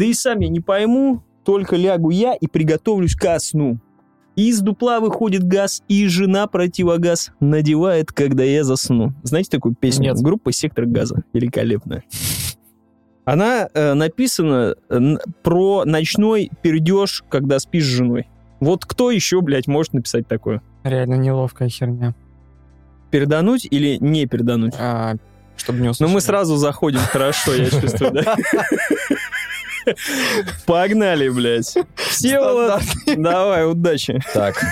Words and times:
Да 0.00 0.06
и 0.06 0.14
сам 0.14 0.40
я 0.40 0.48
не 0.48 0.60
пойму, 0.60 1.22
только 1.44 1.76
лягу 1.76 2.08
я 2.08 2.32
и 2.32 2.46
приготовлюсь 2.46 3.14
ко 3.14 3.38
сну. 3.38 3.78
Из 4.34 4.60
дупла 4.62 4.98
выходит 4.98 5.44
газ, 5.44 5.82
и 5.88 6.06
жена 6.06 6.46
противогаз 6.46 7.32
надевает, 7.38 8.10
когда 8.10 8.42
я 8.42 8.64
засну. 8.64 9.12
Знаете 9.24 9.50
такую 9.50 9.74
песню? 9.74 10.04
Нет. 10.14 10.22
Группа 10.22 10.52
«Сектор 10.52 10.86
газа». 10.86 11.22
Великолепная. 11.34 12.04
Она 13.26 13.68
э, 13.74 13.92
написана 13.92 14.74
э, 14.88 14.98
про 15.42 15.84
ночной 15.84 16.50
пердеж, 16.62 17.22
когда 17.28 17.58
спишь 17.58 17.84
с 17.84 17.88
женой. 17.88 18.26
Вот 18.58 18.86
кто 18.86 19.10
еще, 19.10 19.42
блядь, 19.42 19.66
может 19.66 19.92
написать 19.92 20.26
такое? 20.26 20.62
Реально 20.82 21.16
неловкая 21.16 21.68
херня. 21.68 22.14
Передануть 23.10 23.68
или 23.70 23.98
не 24.00 24.24
передануть? 24.24 24.72
А, 24.78 25.16
чтобы 25.58 25.80
не 25.80 25.84
Ну, 25.84 25.90
услышали. 25.90 26.14
мы 26.14 26.20
сразу 26.22 26.56
заходим 26.56 27.00
хорошо, 27.00 27.52
я 27.54 27.68
чувствую, 27.68 28.12
да? 28.12 28.36
Погнали, 30.66 31.28
блядь. 31.28 31.74
Всеволод, 31.96 32.82
давай, 33.06 33.70
удачи. 33.70 34.20
Так, 34.32 34.62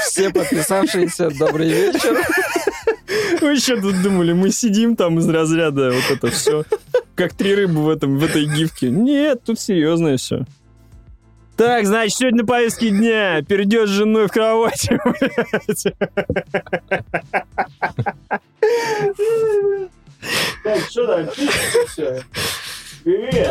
Все 0.00 0.30
подписавшиеся, 0.30 1.30
добрый 1.30 1.68
вечер. 1.68 2.18
Вы 3.40 3.56
что 3.56 3.80
тут 3.80 4.02
думали, 4.02 4.32
мы 4.32 4.50
сидим 4.50 4.96
там 4.96 5.18
из 5.18 5.28
разряда 5.28 5.92
вот 5.92 6.10
это 6.10 6.30
все, 6.30 6.64
как 7.14 7.34
три 7.34 7.54
рыбы 7.54 7.82
в, 7.82 7.88
этом, 7.88 8.18
в 8.18 8.24
этой 8.24 8.44
гифке? 8.46 8.88
Нет, 8.90 9.42
тут 9.44 9.60
серьезное 9.60 10.16
все. 10.16 10.44
Так, 11.56 11.86
значит, 11.86 12.16
сегодня 12.16 12.42
на 12.42 12.46
повестке 12.46 12.90
дня 12.90 13.42
перейдешь 13.42 13.88
с 13.88 13.92
женой 13.92 14.26
в 14.26 14.32
кровати, 14.32 14.98
блядь. 15.04 15.86
Так, 20.64 20.78
что 20.90 21.06
там, 21.06 21.28
все? 21.88 22.22
Привет. 23.04 23.50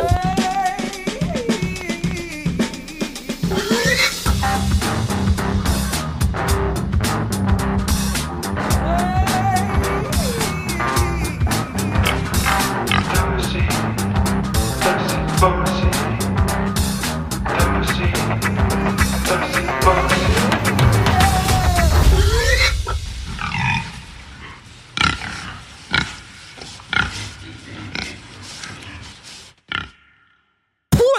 What's 15.42 15.81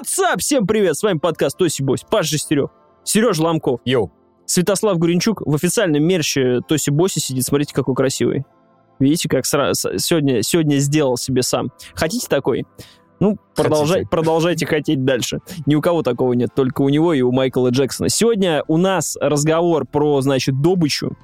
up? 0.04 0.40
Всем 0.40 0.68
привет, 0.68 0.98
с 0.98 1.04
вами 1.04 1.18
подкаст 1.18 1.58
Тоси 1.58 1.82
Бось, 1.82 2.02
Паш 2.02 2.28
Жестерев, 2.30 2.70
Сережа 3.04 3.44
Ломков, 3.44 3.80
йоу. 3.86 4.12
Святослав 4.46 4.98
Гуренчук 4.98 5.42
в 5.46 5.56
официальном 5.56 6.04
мерче 6.04 6.60
Тоси 6.68 6.90
Боси 6.90 7.20
сидит. 7.20 7.46
Смотрите, 7.46 7.74
какой 7.74 7.96
красивый. 7.96 8.44
Видите, 9.00 9.30
как 9.30 9.46
сразу, 9.46 9.98
сегодня, 9.98 10.44
сегодня 10.44 10.78
сделал 10.78 11.18
себе 11.18 11.42
сам. 11.42 11.72
Хотите 11.96 12.28
такой? 12.28 12.66
Ну, 13.20 13.38
продолжай, 13.56 14.00
Хотите. 14.00 14.10
продолжайте 14.10 14.66
хотеть 14.66 15.06
дальше. 15.06 15.40
Ни 15.66 15.76
у 15.76 15.82
кого 15.82 16.04
такого 16.04 16.34
нет, 16.34 16.50
только 16.54 16.82
у 16.82 16.90
него 16.90 17.14
и 17.14 17.22
у 17.22 17.32
Майкла 17.32 17.70
Джексона. 17.70 18.10
Сегодня 18.10 18.64
у 18.68 18.78
нас 18.78 19.18
разговор 19.22 19.86
про, 19.86 20.20
значит, 20.22 20.62
добычу. 20.62 21.16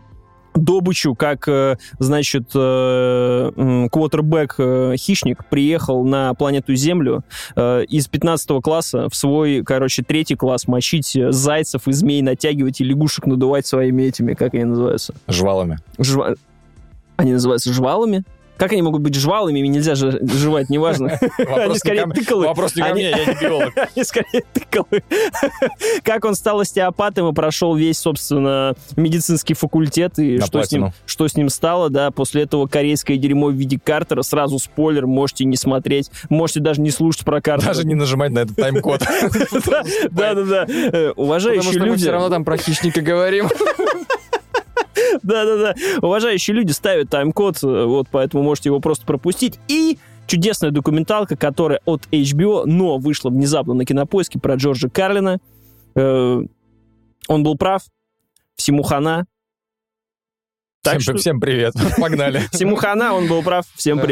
Добычу, 0.55 1.15
как, 1.15 1.47
э, 1.47 1.77
значит, 1.99 2.51
э, 2.55 3.51
квотербек-хищник 3.91 5.45
приехал 5.49 6.03
на 6.03 6.33
планету 6.33 6.75
Землю 6.75 7.23
э, 7.55 7.83
из 7.85 8.07
15 8.07 8.61
класса 8.61 9.09
в 9.09 9.15
свой, 9.15 9.63
короче, 9.63 10.03
третий 10.03 10.35
класс 10.35 10.67
мочить 10.67 11.15
э, 11.15 11.31
зайцев 11.31 11.87
и 11.87 11.91
змей, 11.91 12.21
натягивать 12.21 12.81
и 12.81 12.83
лягушек 12.83 13.25
надувать 13.25 13.65
своими 13.67 14.03
этими, 14.03 14.33
как 14.33 14.53
они 14.53 14.65
называются? 14.65 15.13
Жвалами. 15.27 15.77
Жва- 15.97 16.35
Они 17.17 17.33
называются 17.33 17.71
жвалами? 17.73 18.23
Как 18.59 18.73
они 18.73 18.81
могут 18.81 19.01
быть 19.01 19.15
жвалами? 19.15 19.59
Ими 19.59 19.69
нельзя 19.69 19.95
же 19.95 20.19
жевать, 20.21 20.69
неважно. 20.69 21.17
Они 21.37 21.77
скорее 21.77 22.05
тыкалы. 22.07 22.45
Вопрос 22.45 22.75
не 22.75 22.81
ко 22.81 22.89
Они- 22.89 22.95
мне, 22.95 23.09
я 23.11 23.25
не 23.25 23.39
биолог. 23.39 23.73
Они 23.95 24.03
скорее 24.03 24.43
тыкалы. 24.53 25.01
Как 26.03 26.25
он 26.25 26.35
стал 26.35 26.59
остеопатом 26.59 27.29
и 27.29 27.33
прошел 27.33 27.73
весь, 27.73 27.97
собственно, 27.97 28.75
медицинский 28.97 29.53
факультет, 29.53 30.19
и 30.19 30.39
что 30.39 30.61
с, 30.61 30.71
ним, 30.73 30.81
платину. 30.81 30.93
что 31.05 31.27
с 31.29 31.35
ним 31.37 31.47
стало, 31.47 31.89
да, 31.89 32.11
после 32.11 32.43
этого 32.43 32.67
корейское 32.67 33.15
дерьмо 33.17 33.47
в 33.47 33.53
виде 33.53 33.79
Картера, 33.81 34.23
сразу 34.23 34.59
спойлер, 34.59 35.07
можете 35.07 35.45
не 35.45 35.55
смотреть, 35.55 36.11
можете 36.27 36.59
даже 36.59 36.81
не 36.81 36.91
слушать 36.91 37.23
про 37.23 37.39
Картера. 37.39 37.69
Даже 37.73 37.87
не 37.87 37.95
нажимать 37.95 38.31
на 38.31 38.39
этот 38.39 38.57
тайм-код. 38.57 39.01
Да-да-да. 40.11 40.65
Э, 40.67 41.09
Потому 41.09 41.13
Уважающие 41.15 41.71
что 41.71 41.79
мы 41.79 41.85
люди... 41.87 42.01
все 42.01 42.11
равно 42.11 42.29
там 42.29 42.43
про 42.43 42.57
хищника 42.57 42.99
говорим. 42.99 43.47
Да-да-да. 45.23 45.75
Уважающие 46.01 46.55
люди 46.55 46.71
ставят 46.71 47.09
тайм-код, 47.09 47.63
э, 47.63 47.85
вот 47.85 48.07
поэтому 48.11 48.43
можете 48.43 48.69
его 48.69 48.79
просто 48.79 49.05
пропустить. 49.05 49.59
И 49.67 49.97
чудесная 50.27 50.71
документалка, 50.71 51.35
которая 51.35 51.81
от 51.85 52.07
HBO, 52.11 52.63
но 52.65 52.97
вышла 52.97 53.29
внезапно 53.29 53.73
на 53.73 53.85
кинопоиске 53.85 54.39
про 54.39 54.55
Джорджа 54.55 54.89
Карлина. 54.89 55.39
Э, 55.95 56.41
Он 57.27 57.43
был 57.43 57.57
прав. 57.57 57.83
Всему 58.55 58.83
хана. 58.83 59.25
Так 60.81 60.99
Всем 60.99 61.15
что... 61.15 61.21
всем 61.21 61.39
привет. 61.39 61.73
Погнали. 61.97 62.41
Всему 62.51 62.75
хана, 62.75 63.13
он 63.13 63.27
был 63.27 63.43
прав. 63.43 63.65
Всем 63.75 63.97
Да. 63.97 64.03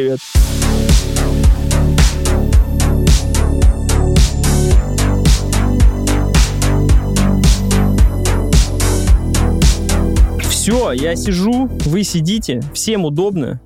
Все, 10.68 10.92
я 10.92 11.16
сижу, 11.16 11.68
вы 11.86 12.04
сидите, 12.04 12.60
всем 12.74 13.06
удобно. 13.06 13.62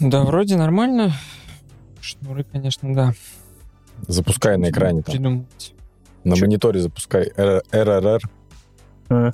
Да, 0.00 0.24
вроде 0.24 0.56
нормально. 0.56 1.12
Шнуры, 2.00 2.42
конечно, 2.42 2.92
да. 2.92 3.12
Запускай 4.08 4.56
на 4.56 4.70
экране 4.70 5.02
там. 5.02 5.14
Придумать. 5.14 5.74
На 6.24 6.34
Чё? 6.34 6.44
мониторе 6.44 6.80
запускай 6.80 7.30
РРР. 7.36 8.20
А. 9.10 9.30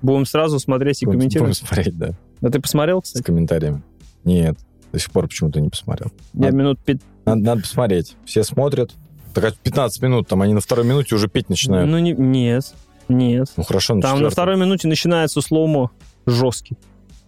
Будем 0.00 0.26
сразу 0.26 0.60
смотреть 0.60 1.02
и 1.02 1.06
Будем- 1.06 1.18
комментировать. 1.18 1.58
будем 1.60 1.66
смотреть, 1.66 1.98
да. 1.98 2.10
А 2.40 2.48
ты 2.48 2.60
посмотрел, 2.60 3.00
С 3.02 3.06
кстати? 3.06 3.24
комментариями. 3.24 3.82
Нет, 4.22 4.56
до 4.92 5.00
сих 5.00 5.10
пор 5.10 5.26
почему-то 5.26 5.60
не 5.60 5.70
посмотрел. 5.70 6.12
Я 6.34 6.40
Надо- 6.42 6.56
минут 6.56 6.78
пять... 6.84 7.00
Надо, 7.24 7.40
надо 7.40 7.62
посмотреть. 7.62 8.16
Все 8.24 8.44
смотрят. 8.44 8.92
Так 9.34 9.42
а 9.42 9.50
15 9.50 10.02
минут, 10.02 10.28
там 10.28 10.40
они 10.40 10.54
на 10.54 10.60
второй 10.60 10.86
минуте 10.86 11.16
уже 11.16 11.26
петь 11.26 11.48
начинают. 11.48 11.90
Ну, 11.90 11.98
не... 11.98 12.12
нет, 12.12 12.72
нет. 13.12 13.48
хорошо, 13.66 13.94
на 13.94 14.02
Там 14.02 14.22
на 14.22 14.30
второй 14.30 14.56
минуте 14.56 14.88
начинается 14.88 15.40
слоумо 15.40 15.90
жесткий. 16.26 16.76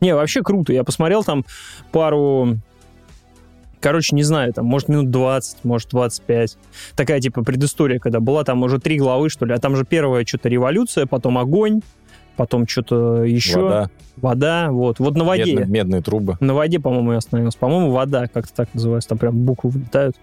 Не, 0.01 0.15
вообще 0.15 0.43
круто. 0.43 0.73
Я 0.73 0.85
посмотрел 0.85 1.25
там 1.25 1.45
пару... 1.93 2.59
Короче, 3.81 4.17
не 4.17 4.23
знаю, 4.23 4.53
там, 4.55 4.65
может, 4.65 4.89
минут 4.89 5.11
20, 5.11 5.65
может, 5.65 5.91
25. 5.91 6.57
Такая, 6.97 7.21
типа, 7.21 7.45
предыстория, 7.45 7.99
когда 7.99 8.21
была, 8.21 8.43
там 8.43 8.63
уже 8.63 8.81
три 8.81 8.99
главы, 8.99 9.29
что 9.29 9.45
ли. 9.45 9.53
А 9.53 9.59
там 9.59 9.77
же 9.77 9.85
первая 9.85 10.25
что-то 10.25 10.49
революция, 10.49 11.05
потом 11.05 11.37
огонь, 11.37 11.83
потом 12.37 12.67
что-то 12.67 13.25
еще. 13.25 13.61
Вода, 13.61 13.91
Вода, 14.17 14.71
вот. 14.71 15.01
Вот 15.01 15.17
на 15.17 15.25
воде. 15.25 15.45
медные, 15.45 15.67
медные 15.67 16.03
трубы. 16.03 16.37
На 16.41 16.55
воде, 16.55 16.79
по-моему, 16.81 17.13
я 17.13 17.19
остановился. 17.19 17.59
По-моему, 17.59 17.91
вода 17.91 18.27
как-то 18.27 18.55
так 18.55 18.73
называется. 18.73 19.11
Там 19.11 19.19
прям 19.19 19.37
буквы 19.45 19.71
вылетают. 19.71 20.17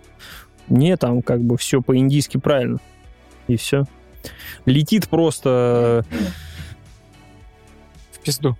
Не, 0.69 0.95
там 0.97 1.21
как 1.21 1.41
бы 1.41 1.57
все 1.57 1.81
по-индийски 1.81 2.37
правильно. 2.37 2.79
И 3.47 3.57
все. 3.57 3.85
Летит 4.65 5.07
просто 5.09 6.05
В 8.11 8.19
пизду. 8.19 8.57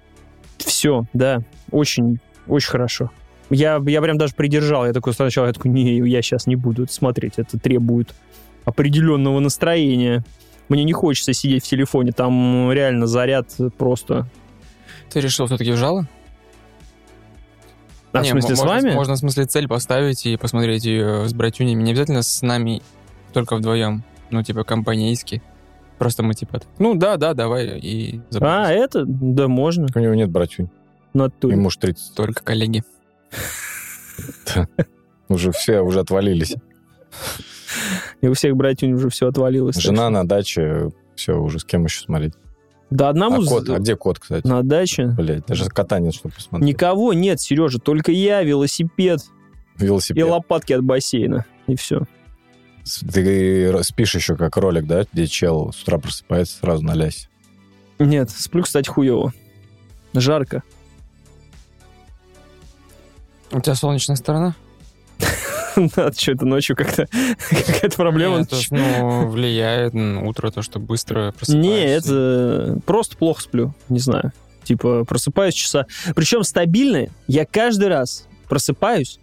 все, 0.58 1.06
да. 1.14 1.40
Очень, 1.72 2.20
очень 2.48 2.70
хорошо. 2.70 3.12
Я, 3.50 3.82
я 3.86 4.02
прям 4.02 4.18
даже 4.18 4.34
придержал. 4.34 4.86
Я 4.86 4.94
такой 4.94 5.14
сначала, 5.14 5.47
я 5.47 5.53
такой, 5.53 5.72
не, 5.72 5.97
я 6.09 6.22
сейчас 6.22 6.47
не 6.47 6.56
буду 6.56 6.84
это 6.84 6.94
смотреть. 6.94 7.34
Это 7.38 7.59
требует 7.59 8.14
определенного 8.66 9.40
настроения. 9.40 10.24
Мне 10.70 10.84
не 10.85 10.94
хочется 10.94 11.34
сидеть 11.34 11.66
в 11.66 11.68
телефоне. 11.68 12.12
Там 12.14 12.72
реально 12.72 13.08
заряд 13.08 13.50
просто... 13.78 14.28
Ты 15.12 15.20
решил 15.20 15.47
все-таки 15.47 15.72
в 15.72 15.78
жало? 15.78 16.08
А, 18.14 18.20
в 18.20 18.24
Не, 18.24 18.30
смысле, 18.32 18.52
м- 18.52 18.56
с 18.56 18.59
можно, 18.59 18.74
вами? 18.76 18.94
Можно, 18.94 19.14
в 19.16 19.18
смысле, 19.18 19.46
цель 19.46 19.68
поставить 19.68 20.26
и 20.26 20.38
посмотреть 20.38 20.85
ее 20.85 21.28
с 21.28 21.34
братюнями. 21.34 21.84
Не 21.84 21.91
обязательно 21.91 22.22
с 22.24 22.41
нами, 22.41 22.82
только 23.34 23.56
вдвоем. 23.58 24.03
Ну, 24.30 24.44
типа, 24.44 24.64
компанейски. 24.64 25.41
Просто 26.02 26.24
мы, 26.24 26.34
типа, 26.34 26.59
ну, 26.80 26.96
да, 26.96 27.16
да, 27.18 27.36
давай, 27.36 27.78
и 27.78 28.22
А, 28.40 28.66
запустим. 28.66 28.84
это? 28.84 29.06
Да, 29.06 29.48
можно. 29.48 29.86
У 29.94 30.00
него 30.00 30.16
нет 30.16 30.32
братюнь. 30.32 30.68
Натуре. 31.14 31.56
Ему 31.56 31.68
уж 31.68 31.78
30. 31.78 32.16
Только 32.16 32.44
коллеги. 32.44 32.84
Уже 35.30 35.52
все 35.52 35.82
уже 35.82 36.00
отвалились. 36.00 36.56
И 38.22 38.28
у 38.28 38.34
всех 38.34 38.56
братьев 38.56 38.96
уже 38.96 39.09
все 39.09 39.28
отвалилось. 39.28 39.76
Жена 39.76 40.09
на 40.09 40.28
даче. 40.28 40.90
Все, 41.16 41.40
уже 41.40 41.59
с 41.59 41.64
кем 41.66 41.84
еще 41.86 42.02
смотреть. 42.02 42.34
Да 42.90 43.09
одному 43.09 43.44
А 43.44 43.46
кот? 43.46 43.70
А 43.70 43.78
где 43.78 43.96
кот, 43.96 44.18
кстати? 44.18 44.47
на 44.47 44.64
даче. 44.64 45.14
Блять, 45.16 45.46
даже 45.46 45.70
кота 45.70 46.00
нет, 46.00 46.16
чтобы 46.16 46.34
посмотреть. 46.34 46.68
Никого 46.68 47.14
нет, 47.14 47.40
Сережа, 47.40 47.78
только 47.78 48.12
я, 48.12 48.42
велосипед 48.42 49.20
и 49.80 49.84
Велосипед. 49.86 50.28
лопатки 50.28 50.74
от 50.74 50.84
бассейна. 50.84 51.46
и 51.68 51.76
все. 51.76 52.02
Ты 52.84 53.84
спишь 53.84 54.16
еще 54.16 54.36
как 54.36 54.58
ролик, 54.58 54.86
да, 54.86 55.06
где 55.12 55.28
чел 55.28 55.72
с 55.74 55.82
утра 55.84 55.98
просыпается 55.98 56.58
сразу 56.58 56.84
на. 56.84 56.96
Нет, 58.00 58.30
сплю, 58.32 58.64
кстати, 58.64 58.90
хуево. 58.90 59.34
Жарко. 60.14 60.64
У 63.52 63.60
тебя 63.60 63.76
солнечная 63.76 64.16
сторона? 64.16 64.56
Надо 65.76 66.14
что-то 66.20 66.46
ночью 66.46 66.76
как-то 66.76 67.08
какая-то 67.50 67.96
проблема. 67.96 68.40
Нет, 68.40 68.50
то 68.50 68.56
есть, 68.56 68.72
ну, 68.72 69.28
влияет 69.28 69.94
на 69.94 70.28
утро 70.28 70.52
то, 70.52 70.62
что 70.62 70.80
быстро 70.80 71.32
просыпаешься. 71.32 71.58
Не, 71.58 71.86
это 71.86 72.80
просто 72.86 73.18
плохо 73.18 73.42
сплю, 73.42 73.74
не 73.90 74.00
знаю. 74.00 74.32
Типа 74.64 75.06
просыпаюсь 75.06 75.54
часа. 75.54 75.86
Причем 76.16 76.44
стабильно 76.44 77.08
я 77.28 77.46
каждый 77.46 77.88
раз 77.88 78.28
просыпаюсь 78.48 79.20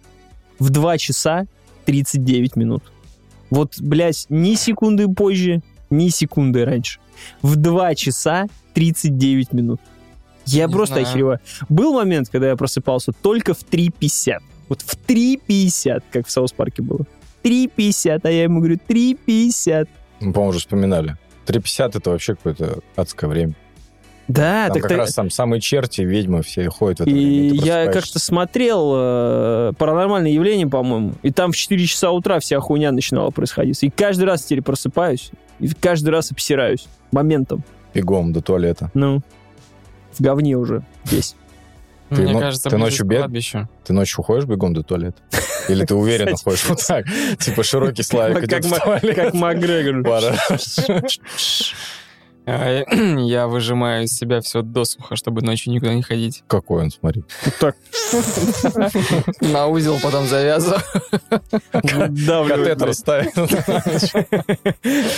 в 0.57 0.69
2 0.69 0.97
часа 0.97 1.45
39 1.85 2.55
минут. 2.55 2.83
Вот, 3.49 3.79
блядь, 3.79 4.25
ни 4.29 4.55
секунды 4.55 5.07
позже, 5.07 5.61
ни 5.89 6.09
секунды 6.09 6.65
раньше. 6.65 6.99
В 7.41 7.55
2 7.55 7.95
часа 7.95 8.47
39 8.73 9.53
минут. 9.53 9.81
Я 10.45 10.65
Не 10.67 10.71
просто 10.73 10.95
знаю. 10.95 11.07
охереваю. 11.07 11.39
Был 11.67 11.93
момент, 11.93 12.29
когда 12.29 12.47
я 12.49 12.55
просыпался 12.55 13.11
только 13.11 13.53
в 13.53 13.63
3.50. 13.63 14.39
Вот 14.67 14.81
в 14.81 14.97
3.50, 15.07 16.03
как 16.11 16.27
в 16.27 16.31
Саус 16.31 16.51
Парке 16.51 16.81
было. 16.81 17.05
3.50, 17.43 18.21
а 18.23 18.29
я 18.31 18.43
ему 18.43 18.59
говорю 18.59 18.77
3.50. 18.87 19.87
Мы, 20.21 20.33
по-моему, 20.33 20.49
уже 20.49 20.59
вспоминали. 20.59 21.17
3.50 21.45 21.97
это 21.97 22.09
вообще 22.11 22.35
какое-то 22.35 22.79
адское 22.95 23.29
время. 23.29 23.53
Да, 24.29 24.67
Там 24.67 24.73
так 24.75 24.81
как 24.83 24.89
ты- 24.91 24.95
раз 24.97 25.13
там 25.15 25.29
самые 25.31 25.59
черти, 25.59 26.01
ведьмы 26.01 26.43
все 26.43 26.69
ходят 26.69 26.99
в 26.99 27.01
это 27.01 27.09
время. 27.11 27.27
И 27.29 27.49
ты 27.59 27.65
я 27.65 27.87
как-то 27.91 28.19
смотрел 28.19 28.93
э, 28.95 29.73
«Паранормальное 29.77 30.29
явление», 30.31 30.67
по-моему, 30.67 31.13
и 31.23 31.31
там 31.31 31.51
в 31.51 31.57
4 31.57 31.85
часа 31.87 32.11
утра 32.11 32.39
вся 32.39 32.59
хуйня 32.59 32.91
начинала 32.91 33.31
происходить. 33.31 33.81
И 33.83 33.89
каждый 33.89 34.25
раз 34.25 34.43
теперь 34.43 34.61
просыпаюсь, 34.61 35.31
и 35.59 35.67
каждый 35.69 36.09
раз 36.09 36.31
обсираюсь 36.31 36.85
моментом. 37.11 37.63
Бегом 37.95 38.31
до 38.31 38.41
туалета. 38.41 38.91
Ну, 38.93 39.21
в 40.13 40.21
говне 40.21 40.55
уже 40.55 40.83
весь. 41.05 41.35
Ты 42.09 42.21
Мне 42.21 42.33
но- 42.33 42.39
кажется, 42.39 42.69
ты 42.69 42.77
ночью 42.77 43.05
бег-. 43.07 43.27
Ты 43.83 43.93
ночью 43.93 44.23
ходишь 44.23 44.45
бегом 44.45 44.73
до 44.75 44.83
туалета? 44.83 45.17
Или 45.69 45.85
ты 45.85 45.95
уверенно 45.95 46.35
ходишь 46.37 46.65
вот 46.69 46.79
так? 46.87 47.05
Типа 47.39 47.63
широкий 47.63 48.03
Славик 48.03 48.35
Как 48.35 48.45
идет 48.45 48.65
в 48.65 48.69
Ма- 48.69 48.79
туалет. 48.79 49.15
Как 49.15 49.33
Макгрегор. 49.33 50.03
А, 52.51 52.83
Я 53.19 53.47
выжимаю 53.47 54.05
из 54.05 54.13
себя 54.13 54.41
все 54.41 54.61
досуха, 54.61 55.15
чтобы 55.15 55.41
ночью 55.41 55.71
никуда 55.73 55.93
не 55.93 56.01
ходить. 56.01 56.43
Какой 56.47 56.83
он, 56.83 56.91
смотри. 56.91 57.23
Так, 57.59 57.75
На 59.41 59.67
узел 59.67 59.99
потом 60.01 60.25
завязываю. 60.27 60.81
Катетер 61.71 62.93
ставит. 62.93 63.35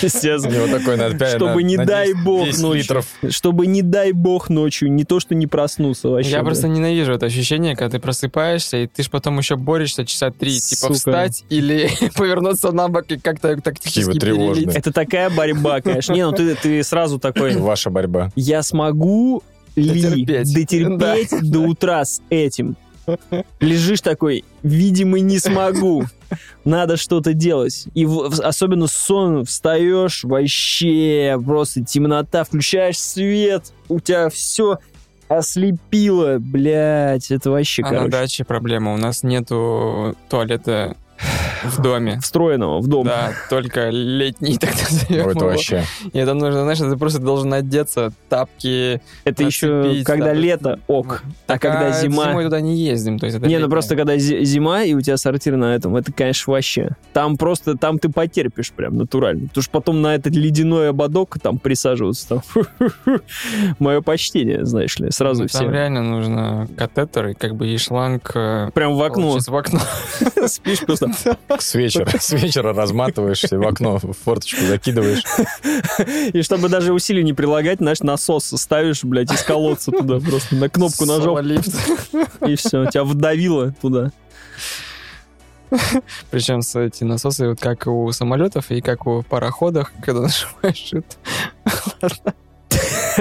Естественно. 0.02 0.54
него 0.54 0.78
такой 0.78 0.98
на 0.98 1.18
пять- 1.18 1.36
Чтобы 1.36 1.64
не 1.64 1.78
дай 1.78 2.08
10 2.14 2.24
бог 2.24 2.46
10 2.46 2.62
ночью. 2.62 2.82
литров. 2.82 3.06
Чтобы 3.30 3.68
не 3.68 3.82
дай 3.82 4.12
бог 4.12 4.50
ночью, 4.50 4.92
не 4.92 5.04
то, 5.06 5.20
что 5.20 5.36
не 5.36 5.48
проснулся 5.48 6.10
вообще. 6.10 6.32
Я 6.32 6.44
просто 6.44 6.68
ненавижу 6.68 7.14
это 7.14 7.28
ощущение, 7.28 7.76
когда 7.76 7.98
ты 7.98 8.00
просыпаешься, 8.02 8.78
и 8.78 8.88
ты 8.88 9.04
ж 9.04 9.10
потом 9.10 9.38
еще 9.38 9.56
борешься 9.56 10.06
часа 10.06 10.32
три, 10.32 10.60
типа 10.60 10.94
встать 10.94 11.46
или 11.50 11.90
повернуться 12.16 12.72
на 12.72 12.88
бок 12.90 13.06
и 13.10 13.18
как-то 13.18 13.56
тактически. 13.62 14.72
Это 14.78 14.92
такая 14.92 15.30
борьба, 15.30 15.82
конечно. 15.82 16.14
Не, 16.14 16.26
ну 16.26 16.34
ты 16.34 16.84
сразу 16.84 17.20
такой... 17.22 17.56
Ваша 17.56 17.90
борьба. 17.90 18.32
я 18.36 18.64
смогу 18.64 19.44
ли 19.76 20.02
Дотерпеть. 20.02 20.54
дотерпеть 20.54 21.50
до 21.52 21.60
утра 21.62 22.04
с 22.04 22.22
этим? 22.30 22.76
Лежишь 23.60 24.02
такой, 24.02 24.44
видимо, 24.64 25.20
не 25.20 25.40
смогу. 25.40 26.04
Надо 26.64 26.98
что-то 26.98 27.34
делать. 27.34 27.86
И 27.94 28.06
в- 28.06 28.40
особенно 28.42 28.88
сон, 28.88 29.44
встаешь, 29.46 30.24
вообще 30.24 31.40
просто 31.44 31.84
темнота, 31.84 32.44
включаешь 32.44 33.00
свет, 33.00 33.74
у 33.90 34.00
тебя 34.00 34.30
все 34.30 34.78
ослепило, 35.28 36.38
блядь, 36.40 37.32
это 37.32 37.52
вообще, 37.52 37.82
А 37.84 37.86
на 37.86 37.92
короче, 37.98 38.12
даче 38.12 38.44
проблема. 38.44 38.94
У 38.94 38.98
нас 38.98 39.24
нету 39.24 40.16
туалета 40.30 40.96
в 41.64 41.82
доме. 41.82 42.20
встроенного 42.22 42.80
в 42.80 42.88
дом. 42.88 43.06
Да, 43.06 43.34
только 43.50 43.90
летний, 43.90 44.58
так 44.58 44.72
назовем 44.72 45.30
это 45.30 45.46
вообще. 45.46 45.84
И 46.14 46.18
это 46.18 46.34
нужно, 46.34 46.62
знаешь, 46.64 46.80
ты 46.80 46.98
просто 46.98 47.20
должен 47.20 47.54
одеться, 47.54 48.12
тапки. 48.30 49.02
Это 49.24 49.44
еще 49.44 50.02
когда 50.06 50.28
да. 50.28 50.34
лето, 50.34 50.80
ок. 50.88 51.24
А 51.48 51.54
Так, 51.54 51.62
когда 51.62 51.92
зима... 51.92 52.30
Зимой 52.30 52.44
туда 52.46 52.62
не 52.62 52.78
ездим. 52.78 53.20
То 53.20 53.26
есть 53.26 53.38
это 53.38 53.48
Не, 53.48 53.58
ну 53.60 53.70
просто 53.70 53.96
когда 53.96 54.18
зи- 54.18 54.44
зима, 54.44 54.84
и 54.84 54.94
у 54.94 55.02
тебя 55.02 55.18
сортир 55.18 55.56
на 55.56 55.76
этом, 55.76 55.96
это, 55.96 56.12
конечно, 56.12 56.54
вообще. 56.54 56.90
Там 57.14 57.38
просто, 57.38 57.78
там 57.78 58.00
ты 58.00 58.10
потерпишь 58.10 58.72
прям 58.72 58.98
натурально. 58.98 59.48
Потому 59.48 59.64
что 59.64 59.72
потом 59.72 60.02
на 60.02 60.16
этот 60.16 60.36
ледяной 60.36 60.90
ободок 60.90 61.38
там 61.42 61.60
присаживаться, 61.60 62.28
там, 62.30 62.42
мое 63.80 64.02
почтение, 64.02 64.66
знаешь 64.66 64.98
ли, 65.00 65.12
сразу 65.12 65.44
Ну, 65.44 65.48
все. 65.48 65.60
Там 65.60 65.72
реально 65.72 66.04
нужно 66.04 66.68
катетер 66.78 67.28
и 67.28 67.34
как 67.34 67.56
бы 67.56 67.68
и 67.68 67.78
шланг 67.78 68.32
э, 68.36 68.70
Прям 68.74 68.96
в 68.96 69.02
окно 69.04 69.38
в 69.40 69.56
окно. 69.56 69.80
спишь 70.48 70.80
просто. 70.80 71.12
С 71.60 71.76
вечера, 71.76 72.08
с 72.20 72.32
вечера 72.32 72.74
разматываешься, 72.74 73.58
в 73.58 73.68
окно 73.68 73.98
в 73.98 74.14
форточку 74.14 74.62
закидываешь. 74.62 75.24
И 76.34 76.42
чтобы 76.42 76.70
даже 76.70 76.94
усилий 76.94 77.24
не 77.24 77.34
прилагать, 77.34 77.80
знаешь, 77.80 78.00
насос 78.00 78.54
ставишь, 78.56 79.04
блядь, 79.04 79.32
из 79.32 79.44
колодца 79.44 79.92
туда 79.92 80.20
просто 80.20 80.56
на 80.56 80.70
кнопку 80.70 81.06
нажал, 81.06 81.38
и 81.40 82.56
все, 82.56 82.86
тебя 82.86 83.04
вдавило 83.04 83.74
туда. 83.82 84.12
Причем 86.32 86.62
с 86.62 86.78
эти 86.78 87.04
насосы, 87.04 87.50
вот 87.50 87.60
как 87.60 87.88
у 87.88 88.12
самолетов 88.12 88.72
и 88.72 88.82
как 88.82 89.08
у 89.08 89.24
пароходах, 89.24 89.94
когда 90.04 90.22
нажимаешь 90.22 90.94
это. 90.94 92.36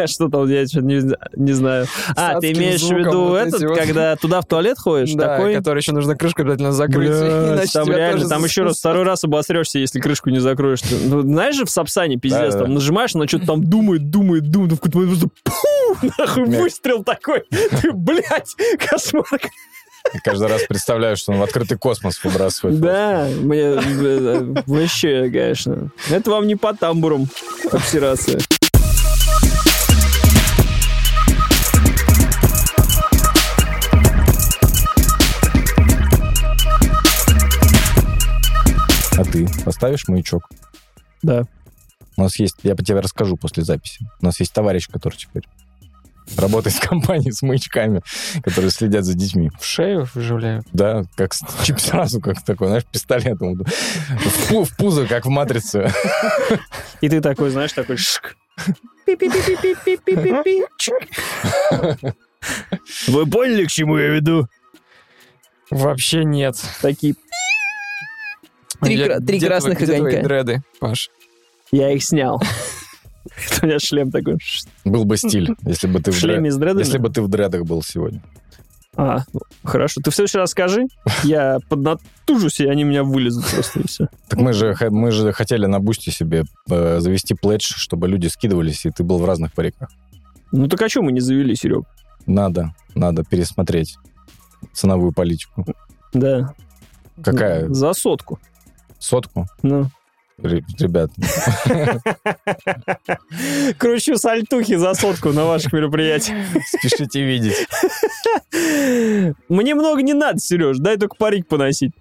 Что 0.06 0.28
там, 0.28 0.48
я 0.48 0.66
что-то 0.66 0.86
не, 0.86 1.02
не 1.36 1.52
знаю. 1.52 1.86
А, 2.16 2.40
ты 2.40 2.52
имеешь 2.52 2.82
в 2.82 2.90
виду 2.90 3.34
этот, 3.34 3.60
когда 3.76 4.16
туда 4.16 4.40
в 4.40 4.46
туалет 4.46 4.78
ходишь, 4.78 5.12
Да, 5.14 5.36
такой? 5.36 5.54
который 5.54 5.78
еще 5.80 5.92
нужно 5.92 6.16
крышку 6.16 6.42
обязательно 6.42 6.72
закрыть. 6.72 7.10
Блядь, 7.10 7.72
там 7.72 7.88
реально, 7.88 8.28
там 8.28 8.44
еще 8.44 8.62
раз, 8.62 8.78
второй 8.78 9.04
раз 9.04 9.24
обосрешься, 9.24 9.78
если 9.78 10.00
крышку 10.00 10.30
не 10.30 10.38
закроешь. 10.38 10.80
Ну, 10.90 11.22
знаешь 11.22 11.56
же, 11.56 11.64
в 11.64 11.70
Сапсане 11.70 12.16
пиздец, 12.16 12.54
там 12.54 12.74
нажимаешь, 12.74 13.14
она 13.14 13.26
что-то 13.26 13.46
там 13.46 13.64
думает, 13.64 14.10
думает, 14.10 14.50
думает, 14.50 14.72
в 14.72 14.76
какой-то 14.76 14.98
момент 14.98 15.20
просто 15.20 16.10
нахуй, 16.18 16.44
выстрел 16.44 17.04
такой. 17.04 17.44
Ты, 17.50 17.92
блядь, 17.92 18.54
кошмар. 18.78 19.24
И 20.14 20.18
каждый 20.18 20.48
раз 20.48 20.62
представляю, 20.62 21.16
что 21.16 21.32
он 21.32 21.38
в 21.38 21.42
открытый 21.42 21.76
космос 21.76 22.22
выбрасывает. 22.24 22.80
Да, 22.80 23.28
мне 23.40 23.76
э, 23.76 24.54
вообще, 24.66 25.30
конечно. 25.30 25.90
Это 26.10 26.30
вам 26.30 26.46
не 26.46 26.56
по 26.56 26.74
тамбурам 26.74 27.28
обсираться. 27.70 28.38
Ты 39.32 39.48
поставишь 39.64 40.08
маячок? 40.08 40.48
Да. 41.22 41.44
У 42.16 42.22
нас 42.22 42.38
есть, 42.38 42.56
я 42.62 42.74
по 42.74 42.84
тебе 42.84 43.00
расскажу 43.00 43.36
после 43.36 43.62
записи. 43.62 44.06
У 44.20 44.24
нас 44.26 44.40
есть 44.40 44.52
товарищ, 44.52 44.88
который 44.88 45.16
теперь 45.16 45.44
работает 46.36 46.76
в 46.76 46.88
компании 46.88 47.30
с 47.30 47.42
маячками, 47.42 48.02
которые 48.42 48.70
следят 48.70 49.04
за 49.04 49.14
детьми. 49.14 49.50
В 49.58 49.64
шею 49.64 50.06
вживляю. 50.14 50.62
Да, 50.72 51.04
как 51.16 51.32
чип 51.64 51.80
сразу, 51.80 52.20
как 52.20 52.42
такой, 52.44 52.68
знаешь, 52.68 52.84
пистолетом. 52.84 53.54
В, 53.56 54.50
пу- 54.50 54.64
в 54.64 54.76
пузо, 54.76 55.06
как 55.06 55.26
в 55.26 55.28
«Матрице». 55.28 55.92
И 57.00 57.08
ты 57.08 57.20
такой, 57.20 57.50
знаешь, 57.50 57.72
такой. 57.72 57.96
Чик. 57.96 58.36
Вы 63.08 63.26
поняли, 63.26 63.64
к 63.64 63.70
чему 63.70 63.98
я 63.98 64.08
веду? 64.08 64.48
Вообще 65.70 66.24
нет. 66.24 66.56
Такие. 66.80 67.14
Три 68.82 68.96
Я- 68.96 69.06
кра- 69.06 69.20
три 69.20 69.38
где 69.38 69.46
красных 69.46 69.78
твои- 69.78 69.86
где 69.88 69.96
твои 69.98 70.12
огонька. 70.16 70.28
дреды, 70.28 70.62
Паш? 70.80 71.10
Я 71.72 71.90
их 71.92 72.02
снял. 72.04 72.40
Это 73.24 73.58
У 73.62 73.66
меня 73.66 73.78
шлем 73.78 74.10
такой. 74.10 74.38
Был 74.84 75.04
бы 75.04 75.16
стиль, 75.16 75.54
если 75.64 75.86
бы 75.86 76.00
ты 76.00 76.10
В 76.12 76.16
шлеме 76.16 76.50
с 76.50 76.56
дредами? 76.56 76.80
если 76.80 76.98
бы 76.98 77.10
ты 77.10 77.22
в 77.22 77.28
дредах 77.28 77.64
был 77.64 77.82
сегодня. 77.82 78.22
А, 78.96 79.20
хорошо. 79.62 80.00
Ты 80.02 80.10
в 80.10 80.14
следующий 80.14 80.38
раз 80.38 80.50
скажи. 80.50 80.86
Я 81.22 81.58
поднатужусь, 81.68 82.58
и 82.60 82.66
они 82.66 82.82
меня 82.84 83.04
вылезут 83.04 83.46
просто, 83.46 83.80
и 83.80 83.86
все. 83.86 84.08
Так 84.28 84.40
мы 84.40 84.52
же, 84.52 84.76
мы 84.90 85.10
же 85.12 85.32
хотели 85.32 85.66
на 85.66 85.78
бусте 85.78 86.10
себе 86.10 86.44
э, 86.68 86.98
завести 87.00 87.34
пледж, 87.34 87.72
чтобы 87.76 88.08
люди 88.08 88.26
скидывались, 88.26 88.84
и 88.86 88.90
ты 88.90 89.04
был 89.04 89.18
в 89.18 89.24
разных 89.24 89.52
париках. 89.52 89.90
Ну 90.52 90.66
так 90.66 90.82
а 90.82 90.88
что 90.88 91.02
мы 91.02 91.12
не 91.12 91.20
завели, 91.20 91.54
Серег? 91.54 91.84
Надо, 92.26 92.74
надо 92.96 93.22
пересмотреть 93.24 93.96
ценовую 94.72 95.12
политику. 95.12 95.64
Да. 96.12 96.52
Какая? 97.22 97.68
За 97.68 97.92
сотку. 97.92 98.40
Сотку? 99.00 99.46
Ну. 99.62 99.90
Ре- 100.42 100.64
Ребят, 100.78 101.10
Кручу 103.78 104.16
сальтухи 104.16 104.76
за 104.76 104.94
сотку 104.94 105.32
на 105.32 105.44
ваших 105.44 105.72
мероприятиях. 105.72 106.46
спешите 106.66 107.22
видеть. 107.24 107.66
Мне 109.48 109.74
много 109.74 110.02
не 110.02 110.14
надо, 110.14 110.38
Сереж, 110.38 110.78
дай 110.78 110.96
только 110.96 111.14
парик 111.16 111.46
поносить. 111.46 111.92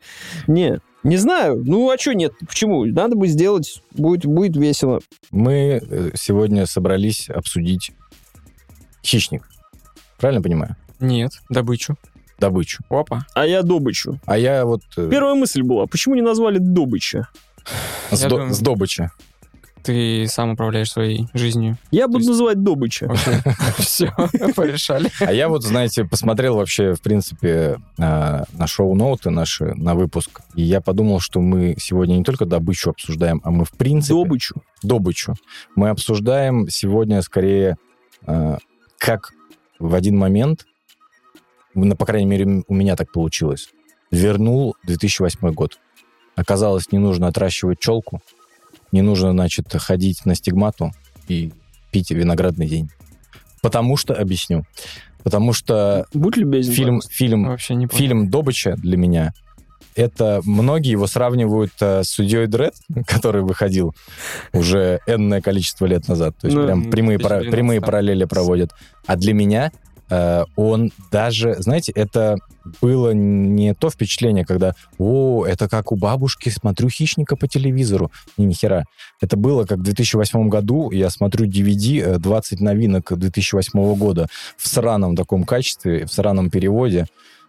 Не, 0.47 0.79
Не 1.03 1.17
знаю. 1.17 1.61
Ну, 1.65 1.89
а 1.89 1.97
что 1.97 2.13
нет? 2.13 2.33
Почему? 2.47 2.85
Надо 2.85 3.15
бы 3.15 3.27
сделать. 3.27 3.81
Будет, 3.91 4.25
будет 4.25 4.55
весело. 4.57 4.99
Мы 5.31 5.81
э, 5.81 6.11
сегодня 6.15 6.65
собрались 6.65 7.29
обсудить 7.29 7.91
хищник. 9.03 9.47
Правильно 10.17 10.41
понимаю? 10.41 10.75
Нет, 10.99 11.31
добычу. 11.49 11.95
Добычу. 12.39 12.83
Опа. 12.89 13.25
А 13.33 13.45
я 13.45 13.61
добычу. 13.63 14.19
А 14.25 14.37
я 14.37 14.65
вот 14.65 14.81
э, 14.97 15.07
Первая 15.09 15.35
мысль 15.35 15.61
была, 15.63 15.85
почему 15.87 16.15
не 16.15 16.21
назвали 16.21 16.57
добыча? 16.59 17.27
с, 18.11 18.21
Я 18.21 18.29
до- 18.29 18.35
думаю- 18.37 18.53
с 18.53 18.59
добыча. 18.59 19.11
Ты 19.81 20.27
сам 20.27 20.51
управляешь 20.51 20.91
своей 20.91 21.27
жизнью. 21.33 21.77
Я 21.89 22.07
буду 22.07 22.19
есть- 22.19 22.29
называть 22.29 22.61
добыча. 22.63 23.09
Все, 23.77 24.13
порешали. 24.55 25.09
А 25.21 25.31
я 25.31 25.47
вот, 25.47 25.63
знаете, 25.63 26.03
посмотрел 26.03 26.55
вообще, 26.55 26.93
в 26.93 27.01
принципе, 27.01 27.77
э, 27.97 28.43
на 28.53 28.67
шоу-ноуты 28.67 29.29
наши, 29.29 29.73
на 29.75 29.95
выпуск, 29.95 30.41
и 30.55 30.63
я 30.63 30.81
подумал, 30.81 31.21
что 31.21 31.39
мы 31.39 31.75
сегодня 31.79 32.15
не 32.15 32.23
только 32.25 32.45
добычу 32.45 32.89
обсуждаем, 32.89 33.39
а 33.45 33.51
мы, 33.51 33.63
в 33.63 33.71
принципе, 33.71 34.15
Добычу. 34.15 34.61
добычу. 34.83 35.35
Мы 35.75 35.89
обсуждаем 35.89 36.67
сегодня 36.69 37.21
скорее, 37.21 37.77
э, 38.27 38.57
как 38.97 39.31
в 39.79 39.95
один 39.95 40.17
момент, 40.17 40.65
ну, 41.73 41.95
по 41.95 42.05
крайней 42.05 42.27
мере, 42.27 42.63
у 42.67 42.73
меня 42.73 42.95
так 42.95 43.11
получилось, 43.11 43.69
вернул 44.11 44.75
2008 44.85 45.51
год. 45.53 45.79
Оказалось, 46.35 46.91
не 46.91 46.99
нужно 46.99 47.27
отращивать 47.27 47.79
челку, 47.79 48.21
не 48.91 49.01
нужно, 49.01 49.31
значит, 49.31 49.71
ходить 49.73 50.25
на 50.25 50.35
стигмату 50.35 50.91
и 51.27 51.51
пить 51.91 52.11
виноградный 52.11 52.67
день. 52.67 52.89
Потому 53.61 53.97
что, 53.97 54.13
объясню, 54.13 54.63
потому 55.23 55.51
что 55.53 56.05
Будь 56.13 56.37
любезен. 56.37 56.73
фильм, 56.73 57.01
фильм 57.01 57.45
Вообще 57.45 57.75
не 57.75 57.87
понял. 57.87 57.97
фильм 57.99 58.29
«Добыча» 58.29 58.75
для 58.77 58.95
меня 58.97 59.33
это 59.95 60.39
многие 60.45 60.91
его 60.91 61.07
сравнивают 61.07 61.73
э, 61.81 62.03
с 62.03 62.09
судьей 62.09 62.47
Дред, 62.47 62.73
который 63.05 63.41
выходил 63.41 63.93
уже 64.53 65.01
энное 65.07 65.41
количество 65.41 65.85
лет 65.87 66.07
назад. 66.07 66.37
То 66.39 66.47
есть 66.47 66.55
Ну, 66.57 66.65
прям 66.65 66.89
прямые, 66.89 67.19
пара- 67.19 67.39
2012, 67.41 67.51
прямые 67.51 67.81
параллели 67.81 68.23
проводят. 68.25 68.71
А 69.07 69.17
для 69.17 69.33
меня 69.33 69.71
он 70.55 70.91
даже, 71.11 71.55
знаете, 71.59 71.91
это 71.91 72.37
было 72.81 73.11
не 73.11 73.73
то 73.73 73.89
впечатление, 73.89 74.45
когда, 74.45 74.73
о, 74.97 75.45
это 75.45 75.69
как 75.69 75.91
у 75.91 75.95
бабушки, 75.95 76.49
смотрю 76.49 76.89
«Хищника» 76.89 77.35
по 77.35 77.47
телевизору. 77.47 78.11
Не, 78.37 78.45
ни 78.45 78.53
хера. 78.53 78.85
Это 79.21 79.37
было 79.37 79.65
как 79.65 79.79
в 79.79 79.83
2008 79.83 80.49
году, 80.49 80.91
я 80.91 81.09
смотрю 81.09 81.45
DVD, 81.45 82.15
э, 82.15 82.17
20 82.17 82.59
новинок 82.59 83.17
2008 83.17 83.95
года 83.95 84.27
в 84.57 84.67
сраном 84.67 85.15
таком 85.15 85.43
качестве, 85.43 86.05
в 86.05 86.13
сраном 86.13 86.49
переводе, 86.49 87.07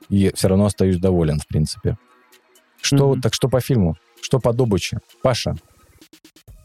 и 0.08 0.32
все 0.34 0.48
равно 0.48 0.66
остаюсь 0.66 0.98
доволен, 0.98 1.38
в 1.38 1.46
принципе. 1.46 1.96
Что, 2.80 3.12
Мгм. 3.12 3.20
Так 3.20 3.34
что 3.34 3.48
по 3.48 3.60
фильму? 3.60 3.96
Что 4.20 4.38
по 4.38 4.52
добыче? 4.52 4.98
Паша, 5.22 5.54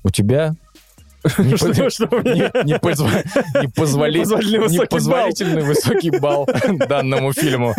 у 0.04 0.10
тебя 0.10 0.56
Непозволительный 3.64 4.60
высокий 4.60 4.84
непозволительный 4.84 5.64
высокий 5.64 6.10
балл 6.12 6.48
данному 6.88 7.34
фильму. 7.34 7.74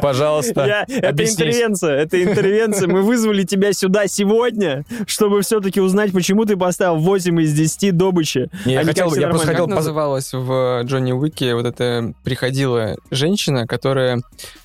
Пожалуйста, 0.00 0.66
Я- 0.66 0.84
это 0.88 1.24
интервенция, 1.24 1.96
это 1.96 2.22
интервенция. 2.22 2.88
Мы 2.88 3.02
вызвали 3.02 3.44
тебя 3.44 3.72
сюда 3.72 4.06
сегодня, 4.06 4.84
чтобы 5.06 5.42
все-таки 5.42 5.80
узнать, 5.80 6.12
почему 6.12 6.44
ты 6.44 6.56
поставил 6.56 6.96
8 6.96 7.40
из 7.42 7.52
10 7.54 7.96
добычи. 7.96 8.50
Не, 8.64 8.74
я 8.74 8.82
просто 8.82 9.46
хотел 9.46 9.66
Как 9.66 9.76
называлась 9.76 10.32
в 10.32 10.82
Джонни 10.84 11.12
Уике 11.12 11.54
вот 11.54 11.66
эта 11.66 12.12
приходила 12.24 12.96
женщина, 13.10 13.66
которая 13.66 14.20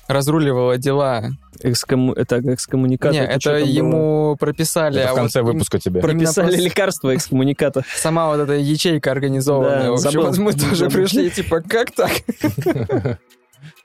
разруливала 0.08 0.76
дела? 0.78 1.30
Экскому... 1.62 2.12
Это 2.12 2.40
экскоммуникатор. 2.54 3.12
Не, 3.12 3.24
это 3.24 3.32
это 3.34 3.42
там 3.42 3.60
было? 3.60 3.66
ему 3.68 4.36
прописали. 4.38 5.00
Это 5.00 5.10
а 5.10 5.12
в 5.12 5.16
конце 5.16 5.42
вот 5.42 5.52
выпуска 5.52 5.78
тебе. 5.78 6.00
Про- 6.00 6.10
Прописали 6.10 6.52
Именно 6.52 6.64
лекарства 6.64 7.14
экскоммуниката. 7.14 7.84
Сама 7.96 8.28
вот 8.28 8.40
эта 8.40 8.54
ячейка 8.54 9.10
организованная. 9.10 9.82
Да, 9.84 9.90
В 9.90 9.94
общем, 9.94 10.10
забыл. 10.10 10.26
вот 10.28 10.38
мы 10.38 10.52
тоже 10.52 10.88
пришли, 10.90 11.30
типа, 11.30 11.60
как 11.60 11.92
так? 11.92 12.10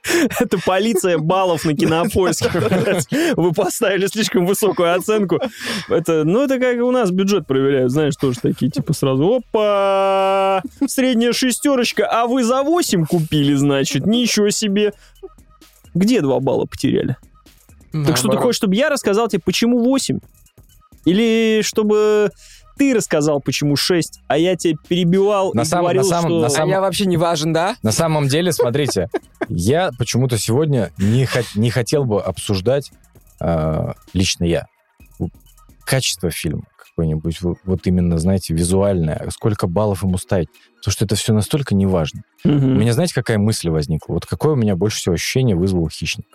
Это 0.40 0.58
полиция 0.64 1.18
баллов 1.18 1.64
на 1.64 1.74
кинопоиске. 1.74 2.50
Вы 3.36 3.52
поставили 3.52 4.06
слишком 4.06 4.46
высокую 4.46 4.94
оценку. 4.94 5.38
Это, 5.88 6.24
ну, 6.24 6.42
это 6.42 6.58
как 6.58 6.76
у 6.82 6.90
нас 6.90 7.10
бюджет 7.10 7.46
проверяют, 7.46 7.92
знаешь, 7.92 8.16
тоже 8.16 8.40
такие, 8.40 8.70
типа, 8.70 8.94
сразу, 8.94 9.36
опа, 9.36 10.62
средняя 10.86 11.32
шестерочка, 11.32 12.06
а 12.06 12.26
вы 12.26 12.42
за 12.42 12.62
8 12.62 13.06
купили, 13.06 13.54
значит, 13.54 14.06
ничего 14.06 14.50
себе. 14.50 14.92
Где 15.94 16.20
2 16.20 16.40
балла 16.40 16.64
потеряли? 16.66 17.16
Так 17.92 18.16
что 18.16 18.28
ты 18.28 18.36
хочешь, 18.38 18.56
чтобы 18.56 18.74
я 18.74 18.88
рассказал 18.88 19.28
тебе, 19.28 19.40
почему 19.44 19.78
8? 19.84 20.18
Или 21.04 21.60
чтобы 21.62 22.30
ты 22.78 22.94
рассказал, 22.94 23.40
почему 23.40 23.76
6, 23.76 24.20
а 24.28 24.38
я 24.38 24.56
тебе 24.56 24.76
перебивал 24.88 25.52
На 25.52 25.62
и 25.62 25.64
самом- 25.64 25.84
говорил, 25.84 26.02
на 26.02 26.08
самом- 26.08 26.24
что... 26.30 26.40
на 26.40 26.46
А 26.46 26.50
самом- 26.50 26.70
я 26.70 26.80
вообще 26.80 27.06
не 27.06 27.16
важен, 27.16 27.52
да? 27.52 27.76
На 27.82 27.92
самом 27.92 28.28
деле, 28.28 28.52
смотрите, 28.52 29.08
я 29.48 29.90
почему-то 29.98 30.38
сегодня 30.38 30.90
не, 30.98 31.28
не 31.54 31.70
хотел 31.70 32.04
бы 32.04 32.22
обсуждать, 32.22 32.90
э, 33.40 33.92
лично 34.14 34.44
я, 34.44 34.66
у- 35.18 35.28
качество 35.84 36.30
фильма 36.30 36.62
какой-нибудь, 36.78 37.40
вот, 37.42 37.58
вот 37.64 37.86
именно, 37.86 38.18
знаете, 38.18 38.54
визуальное, 38.54 39.26
сколько 39.30 39.66
баллов 39.66 40.02
ему 40.02 40.16
ставить, 40.18 40.48
потому 40.78 40.92
что 40.92 41.04
это 41.04 41.14
все 41.14 41.32
настолько 41.32 41.74
неважно. 41.74 42.22
У 42.44 42.48
Мгм. 42.50 42.78
меня, 42.78 42.92
знаете, 42.92 43.14
какая 43.14 43.38
мысль 43.38 43.70
возникла? 43.70 44.14
Вот 44.14 44.26
какое 44.26 44.52
у 44.52 44.56
меня 44.56 44.76
больше 44.76 44.98
всего 44.98 45.14
ощущение 45.14 45.56
вызвал 45.56 45.88
«Хищник». 45.88 46.26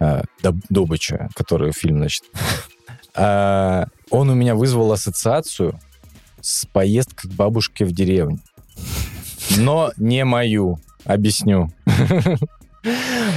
Доб- 0.00 0.64
Добыча, 0.68 1.28
который 1.34 1.72
фильм, 1.72 1.98
значит. 1.98 2.24
А, 3.14 3.86
Он 4.10 4.30
у 4.30 4.34
меня 4.34 4.54
вызвал 4.54 4.92
ассоциацию 4.92 5.78
с 6.40 6.66
поездкой 6.66 7.30
к 7.30 7.34
бабушке 7.34 7.84
в 7.84 7.92
деревню. 7.92 8.40
Но 9.56 9.92
не 9.96 10.24
мою. 10.24 10.78
Объясню. 11.04 11.70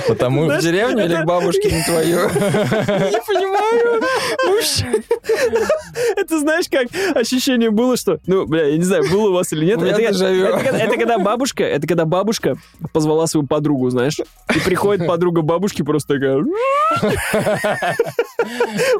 Потому... 0.07 0.47
В 0.47 0.59
деревню 0.59 1.05
или 1.05 1.15
к 1.15 1.25
бабушке 1.25 1.71
не 1.71 1.83
твою? 1.83 2.17
Не 2.29 3.21
понимаю. 3.25 4.01
Вообще. 4.47 4.85
Это 6.15 6.39
знаешь, 6.39 6.65
как 6.69 6.87
ощущение 7.15 7.69
было, 7.71 7.97
что... 7.97 8.19
Ну, 8.27 8.45
бля, 8.45 8.65
я 8.67 8.77
не 8.77 8.83
знаю, 8.83 9.03
было 9.09 9.29
у 9.29 9.33
вас 9.33 9.51
или 9.53 9.65
нет. 9.65 9.81
Это, 9.81 10.01
это 10.01 10.13
когда- 10.63 10.77
это 10.77 10.97
когда 10.97 11.17
бабушка, 11.19 11.63
это 11.63 11.87
когда 11.87 12.05
бабушка 12.05 12.55
позвала 12.93 13.27
свою 13.27 13.45
подругу, 13.47 13.89
знаешь, 13.89 14.19
и 14.19 14.59
приходит 14.59 15.07
подруга 15.07 15.41
бабушки 15.41 15.81
просто 15.81 16.15
такая... 16.15 16.43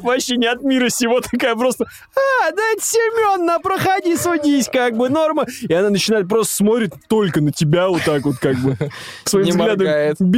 Вообще 0.01 0.37
не 0.37 0.47
от 0.47 0.61
мира 0.63 0.89
сего 0.89 1.21
такая 1.21 1.55
просто... 1.55 1.85
А, 2.15 2.51
да 2.51 2.61
это 2.73 2.83
Семенна, 2.83 3.59
проходи, 3.59 4.15
судись, 4.17 4.69
как 4.71 4.95
бы, 4.97 5.09
норма. 5.09 5.45
И 5.67 5.73
она 5.73 5.89
начинает 5.89 6.27
просто 6.27 6.55
смотрит 6.55 6.93
только 7.07 7.41
на 7.41 7.51
тебя 7.51 7.87
вот 7.89 8.03
так 8.03 8.23
вот, 8.23 8.37
как 8.37 8.57
бы, 8.57 8.77
своим 9.25 9.47
взглядом. 9.49 9.87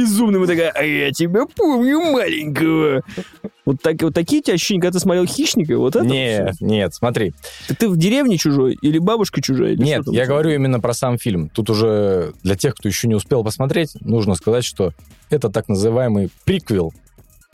Безумным 0.00 0.44
и 0.44 0.46
такая, 0.46 0.70
а 0.70 0.82
я 0.82 1.10
тебя 1.10 1.46
помню 1.46 2.00
маленького. 2.00 3.02
Вот, 3.64 3.82
так, 3.82 4.02
вот 4.02 4.14
такие 4.14 4.40
у 4.40 4.44
тебя 4.44 4.54
ощущения, 4.54 4.80
когда 4.80 4.98
ты 4.98 5.00
смотрел 5.00 5.26
«Хищника», 5.26 5.76
вот 5.78 5.94
это? 5.94 6.04
Нет, 6.04 6.54
нет, 6.60 6.94
смотри. 6.94 7.34
Так 7.68 7.76
ты 7.76 7.88
в 7.88 7.96
деревне 7.96 8.36
чужой 8.36 8.76
или 8.80 8.98
бабушка 8.98 9.42
чужая? 9.42 9.72
или 9.72 9.82
Нет, 9.82 10.02
я 10.08 10.26
говорю 10.26 10.50
именно 10.50 10.80
про 10.80 10.94
сам 10.94 11.18
фильм. 11.18 11.48
Тут 11.50 11.70
уже 11.70 12.32
для 12.42 12.56
тех, 12.56 12.74
кто 12.74 12.88
еще 12.88 13.06
не 13.06 13.14
успел 13.14 13.44
посмотреть, 13.44 13.94
нужно 14.00 14.34
сказать, 14.34 14.64
что 14.64 14.92
это 15.28 15.50
так 15.50 15.68
называемый 15.68 16.30
приквел 16.44 16.92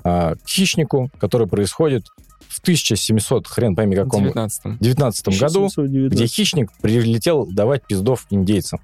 а, 0.05 0.37
к 0.37 0.49
«Хищнику», 0.49 1.11
который 1.19 1.47
происходит 1.47 2.07
в 2.49 2.61
1700, 2.61 3.47
хрен 3.47 3.75
пойми 3.75 3.97
каком, 3.97 4.23
19 4.23 4.79
19 4.81 5.26
году, 5.41 5.67
1719. 5.67 6.12
где 6.12 6.26
хищник 6.26 6.71
прилетел 6.81 7.47
давать 7.47 7.87
пиздов 7.87 8.26
индейцам. 8.31 8.81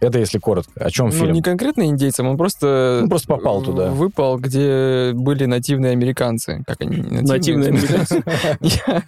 Это 0.00 0.18
если 0.18 0.38
коротко. 0.38 0.72
О 0.82 0.90
чем 0.90 1.06
Ну, 1.06 1.12
фильм? 1.12 1.32
не 1.32 1.42
конкретно 1.42 1.84
индейцам, 1.86 2.26
он 2.26 2.36
просто... 2.38 3.00
Ну, 3.02 3.08
просто 3.08 3.28
попал 3.28 3.62
туда. 3.62 3.90
Выпал, 3.90 4.38
где 4.38 5.12
были 5.14 5.44
нативные 5.44 5.92
американцы. 5.92 6.62
Как 6.66 6.80
они? 6.80 6.96
Нативные 7.22 7.68
американцы. 7.68 8.22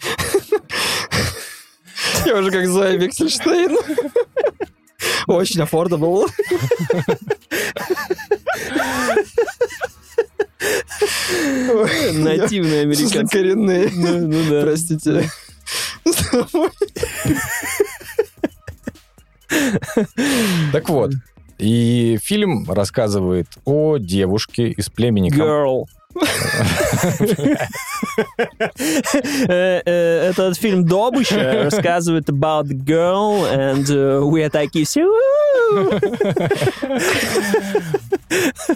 Я 2.27 2.37
уже 2.39 2.51
как 2.51 2.67
Зоя 2.69 2.97
Виксельштейн. 2.97 3.77
Очень 5.27 5.61
affordable. 5.63 6.27
Нативные 12.13 12.83
американцы. 12.83 13.27
коренные. 13.27 13.91
Ну, 13.95 14.27
ну 14.29 14.51
да. 14.51 14.63
Простите. 14.63 15.29
Так 20.73 20.89
вот, 20.89 21.11
и 21.59 22.19
фильм 22.23 22.69
рассказывает 22.69 23.47
о 23.65 23.99
девушке 23.99 24.69
из 24.71 24.89
племени 24.89 25.31
Girl. 25.31 25.85
Э, 29.49 29.81
э, 29.85 30.31
Этот 30.31 30.59
фильм 30.59 30.87
«Добыча» 30.87 31.65
рассказывает 31.65 32.29
about 32.29 32.67
girl, 32.67 33.47
and 33.51 33.89
э, 33.89 34.21
we 34.21 34.45
are 34.45 34.51
такие. 34.51 34.85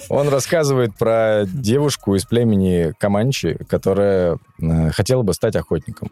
Он 0.09 0.29
рассказывает 0.29 0.97
про 0.97 1.45
девушку 1.47 2.15
из 2.15 2.25
племени 2.25 2.95
Каманчи, 2.99 3.59
которая 3.69 4.39
хотела 4.93 5.23
бы 5.23 5.35
стать 5.35 5.57
охотником. 5.57 6.11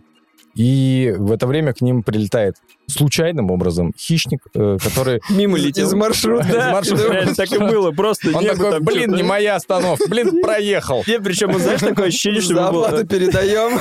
И 0.55 1.13
в 1.17 1.33
это 1.33 1.47
время 1.47 1.73
к 1.73 1.81
ним 1.81 2.03
прилетает 2.03 2.57
случайным 2.87 3.51
образом 3.51 3.93
хищник, 3.99 4.41
э, 4.55 4.79
который... 4.83 5.21
Мимо 5.31 5.59
летел. 5.59 5.87
Из 5.87 5.93
маршрута. 5.95 6.45
Да, 6.55 6.69
Из 6.69 6.73
маршрута. 6.73 7.13
реально 7.13 7.35
так 7.35 7.53
и 7.53 7.59
было. 7.59 7.91
Просто 7.91 8.31
Он 8.37 8.45
такой, 8.45 8.81
блин, 8.81 9.15
не 9.15 9.23
моя 9.23 9.57
остановка, 9.57 10.09
блин, 10.09 10.41
проехал. 10.43 11.03
Не, 11.07 11.19
причем, 11.21 11.59
знаешь, 11.59 11.81
такое 11.81 12.07
ощущение, 12.09 12.41
что 12.41 12.55
Зарплату 12.55 13.07
передаем. 13.07 13.81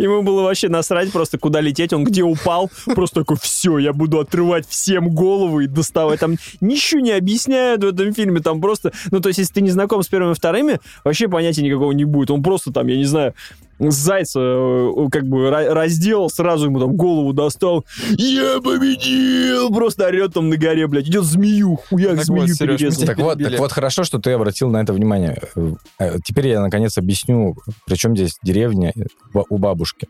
ему 0.00 0.22
было 0.22 0.42
вообще 0.42 0.68
насрать 0.68 1.12
просто, 1.12 1.38
куда 1.38 1.60
лететь, 1.60 1.92
он 1.92 2.04
где 2.04 2.22
упал, 2.22 2.70
просто 2.86 3.20
такой, 3.20 3.36
все, 3.40 3.78
я 3.78 3.92
буду 3.92 4.18
отрывать 4.18 4.66
всем 4.68 5.10
голову 5.10 5.60
и 5.60 5.66
доставать. 5.66 6.20
Там 6.20 6.36
ничего 6.60 7.00
не 7.00 7.12
объясняют 7.12 7.84
в 7.84 7.88
этом 7.88 8.12
фильме, 8.12 8.40
там 8.40 8.60
просто, 8.60 8.92
ну, 9.10 9.20
то 9.20 9.28
есть, 9.28 9.38
если 9.38 9.54
ты 9.54 9.60
не 9.60 9.70
знаком 9.70 10.02
с 10.02 10.08
первыми 10.08 10.32
и 10.32 10.34
вторыми, 10.34 10.80
вообще 11.04 11.28
понятия 11.28 11.62
никакого 11.62 11.92
не 11.92 12.04
будет. 12.04 12.30
Он 12.30 12.42
просто 12.42 12.72
там, 12.72 12.86
я 12.86 12.96
не 12.96 13.04
знаю, 13.04 13.34
зайца 13.78 14.40
э, 14.40 15.08
как 15.10 15.24
бы 15.26 15.48
ра- 15.48 15.68
раздел, 15.72 16.28
сразу 16.30 16.66
ему 16.66 16.80
там 16.80 16.96
голову 16.96 17.32
достал. 17.32 17.84
Я 18.16 18.60
победил! 18.62 19.70
Просто 19.72 20.06
орет 20.06 20.34
там 20.34 20.48
на 20.48 20.56
горе, 20.56 20.86
блядь. 20.86 21.06
Идет 21.08 21.24
змею, 21.24 21.76
хуяк 21.76 22.16
Так 22.16 22.24
змею 22.24 22.46
вот, 22.48 22.56
тебя 22.56 22.90
Так 23.06 23.18
вот, 23.18 23.38
так 23.38 23.58
вот, 23.58 23.72
хорошо, 23.72 24.04
что 24.04 24.18
ты 24.18 24.32
обратил 24.32 24.70
на 24.70 24.78
это 24.82 24.92
внимание. 24.92 25.40
Э, 25.98 26.18
Теперь 26.24 26.48
я, 26.48 26.60
наконец, 26.60 26.96
объясню, 26.98 27.56
при 27.86 27.96
чем 27.96 28.16
здесь 28.16 28.38
деревня 28.42 28.92
у 29.48 29.58
бабушки. 29.58 30.08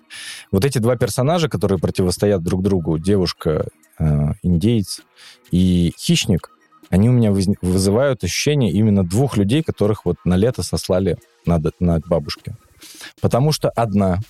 Вот 0.52 0.64
эти 0.64 0.78
два 0.78 0.96
персонажа, 0.96 1.48
которые 1.48 1.78
противостоят 1.78 2.42
друг 2.42 2.62
другу, 2.62 2.98
девушка, 2.98 3.66
э, 3.98 4.04
индейец 4.42 5.02
и 5.50 5.92
хищник, 5.98 6.50
они 6.90 7.08
у 7.08 7.12
меня 7.12 7.30
выз- 7.30 7.56
вызывают 7.62 8.22
ощущение 8.22 8.70
именно 8.70 9.04
двух 9.04 9.36
людей, 9.36 9.62
которых 9.62 10.04
вот 10.04 10.16
на 10.24 10.36
лето 10.36 10.62
сослали 10.62 11.16
на, 11.44 11.60
на 11.80 12.00
бабушке. 12.06 12.56
Потому 13.20 13.52
что 13.52 13.70
одна, 13.70 14.20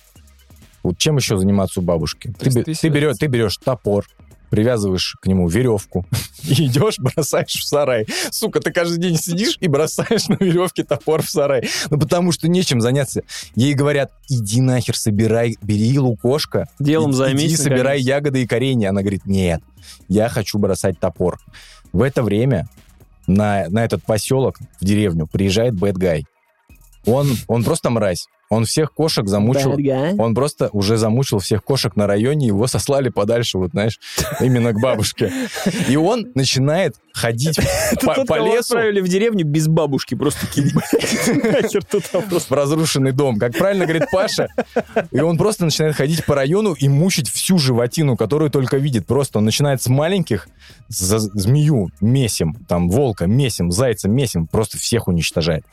вот 0.83 0.97
чем 0.97 1.17
еще 1.17 1.37
заниматься 1.37 1.79
у 1.79 1.83
бабушки? 1.83 2.33
Ты, 2.39 2.63
ты 2.63 2.73
ты 2.73 2.87
берешь, 2.89 3.17
ты 3.17 3.27
берешь 3.27 3.57
топор, 3.57 4.05
привязываешь 4.49 5.17
к 5.21 5.27
нему 5.27 5.47
веревку 5.49 6.05
и 6.43 6.65
идешь, 6.67 6.99
бросаешь 6.99 7.51
в 7.53 7.65
сарай. 7.67 8.05
Сука, 8.31 8.61
ты 8.61 8.71
каждый 8.71 8.97
день 8.99 9.17
сидишь 9.17 9.57
и 9.59 9.67
бросаешь 9.67 10.27
на 10.29 10.35
веревке 10.35 10.83
топор 10.85 11.21
в 11.21 11.29
сарай. 11.29 11.67
Ну, 11.89 11.99
потому 11.99 12.31
что 12.31 12.47
нечем 12.47 12.79
заняться. 12.79 13.23
Ей 13.55 13.73
говорят, 13.73 14.11
иди 14.29 14.61
нахер, 14.61 14.95
собирай, 14.97 15.57
бери 15.61 15.99
лукошко. 15.99 16.69
Делом 16.79 17.11
и- 17.11 17.13
займись, 17.13 17.51
Иди, 17.51 17.57
собирай 17.57 17.97
наконец. 17.99 18.05
ягоды 18.05 18.41
и 18.43 18.47
коренья. 18.47 18.89
Она 18.89 19.01
говорит, 19.01 19.25
нет, 19.25 19.61
я 20.07 20.29
хочу 20.29 20.57
бросать 20.59 20.97
топор. 20.99 21.39
В 21.91 22.01
это 22.01 22.23
время 22.23 22.67
на, 23.27 23.67
на 23.69 23.83
этот 23.83 24.03
поселок, 24.03 24.59
в 24.79 24.85
деревню, 24.85 25.27
приезжает 25.27 25.73
Бэт 25.73 25.97
Гай. 25.97 26.25
Он, 27.05 27.27
он 27.47 27.63
просто 27.65 27.89
мразь. 27.89 28.27
Он 28.49 28.65
всех 28.65 28.93
кошек 28.93 29.27
замучил. 29.27 29.77
Он 30.17 30.33
просто 30.33 30.69
уже 30.71 30.97
замучил 30.97 31.39
всех 31.39 31.63
кошек 31.63 31.95
на 31.95 32.07
районе, 32.07 32.47
его 32.47 32.67
сослали 32.67 33.09
подальше, 33.09 33.57
вот 33.57 33.71
знаешь, 33.71 33.99
именно 34.39 34.71
к 34.71 34.79
бабушке. 34.79 35.31
И 35.89 35.97
он 35.97 36.27
начинает 36.33 36.95
ходить 37.13 37.59
по, 38.01 38.37
лесу 38.37 38.77
отправили 38.77 39.01
в 39.01 39.07
деревню 39.07 39.45
без 39.45 39.67
бабушки, 39.67 40.15
просто 40.15 40.47
в 42.47 42.51
разрушенный 42.51 43.11
дом. 43.11 43.37
Как 43.37 43.57
правильно 43.57 43.85
говорит 43.85 44.09
Паша. 44.11 44.47
И 45.11 45.19
он 45.19 45.37
просто 45.37 45.65
начинает 45.65 45.95
ходить 45.95 46.25
по 46.25 46.35
району 46.35 46.73
и 46.73 46.87
мучить 46.87 47.29
всю 47.29 47.57
животину, 47.57 48.15
которую 48.15 48.51
только 48.51 48.77
видит. 48.77 49.07
Просто 49.07 49.39
он 49.39 49.45
начинает 49.45 49.81
с 49.81 49.87
маленьких, 49.87 50.47
змею 50.87 51.89
месим, 52.01 52.55
там, 52.67 52.89
волка 52.89 53.25
месим, 53.25 53.71
зайца 53.71 54.07
месим, 54.07 54.47
просто 54.47 54.77
всех 54.77 55.07
уничтожает. 55.07 55.65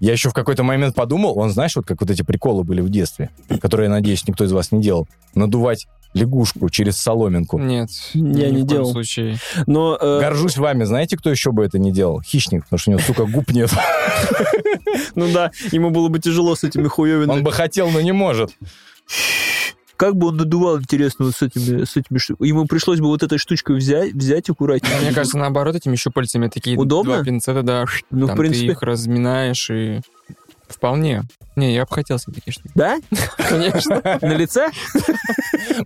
Я 0.00 0.12
еще 0.12 0.30
в 0.30 0.34
какой-то 0.34 0.62
момент 0.62 0.94
подумал, 0.94 1.38
он, 1.38 1.50
знаешь, 1.50 1.76
вот 1.76 1.86
как 1.86 2.00
вот 2.00 2.10
эти 2.10 2.15
приколы 2.24 2.64
были 2.64 2.80
в 2.80 2.88
детстве, 2.88 3.30
которые, 3.60 3.86
я 3.86 3.90
надеюсь, 3.90 4.26
никто 4.26 4.44
из 4.44 4.52
вас 4.52 4.72
не 4.72 4.80
делал, 4.80 5.08
надувать 5.34 5.86
лягушку 6.14 6.70
через 6.70 6.96
соломинку. 6.96 7.58
Нет. 7.58 7.90
Я 8.14 8.20
ни 8.22 8.28
не 8.28 8.36
в 8.36 8.50
коем 8.52 8.66
делал. 8.66 8.92
случае. 8.92 9.36
Но 9.66 9.98
э, 10.00 10.20
Горжусь 10.20 10.56
вами. 10.56 10.84
Знаете, 10.84 11.16
кто 11.16 11.30
еще 11.30 11.52
бы 11.52 11.64
это 11.64 11.78
не 11.78 11.92
делал? 11.92 12.22
Хищник, 12.22 12.64
потому 12.64 12.78
что 12.78 12.90
у 12.90 12.94
него, 12.94 13.02
сука, 13.02 13.26
губ 13.26 13.50
нет. 13.50 13.70
Ну 15.14 15.30
да, 15.32 15.50
ему 15.72 15.90
было 15.90 16.08
бы 16.08 16.18
тяжело 16.18 16.54
с 16.54 16.64
этими 16.64 16.88
хуевинами. 16.88 17.38
Он 17.38 17.44
бы 17.44 17.52
хотел, 17.52 17.90
но 17.90 18.00
не 18.00 18.12
может. 18.12 18.50
Как 19.96 20.14
бы 20.14 20.28
он 20.28 20.36
надувал, 20.36 20.78
интересно, 20.78 21.26
вот 21.26 21.34
с 21.34 21.42
этими, 21.42 21.84
с 21.84 21.96
этими 21.96 22.18
штуками? 22.18 22.48
Ему 22.48 22.66
пришлось 22.66 23.00
бы 23.00 23.06
вот 23.06 23.22
этой 23.22 23.38
штучкой 23.38 23.76
взять, 23.76 24.12
взять 24.12 24.48
аккуратнее. 24.50 24.94
Мне 25.00 25.12
кажется, 25.12 25.38
наоборот, 25.38 25.74
этими 25.74 25.96
щупальцами 25.96 26.48
такие 26.48 26.76
Удобно? 26.76 27.14
два 27.14 27.24
пинцета, 27.24 27.62
да. 27.62 27.84
Ну, 28.10 28.26
в 28.26 28.28
там 28.28 28.38
принципе. 28.38 28.66
ты 28.66 28.72
их 28.72 28.82
разминаешь 28.82 29.70
и... 29.70 30.00
Вполне. 30.68 31.22
Не, 31.54 31.74
я 31.74 31.84
бы 31.84 31.94
хотел 31.94 32.18
себе 32.18 32.34
такие 32.34 32.52
штуки. 32.52 32.70
Да? 32.74 32.98
Конечно. 33.36 34.02
На 34.20 34.34
лице? 34.34 34.68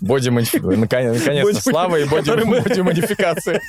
Боди 0.01 0.31
Наконец-то 0.31 1.61
слава 1.63 1.97
и 1.97 2.05
мы- 2.05 2.61
боди-модификации. 2.63 3.61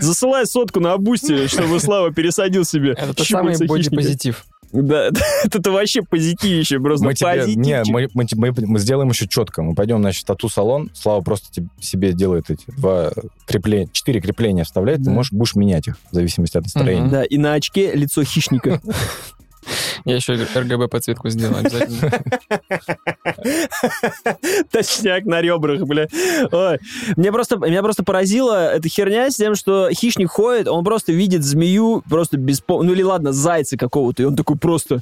Засылай 0.00 0.46
сотку 0.46 0.80
на 0.80 0.92
Абусте, 0.92 1.48
чтобы 1.48 1.80
Слава 1.80 2.12
пересадил 2.12 2.64
себе 2.64 2.92
Это 2.98 3.24
самый 3.24 3.56
бодипозитив. 3.66 4.44
Да, 4.72 5.10
это 5.44 5.70
вообще 5.70 6.02
позитивище, 6.02 6.80
просто 6.80 7.06
Мы 7.06 7.14
тебе, 7.14 7.54
не, 7.54 7.82
мы, 7.86 8.08
мы, 8.14 8.24
тебе- 8.26 8.52
мы 8.66 8.78
сделаем 8.80 9.08
еще 9.08 9.26
четко. 9.28 9.62
Мы 9.62 9.74
пойдем, 9.74 10.00
значит, 10.00 10.24
в 10.24 10.26
тату-салон. 10.26 10.90
Слава 10.92 11.20
просто 11.22 11.50
тебе- 11.52 11.68
себе 11.80 12.12
делает 12.12 12.50
эти 12.50 12.64
два 12.76 13.10
крепления, 13.46 13.88
четыре 13.92 14.20
крепления 14.20 14.64
вставляет. 14.64 14.98
Ты 14.98 15.04
Да. 15.06 15.10
можешь, 15.12 15.32
будешь 15.32 15.54
менять 15.54 15.86
их 15.86 15.96
в 16.10 16.14
зависимости 16.14 16.58
от 16.58 16.64
настроения. 16.64 17.02
Мгм. 17.02 17.10
Да, 17.10 17.24
и 17.24 17.38
на 17.38 17.54
очке 17.54 17.92
лицо 17.94 18.24
хищника. 18.24 18.80
Я 20.04 20.16
еще 20.16 20.34
RGB 20.34 20.88
подсветку 20.88 21.28
сделаю 21.28 21.60
обязательно. 21.60 22.10
Точняк 24.70 25.24
на 25.24 25.40
ребрах, 25.40 25.82
бля. 25.82 26.06
Ой. 26.52 26.78
Мне 27.16 27.32
просто, 27.32 27.56
меня 27.56 27.82
просто 27.82 28.04
поразила 28.04 28.72
эта 28.72 28.88
херня 28.88 29.30
с 29.30 29.36
тем, 29.36 29.54
что 29.54 29.88
хищник 29.90 30.30
ходит, 30.30 30.68
он 30.68 30.84
просто 30.84 31.12
видит 31.12 31.42
змею, 31.44 32.02
просто 32.08 32.36
без... 32.36 32.62
Ну 32.68 32.92
или 32.92 33.02
ладно, 33.02 33.32
зайца 33.32 33.76
какого-то, 33.76 34.22
и 34.22 34.26
он 34.26 34.36
такой 34.36 34.56
просто... 34.56 35.00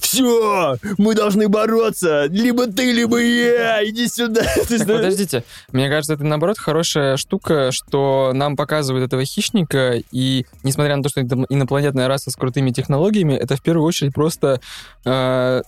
Все, 0.00 0.76
мы 0.98 1.14
должны 1.14 1.48
бороться, 1.48 2.26
либо 2.26 2.66
ты, 2.66 2.92
либо 2.92 3.18
я, 3.18 3.84
иди 3.88 4.08
сюда. 4.08 4.42
Так, 4.74 4.86
подождите. 4.86 5.44
Мне 5.72 5.88
кажется, 5.88 6.14
это, 6.14 6.24
наоборот, 6.24 6.58
хорошая 6.58 7.16
штука, 7.16 7.70
что 7.70 8.32
нам 8.34 8.56
показывают 8.56 9.06
этого 9.06 9.24
хищника, 9.24 10.00
и 10.10 10.46
несмотря 10.62 10.96
на 10.96 11.02
то, 11.02 11.08
что 11.08 11.20
это 11.20 11.44
инопланетная 11.48 12.08
раса 12.08 12.30
с 12.30 12.36
крутыми 12.36 12.70
технологиями, 12.70 13.34
это 13.34 13.56
в 13.56 13.62
первую 13.62 13.86
очередь 13.86 14.03
просто 14.10 14.60
э, 15.04 15.62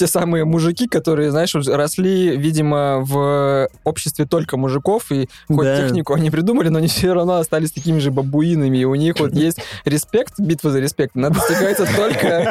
те 0.00 0.06
самые 0.06 0.46
мужики, 0.46 0.88
которые, 0.88 1.30
знаешь, 1.30 1.54
росли, 1.54 2.34
видимо, 2.34 3.00
в 3.00 3.68
обществе 3.84 4.24
только 4.24 4.56
мужиков, 4.56 5.12
и 5.12 5.28
хоть 5.46 5.66
Да. 5.66 5.76
технику 5.76 6.14
они 6.14 6.30
придумали, 6.30 6.70
но 6.70 6.78
они 6.78 6.88
все 6.88 7.12
равно 7.12 7.34
остались 7.34 7.70
такими 7.70 7.98
же 7.98 8.10
бабуинами, 8.10 8.78
и 8.78 8.84
у 8.84 8.94
них 8.94 9.20
вот 9.20 9.34
есть 9.34 9.58
респект, 9.84 10.40
битва 10.40 10.70
за 10.70 10.80
респект, 10.80 11.14
она 11.16 11.28
достигается 11.28 11.86
только... 11.94 12.50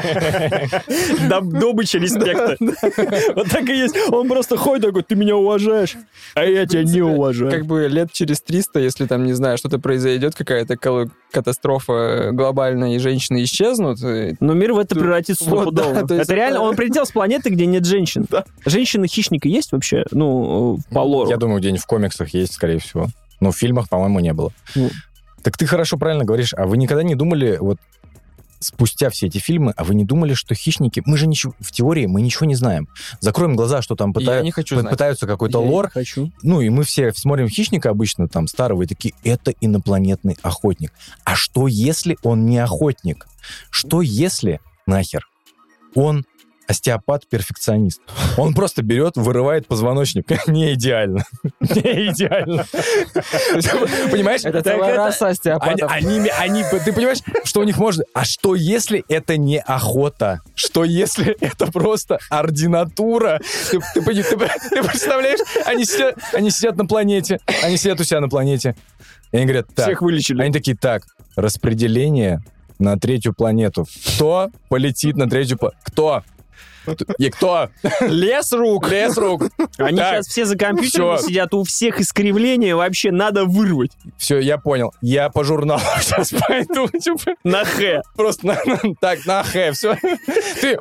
Добыча 1.28 1.98
респекта. 1.98 2.56
Вот 3.34 3.50
так 3.50 3.68
и 3.68 3.76
есть. 3.80 3.96
Он 4.12 4.28
просто 4.28 4.56
ходит 4.56 4.86
такой, 4.86 5.02
ты 5.02 5.16
меня 5.16 5.36
уважаешь, 5.36 5.96
а 6.36 6.46
я 6.46 6.68
тебя 6.68 6.84
не 6.84 7.02
уважаю. 7.02 7.52
как 7.52 7.66
бы 7.66 7.88
лет 7.88 8.12
через 8.12 8.42
300, 8.42 8.80
если 8.80 9.08
там, 9.08 9.26
не 9.26 9.34
знаю, 9.34 9.58
что-то 9.58 9.80
произойдет, 9.80 10.36
какая-то 10.36 10.78
катастрофа 11.32 12.30
глобальная, 12.32 12.96
и 12.96 13.00
женщины 13.00 13.44
исчезнут, 13.44 13.98
Но 14.40 14.54
мир 14.54 14.74
в 14.74 14.78
это 14.78 14.94
превратится 14.94 15.46
есть 16.14 16.30
это 16.30 16.36
реально, 16.36 16.62
он 16.62 16.76
прилетел 16.76 17.08
с 17.08 17.12
планеты, 17.12 17.39
где 17.46 17.66
нет 17.66 17.86
женщин. 17.86 18.28
Женщины-хищника 18.66 19.48
есть 19.48 19.72
вообще? 19.72 20.04
Ну, 20.12 20.80
по 20.92 21.00
лору. 21.00 21.30
Я 21.30 21.38
думаю, 21.38 21.60
где-нибудь 21.60 21.82
в 21.82 21.88
комиксах 21.88 22.34
есть, 22.34 22.54
скорее 22.54 22.80
всего. 22.80 23.08
Но 23.40 23.52
в 23.52 23.58
фильмах, 23.58 23.88
по-моему, 23.88 24.20
не 24.20 24.34
было. 24.34 24.52
Ну. 24.76 24.90
Так 25.44 25.58
ты 25.58 25.66
хорошо 25.66 25.98
правильно 25.98 26.26
говоришь. 26.26 26.54
А 26.54 26.66
вы 26.66 26.78
никогда 26.78 27.04
не 27.04 27.16
думали, 27.16 27.58
вот 27.60 27.78
спустя 28.60 29.10
все 29.10 29.28
эти 29.28 29.38
фильмы, 29.38 29.74
а 29.76 29.84
вы 29.84 29.96
не 29.96 30.06
думали, 30.06 30.34
что 30.34 30.54
хищники... 30.54 31.02
Мы 31.06 31.18
же 31.18 31.28
ничего... 31.28 31.54
В 31.60 31.72
теории 31.72 32.06
мы 32.06 32.22
ничего 32.22 32.46
не 32.46 32.56
знаем. 32.56 32.88
Закроем 33.22 33.56
глаза, 33.56 33.82
что 33.82 33.96
там 33.96 34.14
пытают, 34.14 34.44
не 34.44 34.52
хочу 34.52 34.80
знать. 34.80 34.92
пытаются 34.92 35.28
какой-то 35.28 35.60
Я 35.60 35.66
не 35.66 35.72
лор. 35.72 35.90
хочу. 35.90 36.32
Ну, 36.44 36.62
и 36.62 36.70
мы 36.70 36.84
все 36.84 37.12
смотрим 37.14 37.48
«Хищника» 37.48 37.90
обычно, 37.90 38.28
там, 38.28 38.48
старого, 38.48 38.84
и 38.84 38.86
такие, 38.86 39.14
это 39.24 39.54
инопланетный 39.62 40.38
охотник. 40.42 40.92
А 41.24 41.36
что, 41.36 41.68
если 41.68 42.18
он 42.22 42.46
не 42.46 42.58
охотник? 42.58 43.28
Что, 43.70 44.02
если, 44.02 44.60
нахер, 44.86 45.28
он 45.96 46.26
остеопат-перфекционист? 46.70 48.02
Он 48.38 48.54
просто 48.54 48.84
берет, 48.84 49.18
вырывает 49.18 49.68
позвоночник. 49.68 50.26
не 50.48 50.74
идеально. 50.74 51.26
Идеально. 51.60 52.66
Понимаешь? 54.12 54.46
Это 54.46 54.62
целая 54.62 54.96
раса 54.96 55.30
остеопатов. 55.30 55.92
они, 56.40 56.64
ты 56.86 56.94
понимаешь, 56.94 57.20
что 57.44 57.62
у 57.62 57.64
них 57.64 57.78
может... 57.78 58.06
А 58.14 58.24
что 58.24 58.56
если 58.56 59.04
это 59.10 59.38
не 59.38 59.60
охота? 59.60 60.42
Что 60.54 60.84
если 60.84 61.36
это 61.42 61.72
просто 61.72 62.20
ординатура? 62.30 63.42
Ты, 63.72 64.02
представляешь? 64.02 65.40
Они 65.66 65.86
сидят, 65.86 66.18
они 66.34 66.52
сидят 66.52 66.78
на 66.78 66.86
планете, 66.86 67.40
они 67.64 67.78
сидят 67.78 68.00
у 68.00 68.04
себя 68.04 68.20
на 68.20 68.30
планете. 68.30 68.76
И 69.32 69.38
они 69.38 69.46
говорят, 69.46 69.68
так, 69.76 69.86
Всех 69.88 70.02
вылечили. 70.02 70.42
они 70.42 70.54
такие, 70.54 70.78
так, 70.78 71.04
распределение 71.36 72.42
на 72.80 72.98
третью 72.98 73.34
планету. 73.34 73.86
Кто 74.16 74.50
полетит 74.70 75.18
на 75.18 75.30
третью 75.30 75.58
планету? 75.58 75.80
Кто? 75.84 76.24
И 77.18 77.30
кто? 77.30 77.70
Лес 78.02 78.52
рук. 78.52 78.90
Лес 78.90 79.18
рук. 79.18 79.44
Они 79.78 79.98
Так, 79.98 80.16
сейчас 80.16 80.28
все 80.28 80.46
за 80.46 80.58
компьютером 80.58 81.18
сидят, 81.20 81.54
у 81.54 81.64
всех 81.64 82.00
искривления 82.00 82.76
вообще 82.76 83.12
надо 83.12 83.46
вырвать. 83.46 83.92
Все, 84.18 84.40
я 84.40 84.58
понял. 84.58 84.94
Я 85.02 85.30
по 85.30 85.44
журналу 85.44 85.82
сейчас 86.02 86.32
пойду. 86.32 86.88
типа, 86.88 87.36
На 87.44 87.64
Х. 87.66 88.02
Просто 88.16 88.48
на- 88.48 88.60
на- 88.66 88.96
так, 89.00 89.26
на 89.26 89.44
Х, 89.44 89.72
все. 89.74 89.96
Ты 90.62 90.78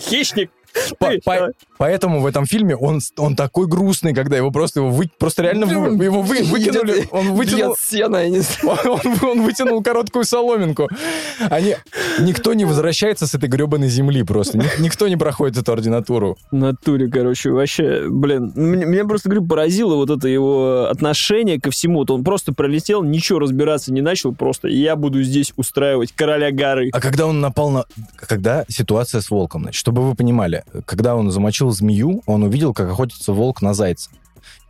Хищник. 0.00 0.50
По- 0.98 1.12
по- 1.24 1.52
Поэтому 1.78 2.20
в 2.20 2.26
этом 2.26 2.46
фильме 2.46 2.76
он, 2.76 3.00
он 3.18 3.34
такой 3.34 3.66
грустный, 3.66 4.14
когда 4.14 4.36
его 4.36 4.50
просто 4.52 4.80
его 4.80 4.90
вы, 4.90 5.10
просто 5.18 5.42
реально 5.42 5.66
вы- 5.66 6.04
его 6.04 6.22
вы- 6.22 6.42
выкинули, 6.44 7.08
он 7.10 7.32
вытянул, 7.32 7.76
сено, 7.76 8.18
я 8.18 8.28
не 8.28 8.38
знаю. 8.40 8.78
он, 8.84 9.00
он- 9.30 9.42
вытянул 9.42 9.82
короткую 9.82 10.24
соломинку. 10.24 10.88
Они, 11.50 11.74
никто 12.20 12.54
не 12.54 12.64
возвращается 12.64 13.26
с 13.26 13.34
этой 13.34 13.48
гребаной 13.48 13.88
земли 13.88 14.22
просто. 14.22 14.58
Ни- 14.58 14.82
никто 14.82 15.08
не 15.08 15.16
проходит 15.16 15.56
эту 15.58 15.72
ординатуру. 15.72 16.38
Натуре, 16.52 17.08
короче, 17.08 17.50
вообще, 17.50 18.06
блин, 18.08 18.52
мне, 18.54 18.84
меня 18.86 19.04
просто, 19.04 19.28
говорю, 19.28 19.46
поразило 19.46 19.96
вот 19.96 20.10
это 20.10 20.28
его 20.28 20.86
отношение 20.88 21.60
ко 21.60 21.70
всему. 21.70 21.98
Вот 22.00 22.10
он 22.10 22.22
просто 22.22 22.52
пролетел, 22.52 23.02
ничего 23.02 23.40
разбираться 23.40 23.92
не 23.92 24.00
начал, 24.02 24.32
просто 24.32 24.68
я 24.68 24.94
буду 24.94 25.22
здесь 25.22 25.52
устраивать 25.56 26.12
короля 26.12 26.52
горы. 26.52 26.90
А 26.92 27.00
когда 27.00 27.26
он 27.26 27.40
напал 27.40 27.70
на... 27.70 27.84
Когда 28.16 28.64
ситуация 28.68 29.20
с 29.20 29.30
волком, 29.30 29.62
значит, 29.62 29.78
чтобы 29.80 30.02
вы 30.02 30.14
понимали, 30.14 30.61
когда 30.84 31.16
он 31.16 31.30
замочил 31.30 31.70
змею, 31.70 32.22
он 32.26 32.42
увидел, 32.42 32.74
как 32.74 32.90
охотится 32.90 33.32
волк 33.32 33.62
на 33.62 33.74
зайца. 33.74 34.10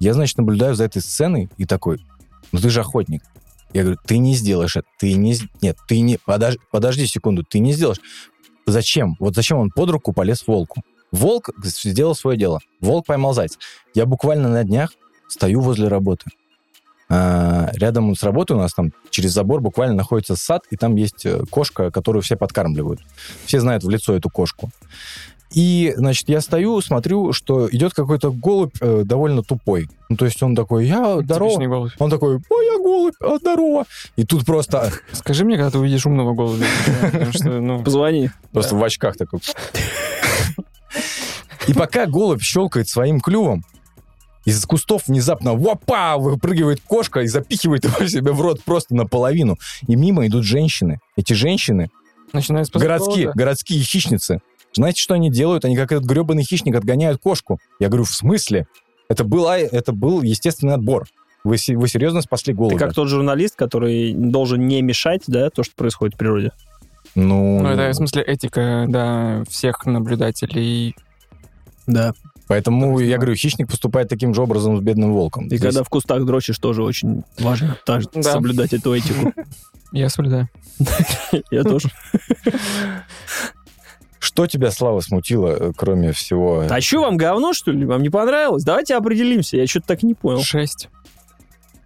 Я, 0.01 0.15
значит, 0.15 0.39
наблюдаю 0.39 0.75
за 0.75 0.85
этой 0.85 1.03
сценой 1.03 1.49
и 1.57 1.65
такой, 1.65 2.05
ну 2.53 2.59
ты 2.59 2.71
же 2.71 2.81
охотник. 2.81 3.23
Я 3.73 3.83
говорю, 3.83 3.99
ты 4.05 4.19
не 4.19 4.35
сделаешь 4.35 4.77
это, 4.77 4.87
ты 4.99 5.15
не... 5.15 5.37
Нет, 5.63 5.79
ты 5.89 6.01
не... 6.01 6.19
Подож... 6.19 6.57
Подожди 6.71 7.07
секунду, 7.07 7.43
ты 7.43 7.59
не 7.59 7.73
сделаешь. 7.73 8.01
Зачем? 8.67 9.17
Вот 9.19 9.35
зачем 9.35 9.59
он 9.59 9.71
под 9.71 9.91
руку 9.91 10.13
полез 10.13 10.47
волку? 10.47 10.83
Волк 11.11 11.51
сделал 11.63 12.15
свое 12.15 12.39
дело. 12.39 12.61
Волк 12.81 13.07
поймал 13.07 13.33
зайца. 13.33 13.59
Я 13.95 14.07
буквально 14.07 14.49
на 14.49 14.65
днях 14.65 14.93
стою 15.29 15.61
возле 15.61 15.89
работы. 15.89 16.27
А, 17.09 17.71
рядом 17.75 18.15
с 18.15 18.23
работой 18.23 18.57
у 18.57 18.59
нас 18.59 18.73
там 18.73 18.93
через 19.11 19.33
забор 19.33 19.61
буквально 19.61 19.95
находится 19.95 20.35
сад, 20.35 20.63
и 20.71 20.77
там 20.77 20.97
есть 20.97 21.27
э, 21.27 21.45
кошка, 21.51 21.91
которую 21.91 22.23
все 22.23 22.37
подкармливают. 22.37 23.01
Все 23.45 23.61
знают 23.61 23.85
в 23.85 23.91
лицо 23.91 24.15
эту 24.15 24.31
кошку. 24.31 24.71
И, 25.55 25.93
значит, 25.97 26.29
я 26.29 26.41
стою, 26.41 26.81
смотрю, 26.81 27.33
что 27.33 27.69
идет 27.71 27.95
какой-то 27.95 28.31
голубь 28.31 28.75
э, 28.81 29.03
довольно 29.05 29.43
тупой. 29.43 29.89
Ну, 30.09 30.17
то 30.17 30.25
есть 30.25 30.43
он 30.43 30.57
такой, 30.57 30.87
я 30.87 31.21
здорово. 31.21 31.91
Он 31.99 32.11
такой, 32.11 32.37
ой, 32.49 32.67
я 32.67 32.79
голубь, 32.79 33.15
а, 33.21 33.39
здорово. 33.39 33.85
И 34.17 34.25
тут 34.25 34.47
просто, 34.47 34.93
Скажи 35.13 35.45
мне, 35.45 35.57
когда 35.57 35.71
ты 35.71 35.79
увидишь 35.79 36.07
умного 36.07 36.35
голубя. 36.35 36.67
Потому 37.03 37.33
что, 37.33 37.61
ну, 37.61 37.83
Позвони. 37.83 38.31
просто 38.53 38.77
в 38.77 38.83
очках 38.83 39.17
такой. 39.17 39.41
И 41.69 41.75
пока 41.75 42.07
голубь 42.07 42.43
щелкает 42.43 42.89
своим 42.89 43.21
клювом, 43.21 43.65
из 44.45 44.65
кустов 44.67 45.07
внезапно 45.07 45.55
вопа, 45.55 46.17
выпрыгивает 46.19 46.81
кошка 46.81 47.21
и 47.21 47.27
запихивает 47.29 47.85
его 47.85 48.07
себе 48.07 48.33
в 48.33 48.41
рот 48.41 48.63
просто 48.65 48.95
наполовину. 48.95 49.57
И 49.87 49.95
мимо 49.95 50.27
идут 50.27 50.45
женщины. 50.45 50.99
Эти 51.17 51.33
женщины 51.33 51.91
городские, 52.75 53.33
городские 53.35 53.83
хищницы. 53.83 54.41
Знаете, 54.75 55.01
что 55.01 55.15
они 55.15 55.31
делают? 55.31 55.65
Они, 55.65 55.77
как 55.77 55.93
этот 55.93 56.05
гребаный 56.05 56.45
хищник, 56.45 56.75
отгоняют 56.75 57.21
кошку. 57.21 57.59
Я 57.79 57.89
говорю, 57.89 58.05
в 58.05 58.11
смысле? 58.11 58.67
Это, 59.09 59.25
была, 59.25 59.59
это 59.59 59.93
был 59.93 60.23
естественный 60.23 60.75
отбор. 60.75 61.07
Вы, 61.45 61.57
вы 61.75 61.89
серьезно 61.89 62.23
спасли 62.23 62.53
Ты 62.55 62.59
голубя? 62.59 62.79
как 62.79 62.95
тот 62.95 63.09
журналист, 63.09 63.57
который 63.57 64.13
должен 64.15 64.67
не 64.67 64.81
мешать, 64.81 65.23
да, 65.27 65.51
то, 65.51 65.63
что 65.65 65.75
происходит 65.75 66.15
в 66.15 66.19
природе. 66.19 66.53
Ну, 67.15 67.61
Ну, 67.61 67.69
это, 67.69 67.91
в 67.91 67.95
смысле, 67.95 68.23
этика, 68.23 68.87
да, 68.89 69.43
всех 69.49 69.85
наблюдателей. 69.87 70.95
Да. 71.87 72.13
поэтому 72.47 73.01
я 73.01 73.17
говорю, 73.17 73.35
хищник 73.35 73.69
поступает 73.69 74.09
таким 74.09 74.35
же 74.35 74.43
образом 74.43 74.79
с 74.79 74.81
бедным 74.81 75.13
волком. 75.13 75.45
И 75.47 75.49
Здесь- 75.49 75.61
когда 75.63 75.83
в 75.83 75.89
кустах 75.89 76.25
дрочишь, 76.25 76.59
тоже 76.59 76.83
очень 76.85 77.25
важно 77.41 77.77
так, 77.85 78.05
Да. 78.15 78.23
соблюдать 78.23 78.73
эту 78.73 78.95
этику. 78.95 79.33
Я 79.93 80.09
соблюдаю. 80.09 80.49
Я 81.51 81.65
тоже. 81.65 81.91
Что 84.23 84.47
тебя, 84.47 84.71
Слава, 84.71 85.01
смутило, 85.01 85.49
э, 85.49 85.73
кроме 85.77 86.13
всего? 86.13 86.65
А 86.71 86.81
что, 86.81 87.01
вам 87.01 87.17
говно, 87.17 87.53
что 87.53 87.73
ли? 87.73 87.85
Вам 87.85 88.03
не 88.03 88.09
понравилось? 88.09 88.63
Давайте 88.63 88.95
определимся. 88.95 89.57
Я 89.57 89.67
что-то 89.67 89.89
так 89.89 90.05
не 90.05 90.15
понял. 90.15 90.41
Шесть. 90.45 90.89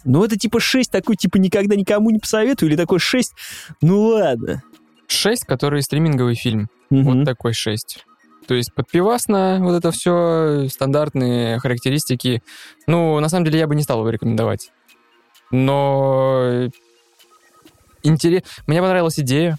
Ну, 0.05 0.23
это 0.23 0.37
типа 0.37 0.61
6, 0.61 0.91
такой, 0.91 1.17
типа, 1.17 1.39
никогда 1.39 1.77
никому 1.77 2.11
не 2.11 2.19
посоветую, 2.19 2.69
или 2.69 2.77
такой 2.77 2.99
6, 2.99 3.33
ну 3.81 4.03
ладно. 4.03 4.63
Шесть, 5.09 5.47
который 5.47 5.81
стриминговый 5.81 6.35
фильм. 6.35 6.69
Мгм. 6.91 7.05
Вот 7.05 7.25
такой 7.25 7.55
шесть. 7.55 8.05
То 8.47 8.55
есть 8.55 8.75
подпивасно, 8.75 9.59
вот 9.63 9.73
это 9.73 9.91
все, 9.91 10.69
стандартные 10.69 11.59
характеристики. 11.59 12.43
Ну, 12.87 13.19
на 13.19 13.31
самом 13.31 13.47
деле, 13.47 13.61
я 13.61 13.67
бы 13.67 13.75
не 13.75 13.83
стал 13.83 14.01
его 14.01 14.11
рекомендовать. 14.11 14.73
Но 15.51 16.69
интерес... 18.03 18.43
Мне 18.67 18.83
понравилась 18.83 19.19
идея. 19.19 19.59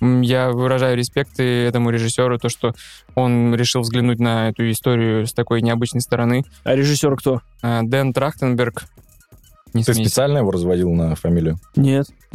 Я 0.00 0.50
выражаю 0.50 0.96
респект 0.96 1.40
и 1.40 1.42
этому 1.42 1.90
режиссеру, 1.90 2.38
то, 2.38 2.48
что 2.48 2.74
он 3.14 3.54
решил 3.54 3.80
взглянуть 3.82 4.20
на 4.20 4.50
эту 4.50 4.70
историю 4.70 5.26
с 5.26 5.32
такой 5.32 5.60
необычной 5.62 6.00
стороны. 6.00 6.44
А 6.64 6.74
режиссер 6.74 7.16
кто? 7.16 7.40
А, 7.62 7.82
Дэн 7.82 8.12
Трахтенберг. 8.12 8.84
Не 9.74 9.84
Ты 9.84 9.92
смейся. 9.92 10.10
специально 10.10 10.38
его 10.38 10.50
разводил 10.50 10.92
на 10.92 11.14
фамилию? 11.14 11.58
Нет. 11.76 12.06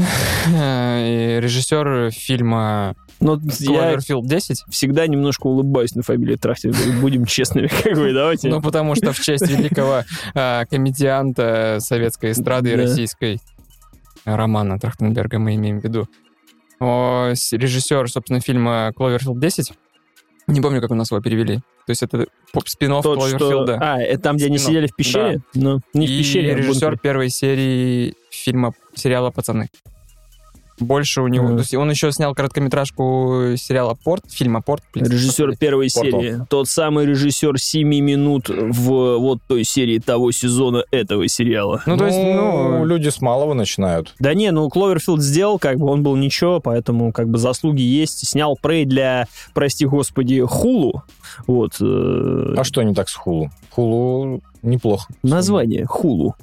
Режиссер 0.47 2.11
фильма 2.11 2.95
Но 3.19 3.39
я 3.59 3.65
Кловерфилд 3.65 4.27
10. 4.27 4.63
всегда 4.69 5.07
немножко 5.07 5.47
улыбаюсь 5.47 5.95
на 5.95 6.03
фамилии 6.03 6.35
Трахтенберг, 6.35 6.99
будем 6.99 7.25
честными, 7.25 7.67
как 7.83 7.95
бы, 7.95 8.13
давайте. 8.13 8.49
Ну, 8.49 8.61
потому 8.61 8.95
что 8.95 9.13
в 9.13 9.19
честь 9.19 9.49
великого 9.49 10.03
а, 10.35 10.65
комедианта 10.65 11.77
советской 11.79 12.31
эстрады 12.33 12.71
и 12.71 12.75
российской 12.75 13.39
Романа 14.25 14.79
Трахтенберга 14.79 15.39
мы 15.39 15.55
имеем 15.55 15.79
в 15.79 15.83
виду. 15.83 16.07
Режиссер, 17.31 18.09
собственно, 18.09 18.39
фильма 18.39 18.91
«Кловерфилд 18.95 19.37
10». 19.37 19.73
Не 20.47 20.61
помню, 20.61 20.81
как 20.81 20.91
у 20.91 20.95
нас 20.95 21.09
его 21.09 21.21
перевели. 21.21 21.57
То 21.57 21.89
есть 21.89 22.03
это 22.03 22.27
поп- 22.51 22.67
спин-офф 22.67 23.03
Тот, 23.03 23.19
что... 23.27 23.37
Кловерфилда. 23.37 23.79
А, 23.81 24.01
это 24.01 24.21
там, 24.23 24.35
где 24.35 24.47
они 24.47 24.57
сидели 24.57 24.87
в 24.87 24.95
пещере? 24.95 25.41
Ну, 25.53 25.79
не 25.93 26.05
в 26.05 26.09
и 26.09 26.17
пещере, 26.17 26.51
а 26.51 26.55
в 26.55 26.57
режиссер 26.57 26.89
бункере. 26.89 26.99
первой 27.01 27.29
серии 27.29 28.13
фильма, 28.29 28.73
сериала 28.93 29.31
«Пацаны». 29.31 29.69
Больше 30.83 31.21
у 31.21 31.27
него... 31.27 31.47
Мгм. 31.47 31.57
То 31.57 31.61
есть 31.61 31.73
он 31.73 31.89
еще 31.89 32.11
снял 32.11 32.33
короткометражку 32.33 33.55
сериала 33.57 33.97
«Порт», 34.03 34.23
фильма 34.29 34.61
«Порт». 34.61 34.83
блин, 34.93 35.05
Режиссер 35.05 35.57
первой 35.57 35.89
Портал. 35.93 36.21
серии. 36.21 36.39
Тот 36.49 36.67
самый 36.69 37.05
режиссер 37.05 37.57
7 37.59 37.87
минут 37.87 38.49
в 38.49 39.17
вот 39.17 39.39
той 39.47 39.63
серии 39.63 39.99
того 39.99 40.31
сезона 40.31 40.83
этого 40.91 41.27
сериала. 41.27 41.81
Ну, 41.85 41.97
то 41.97 42.05
есть, 42.05 42.17
ну... 42.17 42.85
люди 42.85 43.09
с 43.09 43.21
малого 43.21 43.53
начинают. 43.53 44.13
Да 44.19 44.33
не, 44.33 44.51
ну 44.51 44.69
Кловерфилд 44.69 45.21
сделал, 45.21 45.59
как 45.59 45.77
бы 45.77 45.87
он 45.87 46.03
был 46.03 46.15
ничего, 46.15 46.59
поэтому 46.59 47.11
как 47.11 47.29
бы 47.29 47.37
заслуги 47.37 47.81
есть. 47.81 48.27
Снял 48.27 48.57
Прей 48.61 48.85
для, 48.85 49.27
прости 49.53 49.85
господи, 49.85 50.41
Хулу. 50.45 51.03
Вот. 51.47 51.73
э, 51.81 52.53
А 52.57 52.63
что 52.63 52.83
не 52.83 52.93
так 52.93 53.09
с 53.09 53.15
Хулу? 53.15 53.49
Хулу 53.69 54.41
неплохо. 54.61 55.07
название 55.23 55.85
Хулу. 55.85 56.35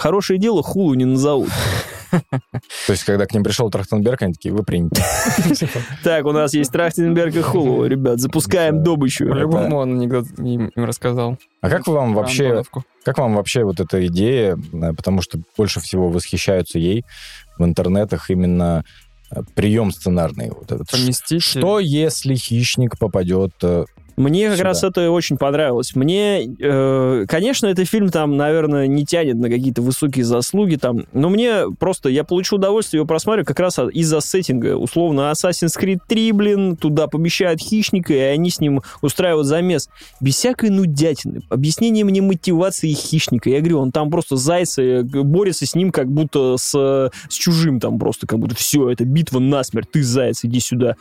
Хорошее 0.00 0.38
дело 0.38 0.62
Хулу 0.62 0.94
не 0.94 1.04
назовут. 1.04 1.50
То 2.10 2.20
есть, 2.88 3.04
когда 3.04 3.26
к 3.26 3.34
ним 3.34 3.44
пришел 3.44 3.68
Трахтенберг, 3.70 4.22
они 4.22 4.32
такие, 4.32 4.54
вы 4.54 4.62
приняты. 4.62 5.02
Так, 6.02 6.24
у 6.24 6.32
нас 6.32 6.54
есть 6.54 6.72
Трахтенберг 6.72 7.36
и 7.36 7.42
Хулу. 7.42 7.84
Ребят, 7.84 8.18
запускаем 8.18 8.82
добычу. 8.82 9.28
По-любому 9.28 9.76
он 9.76 9.92
анекдот 9.92 10.24
им, 10.38 10.70
рассказал. 10.74 11.36
А 11.60 11.68
как 11.68 11.86
вам 11.86 12.14
вообще, 12.14 12.62
как 13.04 13.18
вам 13.18 13.34
вообще 13.34 13.62
вот 13.62 13.78
эта 13.78 14.06
идея, 14.06 14.56
э, 14.72 14.94
потому 14.94 15.20
что 15.20 15.38
больше 15.58 15.80
всего 15.80 16.08
восхищаются 16.08 16.78
ей 16.78 17.04
в 17.58 17.64
интернетах 17.64 18.30
именно 18.30 18.84
э, 19.30 19.42
прием 19.54 19.90
сценарный. 19.90 20.48
Вот 20.48 20.72
этот. 20.72 20.90
Поместить... 20.90 21.42
Что, 21.42 21.78
если 21.78 22.36
хищник 22.36 22.98
попадет 22.98 23.52
э, 23.60 23.84
Мне 24.16 24.48
как 24.48 24.56
Сюда. 24.56 24.68
раз 24.68 24.84
это 24.84 25.10
очень 25.10 25.36
понравилось. 25.36 25.94
Мне, 25.94 26.44
э, 26.44 27.24
конечно, 27.28 27.66
этот 27.66 27.88
фильм 27.88 28.10
там, 28.10 28.36
наверное, 28.36 28.86
не 28.86 29.04
тянет 29.04 29.36
на 29.36 29.48
какие-то 29.48 29.82
высокие 29.82 30.24
заслуги 30.24 30.76
там, 30.76 31.06
но 31.12 31.28
мне 31.28 31.64
просто, 31.78 32.08
я 32.08 32.24
получил 32.24 32.58
удовольствие 32.58 32.98
его 32.98 33.06
просматривать 33.06 33.46
как 33.48 33.60
раз 33.60 33.78
из-за 33.92 34.20
сеттинга. 34.20 34.76
Условно, 34.76 35.32
Assassin's 35.32 35.78
Creed 35.78 36.00
3, 36.06 36.32
блин, 36.32 36.76
туда 36.76 37.06
помещают 37.06 37.60
хищника, 37.60 38.12
и 38.12 38.18
они 38.18 38.50
с 38.50 38.60
ним 38.60 38.82
устраивают 39.02 39.46
замес. 39.46 39.88
Без 40.20 40.36
всякой 40.36 40.70
нудятины. 40.70 41.42
Объяснение 41.48 42.04
мне 42.04 42.22
мотивации 42.22 42.92
хищника. 42.92 43.50
Я 43.50 43.60
говорю, 43.60 43.80
он 43.80 43.92
там 43.92 44.10
просто 44.10 44.36
зайцы, 44.36 44.82
э, 44.82 45.02
борется 45.02 45.66
с 45.66 45.74
ним 45.74 45.92
как 45.92 46.10
будто 46.10 46.56
с, 46.56 46.70
с 46.72 47.34
чужим 47.34 47.80
там 47.80 47.98
просто, 47.98 48.26
как 48.26 48.38
будто 48.38 48.54
все, 48.54 48.90
это 48.90 49.04
битва 49.04 49.38
насмерть, 49.38 49.90
ты 49.90 50.02
заяц, 50.02 50.44
иди 50.44 50.60
сюда. 50.60 50.96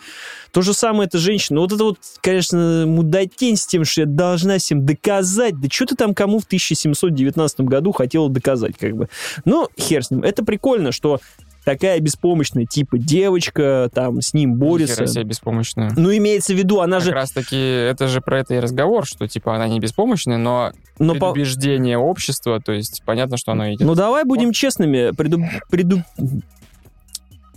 То 0.52 0.62
же 0.62 0.74
самое 0.74 1.08
эта 1.08 1.17
женщина. 1.17 1.60
Вот 1.60 1.72
это 1.72 1.84
вот, 1.84 1.98
конечно, 2.22 2.86
мудатень 3.10 3.56
с 3.58 3.65
тем, 3.65 3.84
что 3.86 4.02
я 4.02 4.08
должна 4.08 4.58
всем 4.60 4.86
доказать. 4.86 5.60
Да 5.60 5.67
что 5.69 5.88
ты 5.88 5.95
там 5.95 6.13
кому 6.13 6.39
в 6.39 6.45
1719 6.45 7.62
году 7.62 7.91
хотела 7.91 8.30
доказать, 8.30 8.78
как 8.78 8.95
бы. 8.95 9.10
Ну, 9.45 9.67
хер 9.80 10.04
с 10.04 10.12
ним. 10.12 10.22
Это 10.24 10.45
прикольно, 10.45 10.91
что 10.91 11.19
такая 11.65 12.00
беспомощная, 12.00 12.65
типа 12.65 12.98
девочка, 12.98 13.89
там, 13.93 14.22
с 14.22 14.34
ним 14.34 14.56
борется. 14.56 15.06
Себе 15.08 15.24
беспомощная. 15.24 15.91
Ну, 15.95 16.15
имеется 16.15 16.54
в 16.54 16.58
виду, 16.58 16.80
она 16.82 16.98
Как 16.98 17.06
же... 17.06 17.12
раз 17.12 17.32
таки, 17.32 17.58
это 17.58 18.08
же 18.08 18.22
про 18.22 18.39
это 18.39 18.56
и 18.56 18.60
разговор, 18.60 19.06
что, 19.06 19.28
типа, 19.28 19.56
она 19.56 19.67
не 19.67 19.80
беспомощная, 19.80 20.38
но 20.38 20.72
Но 21.00 21.15
по- 21.15 21.32
предубеждение 21.32 21.98
общества, 21.98 22.60
то 22.63 22.72
есть 22.72 23.04
понятно, 23.06 23.38
что 23.38 23.52
оно 23.52 23.69
идет. 23.69 23.82
Ну, 23.82 23.95
давай 23.95 24.24
будем 24.24 24.52
честными. 24.52 25.12
Преду- 25.12 25.43
преду- 25.69 26.04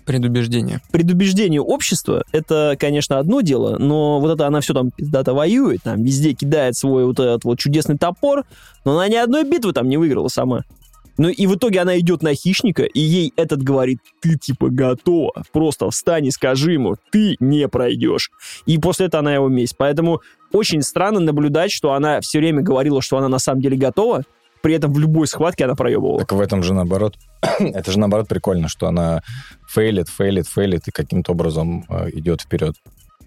Предубеждение. 0.05 0.81
предубеждение 0.91 1.61
общества— 1.61 2.25
это, 2.33 2.77
конечно, 2.79 3.19
одно 3.19 3.41
дело, 3.41 3.79
но 3.79 4.21
вот 4.21 4.33
это 4.33 4.47
она 4.47 4.61
все 4.61 4.75
там 4.75 4.91
пиздато 4.91 5.33
воюет, 5.33 5.83
там 5.85 6.03
везде 6.03 6.33
кидает 6.33 6.77
свой 6.77 7.05
вот 7.05 7.21
этот 7.21 7.45
вот 7.45 7.59
чудесный 7.59 7.99
топор, 7.99 8.45
но 8.85 8.93
она 8.93 9.09
ни 9.09 9.15
одной 9.15 9.45
битвы 9.45 9.73
там 9.73 9.89
не 9.89 9.97
выиграла 9.97 10.29
сама. 10.29 10.65
Ну 11.19 11.29
и 11.29 11.47
в 11.47 11.57
итоге 11.57 11.81
она 11.81 11.99
идет 11.99 12.23
на 12.23 12.35
хищника, 12.35 12.85
и 12.85 13.01
ей 13.01 13.33
этот 13.37 13.63
говорит, 13.63 13.99
ты 14.21 14.37
типа 14.37 14.71
готова, 14.71 15.45
просто 15.53 15.91
встань 15.91 16.27
и 16.27 16.31
скажи 16.31 16.73
ему, 16.73 16.97
ты 17.11 17.37
не 17.39 17.69
пройдешь. 17.69 18.31
И 18.67 18.79
после 18.79 19.07
этого 19.07 19.21
она 19.21 19.35
его 19.35 19.49
месть. 19.49 19.77
Поэтому 19.77 20.21
очень 20.53 20.83
странно 20.83 21.21
наблюдать, 21.21 21.71
что 21.71 21.93
она 21.93 22.21
все 22.21 22.39
время 22.39 22.63
говорила, 22.63 23.03
что 23.03 23.19
она 23.19 23.29
на 23.29 23.39
самом 23.39 23.61
деле 23.61 23.77
готова, 23.77 24.23
при 24.63 24.75
этом 24.75 24.93
в 24.93 24.99
любой 24.99 25.27
схватке 25.27 25.65
она 25.65 25.75
проебывала. 25.75 26.21
Так 26.21 26.33
в 26.33 26.41
этом 26.41 26.63
же 26.63 26.73
наоборот. 26.73 27.17
Это 27.59 27.91
же 27.91 27.99
наоборот 27.99 28.29
прикольно, 28.29 28.69
что 28.69 28.87
она 28.87 29.23
фейлит, 29.69 30.09
фейлит, 30.09 30.47
фейлит 30.47 30.89
и 30.89 30.91
каким-то 30.91 31.33
образом 31.33 31.85
э, 31.89 32.11
идет 32.13 32.43
вперед. 32.43 32.75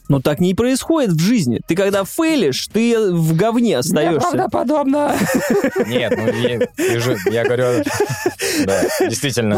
Но 0.08 0.22
так 0.22 0.40
не 0.40 0.54
происходит 0.54 1.12
в 1.12 1.20
жизни. 1.20 1.62
Ты 1.68 1.76
когда 1.76 2.04
фейлишь, 2.04 2.68
ты 2.68 3.12
в 3.12 3.36
говне 3.36 3.78
остаешься. 3.78 4.48
подобно. 4.52 5.16
Нет, 5.88 6.14
ну 6.16 6.28
я 7.32 7.44
говорю, 7.44 7.84
да, 8.66 8.84
действительно. 9.00 9.58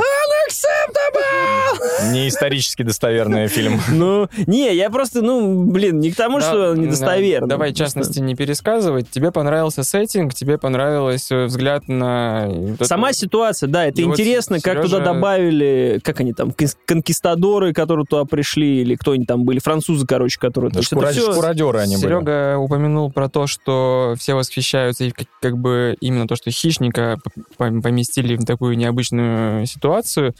Не 2.12 2.28
исторически 2.28 2.84
достоверный 2.84 3.47
фильм. 3.47 3.80
Ну, 3.89 4.30
не, 4.45 4.76
я 4.76 4.89
просто, 4.89 5.21
ну, 5.21 5.63
блин, 5.65 6.00
не 6.00 6.12
к 6.12 6.15
тому, 6.15 6.39
что 6.39 6.73
Да, 6.73 6.82
недостоверно. 6.82 7.47
Давай 7.47 7.69
Просто 7.69 7.86
частности 7.86 8.19
не 8.19 8.36
пересказывать. 8.36 9.10
Тебе 9.10 9.32
понравился 9.32 9.84
сеттинг, 9.84 10.34
тебе 10.34 10.58
понравилось 10.58 11.32
э, 11.32 11.45
взгляд 11.45 11.88
на... 11.88 12.50
Сама 12.82 13.13
ситуация, 13.13 13.67
да, 13.67 13.86
это 13.86 14.02
интересно, 14.02 14.60
как 14.60 14.82
туда 14.84 15.00
добавили, 15.00 16.00
как 16.04 16.19
они 16.19 16.34
там, 16.34 16.52
кон- 16.52 16.67
конкистадоры, 16.86 17.73
которые 17.73 18.06
туда 18.06 18.26
пришли, 18.26 18.82
или 18.82 18.95
кто 18.95 19.12
они 19.12 19.26
там 19.26 19.43
были, 19.43 19.60
французы, 19.60 20.06
короче, 20.06 20.39
которые... 20.39 20.71
Шкуродеры 20.82 21.80
они 21.80 21.95
были. 21.95 22.06
Серега 22.06 22.58
упомянул 22.58 23.12
про 23.12 23.30
то, 23.30 23.47
что 23.47 24.15
все 24.17 24.34
восхищаются, 24.36 25.06
и 25.06 25.13
как, 25.41 25.58
бы 25.58 25.97
именно 26.02 26.28
то, 26.28 26.36
что 26.36 26.52
хищника 26.52 27.17
поместили 27.58 28.36
в 28.36 28.45
такую 28.45 28.78
необычную 28.78 29.65
ситуацию. 29.65 30.36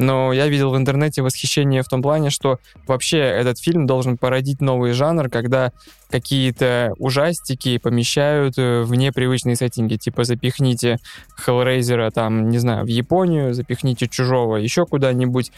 Но 0.00 0.32
я 0.32 0.48
видел 0.48 0.70
в 0.70 0.76
интернете 0.78 1.20
восхищение 1.20 1.82
в 1.82 1.88
том 1.88 2.00
плане, 2.00 2.30
что 2.30 2.58
вообще 2.86 3.18
этот 3.18 3.58
фильм 3.58 3.86
должен 3.86 4.16
породить 4.16 4.62
новый 4.62 4.92
жанр, 4.92 5.28
когда 5.28 5.72
какие-то 6.10 6.94
ужастики 6.98 7.76
помещают 7.76 8.54
э, 8.56 8.80
в 8.80 8.94
непривычные 8.94 9.56
сеттинги. 9.56 9.96
Типа 9.96 10.24
запихните 10.24 10.96
Hellraiser 11.46 12.10
там, 12.12 12.48
не 12.48 12.56
знаю, 12.56 12.84
в 12.86 12.88
Японию, 12.88 13.52
запихните 13.52 14.08
Чужого 14.08 14.56
еще 14.56 14.86
куда-нибудь 14.86 15.52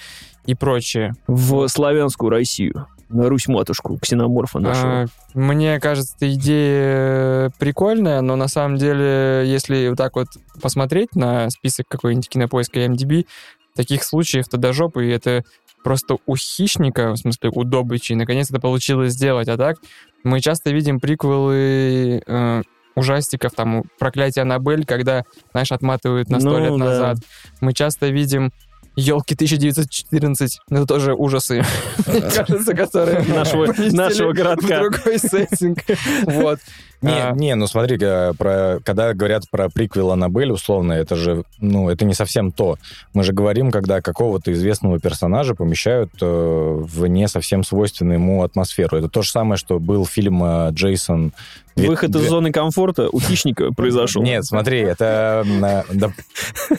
и 0.44 0.56
прочее. 0.56 1.14
в 1.28 1.68
славянскую 1.68 2.30
Россию, 2.30 2.88
на 3.10 3.28
Русь-матушку, 3.28 3.96
ксеноморфа 4.02 4.58
нашего. 4.58 5.02
А, 5.02 5.06
Мне 5.34 5.78
кажется, 5.78 6.16
эта 6.16 6.32
идея 6.34 7.52
прикольная, 7.60 8.20
но 8.22 8.34
на 8.34 8.48
самом 8.48 8.76
деле, 8.76 9.44
если 9.46 9.88
вот 9.88 9.98
так 9.98 10.16
вот 10.16 10.26
посмотреть 10.60 11.14
на 11.14 11.48
список 11.50 11.86
какой-нибудь 11.88 12.28
кинопоиска 12.28 12.80
и 12.80 12.88
MDB, 12.88 13.26
таких 13.74 14.04
случаев-то 14.04 14.56
до 14.56 14.72
жопы, 14.72 15.06
и 15.06 15.10
это 15.10 15.44
просто 15.84 16.16
у 16.26 16.36
хищника, 16.36 17.10
в 17.12 17.16
смысле 17.16 17.50
у 17.54 17.64
добычи, 17.64 18.12
наконец 18.12 18.50
это 18.50 18.60
получилось 18.60 19.12
сделать. 19.14 19.48
А 19.48 19.56
так 19.56 19.78
мы 20.24 20.40
часто 20.40 20.70
видим 20.70 21.00
приквелы 21.00 22.22
э, 22.26 22.62
ужастиков, 22.94 23.52
там, 23.52 23.82
«Проклятие 23.98 24.42
Аннабель», 24.42 24.84
когда, 24.84 25.24
знаешь, 25.52 25.72
отматывают 25.72 26.28
на 26.28 26.38
сто 26.40 26.50
Ну, 26.50 26.58
лет 26.58 26.70
да. 26.78 26.84
назад. 26.84 27.18
Мы 27.60 27.72
часто 27.72 28.08
видим 28.08 28.52
елки 28.94 29.34
1914, 29.34 30.60
это 30.70 30.86
тоже 30.86 31.14
ужасы, 31.14 31.64
мне 32.06 32.20
кажется, 32.20 32.74
которые 32.74 33.22
Нашего- 33.24 33.72
нашего 33.92 34.30
в 34.32 34.34
городка. 34.34 34.80
другой 34.82 35.18
сеттинг. 35.18 35.78
Вот. 36.26 36.60
Не, 37.02 37.10
А. 37.10 37.32
не, 37.32 37.54
ну 37.56 37.66
смотри, 37.66 37.98
э, 38.00 38.32
про, 38.38 38.78
когда 38.84 39.12
говорят 39.12 39.44
про 39.50 39.68
приквел 39.68 40.12
Аннабель, 40.12 40.52
условно, 40.52 40.92
это 40.92 41.16
же, 41.16 41.42
ну, 41.58 41.90
это 41.90 42.04
не 42.04 42.14
совсем 42.14 42.52
то. 42.52 42.76
Мы 43.12 43.24
же 43.24 43.32
говорим, 43.32 43.70
когда 43.70 44.00
какого-то 44.00 44.52
известного 44.52 45.00
персонажа 45.00 45.54
помещают 45.54 46.10
э, 46.20 46.24
в 46.26 47.06
не 47.08 47.26
совсем 47.28 47.64
свойственную 47.64 48.18
ему 48.18 48.42
атмосферу. 48.44 48.96
Это 48.98 49.08
то 49.08 49.22
же 49.22 49.30
самое, 49.30 49.56
что 49.56 49.80
был 49.80 50.06
фильм 50.06 50.42
э, 50.44 50.70
Джейсон... 50.70 51.32
две- 51.74 51.88
Выход 51.88 52.10
из 52.10 52.20
две- 52.20 52.28
зоны 52.30 52.52
комфорта 52.52 53.08
у 53.10 53.18
хищника 53.20 53.72
произошел. 53.76 54.22
Нет, 54.22 54.44
смотри, 54.44 54.78
это... 54.80 55.44
э, 55.90 56.08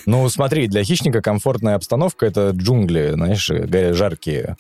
ну, 0.05 0.27
смотри, 0.29 0.67
для 0.67 0.83
хищника 0.83 1.21
комфортная 1.21 1.75
обстановка— 1.75 2.25
это 2.27 2.51
джунгли, 2.51 3.12
знаешь, 3.13 3.49
га- 3.49 3.93
жаркие. 3.93 4.55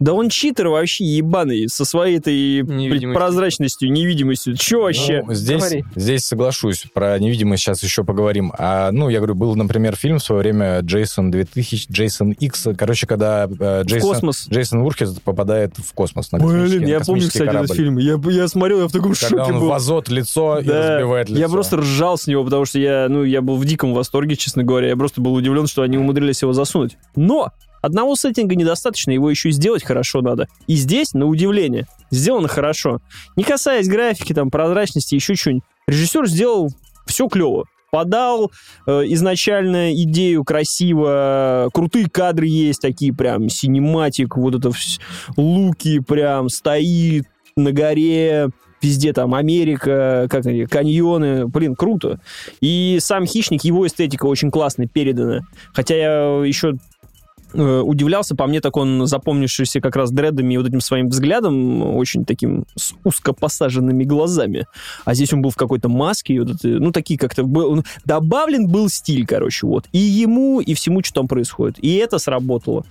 Да 0.00 0.14
он 0.14 0.30
читер 0.30 0.68
вообще 0.68 1.04
ебаный, 1.04 1.68
со 1.68 1.84
своей 1.84 2.18
этой 2.18 2.62
Невидимостью. 2.62 3.12
прозрачностью, 3.14 3.92
невидимостью. 3.92 4.56
Че 4.56 4.80
вообще? 4.80 5.22
Ну, 5.26 5.34
здесь, 5.34 5.58
Говори. 5.60 5.84
здесь 5.94 6.24
соглашусь. 6.24 6.86
Про 6.94 7.18
невидимость 7.18 7.62
сейчас 7.62 7.82
еще 7.82 8.02
поговорим. 8.02 8.50
А, 8.58 8.90
ну, 8.92 9.10
я 9.10 9.18
говорю, 9.18 9.34
был, 9.34 9.54
например, 9.56 9.96
фильм 9.96 10.18
в 10.18 10.22
свое 10.24 10.40
время 10.40 10.80
Джейсон 10.80 11.30
2000, 11.30 11.92
Джейсон 11.92 12.32
X. 12.32 12.68
Короче, 12.78 13.06
когда 13.06 13.44
э, 13.46 13.82
Джейсон, 13.84 14.10
космос. 14.14 14.46
Джейсон 14.50 14.80
Урхес 14.80 15.10
попадает 15.22 15.76
в 15.76 15.92
космос. 15.92 16.32
На 16.32 16.38
Блин, 16.38 16.62
космический- 16.62 16.90
я 16.90 16.98
на 17.00 17.04
помню, 17.04 17.22
кстати, 17.28 17.44
корабль. 17.46 17.64
этот 17.66 17.76
фильм. 17.76 17.98
Я, 17.98 18.18
я 18.32 18.48
смотрел, 18.48 18.80
я 18.80 18.88
в 18.88 18.92
таком 18.92 19.12
Когда 19.12 19.28
шоке 19.28 19.52
он 19.52 19.60
был. 19.60 19.68
в 19.68 19.72
азот 19.72 20.08
лицо 20.08 20.60
и 20.60 20.64
Да, 20.64 20.94
разбивает 20.96 21.28
лицо. 21.28 21.40
Я 21.40 21.48
просто 21.50 21.76
ржал 21.76 22.16
с 22.16 22.26
него, 22.26 22.42
потому 22.42 22.64
что 22.64 22.78
я, 22.78 23.06
ну, 23.10 23.22
я 23.22 23.42
был 23.42 23.56
в 23.56 23.64
диком 23.66 23.92
восторге, 23.92 24.36
честно 24.36 24.64
говоря. 24.64 24.88
Я 24.88 24.96
просто 24.96 25.20
был 25.20 25.34
удивлен, 25.34 25.66
что 25.66 25.82
они 25.82 25.98
умудрились 25.98 26.40
его 26.40 26.54
засунуть. 26.54 26.96
Но 27.16 27.52
одного 27.80 28.16
сеттинга 28.16 28.54
недостаточно, 28.54 29.10
его 29.10 29.30
еще 29.30 29.50
и 29.50 29.52
сделать 29.52 29.84
хорошо 29.84 30.20
надо. 30.20 30.48
И 30.66 30.74
здесь, 30.74 31.14
на 31.14 31.26
удивление, 31.26 31.86
сделано 32.10 32.48
хорошо. 32.48 33.00
Не 33.36 33.44
касаясь 33.44 33.88
графики, 33.88 34.32
там, 34.32 34.50
прозрачности, 34.50 35.14
еще 35.14 35.34
что-нибудь. 35.34 35.64
Режиссер 35.86 36.26
сделал 36.26 36.70
все 37.06 37.28
клево. 37.28 37.64
Подал 37.90 38.52
э, 38.86 39.02
изначально 39.06 39.92
идею 39.94 40.44
красиво, 40.44 41.68
крутые 41.74 42.08
кадры 42.08 42.46
есть 42.46 42.80
такие 42.80 43.12
прям, 43.12 43.48
синематик, 43.48 44.36
вот 44.36 44.54
это 44.54 44.68
вс- 44.68 45.00
луки 45.36 45.98
прям 45.98 46.48
стоит 46.50 47.24
на 47.56 47.72
горе, 47.72 48.50
везде 48.80 49.12
там 49.12 49.34
Америка, 49.34 50.28
как 50.30 50.46
они, 50.46 50.66
каньоны, 50.66 51.46
блин, 51.48 51.74
круто. 51.74 52.20
И 52.60 52.98
сам 53.00 53.26
хищник, 53.26 53.64
его 53.64 53.86
эстетика 53.86 54.26
очень 54.26 54.52
классно 54.52 54.86
передана. 54.86 55.40
Хотя 55.74 55.96
я 55.96 56.12
еще 56.44 56.70
э, 56.70 56.74
удивлялся, 57.52 58.34
по 58.34 58.46
мне 58.46 58.60
так 58.60 58.76
он 58.76 59.06
запомнившийся 59.06 59.80
как 59.80 59.96
раз 59.96 60.10
дредами 60.10 60.54
и 60.54 60.56
вот 60.56 60.68
этим 60.68 60.80
своим 60.80 61.08
взглядом, 61.08 61.82
очень 61.96 62.24
таким 62.24 62.64
с 62.76 62.92
узко 63.04 63.32
посаженными 63.32 64.04
глазами. 64.04 64.66
А 65.04 65.14
здесь 65.14 65.32
он 65.32 65.42
был 65.42 65.50
в 65.50 65.56
какой-то 65.56 65.88
маске, 65.88 66.34
и 66.34 66.38
вот 66.38 66.50
это, 66.50 66.68
ну, 66.68 66.92
такие 66.92 67.18
как-то... 67.18 67.42
был- 67.42 67.84
добавлен 68.04 68.68
был 68.68 68.88
стиль, 68.88 69.26
короче, 69.26 69.66
вот. 69.66 69.86
И 69.92 69.98
ему, 69.98 70.60
и 70.60 70.74
всему, 70.74 71.02
что 71.02 71.14
там 71.14 71.28
происходит. 71.28 71.82
И 71.82 71.94
это 71.94 72.18
сработало. 72.18 72.84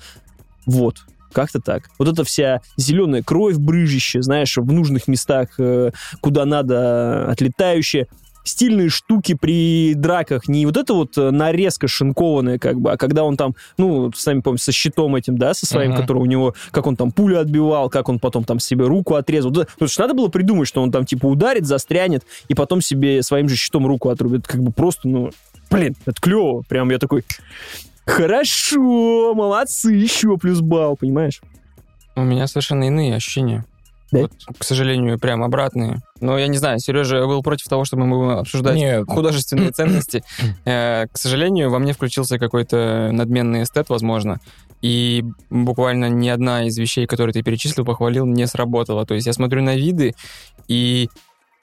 Вот. 0.65 0.97
Как-то 1.31 1.59
так. 1.59 1.89
Вот 1.99 2.07
эта 2.07 2.23
вся 2.23 2.61
зеленая 2.75 3.21
кровь 3.21 3.57
брыжище, 3.57 4.21
знаешь, 4.21 4.57
в 4.57 4.71
нужных 4.71 5.07
местах, 5.07 5.49
э, 5.59 5.91
куда 6.21 6.45
надо, 6.45 7.29
отлетающая. 7.29 8.07
Стильные 8.49 8.89
штуки 8.89 9.33
при 9.33 9.93
драках, 9.95 10.47
не 10.47 10.65
вот 10.65 10.77
это 10.77 10.93
вот 10.93 11.17
э, 11.17 11.31
нарезка 11.31 11.87
шинкованная, 11.87 12.59
как 12.59 12.79
бы, 12.79 12.91
а 12.91 12.97
когда 12.97 13.23
он 13.23 13.37
там, 13.37 13.55
ну, 13.77 14.11
сами 14.15 14.41
помните, 14.41 14.63
со 14.65 14.71
щитом 14.71 15.15
этим, 15.15 15.37
да, 15.37 15.53
со 15.53 15.65
своим, 15.65 15.91
Ага. 15.93 16.01
который 16.01 16.19
у 16.19 16.25
него, 16.25 16.53
как 16.71 16.87
он 16.87 16.95
там 16.95 17.11
пулю 17.11 17.39
отбивал, 17.39 17.89
как 17.89 18.09
он 18.09 18.19
потом 18.19 18.43
там 18.43 18.59
себе 18.59 18.85
руку 18.85 19.15
отрезал. 19.15 19.51
Да, 19.51 19.65
Потому 19.65 19.87
что 19.89 20.01
надо 20.01 20.13
было 20.13 20.27
придумать, 20.27 20.67
что 20.67 20.81
он 20.81 20.91
там 20.91 21.05
типа 21.05 21.25
ударит, 21.27 21.65
застрянет, 21.65 22.23
и 22.47 22.53
потом 22.53 22.81
себе 22.81 23.23
своим 23.23 23.47
же 23.49 23.55
щитом 23.55 23.85
руку 23.87 24.09
отрубит. 24.09 24.47
Как 24.47 24.61
бы 24.61 24.71
просто, 24.71 25.07
ну, 25.07 25.31
блин, 25.69 25.95
это 26.05 26.19
клево. 26.19 26.63
Прям 26.67 26.89
я 26.89 26.97
такой, 26.97 27.23
хорошо, 28.05 29.33
молодцы, 29.35 29.91
еще 29.93 30.37
плюс 30.37 30.61
балл, 30.61 30.97
понимаешь? 30.97 31.41
У 32.15 32.21
меня 32.21 32.47
совершенно 32.47 32.85
иные 32.85 33.15
ощущения. 33.15 33.65
Да? 34.11 34.19
Вот, 34.21 34.31
к 34.57 34.63
сожалению, 34.63 35.19
прям 35.19 35.43
обратные. 35.43 35.99
Но 36.19 36.37
я 36.37 36.47
не 36.47 36.57
знаю, 36.57 36.79
Сережа 36.79 37.25
был 37.27 37.41
против 37.43 37.67
того, 37.67 37.85
чтобы 37.85 38.05
мы 38.05 38.17
будем 38.17 38.37
обсуждать 38.39 38.75
Не, 38.75 39.03
художественные 39.07 39.71
ценности. 39.73 40.23
Э, 40.65 41.05
К 41.11 41.17
сожалению, 41.17 41.69
во 41.69 41.79
мне 41.79 41.93
включился 41.93 42.39
какой-то 42.39 43.09
надменный 43.11 43.63
эстет, 43.63 43.89
возможно. 43.89 44.39
И 44.81 45.23
буквально 45.49 46.09
ни 46.09 46.27
одна 46.29 46.65
из 46.65 46.77
вещей, 46.77 47.05
которые 47.05 47.33
ты 47.33 47.43
перечислил, 47.43 47.85
похвалил, 47.85 48.25
не 48.25 48.47
сработала. 48.47 49.05
То 49.05 49.13
есть 49.13 49.27
я 49.27 49.33
смотрю 49.33 49.61
на 49.61 49.75
виды, 49.75 50.15
и, 50.67 51.09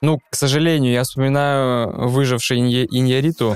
ну, 0.01 0.19
к 0.29 0.35
сожалению, 0.35 0.93
я 0.93 1.03
вспоминаю 1.03 2.07
выживший 2.09 2.59
Инья- 2.59 2.85
Иньяриту. 2.89 3.55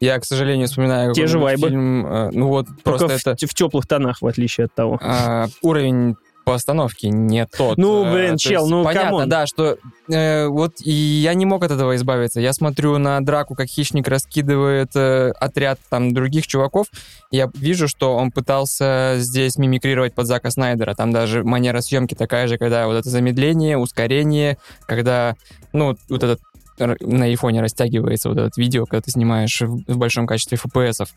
Я, 0.00 0.18
к 0.18 0.24
сожалению, 0.24 0.66
вспоминаю 0.68 1.12
Те 1.14 1.26
же 1.28 1.38
вайбы. 1.38 1.68
фильм. 1.68 2.06
э, 2.06 2.30
Ну 2.32 2.48
вот, 2.48 2.66
Только 2.66 2.82
просто 3.06 3.08
в, 3.08 3.10
это 3.34 3.46
в 3.46 3.54
теплых 3.54 3.86
тонах, 3.86 4.20
в 4.22 4.26
отличие 4.26 4.64
от 4.66 4.74
того. 4.74 4.98
а, 5.02 5.46
уровень 5.62 6.16
постановки 6.44 7.06
не 7.06 7.46
тот. 7.46 7.78
Ну, 7.78 8.04
Э, 8.04 8.12
блин, 8.12 8.32
то 8.32 8.38
чел, 8.38 8.62
есть 8.62 8.70
ну, 8.70 8.84
Понятно, 8.84 9.10
come 9.10 9.20
on. 9.20 9.28
да, 9.28 9.46
что 9.46 9.78
э, 10.08 10.46
вот 10.46 10.74
и 10.80 10.90
я 10.90 11.34
не 11.34 11.46
мог 11.46 11.64
от 11.64 11.70
этого 11.70 11.94
избавиться. 11.96 12.40
Я 12.40 12.52
смотрю 12.52 12.98
на 12.98 13.20
драку, 13.20 13.54
как 13.54 13.68
хищник 13.68 14.08
раскидывает 14.08 14.90
э, 14.94 15.32
отряд 15.40 15.78
там 15.88 16.12
других 16.12 16.46
чуваков. 16.46 16.86
Я 17.30 17.50
вижу, 17.54 17.88
что 17.88 18.16
он 18.16 18.30
пытался 18.30 19.14
здесь 19.18 19.56
мимикрировать 19.56 20.14
под 20.14 20.26
Зака 20.26 20.50
Снайдера. 20.50 20.94
Там 20.94 21.12
даже 21.12 21.44
манера 21.44 21.80
съемки 21.80 22.14
такая 22.14 22.46
же, 22.48 22.58
когда 22.58 22.86
вот 22.86 22.96
это 22.96 23.08
замедление, 23.08 23.78
ускорение, 23.78 24.58
когда, 24.86 25.36
ну, 25.72 25.96
вот 26.08 26.22
этот 26.22 26.40
на 26.78 27.26
айфоне 27.26 27.60
растягивается 27.60 28.28
вот 28.28 28.38
этот 28.38 28.56
видео, 28.56 28.86
когда 28.86 29.02
ты 29.02 29.10
снимаешь 29.10 29.60
в, 29.60 29.92
в 29.92 29.98
большом 29.98 30.26
качестве 30.26 30.58
FPS-ов. 30.58 31.10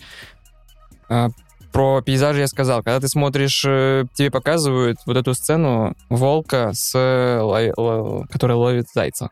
А, 1.09 1.29
про 1.71 2.01
пейзажи 2.01 2.39
я 2.41 2.47
сказал. 2.47 2.83
Когда 2.83 2.99
ты 2.99 3.07
смотришь, 3.07 3.63
э, 3.67 4.05
тебе 4.13 4.31
показывают 4.31 4.97
вот 5.05 5.17
эту 5.17 5.33
сцену 5.33 5.93
волка, 6.09 6.71
с, 6.73 6.91
который 8.31 8.55
ловит 8.55 8.85
зайца. 8.93 9.29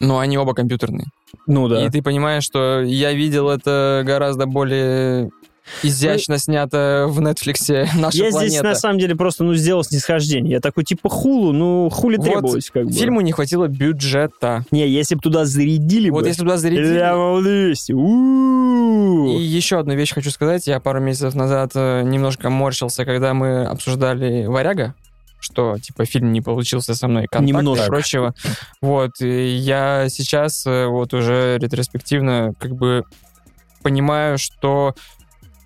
Но 0.00 0.18
они 0.18 0.36
оба 0.36 0.54
компьютерные. 0.54 1.06
Ну 1.46 1.68
да. 1.68 1.84
И 1.84 1.90
ты 1.90 2.02
понимаешь, 2.02 2.44
что 2.44 2.82
я 2.82 3.12
видел 3.12 3.48
это 3.48 4.02
гораздо 4.04 4.46
более 4.46 5.30
изящно 5.82 6.38
снято 6.38 7.06
в 7.08 7.20
Netflix 7.20 7.88
«Наша 7.96 8.18
я 8.18 8.30
планета». 8.30 8.48
здесь 8.48 8.62
на 8.62 8.74
самом 8.74 8.98
деле 8.98 9.14
просто 9.16 9.44
ну 9.44 9.54
сделал 9.54 9.84
снисхождение. 9.84 10.52
Я 10.52 10.60
такой 10.60 10.84
типа 10.84 11.08
хулу, 11.08 11.52
ну 11.52 11.88
хули 11.90 12.16
Вот 12.16 12.26
требовалось 12.26 12.70
как 12.70 12.86
бы. 12.86 12.92
Фильму 12.92 13.20
не 13.20 13.32
хватило 13.32 13.68
бюджета. 13.68 14.64
Не, 14.70 14.88
если 14.88 15.14
бы 15.14 15.20
туда 15.20 15.44
зарядили 15.44 16.10
Вот 16.10 16.22
бы. 16.22 16.28
если 16.28 16.42
туда 16.42 16.56
зарядили... 16.56 16.94
Ля 16.94 17.14
200. 17.40 17.92
У-у-у. 17.92 19.38
И 19.38 19.42
еще 19.42 19.78
одну 19.78 19.94
вещь 19.94 20.12
хочу 20.12 20.30
сказать. 20.30 20.66
Я 20.66 20.80
пару 20.80 21.00
месяцев 21.00 21.34
назад 21.34 21.72
э, 21.74 22.02
немножко 22.02 22.50
морщился, 22.50 23.04
когда 23.04 23.34
мы 23.34 23.64
обсуждали 23.64 24.46
«Варяга», 24.46 24.94
что, 25.38 25.78
типа, 25.78 26.04
фильм 26.04 26.32
не 26.32 26.40
получился 26.40 26.94
со 26.94 27.08
мной 27.08 27.26
контакт 27.30 27.56
Немножко. 27.56 27.84
и 27.84 27.88
прочего. 27.88 28.34
Вот, 28.80 29.20
и 29.20 29.46
я 29.56 30.08
сейчас 30.08 30.66
э, 30.66 30.86
вот 30.86 31.14
уже 31.14 31.58
ретроспективно 31.58 32.52
как 32.58 32.74
бы 32.74 33.04
понимаю, 33.82 34.38
что 34.38 34.94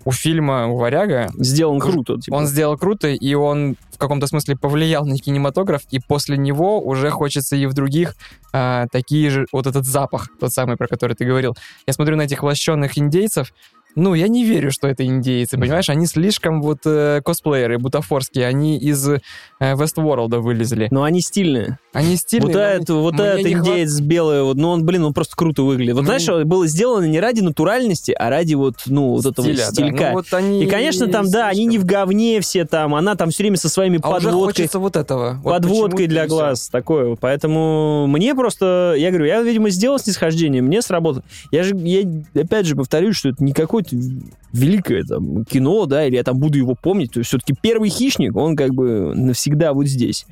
у 0.05 0.11
фильма 0.11 0.67
«У 0.67 0.77
Варяга» 0.77 1.29
Сделан 1.37 1.79
круто. 1.79 2.19
типа. 2.19 2.35
он 2.35 2.47
сделал 2.47 2.77
круто, 2.77 3.07
и 3.07 3.33
он 3.33 3.75
в 3.91 3.97
каком-то 3.97 4.27
смысле 4.27 4.55
повлиял 4.55 5.05
на 5.05 5.17
кинематограф, 5.17 5.81
и 5.91 5.99
после 5.99 6.37
него 6.37 6.79
уже 6.81 7.09
хочется 7.09 7.55
и 7.55 7.65
в 7.65 7.73
других 7.73 8.15
а, 8.53 8.87
такие 8.91 9.29
же, 9.29 9.45
вот 9.51 9.67
этот 9.67 9.85
запах, 9.85 10.29
тот 10.39 10.51
самый, 10.51 10.77
про 10.77 10.87
который 10.87 11.15
ты 11.15 11.25
говорил. 11.25 11.55
Я 11.85 11.93
смотрю 11.93 12.15
на 12.15 12.23
этих 12.23 12.43
лощенных 12.43 12.97
индейцев, 12.97 13.53
ну, 13.95 14.13
я 14.13 14.27
не 14.27 14.45
верю, 14.45 14.71
что 14.71 14.87
это 14.87 15.05
индейцы, 15.05 15.57
понимаешь? 15.57 15.89
Они 15.89 16.05
слишком 16.05 16.61
вот 16.61 16.79
э, 16.85 17.21
косплееры, 17.23 17.77
бутафорские, 17.77 18.45
они 18.47 18.77
из 18.77 19.07
э, 19.07 19.19
Вестворлда 19.59 20.39
вылезли. 20.39 20.87
Но 20.91 21.03
они 21.03 21.21
стильные. 21.21 21.77
Они 21.93 22.15
стильные. 22.15 22.47
вот 22.47 22.55
этот, 22.55 22.89
вот 22.89 23.19
этот 23.19 23.45
не 23.45 23.53
хват- 23.55 23.67
индеец 23.67 23.99
белый, 23.99 24.43
вот, 24.43 24.55
ну 24.57 24.69
он, 24.69 24.85
блин, 24.85 25.03
он 25.03 25.13
просто 25.13 25.35
круто 25.35 25.63
выглядит. 25.63 25.95
Вот 25.95 26.05
Мне- 26.05 26.19
знаешь, 26.19 26.45
было 26.45 26.65
сделано 26.67 27.05
не 27.05 27.19
ради 27.19 27.41
натуральности, 27.41 28.11
а 28.11 28.29
ради 28.29 28.53
вот, 28.53 28.75
ну, 28.85 29.11
вот 29.15 29.25
этого 29.25 29.45
стиля, 29.45 29.65
да. 29.65 29.71
стилька. 29.71 30.07
Ну, 30.09 30.13
вот 30.13 30.33
они 30.33 30.63
И, 30.63 30.67
конечно, 30.67 31.07
там, 31.07 31.29
да, 31.29 31.47
они 31.47 31.65
не 31.65 31.77
в 31.77 31.81
слишком. 31.81 31.87
говне 32.05 32.39
все 32.41 32.65
там, 32.65 32.95
она 32.95 33.15
там 33.15 33.29
все 33.31 33.43
время 33.43 33.57
со 33.57 33.67
своими 33.69 33.99
А 34.01 34.09
уже 34.09 34.27
подводкой. 34.27 34.53
хочется 34.63 34.79
вот 34.79 34.95
этого. 34.95 35.39
Вот 35.43 35.51
подводкой 35.51 36.07
для 36.07 36.27
глаз 36.27 36.69
такое. 36.69 37.17
Поэтому 37.19 38.07
мне 38.07 38.33
просто, 38.35 38.95
я 38.97 39.09
говорю, 39.09 39.25
я, 39.25 39.41
видимо, 39.41 39.69
сделал 39.69 39.99
снисхождение, 39.99 40.61
мне 40.61 40.81
сработало. 40.81 41.23
Я 41.51 41.63
же, 41.63 41.75
я 41.75 42.03
опять 42.41 42.65
же 42.65 42.75
повторюсь, 42.75 43.15
что 43.17 43.29
это 43.29 43.43
не 43.43 43.53
какое-то 43.81 44.25
великое 44.53 45.03
там 45.03 45.45
кино, 45.45 45.85
да, 45.85 46.05
или 46.05 46.15
я 46.15 46.23
там 46.23 46.37
буду 46.37 46.57
его 46.57 46.75
помнить. 46.75 47.13
То 47.13 47.19
есть 47.19 47.29
все-таки 47.29 47.53
первый 47.59 47.89
хищник, 47.89 48.35
он 48.35 48.55
как 48.55 48.73
бы 48.73 49.13
навсегда 49.15 49.73
вот 49.73 49.87
здесь. 49.87 50.25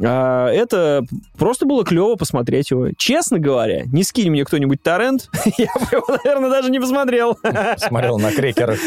А, 0.00 0.48
это 0.48 1.04
просто 1.36 1.66
было 1.66 1.84
клево 1.84 2.14
посмотреть 2.14 2.70
его. 2.70 2.90
Честно 2.96 3.38
говоря, 3.38 3.84
не 3.86 4.04
скинь 4.04 4.30
мне 4.30 4.44
кто-нибудь 4.44 4.82
торрент, 4.82 5.28
я 5.58 5.72
бы 5.74 5.86
его, 5.90 6.18
наверное, 6.24 6.50
даже 6.50 6.70
не 6.70 6.78
посмотрел. 6.78 7.36
Смотрел 7.78 8.18
на 8.18 8.32
крекерах. 8.32 8.78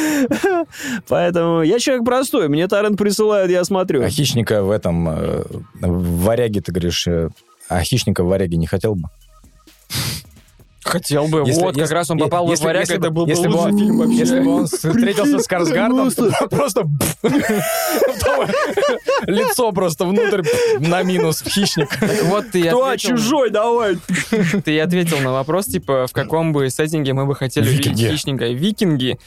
Поэтому 1.08 1.64
я 1.64 1.80
человек 1.80 2.06
простой, 2.06 2.48
мне 2.48 2.68
торрент 2.68 2.98
присылают, 2.98 3.52
я 3.52 3.64
смотрю. 3.64 4.04
А 4.04 4.10
хищника 4.10 4.64
в 4.64 4.72
этом, 4.72 5.10
э, 5.10 5.44
в 5.82 6.24
варяге, 6.24 6.62
ты 6.62 6.72
говоришь, 6.72 7.08
э, 7.08 7.30
а 7.68 7.84
хищника 7.84 8.24
в 8.24 8.28
варяге 8.28 8.58
не 8.58 8.68
хотел 8.68 8.96
бы? 8.96 9.10
Хотел 10.84 11.28
бы. 11.28 11.44
Если- 11.46 11.62
вот, 11.62 11.74
как 11.74 11.82
если- 11.84 11.94
раз 11.94 12.10
он 12.10 12.18
попал 12.18 12.50
если- 12.50 12.64
в 12.64 12.66
«Варяг», 12.66 12.82
если 12.82 12.96
это 12.98 13.10
бы- 13.10 13.16
был 13.18 13.26
бы 13.26 13.32
если 13.32 13.48
бы 13.48 13.54
лучший 13.56 13.78
фильм 13.78 13.98
вообще. 14.00 14.16
Если 14.18 14.40
бы 14.40 14.56
он 14.56 14.68
встретился 14.68 15.40
с 15.40 15.48
Карсгардом, 15.48 16.12
то 16.12 16.32
просто 16.50 16.90
лицо 19.26 19.72
просто 19.72 20.06
внутрь 20.06 20.44
на 20.80 21.04
минус 21.04 21.42
хищник. 21.44 21.90
Вот 22.26 22.50
ты 22.52 22.64
Кто 22.68 22.96
чужой, 22.98 23.50
давай. 23.50 23.98
Ты 24.66 24.80
ответил 24.80 25.20
на 25.20 25.32
вопрос, 25.32 25.66
типа, 25.68 26.08
в 26.08 26.14
каком 26.14 26.54
бы 26.54 26.70
сеттинге 26.70 27.14
мы 27.14 27.26
бы 27.26 27.36
хотели 27.36 27.68
увидеть 27.68 27.98
хищника. 27.98 28.46
Викинги, 28.48 29.20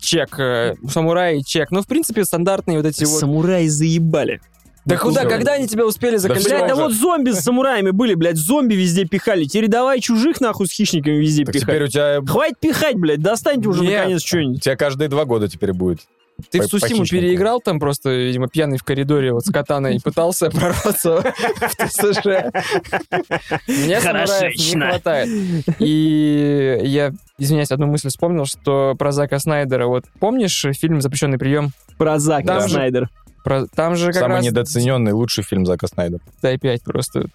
чек, 0.00 0.38
э, 0.38 0.76
самураи, 0.88 1.40
чек. 1.40 1.70
Ну, 1.70 1.82
в 1.82 1.86
принципе, 1.86 2.24
стандартные 2.24 2.78
вот 2.78 2.86
эти 2.86 3.04
вот... 3.04 3.18
Самураи 3.20 3.66
заебали. 3.68 4.40
Да 4.86 4.96
куда, 4.96 5.24
когда 5.26 5.52
они 5.52 5.68
тебя 5.68 5.86
успели 5.86 6.16
заколебать? 6.16 6.48
Блядь, 6.48 6.68
да 6.68 6.74
вот 6.74 6.92
зомби 6.92 7.30
с 7.30 7.40
самураями 7.40 7.90
были, 7.90 8.14
блядь, 8.14 8.36
зомби 8.36 8.74
везде 8.74 9.04
пихали. 9.04 9.44
Теперь 9.44 9.68
давай 9.68 10.00
чужих 10.00 10.40
нахуй 10.40 10.66
с 10.66 10.72
хищниками 10.72 11.16
везде 11.16 11.44
Так 11.44 11.54
пихать. 11.54 11.68
теперь 11.68 11.84
у 11.84 11.88
тебя, 11.88 12.20
Хватит 12.26 12.58
пихать, 12.60 12.96
блядь, 12.96 13.20
достаньте 13.20 13.68
уже 13.68 13.82
Нет. 13.82 13.98
наконец 13.98 14.24
у 14.24 14.26
что-нибудь. 14.26 14.62
тебя 14.62 14.76
каждые 14.76 15.08
два 15.08 15.24
года 15.26 15.48
теперь 15.48 15.72
будет. 15.72 16.00
Ты 16.50 16.60
по- 16.60 16.64
в 16.64 16.68
Сусиму 16.70 17.04
переиграл 17.04 17.60
там 17.60 17.78
просто, 17.78 18.08
видимо, 18.16 18.48
пьяный 18.48 18.78
в 18.78 18.82
коридоре 18.82 19.34
вот 19.34 19.44
с 19.44 19.52
катаной 19.52 19.96
и 19.96 20.00
пытался 20.00 20.48
прорваться 20.50 21.20
в 21.36 21.86
ТСЖ. 21.86 22.50
Мне 23.68 24.00
самураев 24.00 24.28
не 24.30 24.56
Хорошечно. 24.56 24.88
хватает. 24.88 25.28
И 25.78 26.78
я, 26.84 27.12
извиняюсь, 27.38 27.70
одну 27.70 27.88
мысль 27.88 28.08
вспомнил, 28.08 28.46
что 28.46 28.94
про 28.98 29.12
Зака 29.12 29.38
Снайдера. 29.38 29.86
Вот 29.86 30.04
помнишь 30.18 30.64
фильм 30.78 31.02
«Запрещенный 31.02 31.36
прием»? 31.38 31.72
Про 31.98 32.18
Зака 32.18 32.46
Там 32.46 32.62
же- 32.62 32.74
Снайдер. 32.74 33.10
Про- 33.44 33.66
Там 33.74 33.96
же 33.96 34.06
как 34.06 34.16
Самый 34.16 34.36
раз... 34.36 34.44
недооцененный 34.44 35.12
лучший 35.12 35.44
фильм 35.44 35.64
Зака 35.66 35.86
Снайдера. 35.86 36.20
Дай 36.42 36.58
5 36.58 36.82
просто. 36.84 37.26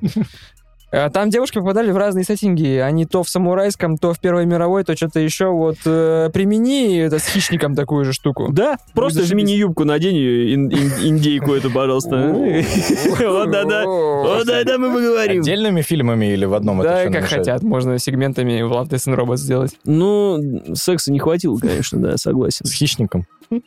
А 0.94 1.08
Там 1.08 1.30
девушки 1.30 1.58
попадали 1.58 1.90
в 1.90 1.96
разные 1.96 2.22
сеттинги. 2.22 2.76
Они 2.76 3.06
то 3.06 3.22
в 3.22 3.28
самурайском, 3.30 3.96
то 3.96 4.12
в 4.12 4.20
Первой 4.20 4.44
мировой, 4.44 4.84
то 4.84 4.94
что-то 4.94 5.20
еще. 5.20 5.46
Вот 5.46 5.78
э, 5.86 6.28
примени 6.34 6.98
это 6.98 7.18
с 7.18 7.24
хищником 7.26 7.74
такую 7.74 8.04
же 8.04 8.12
штуку. 8.12 8.48
Да, 8.52 8.76
просто 8.92 9.22
зашибись. 9.22 9.42
мини-юбку 9.44 9.84
надень, 9.84 10.16
и 10.16 10.54
ин- 10.54 10.68
ин- 10.68 10.92
индейку 11.08 11.54
эту, 11.54 11.70
пожалуйста. 11.70 12.16
Вот 13.20 13.50
да-да. 13.50 13.86
Вот 13.86 14.46
да-да, 14.46 14.76
мы 14.76 14.92
поговорим. 14.92 15.40
Отдельными 15.40 15.80
фильмами 15.80 16.26
или 16.26 16.44
в 16.44 16.52
одном 16.52 16.82
Да, 16.82 17.08
как 17.08 17.24
хотят. 17.24 17.62
Можно 17.62 17.98
сегментами 17.98 18.60
в 18.60 18.70
Love, 18.70 18.90
Death 18.90 19.08
and 19.10 19.16
Robots 19.16 19.38
сделать. 19.38 19.70
Ну, 19.86 20.62
секса 20.74 21.10
не 21.10 21.20
хватило, 21.20 21.56
конечно, 21.56 22.00
да, 22.00 22.18
согласен. 22.18 22.66
С 22.66 22.72
хищником. 22.72 23.24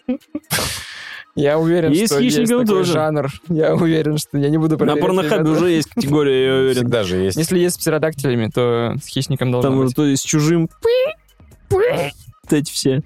Я 1.36 1.60
уверен, 1.60 1.94
с 1.94 2.06
что 2.06 2.20
есть 2.20 2.38
такой 2.48 2.66
тоже. 2.66 2.94
жанр. 2.94 3.30
Я 3.50 3.76
уверен, 3.76 4.18
что 4.18 4.38
я 4.38 4.50
не 4.50 4.58
буду 4.58 4.74
На 4.74 4.78
проверять, 4.78 5.02
порнохабе 5.02 5.36
ребята. 5.44 5.52
уже 5.52 5.70
есть 5.72 5.90
категория, 5.90 6.46
я 6.46 6.54
уверен. 6.62 6.76
Всегда 6.76 7.04
же 7.04 7.18
есть. 7.18 7.38
Если 7.38 7.60
есть 7.60 7.76
с 7.76 7.78
птеродактилями, 7.78 8.50
то 8.54 8.96
с 9.04 9.08
хищником 9.08 9.52
должно 9.52 9.70
Там 9.70 9.78
быть. 9.78 9.88
уже 9.88 9.96
то 9.96 10.06
есть 10.06 10.24
с 10.24 10.26
чужим. 10.26 10.70
Вот 11.70 12.54
эти 12.54 12.72
все 12.72 13.02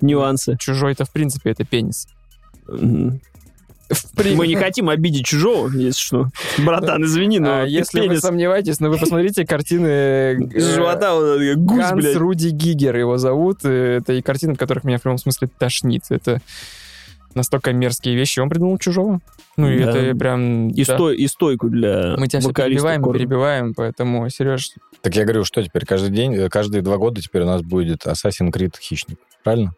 нюансы. 0.00 0.56
Чужой-то, 0.58 1.04
в 1.04 1.10
принципе, 1.10 1.50
это 1.50 1.64
пенис. 1.64 2.06
В 2.66 3.18
Мы 4.34 4.46
не 4.48 4.56
хотим 4.56 4.88
обидеть 4.88 5.26
чужого, 5.26 5.68
если 5.70 6.00
что. 6.00 6.26
Братан, 6.58 7.04
извини, 7.04 7.38
но 7.38 7.60
А, 7.60 7.64
если 7.64 8.00
вы 8.00 8.06
пенис 8.08 8.20
сомневаетесь, 8.20 8.80
но 8.80 8.88
вы 8.90 8.98
посмотрите 8.98 9.46
картины 9.46 10.34
из 10.54 10.68
э, 10.68 10.74
живота, 10.74 11.14
гусь, 11.56 11.78
Ганс 11.78 11.92
блядь. 12.02 12.16
Руди 12.16 12.48
Гигер 12.48 12.96
его 12.96 13.16
зовут. 13.18 13.58
э, 13.64 13.98
Это 13.98 14.12
и 14.14 14.22
картины, 14.22 14.52
от 14.52 14.58
которых 14.58 14.82
меня 14.84 14.98
в 14.98 15.02
прямом 15.02 15.18
смысле 15.18 15.48
тошнит. 15.58 16.02
Это 16.10 16.40
настолько 17.36 17.72
мерзкие 17.72 18.16
вещи. 18.16 18.40
Он 18.40 18.48
придумал 18.48 18.78
чужого. 18.78 19.20
Ну, 19.56 19.70
и 19.70 19.82
Да. 19.82 19.90
это 19.96 20.18
прям... 20.18 20.68
И, 20.70 20.84
да. 20.84 20.96
стой- 20.96 21.16
и 21.16 21.26
стойку 21.28 21.68
для 21.68 22.16
Мы 22.18 22.26
тебя 22.28 22.40
все 22.40 22.52
перебиваем, 22.52 23.00
и 23.00 23.04
Корни. 23.04 23.18
перебиваем, 23.18 23.74
поэтому, 23.74 24.28
Сереж, 24.30 24.70
Так 25.02 25.14
я 25.14 25.24
говорю, 25.24 25.44
что 25.44 25.62
теперь 25.62 25.84
каждый 25.86 26.10
день, 26.10 26.34
э, 26.34 26.48
каждые 26.48 26.82
два 26.82 26.96
года 26.96 27.22
теперь 27.22 27.42
у 27.42 27.46
нас 27.46 27.62
будет 27.62 28.06
Assassin's 28.06 28.50
Creed 28.52 28.74
Хищник. 28.80 29.18
Правильно? 29.44 29.72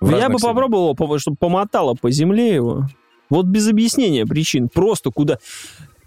В 0.00 0.10
Ну, 0.10 0.16
я 0.16 0.28
бы 0.28 0.38
седлах. 0.38 0.54
попробовал, 0.54 0.94
по- 0.94 1.18
чтобы 1.18 1.36
помотало 1.36 1.94
по 1.94 2.10
земле 2.10 2.54
его. 2.54 2.86
Вот 3.28 3.46
без 3.46 3.68
объяснения 3.68 4.24
причин. 4.26 4.68
Просто 4.68 5.10
куда... 5.10 5.38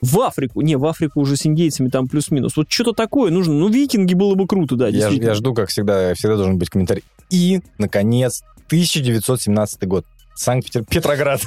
В 0.02 0.20
Африку. 0.20 0.60
Не, 0.60 0.76
в 0.76 0.86
Африку 0.86 1.22
уже 1.22 1.38
с 1.38 1.46
индейцами 1.46 1.88
там 1.88 2.10
плюс-минус. 2.10 2.58
Вот 2.58 2.70
что-то 2.70 2.92
такое 2.92 3.32
нужно. 3.32 3.54
Ну, 3.54 3.70
викинги 3.70 4.14
было 4.14 4.36
бы 4.36 4.46
круто, 4.48 4.76
да, 4.76 4.90
Я, 4.90 5.08
я 5.08 5.34
жду, 5.34 5.54
как 5.54 5.70
всегда, 5.70 6.14
всегда 6.14 6.36
должен 6.36 6.58
быть 6.58 6.70
комментарий. 6.70 7.04
И, 7.30 7.62
наконец, 7.78 8.44
1917 8.68 9.88
год. 9.88 10.06
Санкт-Петербург, 10.36 10.90
Петроград. 10.90 11.42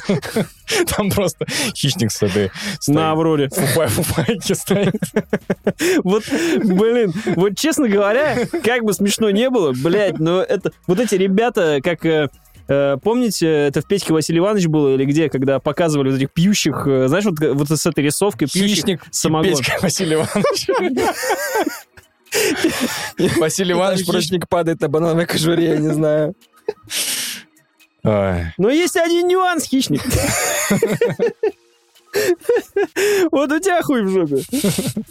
Там 0.96 1.10
просто 1.10 1.46
хищник 1.74 2.10
с 2.12 2.22
этой... 2.22 2.50
На 2.88 3.12
Авроре. 3.12 3.48
фуфай- 3.48 3.88
фуфайки 3.88 4.52
стоит. 4.52 4.94
Вот, 6.04 6.24
блин, 6.64 7.12
вот 7.34 7.56
честно 7.58 7.88
говоря, 7.88 8.46
как 8.64 8.84
бы 8.84 8.92
смешно 8.92 9.30
не 9.30 9.50
было, 9.50 9.72
блядь, 9.72 10.18
но 10.18 10.40
это... 10.42 10.72
Вот 10.86 11.00
эти 11.00 11.14
ребята, 11.16 11.80
как... 11.82 12.04
э, 12.06 12.28
э, 12.68 12.96
Помните, 13.02 13.46
это 13.48 13.80
в 13.82 13.86
Петьке 13.86 14.12
Василий 14.12 14.38
Иванович 14.38 14.66
было 14.66 14.94
или 14.94 15.04
где, 15.04 15.28
когда 15.28 15.58
показывали 15.58 16.10
вот 16.10 16.16
этих 16.16 16.32
пьющих, 16.32 16.86
э, 16.86 17.08
знаешь, 17.08 17.24
вот, 17.24 17.38
вот 17.40 17.68
с 17.68 17.86
этой 17.86 18.04
рисовкой 18.04 18.48
пьющих 18.48 18.76
Хищник 18.76 19.02
самогон. 19.10 19.50
Петька 19.56 19.78
Василий 19.82 20.14
Иванович. 20.14 20.68
Василий 23.38 23.72
Иванович 23.72 24.06
просто... 24.06 24.22
хищник 24.22 24.48
падает 24.48 24.80
на 24.80 24.88
банановой 24.88 25.26
кожуре, 25.26 25.64
я 25.64 25.76
не 25.76 25.88
знаю. 25.92 26.34
Но 28.56 28.70
есть 28.70 28.96
один 28.96 29.28
нюанс, 29.28 29.64
хищник. 29.64 30.02
Вот 33.30 33.52
у 33.52 33.60
тебя 33.60 33.82
хуй 33.82 34.02
в 34.02 34.08
жопе. 34.08 34.36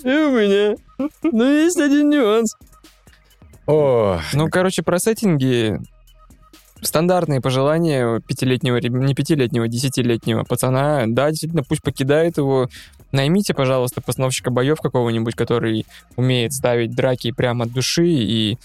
И 0.04 0.10
у 0.10 0.32
меня. 0.32 0.76
Но 1.24 1.43
есть 1.43 1.80
один 1.80 2.10
нюанс. 2.10 2.56
О, 3.68 4.20
Ну, 4.34 4.50
короче, 4.50 4.82
про 4.82 4.98
сеттинги 5.00 5.80
стандартные 6.82 7.41
пожелания 7.41 8.22
пятилетнего, 8.28 8.78
не 8.78 9.16
пятилетнего, 9.16 9.68
десятилетнего 9.68 10.43
пацана. 10.43 11.06
Да, 11.08 11.30
действительно, 11.30 11.64
пусть 11.64 11.82
покидает 11.82 12.38
его. 12.38 12.70
Наймите, 13.12 13.54
пожалуйста, 13.54 14.02
постановщика 14.02 14.52
боев 14.52 14.80
какого-нибудь, 14.82 15.36
который 15.36 15.86
умеет 16.16 16.54
ставить 16.54 16.96
драки 16.96 17.32
прямо 17.32 17.66
от 17.66 17.72
души, 17.72 18.08
и 18.08 18.58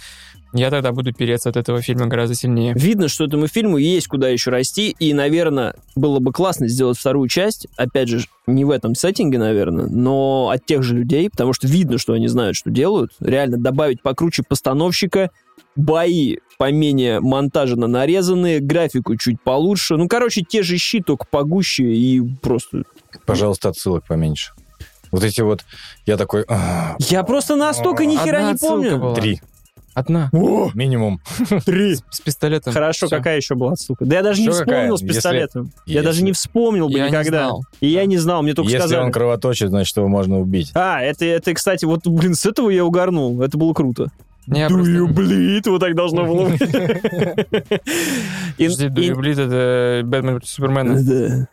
я 0.52 0.70
тогда 0.70 0.92
буду 0.92 1.12
переться 1.12 1.48
от 1.48 1.56
этого 1.56 1.80
фильма 1.80 2.06
гораздо 2.06 2.34
сильнее. 2.34 2.74
Видно, 2.76 3.08
что 3.08 3.24
этому 3.24 3.46
фильму 3.46 3.76
есть 3.78 4.08
куда 4.08 4.28
еще 4.28 4.50
расти, 4.50 4.94
и, 4.98 5.12
наверное, 5.14 5.74
было 5.94 6.18
бы 6.18 6.32
классно 6.32 6.68
сделать 6.68 6.98
вторую 6.98 7.28
часть, 7.28 7.66
опять 7.76 8.08
же, 8.08 8.24
не 8.46 8.64
в 8.64 8.70
этом 8.70 8.94
сеттинге, 8.94 9.38
наверное, 9.38 9.86
но 9.86 10.50
от 10.52 10.66
тех 10.66 10.82
же 10.82 10.96
людей, 10.96 11.30
потому 11.30 11.52
что 11.52 11.68
видно, 11.68 11.98
что 11.98 12.14
они 12.14 12.26
знают, 12.28 12.56
что 12.56 12.70
делают. 12.70 13.12
Реально 13.20 13.58
добавить 13.58 14.02
покруче 14.02 14.42
постановщика, 14.42 15.30
бои 15.76 16.38
поменее 16.58 17.20
монтажно 17.20 17.86
нарезанные, 17.86 18.60
графику 18.60 19.16
чуть 19.16 19.40
получше. 19.40 19.96
Ну, 19.96 20.08
короче, 20.08 20.42
те 20.42 20.62
же 20.62 20.76
щи, 20.78 21.00
только 21.00 21.26
погуще 21.30 21.94
и 21.94 22.20
просто... 22.20 22.82
пожалуйста, 23.24 23.68
отсылок 23.70 24.04
поменьше. 24.06 24.52
Вот 25.10 25.24
эти 25.24 25.40
вот, 25.40 25.64
я 26.06 26.16
такой, 26.16 26.44
«А, 26.48 26.96
Я 26.98 27.24
просто 27.24 27.56
настолько 27.56 28.06
ни 28.06 28.16
хера 28.16 28.52
не 28.52 28.58
помню. 28.58 28.98
была. 28.98 29.14
три 29.14 29.40
Одна. 30.00 30.30
минимум. 30.74 31.20
Три. 31.66 31.96
С 32.10 32.20
пистолетом. 32.20 32.72
Хорошо, 32.72 33.06
Всё. 33.06 33.16
какая 33.16 33.36
еще 33.36 33.54
была 33.54 33.72
отсылка? 33.72 34.04
Да 34.04 34.16
я 34.16 34.22
даже 34.22 34.40
не 34.40 34.46
Еще 34.48 34.58
какая? 34.58 34.74
вспомнил 34.76 34.96
с 34.98 35.02
Если- 35.02 35.14
пистолетом. 35.14 35.72
Я 35.86 35.92
если- 35.94 36.06
даже 36.06 36.22
не 36.24 36.32
вспомнил 36.32 36.88
бы 36.88 36.98
Я 36.98 37.04
не 37.04 37.10
никогда. 37.10 37.46
знал. 37.48 37.62
И 37.80 37.88
я 37.88 38.04
не 38.06 38.18
знал, 38.18 38.42
мне 38.42 38.54
только 38.54 38.70
Если 38.70 38.86
сказали. 38.86 39.04
он 39.06 39.12
кровоточит, 39.12 39.68
значит, 39.70 39.96
его 39.96 40.08
можно 40.08 40.38
убить. 40.40 40.70
А, 40.74 41.00
это, 41.02 41.24
это, 41.24 41.52
кстати, 41.54 41.84
вот, 41.84 42.06
блин, 42.06 42.34
с 42.34 42.44
этого 42.46 42.70
я 42.70 42.84
угорнул. 42.84 43.42
Это 43.42 43.56
было 43.58 43.72
круто. 43.74 44.08
Не, 44.46 44.66
Do 44.66 44.68
просто- 44.68 44.90
you 44.92 45.06
bleed? 45.06 45.70
Вот 45.70 45.80
так 45.80 45.94
должно 45.94 46.24
было 46.24 46.48
быть. 46.48 46.60
Подожди, 48.58 48.86
Do 48.86 48.94
You 48.96 49.14
Bleed 49.14 49.40
это 49.40 50.06
Бэтмен 50.06 50.34
против 50.36 50.48
Супермена. 50.48 51.02
Да. 51.02 51.48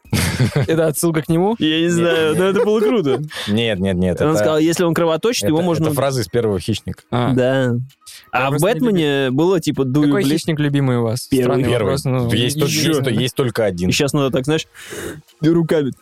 Это 0.68 0.88
отсылка 0.88 1.22
к 1.22 1.30
нему? 1.30 1.56
Я 1.60 1.82
не 1.82 1.90
знаю, 1.90 2.36
но 2.38 2.46
это 2.46 2.64
было 2.64 2.80
круто. 2.80 3.22
Нет, 3.48 3.80
нет, 3.80 3.96
нет. 3.98 4.22
Он 4.22 4.36
сказал, 4.36 4.58
если 4.60 4.84
он 4.84 4.94
кровоточит, 4.94 5.48
его 5.50 5.62
можно... 5.62 5.86
Это 5.88 5.96
фраза 5.96 6.22
из 6.22 6.28
первого 6.28 6.60
хищника. 6.60 7.04
А. 7.12 7.34
А 8.32 8.52
в 8.52 8.60
Бэтмене 8.60 9.30
было 9.32 9.60
типа 9.60 9.82
you 9.82 10.04
Какой 10.04 10.24
bleed? 10.24 10.34
хищник 10.34 10.60
любимый 10.60 10.98
у 10.98 11.04
вас? 11.04 11.28
Первый. 11.28 11.44
Странный 11.44 11.64
Первый. 11.64 11.80
вопрос, 11.80 12.04
ну, 12.06 12.32
есть, 12.32 12.60
только, 12.60 13.10
есть, 13.10 13.36
только 13.36 13.66
один. 13.66 13.90
И 13.90 13.92
сейчас 13.92 14.14
надо 14.14 14.32
так, 14.32 14.46
знаешь, 14.46 14.68
руками. 15.42 15.94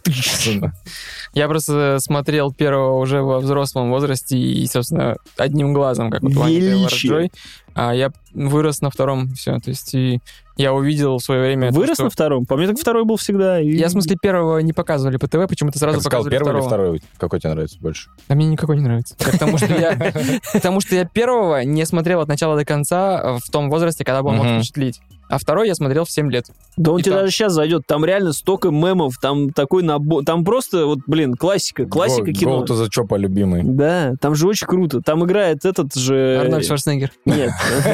Я 1.34 1.47
просто 1.47 1.97
смотрел 1.99 2.53
первого 2.53 2.99
уже 2.99 3.21
во 3.21 3.39
взрослом 3.39 3.89
возрасте 3.89 4.38
и, 4.38 4.65
собственно, 4.67 5.17
одним 5.38 5.73
глазом, 5.73 6.09
как 6.09 6.23
вот 6.23 6.34
Ваня. 6.34 6.59
Тейлор-Джой. 6.59 7.32
А 7.73 7.93
я 7.93 8.11
вырос 8.34 8.82
на 8.82 8.89
втором, 8.89 9.34
все. 9.34 9.59
То 9.59 9.69
есть 9.69 9.93
и 9.93 10.21
я 10.58 10.74
увидел 10.74 11.18
в 11.18 11.22
свое 11.24 11.41
время... 11.41 11.72
то, 11.72 11.80
Вырос 11.80 11.95
что- 11.95 12.03
на 12.06 12.10
втором? 12.10 12.45
По 12.45 12.56
мне 12.58 12.68
так 12.68 12.78
второй 12.80 13.03
был 13.06 13.18
всегда. 13.18 13.60
и- 13.62 13.70
Я, 13.76 13.88
в 13.88 13.91
смысле, 13.91 14.18
первого 14.22 14.60
не 14.60 14.74
показывали 14.74 15.18
по 15.18 15.28
ТВ, 15.28 15.47
почему-то 15.47 15.78
сразу 15.80 15.95
Как 15.97 16.03
ты 16.03 16.10
сказал, 16.10 16.24
показывали 16.24 16.32
первый 16.32 16.60
или 16.60 16.66
второго. 16.68 16.97
второй? 16.97 17.03
Какой 17.18 17.39
тебе 17.39 17.49
нравится 17.53 17.78
больше? 17.82 18.10
А 18.28 18.36
мне 18.36 18.47
никакой 18.47 18.78
не 18.78 18.84
нравится. 18.84 19.16
Потому 19.32 19.58
что 19.58 19.74
я, 19.74 19.97
потому 20.53 20.82
что 20.82 20.95
я 20.95 21.06
первого 21.06 21.62
не 21.64 21.86
смотрел 21.86 22.22
от 22.22 22.28
начала 22.28 22.56
до 22.56 22.66
конца 22.66 23.38
в 23.43 23.49
том 23.51 23.70
возрасте, 23.70 24.03
когда 24.06 24.22
бы 24.24 24.30
он 24.30 24.38
мог 24.38 24.47
впечатлить. 24.47 25.01
А 25.28 25.38
второй 25.39 25.67
я 25.67 25.76
смотрел 25.76 26.05
в 26.05 26.11
7 26.11 26.30
лет. 26.32 26.45
Да 26.78 26.91
он 26.91 26.99
И 26.99 27.03
тебе 27.03 27.13
там- 27.13 27.21
даже 27.23 27.34
сейчас 27.34 27.53
зайдет. 27.53 27.84
Там 27.88 28.05
реально 28.05 28.34
столько 28.34 28.69
мемов, 28.69 29.17
там 29.21 29.51
такой 29.51 29.82
набор. 29.84 30.23
Там 30.23 30.43
просто, 30.43 30.86
вот, 30.86 30.99
блин, 31.07 31.34
классика. 31.36 31.86
Классика 31.86 32.30
Go- 32.30 32.34
кино. 32.34 32.63
Go 32.63 32.67
the 32.67 32.89
Choppa, 32.89 33.17
любимый. 33.17 33.63
Да, 33.63 34.13
там 34.21 34.36
же 34.36 34.47
очень 34.47 34.67
круто. 34.67 35.01
Там 35.01 35.26
играет 35.26 35.65
этот 35.65 35.95
же... 35.95 36.38
Арнольд 36.41 36.65
Шварценеггер. 36.65 37.11
Нет. 37.26 37.51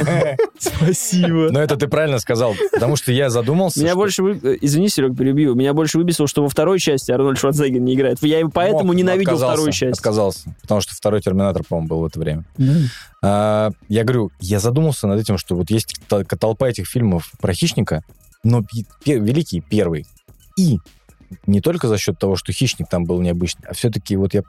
Спасибо. 0.60 1.50
Но 1.52 1.62
это 1.62 1.78
ты 1.78 1.88
правильно 1.88 2.20
сказал, 2.20 2.56
потому 2.72 2.96
что 2.96 3.12
я 3.12 3.30
задумался. 3.30 3.80
Меня 3.82 3.96
больше... 3.96 4.22
Извини, 4.62 4.90
Серег, 4.90 5.18
перебью. 5.18 5.56
Меня 5.56 5.74
больше 5.74 5.98
выбесило, 5.98 6.28
что 6.28 6.44
во 6.44 6.50
второй 6.50 6.80
части 6.80 7.12
Арнольд 7.12 7.38
Шварценеггер 7.40 7.82
не 7.82 7.94
играет. 7.96 8.18
Я 8.22 8.46
поэтому 8.48 8.94
ненавидел 8.94 9.38
вторую 9.38 9.72
часть. 9.72 10.00
Отказался, 10.00 10.54
потому 10.62 10.82
что 10.82 10.94
второй 10.96 11.22
Терминатор, 11.22 11.64
по-моему, 11.68 11.88
был 11.88 12.00
в 12.02 12.06
это 12.06 12.20
время. 12.20 12.44
А, 13.24 13.70
я 13.88 14.04
говорю, 14.04 14.32
я 14.40 14.60
задумался 14.60 15.06
над 15.08 15.20
этим, 15.20 15.38
что 15.38 15.56
вот 15.56 15.70
есть 15.70 15.96
толпа 16.08 16.70
этих 16.70 16.88
фильмов 16.88 17.21
про 17.40 17.54
хищника, 17.54 18.04
но 18.44 18.64
великий 19.06 19.62
первый. 19.62 20.06
И 20.58 20.80
не 21.48 21.62
только 21.62 21.88
за 21.88 21.98
счет 21.98 22.20
того, 22.20 22.36
что 22.36 22.52
хищник 22.52 22.88
там 22.90 23.06
был 23.06 23.22
необычный, 23.22 23.68
а 23.68 23.74
все-таки 23.74 24.16
вот 24.16 24.34
я 24.34 24.44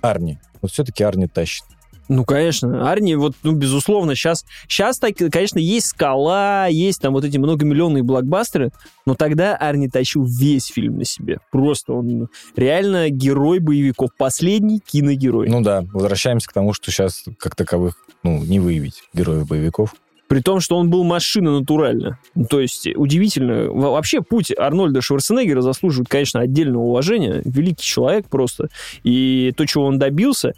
Арни. 0.00 0.38
Вот 0.62 0.70
все-таки 0.70 1.02
Арни 1.04 1.26
тащит. 1.26 1.64
Ну, 2.08 2.24
конечно. 2.24 2.90
Арни, 2.90 3.14
вот, 3.16 3.34
ну, 3.42 3.52
безусловно, 3.52 4.14
сейчас, 4.14 4.46
сейчас, 4.66 4.98
так, 4.98 5.14
конечно, 5.30 5.58
есть 5.58 5.88
«Скала», 5.88 6.66
есть 6.66 7.02
там 7.02 7.12
вот 7.12 7.24
эти 7.24 7.36
многомиллионные 7.36 8.02
блокбастеры, 8.02 8.70
но 9.04 9.14
тогда 9.14 9.54
Арни 9.56 9.88
тащил 9.88 10.24
весь 10.24 10.66
фильм 10.66 10.98
на 10.98 11.04
себе. 11.04 11.38
Просто 11.50 11.92
он 11.92 12.28
реально 12.56 13.10
герой 13.10 13.58
боевиков. 13.58 14.10
Последний 14.16 14.80
киногерой. 14.80 15.48
Ну 15.48 15.60
да, 15.60 15.84
возвращаемся 15.92 16.48
к 16.48 16.52
тому, 16.52 16.72
что 16.72 16.90
сейчас 16.90 17.24
как 17.38 17.54
таковых 17.54 17.96
ну, 18.22 18.42
не 18.42 18.58
выявить 18.58 19.02
героев 19.12 19.46
боевиков. 19.46 19.94
При 20.28 20.40
том, 20.40 20.60
что 20.60 20.76
он 20.76 20.90
был 20.90 21.04
машина 21.04 21.58
натурально. 21.58 22.18
Ну, 22.34 22.44
То 22.44 22.60
есть, 22.60 22.86
удивительно. 22.94 23.70
Во- 23.70 23.92
Вообще, 23.92 24.20
путь 24.20 24.52
Арнольда 24.56 25.00
Шварценеггера 25.00 25.62
заслуживает, 25.62 26.08
конечно, 26.08 26.40
отдельного 26.40 26.82
уважения. 26.82 27.40
Великий 27.44 27.84
человек 27.84 28.28
просто. 28.28 28.68
И 29.02 29.52
то, 29.56 29.66
чего 29.66 29.86
он 29.86 29.98
добился, 29.98 30.52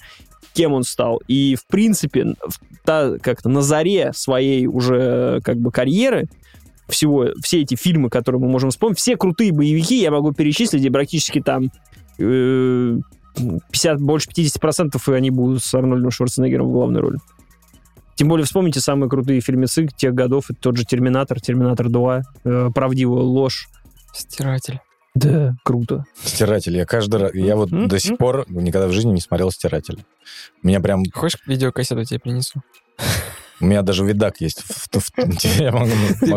кем 0.54 0.72
он 0.72 0.82
стал. 0.82 1.22
И, 1.28 1.54
в 1.54 1.66
принципе, 1.66 2.34
та, 2.84 3.18
как-то 3.18 3.48
на 3.48 3.62
заре 3.62 4.10
своей 4.12 4.66
уже 4.66 5.40
как 5.44 5.58
бы 5.58 5.70
карьеры, 5.70 6.26
всего, 6.88 7.28
все 7.40 7.62
эти 7.62 7.76
фильмы, 7.76 8.10
которые 8.10 8.40
мы 8.40 8.48
можем 8.48 8.70
вспомнить, 8.70 8.98
все 8.98 9.16
крутые 9.16 9.52
боевики 9.52 10.00
я 10.00 10.10
могу 10.10 10.32
перечислить, 10.32 10.84
и 10.84 10.90
практически 10.90 11.40
там 11.40 11.70
э, 12.18 12.98
50, 13.70 14.00
больше 14.00 14.28
50% 14.28 14.98
и 15.06 15.12
они 15.12 15.30
будут 15.30 15.62
с 15.62 15.72
Арнольдом 15.72 16.10
Шварценеггером 16.10 16.68
в 16.68 16.72
главной 16.72 17.00
роли. 17.00 17.18
Тем 18.20 18.28
более 18.28 18.44
вспомните 18.44 18.80
самые 18.80 19.08
крутые 19.08 19.40
фильмецы 19.40 19.88
тех 19.96 20.12
годов. 20.12 20.50
Это 20.50 20.60
тот 20.60 20.76
же 20.76 20.84
«Терминатор», 20.84 21.40
«Терминатор 21.40 21.86
2», 21.86 22.20
э, 22.44 22.68
«Правдивая 22.74 23.22
ложь». 23.22 23.70
Стиратель. 24.12 24.78
Да, 25.14 25.56
круто. 25.64 26.04
Стиратель. 26.22 26.76
Я 26.76 26.84
каждый 26.84 27.18
раз... 27.18 27.34
Я 27.34 27.56
вот 27.56 27.70
до 27.70 27.98
сих 27.98 28.18
пор 28.18 28.44
никогда 28.50 28.88
в 28.88 28.92
жизни 28.92 29.12
не 29.12 29.22
смотрел 29.22 29.50
Стиратель. 29.50 30.04
Меня 30.62 30.80
прям... 30.80 31.02
Хочешь, 31.14 31.40
видеокассету 31.46 32.04
тебе 32.04 32.20
принесу? 32.20 32.60
У 33.60 33.66
меня 33.66 33.82
даже 33.82 34.04
видак 34.04 34.40
есть. 34.40 34.62
Ты 34.90 35.00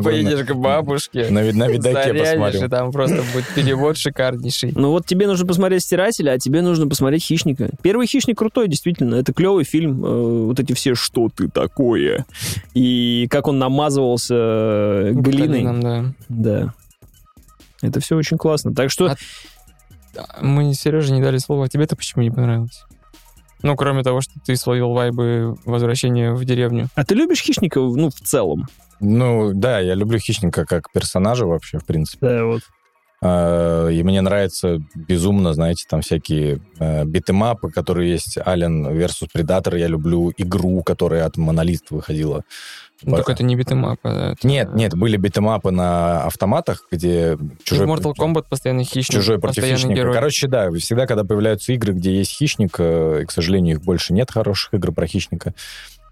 поедешь 0.01 0.45
к 0.45 0.53
бабушке, 0.53 1.29
на, 1.29 1.41
вид- 1.43 1.55
на 1.55 1.67
видаке 1.67 2.13
посмотрю. 2.13 2.69
там 2.69 2.91
просто 2.91 3.23
будет 3.33 3.45
перевод 3.55 3.97
шикарнейший. 3.97 4.73
Ну 4.75 4.91
вот 4.91 5.05
тебе 5.05 5.27
нужно 5.27 5.45
посмотреть 5.47 5.83
«Стирателя», 5.83 6.31
а 6.31 6.39
тебе 6.39 6.61
нужно 6.61 6.87
посмотреть 6.87 7.23
«Хищника». 7.23 7.69
Первый 7.81 8.07
«Хищник» 8.07 8.37
крутой, 8.37 8.67
действительно. 8.67 9.15
Это 9.15 9.31
клевый 9.33 9.63
фильм. 9.63 10.03
Э, 10.05 10.45
Вот 10.47 10.59
эти 10.59 10.73
все 10.73 10.95
«Что 10.95 11.29
ты 11.33 11.47
такое?» 11.49 12.25
И 12.73 13.27
как 13.29 13.47
он 13.47 13.57
намазывался 13.57 14.35
э, 14.35 15.11
глиной. 15.13 15.61
Нам, 15.63 15.79
да. 15.81 16.05
Да. 16.29 16.73
Это 17.81 17.99
все 17.99 18.15
очень 18.17 18.37
классно. 18.37 18.73
Так 18.73 18.91
что... 18.91 19.15
А 20.15 20.43
Мы 20.43 20.73
Сереже 20.73 21.11
не 21.13 21.21
дали 21.21 21.37
слова, 21.37 21.65
а 21.65 21.69
тебе-то 21.69 21.95
почему 21.95 22.23
не 22.23 22.31
понравилось? 22.31 22.83
Ну, 23.63 23.75
кроме 23.77 24.03
того, 24.03 24.21
что 24.21 24.33
ты 24.45 24.55
словил 24.55 24.91
вайбы 24.91 25.55
возвращения 25.65 26.33
в 26.33 26.43
деревню. 26.43 26.89
А 26.95 27.05
ты 27.05 27.15
любишь 27.15 27.41
«Хищника», 27.41 27.79
ну, 27.79 28.09
в 28.09 28.19
целом? 28.19 28.67
Ну, 28.99 29.51
да, 29.53 29.79
я 29.79 29.95
люблю 29.95 30.19
Хищника 30.19 30.65
как 30.65 30.91
персонажа 30.91 31.45
вообще, 31.45 31.79
в 31.79 31.85
принципе. 31.85 32.27
Да, 32.27 32.45
вот. 32.45 32.61
А, 33.21 33.87
И 33.87 34.03
мне 34.03 34.21
нравится 34.21 34.79
безумно, 34.95 35.53
знаете, 35.53 35.85
там 35.89 36.01
всякие 36.01 36.59
э, 36.79 37.05
битэмапы, 37.05 37.71
которые 37.71 38.11
есть, 38.11 38.37
Alien 38.37 38.93
versus 38.93 39.29
Predator. 39.33 39.79
Я 39.79 39.87
люблю 39.87 40.33
игру, 40.37 40.83
которая 40.83 41.25
от 41.25 41.37
Monolith 41.37 41.85
выходила. 41.89 42.43
Ну, 43.03 43.15
только 43.15 43.33
это 43.33 43.43
не 43.43 43.55
beat 43.55 43.73
'em 43.73 43.86
up. 43.86 43.99
это- 44.03 44.35
Нет, 44.43 44.73
нет, 44.75 44.95
были 44.95 45.17
beat 45.17 45.39
'em 45.39 45.55
up 45.55 45.66
ы 45.66 45.71
на 45.71 46.23
автоматах, 46.23 46.85
где 46.91 47.33
И 47.33 47.37
чужой... 47.63 47.85
в 47.85 47.89
Mortal 47.89 48.13
Kombat 48.17 48.45
постоянно 48.49 48.83
хищник, 48.83 49.19
Чужой 49.19 49.39
против 49.39 49.63
хищника. 49.63 49.93
герой. 49.93 50.13
Короче, 50.13 50.47
да, 50.47 50.71
всегда, 50.71 51.05
когда 51.07 51.23
появляются 51.23 51.73
игры, 51.73 51.93
где 51.93 52.15
есть 52.15 52.31
хищник, 52.31 52.75
э, 52.79 53.21
и, 53.23 53.25
к 53.25 53.31
сожалению, 53.31 53.75
их 53.77 53.83
больше 53.83 54.13
нет 54.13 54.31
хороших 54.31 54.73
игр 54.73 54.91
про 54.91 55.07
хищника, 55.07 55.53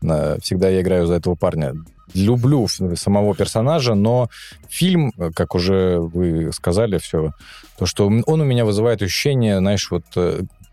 э, 0.04 0.38
всегда 0.42 0.70
я 0.70 0.82
играю 0.82 1.08
за 1.08 1.16
этого 1.16 1.36
парня. 1.36 1.74
Люблю 2.14 2.68
самого 2.68 3.34
персонажа, 3.36 3.94
но 3.96 4.30
фильм, 4.68 5.14
э, 5.18 5.32
как 5.34 5.56
уже 5.56 6.00
вы 6.00 6.52
сказали, 6.52 6.98
все, 6.98 7.32
то, 7.78 7.86
что 7.86 8.06
он 8.08 8.42
у 8.42 8.44
меня 8.44 8.66
вызывает 8.66 9.02
ощущение, 9.02 9.60
знаешь, 9.60 9.90
вот... 9.92 10.04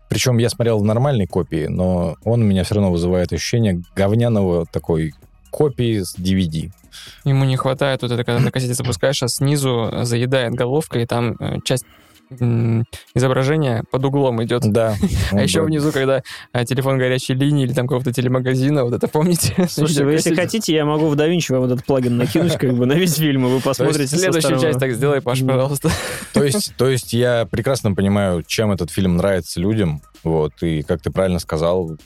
Причем 0.09 0.39
я 0.39 0.49
смотрел 0.49 0.79
в 0.79 0.83
нормальной 0.83 1.27
копии, 1.27 1.67
но 1.67 2.15
он 2.23 2.41
у 2.41 2.43
меня 2.43 2.63
все 2.63 2.73
равно 2.73 2.91
вызывает 2.91 3.31
ощущение 3.31 3.83
говняного 3.95 4.65
такой 4.65 5.13
копии 5.49 6.01
с 6.01 6.15
DVD. 6.15 6.71
Ему 7.23 7.45
не 7.45 7.57
хватает 7.57 8.01
вот 8.01 8.11
это, 8.11 8.23
когда 8.23 8.39
на 8.39 8.51
кассете 8.51 8.73
запускаешь, 8.73 9.23
а 9.23 9.27
снизу 9.27 9.91
заедает 10.03 10.53
головка, 10.53 10.99
и 10.99 11.05
там 11.05 11.35
э, 11.39 11.57
часть 11.63 11.85
м, 12.39 12.85
изображения 13.13 13.83
под 13.91 14.05
углом 14.05 14.43
идет. 14.43 14.63
Да. 14.71 14.95
А 15.31 15.43
еще 15.43 15.61
внизу, 15.61 15.91
когда 15.91 16.23
а, 16.51 16.65
телефон 16.65 16.97
горячей 16.97 17.33
линии 17.33 17.65
или 17.65 17.73
там 17.73 17.87
какого-то 17.87 18.11
телемагазина, 18.11 18.83
вот 18.83 18.93
это 18.93 19.07
помните? 19.07 19.67
Слушайте, 19.69 20.05
вы, 20.05 20.13
если 20.13 20.33
хотите, 20.33 20.73
я 20.73 20.85
могу 20.85 21.07
в 21.07 21.13
DaVinci 21.13 21.53
вам 21.53 21.65
этот 21.65 21.85
плагин 21.85 22.17
накинуть 22.17 22.53
как 22.53 22.73
бы 22.73 22.85
на 22.85 22.93
весь 22.93 23.15
фильм, 23.15 23.45
и 23.45 23.49
вы 23.49 23.59
посмотрите 23.59 24.17
Следующую 24.17 24.59
часть 24.59 24.79
так 24.79 24.91
сделай, 24.93 25.21
Паш, 25.21 25.41
пожалуйста. 25.41 25.91
То 26.33 26.43
есть, 26.43 26.73
то 26.77 26.89
есть 26.89 27.13
я 27.13 27.45
прекрасно 27.45 27.93
понимаю, 27.93 28.43
чем 28.43 28.71
этот 28.71 28.91
фильм 28.91 29.17
нравится 29.17 29.59
людям. 29.59 30.01
Вот, 30.23 30.51
и, 30.61 30.81
как 30.81 31.01
ты 31.01 31.11
правильно 31.11 31.39
сказал, 31.39 31.97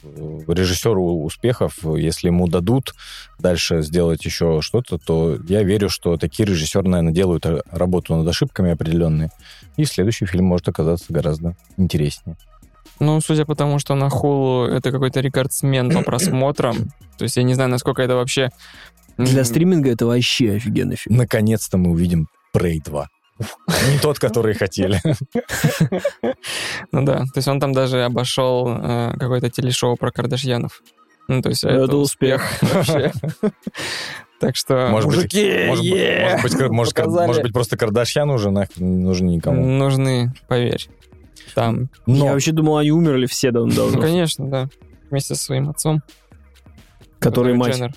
режиссеру 0.48 1.24
успехов, 1.24 1.80
если 1.84 2.28
ему 2.28 2.48
дадут 2.48 2.94
дальше 3.40 3.82
сделать 3.82 4.24
еще 4.24 4.60
что-то, 4.62 5.00
то 5.00 5.38
я 5.48 5.64
верю, 5.64 5.90
что 5.90 6.18
такие 6.18 6.48
режиссеры, 6.48 6.88
наверное, 6.88 7.14
делают 7.14 7.46
работу 7.72 8.16
над 8.16 8.28
ошибками 8.28 8.72
определенные. 8.72 9.32
И 9.78 9.86
следующий 9.86 10.26
фильм 10.26 10.46
может 10.46 10.68
оказаться 10.68 11.06
гораздо 11.10 11.56
интереснее. 11.78 12.38
Ну, 13.00 13.20
судя 13.22 13.46
по 13.46 13.56
тому, 13.56 13.80
что 13.80 13.96
на 13.96 14.08
Hulu 14.08 14.68
это 14.68 14.92
какой-то 14.92 15.20
рекордсмен 15.20 15.92
по 15.92 16.04
просмотрам, 16.04 16.76
то 17.18 17.24
есть 17.24 17.38
я 17.38 17.44
не 17.44 17.54
знаю, 17.54 17.70
насколько 17.70 18.02
это 18.02 18.16
вообще... 18.16 18.50
Для 19.18 19.44
стриминга 19.44 19.92
это 19.92 20.06
вообще 20.06 20.54
офигенный 20.54 20.96
фильм. 20.96 21.18
Наконец-то 21.18 21.78
мы 21.78 21.92
увидим 21.92 22.28
Prey 22.56 22.82
2. 22.84 23.08
Не 23.40 24.00
тот, 24.00 24.20
который 24.20 24.54
хотели. 24.54 25.02
Ну 26.92 27.04
да, 27.04 27.20
то 27.20 27.38
есть 27.38 27.48
он 27.48 27.60
там 27.60 27.74
даже 27.74 28.04
обошел 28.04 28.68
э, 28.70 29.16
какое-то 29.20 29.50
телешоу 29.50 29.96
про 29.98 30.12
Кардашьянов. 30.12 30.82
Ну, 31.28 31.42
то 31.42 31.50
есть 31.50 31.64
Это 31.64 31.96
успех. 31.98 32.44
вообще. 32.62 33.12
Так 34.46 34.56
что, 34.56 34.88
Может 34.92 35.08
быть, 35.10 35.18
мужики, 35.18 35.66
Может, 35.68 35.84
быть- 35.84 35.94
е-е, 35.94 36.38
может 36.42 36.58
быть, 36.60 36.70
может, 36.70 36.94
показали. 36.94 37.28
может 37.28 37.42
быть, 37.44 37.54
просто 37.54 37.78
Кардашьян 37.78 38.30
уже 38.30 38.52
нахрен 38.52 38.98
не 38.98 39.04
нужен 39.04 39.28
никому. 39.28 39.66
нужны, 39.66 40.34
поверь. 40.48 40.88
Там. 41.56 41.90
Но 42.06 42.26
Я 42.26 42.32
вообще 42.34 42.52
думал, 42.52 42.78
они 42.78 42.92
умерли 42.92 43.26
все 43.26 43.52
давно, 43.52 43.90
Ну, 43.90 44.02
конечно, 44.02 44.48
да. 44.50 44.70
Вместе 45.10 45.36
со 45.36 45.42
своим 45.44 45.70
отцом. 45.70 46.02
Который 47.20 47.54
мать. 47.54 47.76
Дженнер. 47.76 47.94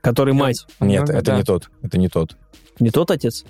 Который 0.00 0.34
мать. 0.34 0.66
нет, 0.80 1.08
это 1.08 1.22
да. 1.22 1.36
не 1.36 1.42
тот. 1.42 1.70
Это 1.82 1.98
не 1.98 2.08
тот. 2.08 2.36
Не 2.78 2.90
тот 2.90 3.10
отец? 3.10 3.44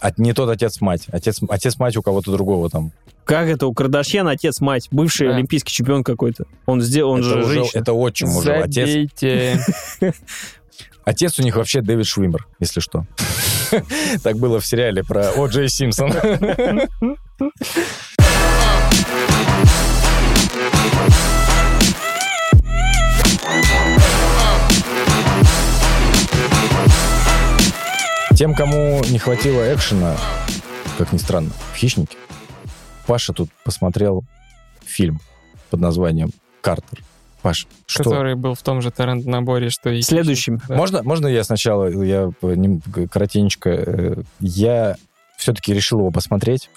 А 0.00 0.10
не 0.18 0.34
тот 0.34 0.50
отец-мать. 0.50 1.06
Отец, 1.10 1.40
отец-мать 1.48 1.96
у 1.96 2.02
кого-то 2.02 2.30
другого 2.30 2.68
там. 2.68 2.92
Как 3.24 3.48
это? 3.48 3.66
У 3.66 3.72
Кардашьян 3.72 4.28
отец, 4.28 4.60
мать. 4.60 4.88
Бывший 4.90 5.28
Да. 5.28 5.34
олимпийский 5.34 5.72
чемпион 5.72 6.04
какой-то. 6.04 6.44
Он 6.66 6.80
сделал, 6.82 7.12
он 7.12 7.20
это, 7.20 7.28
же 7.30 7.38
уже- 7.40 7.54
женщина. 7.54 7.80
это 7.80 7.92
отчим 7.94 8.36
уже. 8.36 8.52
Отец. 8.52 9.10
отец 11.04 11.38
у 11.38 11.42
них 11.42 11.56
вообще 11.56 11.80
Дэвид 11.80 12.06
Швимер, 12.06 12.46
если 12.60 12.80
что. 12.80 13.06
Так 14.22 14.36
было 14.36 14.60
в 14.60 14.66
сериале 14.66 15.02
про 15.02 15.30
О. 15.32 15.48
Джей 15.48 15.68
Симпсон. 15.68 16.12
Тем, 28.36 28.54
кому 28.54 29.02
не 29.08 29.18
хватило 29.18 29.74
экшена, 29.74 30.16
как 30.98 31.12
ни 31.12 31.18
странно, 31.18 31.50
в 31.72 31.76
«Хищнике», 31.76 32.16
Паша 33.06 33.32
тут 33.32 33.50
посмотрел 33.64 34.24
фильм 34.84 35.20
под 35.70 35.80
названием 35.80 36.30
«Картер». 36.60 37.02
Паш, 37.46 37.68
что? 37.86 38.02
Который 38.02 38.34
был 38.34 38.54
в 38.54 38.62
том 38.62 38.82
же 38.82 38.90
торрент-наборе, 38.90 39.70
что 39.70 39.90
и... 39.90 40.02
Следующим. 40.02 40.60
Да. 40.66 40.74
Можно, 40.74 41.04
можно 41.04 41.28
я 41.28 41.44
сначала, 41.44 41.86
я 42.02 42.32
коротенечко, 43.08 43.70
э, 43.70 44.22
я 44.40 44.96
все-таки 45.36 45.72
решил 45.72 46.00
его 46.00 46.10
посмотреть. 46.10 46.70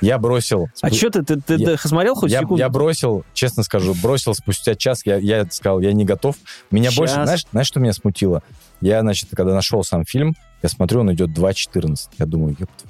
Я 0.00 0.18
бросил... 0.18 0.66
А 0.82 0.90
что 0.90 1.10
ты, 1.10 1.22
ты, 1.22 1.40
ты, 1.40 1.76
смотрел 1.76 2.16
хоть 2.16 2.32
я, 2.32 2.40
секунду? 2.40 2.58
я 2.58 2.68
бросил, 2.68 3.24
честно 3.32 3.62
скажу, 3.62 3.94
бросил 4.02 4.34
спустя 4.34 4.74
час, 4.74 5.02
я, 5.04 5.18
я 5.18 5.44
сказал, 5.50 5.80
я 5.80 5.92
не 5.92 6.04
готов. 6.04 6.34
Меня 6.72 6.90
больше, 6.96 7.14
знаешь, 7.14 7.46
знаешь, 7.52 7.68
что 7.68 7.78
меня 7.78 7.92
смутило? 7.92 8.42
Я, 8.80 9.02
значит, 9.02 9.28
когда 9.36 9.54
нашел 9.54 9.84
сам 9.84 10.04
фильм, 10.04 10.34
я 10.64 10.68
смотрю, 10.68 11.00
он 11.00 11.12
идет 11.12 11.30
2.14. 11.30 11.96
Я 12.18 12.26
думаю, 12.26 12.56
ёпта, 12.58 12.84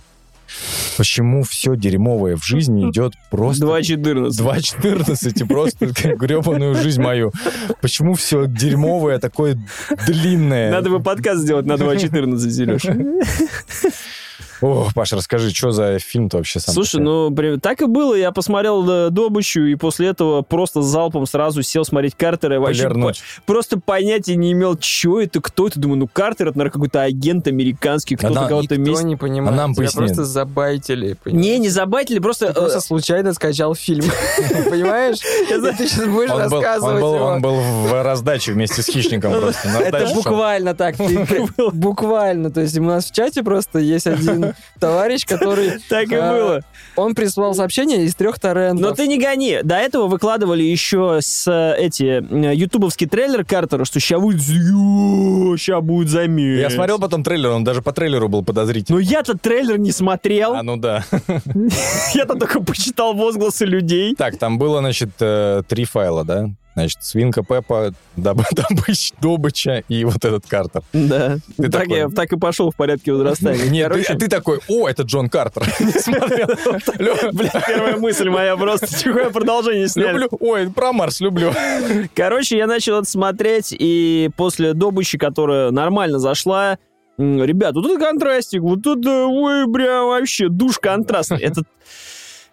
почему 0.97 1.43
все 1.43 1.77
дерьмовое 1.77 2.37
в 2.37 2.45
жизни 2.45 2.91
идет 2.91 3.15
просто... 3.31 3.67
2.14. 3.67 4.29
2.14 4.31 5.45
и 5.45 5.45
просто 5.45 5.87
гребаную 6.17 6.75
жизнь 6.75 7.01
мою. 7.01 7.33
Почему 7.81 8.15
все 8.15 8.47
дерьмовое 8.47 9.19
такое 9.19 9.59
длинное? 10.07 10.71
Надо 10.71 10.91
бы 10.91 11.01
подкаст 11.01 11.43
сделать 11.43 11.67
на 11.67 11.75
2.14, 11.75 12.51
Сереж. 12.51 12.83
О, 14.61 14.89
Паша, 14.95 15.17
расскажи, 15.17 15.51
что 15.51 15.71
за 15.71 15.99
фильм-то 15.99 16.39
вообще 16.39 16.61
сам? 16.61 16.75
Слушай, 16.75 17.01
ну, 17.01 17.35
так 17.61 17.81
и 17.83 17.87
было. 17.87 18.15
Я 18.15 18.33
посмотрел 18.33 18.89
э, 18.89 19.11
«Добычу», 19.11 19.63
и 19.63 19.75
после 19.77 20.09
этого 20.09 20.43
просто 20.43 20.83
залпом 20.83 21.27
сразу 21.27 21.63
сел 21.63 21.85
смотреть 21.85 22.15
Картера. 22.15 22.57
и 22.57 22.59
Вообще 22.59 22.89
по- 22.91 23.13
просто 23.47 23.79
понятия 23.79 24.37
не 24.37 24.53
имел, 24.53 24.77
что 24.81 25.21
это, 25.21 25.41
кто 25.41 25.69
это. 25.69 25.79
Думаю, 25.79 25.99
ну, 26.01 26.09
Картер, 26.13 26.49
это, 26.49 26.59
наверное, 26.59 26.73
какой-то 26.73 27.03
агент 27.03 27.47
американский, 27.47 28.17
кто-то 28.17 28.41
Она- 28.41 28.49
кого-то 28.49 28.77
месяц... 28.79 29.03
не 29.03 29.17
понимает. 29.17 29.53
А 29.53 29.57
нам 29.57 29.75
Тебя 29.75 29.85
поясни. 29.85 29.99
просто 30.07 30.25
забайтили. 30.25 31.17
понимаешь? 31.23 31.47
Не, 31.47 31.59
не 31.59 31.69
забайтили, 31.69 32.19
просто... 32.19 32.49
Ты 32.49 32.55
просто 32.55 32.81
случайно 32.81 33.33
скачал 33.35 33.75
фильм. 33.75 34.05
Понимаешь? 34.71 35.19
И 35.19 35.77
ты 35.77 35.87
сейчас 35.89 36.07
будешь 36.07 36.31
рассказывать 36.31 37.03
он 37.03 37.41
был 37.43 37.57
в 37.61 38.03
раздаче 38.03 38.53
вместе 38.53 38.83
с 38.83 38.87
хищником 38.87 39.33
просто. 39.33 39.69
Это 39.69 40.13
буквально 40.15 40.75
так. 40.75 40.97
Буквально. 41.73 42.51
То 42.51 42.61
есть 42.61 42.79
у 42.79 42.83
нас 42.83 43.07
в 43.07 43.15
чате 43.15 43.43
просто 43.43 43.79
есть 43.79 44.07
один 44.07 44.48
товарищ, 44.79 45.25
который... 45.27 45.79
Так 45.89 46.11
и 46.11 46.15
а, 46.15 46.33
было. 46.33 46.61
Он 46.97 47.15
прислал 47.15 47.55
сообщение 47.55 48.05
из 48.05 48.15
трех 48.15 48.39
торрентов. 48.39 48.91
Но 48.91 48.95
ты 48.95 49.07
не 49.07 49.19
гони. 49.19 49.61
До 49.63 49.77
этого 49.77 50.07
выкладывали 50.07 50.63
еще 50.63 51.19
с 51.23 51.47
э, 51.47 51.75
эти 51.79 52.23
э, 52.23 52.55
ютубовский 52.55 53.07
трейлер 53.07 53.45
Картера, 53.45 53.85
что 53.85 54.01
ща 54.01 54.19
будет... 54.19 54.43
Ща 55.59 55.81
будет 55.81 56.09
замес. 56.09 56.61
Я 56.61 56.71
смотрел 56.71 56.99
потом 56.99 57.25
трейлер, 57.25 57.51
он 57.51 57.65
даже 57.65 57.83
по 57.83 57.93
трейлеру 57.93 58.29
был 58.29 58.45
подозрительный. 58.45 58.99
Но 58.99 59.01
я-то 59.01 59.37
трейлер 59.37 59.79
не 59.79 59.93
смотрел. 59.93 60.55
А, 60.55 60.63
ну 60.63 60.77
да. 60.77 61.05
Я-то 62.15 62.35
только 62.35 62.61
почитал 62.61 63.15
возгласы 63.15 63.65
людей. 63.65 64.15
Так, 64.15 64.39
там 64.39 64.59
было, 64.59 64.81
значит, 64.81 65.11
э, 65.21 65.63
три 65.69 65.85
файла, 65.85 66.25
да? 66.25 66.51
Значит, 66.79 67.03
свинка 67.03 67.43
Пеппа, 67.43 67.93
доб- 68.16 68.45
добыч, 68.53 69.12
добыча 69.20 69.83
и 69.89 70.05
вот 70.05 70.24
этот 70.24 70.47
Картер. 70.47 70.83
Да. 70.93 71.39
Ты 71.57 71.68
так, 71.68 71.83
такой- 71.83 71.99
я, 71.99 72.09
так 72.09 72.33
и 72.33 72.39
пошел 72.39 72.70
в 72.70 72.76
порядке 72.76 73.12
возрастания. 73.12 73.68
Нет, 73.68 73.93
ты, 73.93 74.14
ты 74.16 74.29
такой, 74.29 74.61
о, 74.68 74.87
это 74.87 75.03
Джон 75.03 75.29
Картер. 75.29 75.64
Бля, 77.33 77.51
первая 77.66 77.97
мысль 77.97 78.29
моя 78.29 78.57
просто. 78.57 78.87
Тихое 78.87 79.31
продолжение 79.31 79.89
сняли. 79.89 80.20
Люблю, 80.20 80.29
ой, 80.39 80.70
про 80.70 80.93
Марс 80.93 81.18
люблю. 81.18 81.53
Короче, 82.14 82.57
я 82.57 82.68
начал 82.68 83.01
это 83.01 83.11
смотреть, 83.11 83.74
и 83.76 84.31
после 84.37 84.72
добычи, 84.72 85.18
которая 85.18 85.72
нормально 85.72 86.20
зашла, 86.20 86.79
ребят, 87.18 87.74
вот 87.74 87.83
тут 87.83 87.99
контрастик, 88.01 88.62
вот 88.62 88.85
тут, 88.85 89.05
э, 89.05 89.24
ой, 89.26 89.66
бля, 89.66 90.05
вообще, 90.05 90.49
душ 90.49 90.79
контрастный. 90.79 91.41
Это... 91.41 91.62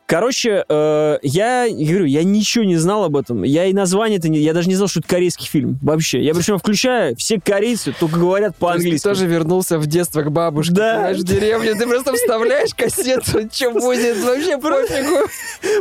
Короче, 0.08 0.64
э, 0.70 1.18
я 1.24 1.68
говорю, 1.68 2.06
я 2.06 2.24
ничего 2.24 2.64
не 2.64 2.76
знал 2.76 3.06
об 3.06 3.18
этом. 3.18 3.42
Я 3.44 3.66
и 3.66 3.74
название 3.74 4.20
это 4.20 4.30
не... 4.30 4.38
Я 4.38 4.54
даже 4.54 4.68
не 4.68 4.76
знал, 4.76 4.88
что 4.88 5.00
это 5.00 5.08
корейский 5.08 5.48
фильм. 5.48 5.80
Вообще. 5.82 6.22
Я 6.22 6.36
причем 6.36 6.60
включаю, 6.60 7.16
все 7.16 7.42
корейцы 7.42 7.92
только 8.00 8.20
говорят 8.20 8.54
То 8.56 8.68
по-английски. 8.68 9.04
Ты 9.04 9.10
тоже 9.10 9.26
вернулся 9.26 9.80
в 9.80 9.88
детство 9.88 10.22
к 10.22 10.32
бабушке. 10.32 10.74
Да. 10.74 11.00
Знаешь, 11.00 11.18
в 11.18 11.24
деревню. 11.24 11.76
Ты 11.76 11.88
просто 11.88 12.14
вставляешь 12.14 12.76
кассету, 12.76 13.50
что 13.52 13.72
будет, 13.72 14.24
вообще 14.24 14.58
пофигу. 14.60 15.28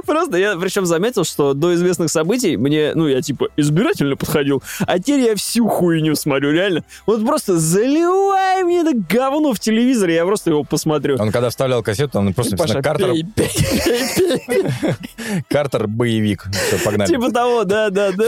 Просто 0.07 0.39
я 0.39 0.57
причем 0.57 0.87
заметил, 0.87 1.25
что 1.25 1.53
до 1.53 1.75
известных 1.75 2.11
событий 2.11 2.57
мне, 2.57 2.93
ну, 2.95 3.07
я 3.07 3.20
типа 3.20 3.49
избирательно 3.59 4.16
подходил, 4.16 4.62
а 4.87 4.99
теперь 4.99 5.20
я 5.20 5.35
всю 5.37 5.68
хуйню 5.68 6.14
смотрю, 6.14 6.51
реально. 6.51 6.85
Вот 7.07 7.25
просто 7.27 7.59
заливай 7.59 8.64
мне 8.64 8.81
это 8.81 8.93
говно 8.95 9.53
в 9.53 9.61
телевизоре, 9.61 10.14
я 10.14 10.25
просто 10.25 10.51
его 10.51 10.64
посмотрю. 10.64 11.16
Он 11.18 11.31
когда 11.31 11.51
вставлял 11.51 11.83
кассету, 11.83 12.18
он 12.18 12.33
просто 12.33 12.57
Паша, 12.57 12.75
написано 12.75 12.83
Картер, 12.83 14.14
Картер 15.49 15.87
боевик. 15.87 16.47
Все, 16.53 16.79
погнали. 16.85 17.09
Типа 17.09 17.31
того, 17.31 17.65
да, 17.65 17.91
да, 17.91 18.12
да. 18.12 18.25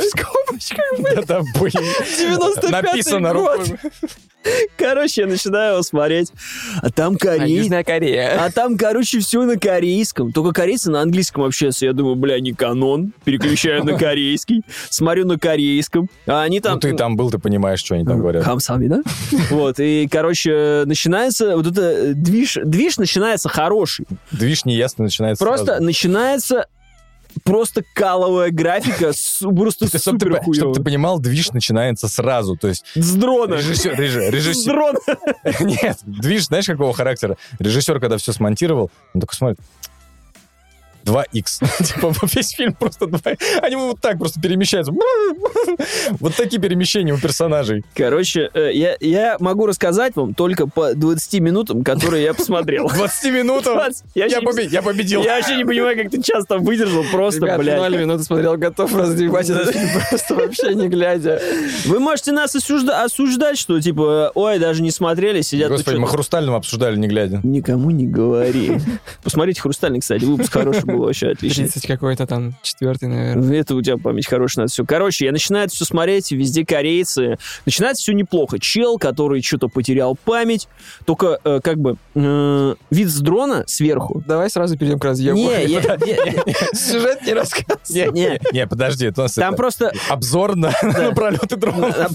Это 1.15 1.43
боевик. 1.59 2.01
95-й 2.01 2.71
Написано 2.71 3.33
год. 3.33 3.69
Короче, 4.77 5.23
я 5.23 5.27
начинаю 5.27 5.75
его 5.75 5.83
смотреть, 5.83 6.33
а 6.83 6.91
там 6.91 7.15
А, 7.15 7.19
корей... 7.19 7.59
Южная 7.59 7.85
Корея. 7.85 8.45
А 8.45 8.51
там, 8.51 8.77
короче, 8.77 9.21
все 9.21 9.45
на 9.45 9.59
корейском. 9.59 10.33
Только 10.33 10.53
корейцы 10.53 10.91
на 10.91 11.01
английском 11.03 11.43
общаются. 11.43 11.87
Я 11.87 11.93
думаю, 11.93 12.17
бля, 12.17 12.39
не 12.41 12.53
канон. 12.53 13.13
Переключаю 13.25 13.85
на 13.85 13.99
корейский. 13.99 14.63
Смотрю 14.91 15.27
на 15.27 15.39
корейском. 15.39 16.09
А 16.27 16.43
они 16.43 16.61
там... 16.61 16.75
Ну, 16.75 16.81
ты 16.81 16.95
там 16.95 17.17
был, 17.17 17.31
ты 17.31 17.39
понимаешь, 17.39 17.81
что 17.81 17.95
они 17.95 18.05
там 18.05 18.21
говорят. 18.21 18.45
Хамсами, 18.45 18.89
да? 18.89 19.03
Вот, 19.51 19.81
и, 19.81 20.09
короче, 20.11 20.85
начинается 20.87 21.57
вот 21.57 21.67
это 21.67 21.81
э, 21.81 22.13
движ, 22.15 22.59
движ 22.65 22.99
начинается 22.99 23.49
хороший. 23.49 24.07
Движ 24.31 24.65
неясно 24.65 25.05
начинается 25.05 25.45
Просто 25.45 25.76
начинается 25.81 26.67
просто 27.45 27.83
каловая 27.95 28.51
графика, 28.51 29.13
с- 29.13 29.41
просто 29.57 29.87
Чтобы 29.87 29.91
ты, 29.91 29.99
супер 29.99 30.43
чтоб 30.55 30.75
ты 30.75 30.83
понимал, 30.83 31.19
движ 31.19 31.53
начинается 31.53 32.09
сразу. 32.09 32.57
То 32.57 32.69
есть 32.69 32.85
С 32.95 33.15
дрона. 33.15 33.55
режиссер... 33.55 33.93
реж- 34.01 34.31
С 34.31 34.33
режиссер- 34.33 34.67
дрона. 34.73 34.99
Нет, 35.61 35.99
движ, 36.07 36.47
знаешь, 36.47 36.67
какого 36.67 36.93
характера? 36.95 37.37
Режиссер, 37.59 38.01
когда 38.01 38.17
все 38.17 38.33
смонтировал, 38.33 38.91
он 39.15 39.21
такой 39.21 39.35
смотрит, 39.35 39.59
2х. 41.07 41.25
Типа 41.85 42.13
весь 42.35 42.51
фильм 42.51 42.75
просто 42.75 43.07
2 43.07 43.21
Они 43.63 43.77
вот 43.77 44.01
так 44.01 44.19
просто 44.19 44.41
перемещаются. 44.41 44.93
Вот 46.21 46.35
такие 46.35 46.61
перемещения 46.61 47.13
у 47.13 47.19
персонажей. 47.19 47.85
Короче, 47.95 48.51
э, 48.55 48.71
я, 48.73 48.97
я 49.01 49.37
могу 49.41 49.67
рассказать 49.67 50.17
вам 50.17 50.35
только 50.35 50.67
по 50.67 50.95
20 50.95 51.41
минутам, 51.41 51.85
которые 51.85 52.25
я 52.25 52.35
посмотрел. 52.35 52.89
20 52.95 53.33
минутам. 53.33 53.75
20. 53.75 54.05
Я 54.15 54.27
Я 54.27 54.41
я 54.71 54.83
победил. 54.83 55.23
Я 55.23 55.37
вообще 55.37 55.57
не 55.57 55.65
понимаю, 55.65 55.97
как 55.97 56.11
ты 56.11 56.23
часто 56.23 56.59
выдержал, 56.59 57.05
просто, 57.11 57.47
Ребят, 57.47 57.59
блядь. 57.59 57.79
ноль 57.79 57.99
минут 57.99 58.23
смотрел, 58.23 58.57
готов 58.57 58.95
разъебать 58.95 59.49
этот 59.51 59.73
фильм 59.73 59.89
просто 60.09 60.35
вообще 60.35 60.75
не 60.75 60.89
глядя. 60.89 61.41
Вы 61.87 61.99
можете 61.99 62.33
нас 62.33 62.55
осужда- 62.55 63.05
осуждать, 63.05 63.59
что 63.59 63.81
типа, 63.81 64.33
ой, 64.35 64.59
даже 64.59 64.83
не 64.83 64.91
смотрели, 64.91 65.41
сидят... 65.43 65.71
Господи, 65.71 65.97
мы 65.97 66.09
Хрустального 66.09 66.59
обсуждали, 66.59 66.97
не 66.97 67.09
глядя. 67.09 67.41
Никому 67.43 67.91
не 67.91 68.07
говори. 68.07 68.79
Посмотрите 69.23 69.61
«Хрустальный», 69.61 70.01
кстати, 70.01 70.25
выпуск 70.25 70.53
хороший 70.53 70.85
был, 70.99 71.07
вообще 71.07 71.29
отличный. 71.29 71.65
30 71.65 71.87
какой-то 71.87 72.27
там, 72.27 72.55
четвертый, 72.63 73.09
наверное. 73.09 73.61
Это 73.61 73.75
у 73.75 73.83
тебя 73.83 73.97
память 73.97 74.27
хорошая 74.27 74.65
на 74.65 74.69
все. 74.69 74.85
Короче, 74.85 75.25
я 75.27 75.33
начинаю 75.33 75.67
это 75.67 75.75
все 75.75 75.85
смотреть, 75.85 76.33
везде 76.33 76.65
корейцы. 76.65 77.39
Начинается 77.65 78.03
все 78.03 78.13
неплохо. 78.13 78.59
Чел, 78.59 78.99
который 78.99 79.43
что-то 79.43 79.69
потерял 79.69 80.17
память, 80.17 80.69
только 81.05 81.39
э, 81.45 81.61
как 81.63 81.79
бы 81.79 81.97
э, 82.15 82.75
вид 82.91 83.09
с 83.09 83.21
дрона 83.21 83.65
сверху. 83.67 84.23
Давай 84.27 84.51
сразу 84.51 84.77
перейдем 84.77 84.99
к 84.99 85.05
разъему. 85.05 85.37
Не, 85.39 85.65
я- 85.67 85.81
не- 85.97 86.77
Сюжет 86.77 87.23
не 87.27 87.33
рассказывай. 87.33 88.13
Не, 88.13 88.41
Не. 88.53 88.67
подожди, 88.67 89.07
это 89.07 89.23
у 89.23 89.25
нас 89.25 89.33
там 89.35 89.55
просто 89.57 89.93
обзор 90.09 90.57
на, 90.57 90.73
на 90.83 91.13
пролеты 91.13 91.57
дрона. 91.57 91.95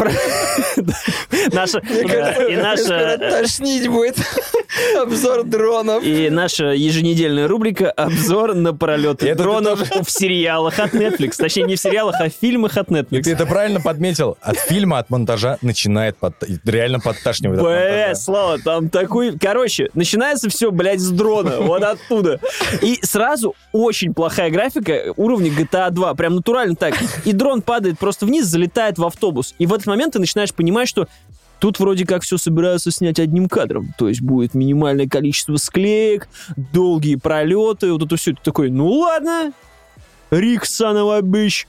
Наша 1.51 1.81
Мне 1.81 2.03
кажется, 2.07 2.43
и 2.47 2.55
наша 2.55 3.17
тошнить 3.17 3.87
будет. 3.87 4.17
Обзор 5.01 5.43
дронов. 5.43 6.03
и 6.03 6.29
наша 6.29 6.67
еженедельная 6.67 7.47
рубрика 7.47 7.91
обзор 7.91 8.55
на 8.55 8.73
пролеты 8.73 9.35
дронов 9.35 9.81
в 9.81 10.09
сериалах 10.09 10.79
от 10.79 10.93
Netflix. 10.93 11.33
Точнее, 11.37 11.63
не 11.63 11.75
в 11.75 11.79
сериалах, 11.79 12.15
а 12.19 12.29
в 12.29 12.33
фильмах 12.33 12.77
от 12.77 12.89
И 12.89 12.93
Netflix. 12.93 13.21
ты 13.23 13.31
это 13.31 13.45
правильно 13.45 13.81
подметил. 13.81 14.37
От 14.41 14.57
фильма, 14.57 14.99
от 14.99 15.09
монтажа 15.09 15.57
начинает 15.61 16.17
под- 16.17 16.35
реально 16.65 16.99
подташнивать. 16.99 17.59
от 17.59 17.65
Б, 17.65 17.69
монтажа. 17.69 18.15
Слава, 18.15 18.59
там 18.59 18.89
такой... 18.89 19.37
Короче, 19.37 19.89
начинается 19.93 20.49
все, 20.49 20.71
блядь, 20.71 20.99
с 21.01 21.09
дрона, 21.09 21.59
вот 21.61 21.83
оттуда. 21.83 22.39
И 22.81 22.99
сразу 23.01 23.55
очень 23.73 24.13
плохая 24.13 24.49
графика 24.51 25.13
уровня 25.17 25.51
GTA 25.51 25.89
2, 25.91 26.13
прям 26.15 26.35
натурально 26.35 26.75
так. 26.75 26.95
И 27.25 27.33
дрон 27.33 27.61
падает 27.61 27.99
просто 27.99 28.25
вниз, 28.25 28.45
залетает 28.45 28.97
в 28.97 29.05
автобус. 29.05 29.53
И 29.59 29.65
в 29.65 29.73
этот 29.73 29.87
момент 29.87 30.13
ты 30.13 30.19
начинаешь 30.19 30.53
понимать, 30.53 30.87
что 30.87 31.07
Тут 31.61 31.79
вроде 31.79 32.07
как 32.07 32.23
все 32.23 32.37
собираются 32.37 32.89
снять 32.89 33.19
одним 33.19 33.47
кадром. 33.47 33.93
То 33.95 34.09
есть 34.09 34.21
будет 34.21 34.55
минимальное 34.55 35.07
количество 35.07 35.57
склеек, 35.57 36.27
долгие 36.57 37.15
пролеты, 37.15 37.93
вот 37.93 38.03
это 38.03 38.15
все. 38.15 38.31
Ты 38.31 38.39
такой, 38.43 38.71
ну 38.71 38.89
ладно, 38.89 39.53
Рик 40.31 40.65
Санова 40.65 41.21
бич, 41.21 41.67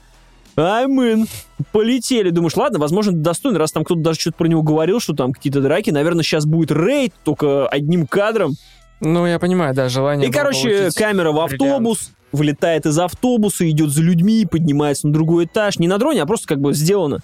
in. 0.57 1.29
Полетели. 1.71 2.31
Думаешь, 2.31 2.57
ладно, 2.57 2.79
возможно, 2.79 3.13
достойно, 3.13 3.59
раз 3.59 3.71
там 3.71 3.83
кто-то 3.83 4.01
даже 4.01 4.19
что-то 4.19 4.37
про 4.37 4.47
него 4.47 4.63
говорил, 4.63 4.99
что 4.99 5.13
там 5.13 5.31
какие-то 5.31 5.61
драки. 5.61 5.91
Наверное, 5.91 6.23
сейчас 6.23 6.45
будет 6.45 6.71
рейд, 6.71 7.13
только 7.23 7.67
одним 7.67 8.07
кадром. 8.07 8.55
Ну, 8.99 9.27
я 9.27 9.37
понимаю, 9.37 9.75
да, 9.75 9.89
желание 9.89 10.27
И, 10.27 10.31
короче, 10.31 10.89
камера 10.95 11.31
в 11.31 11.35
бриллиант. 11.35 11.53
автобус, 11.53 12.11
вылетает 12.31 12.85
из 12.85 12.97
автобуса, 12.97 13.69
идет 13.69 13.91
за 13.91 14.01
людьми, 14.01 14.47
поднимается 14.49 15.07
на 15.07 15.13
другой 15.13 15.45
этаж. 15.45 15.77
Не 15.77 15.87
на 15.87 15.97
дроне, 15.97 16.23
а 16.23 16.25
просто 16.25 16.47
как 16.47 16.59
бы 16.59 16.73
сделано. 16.73 17.19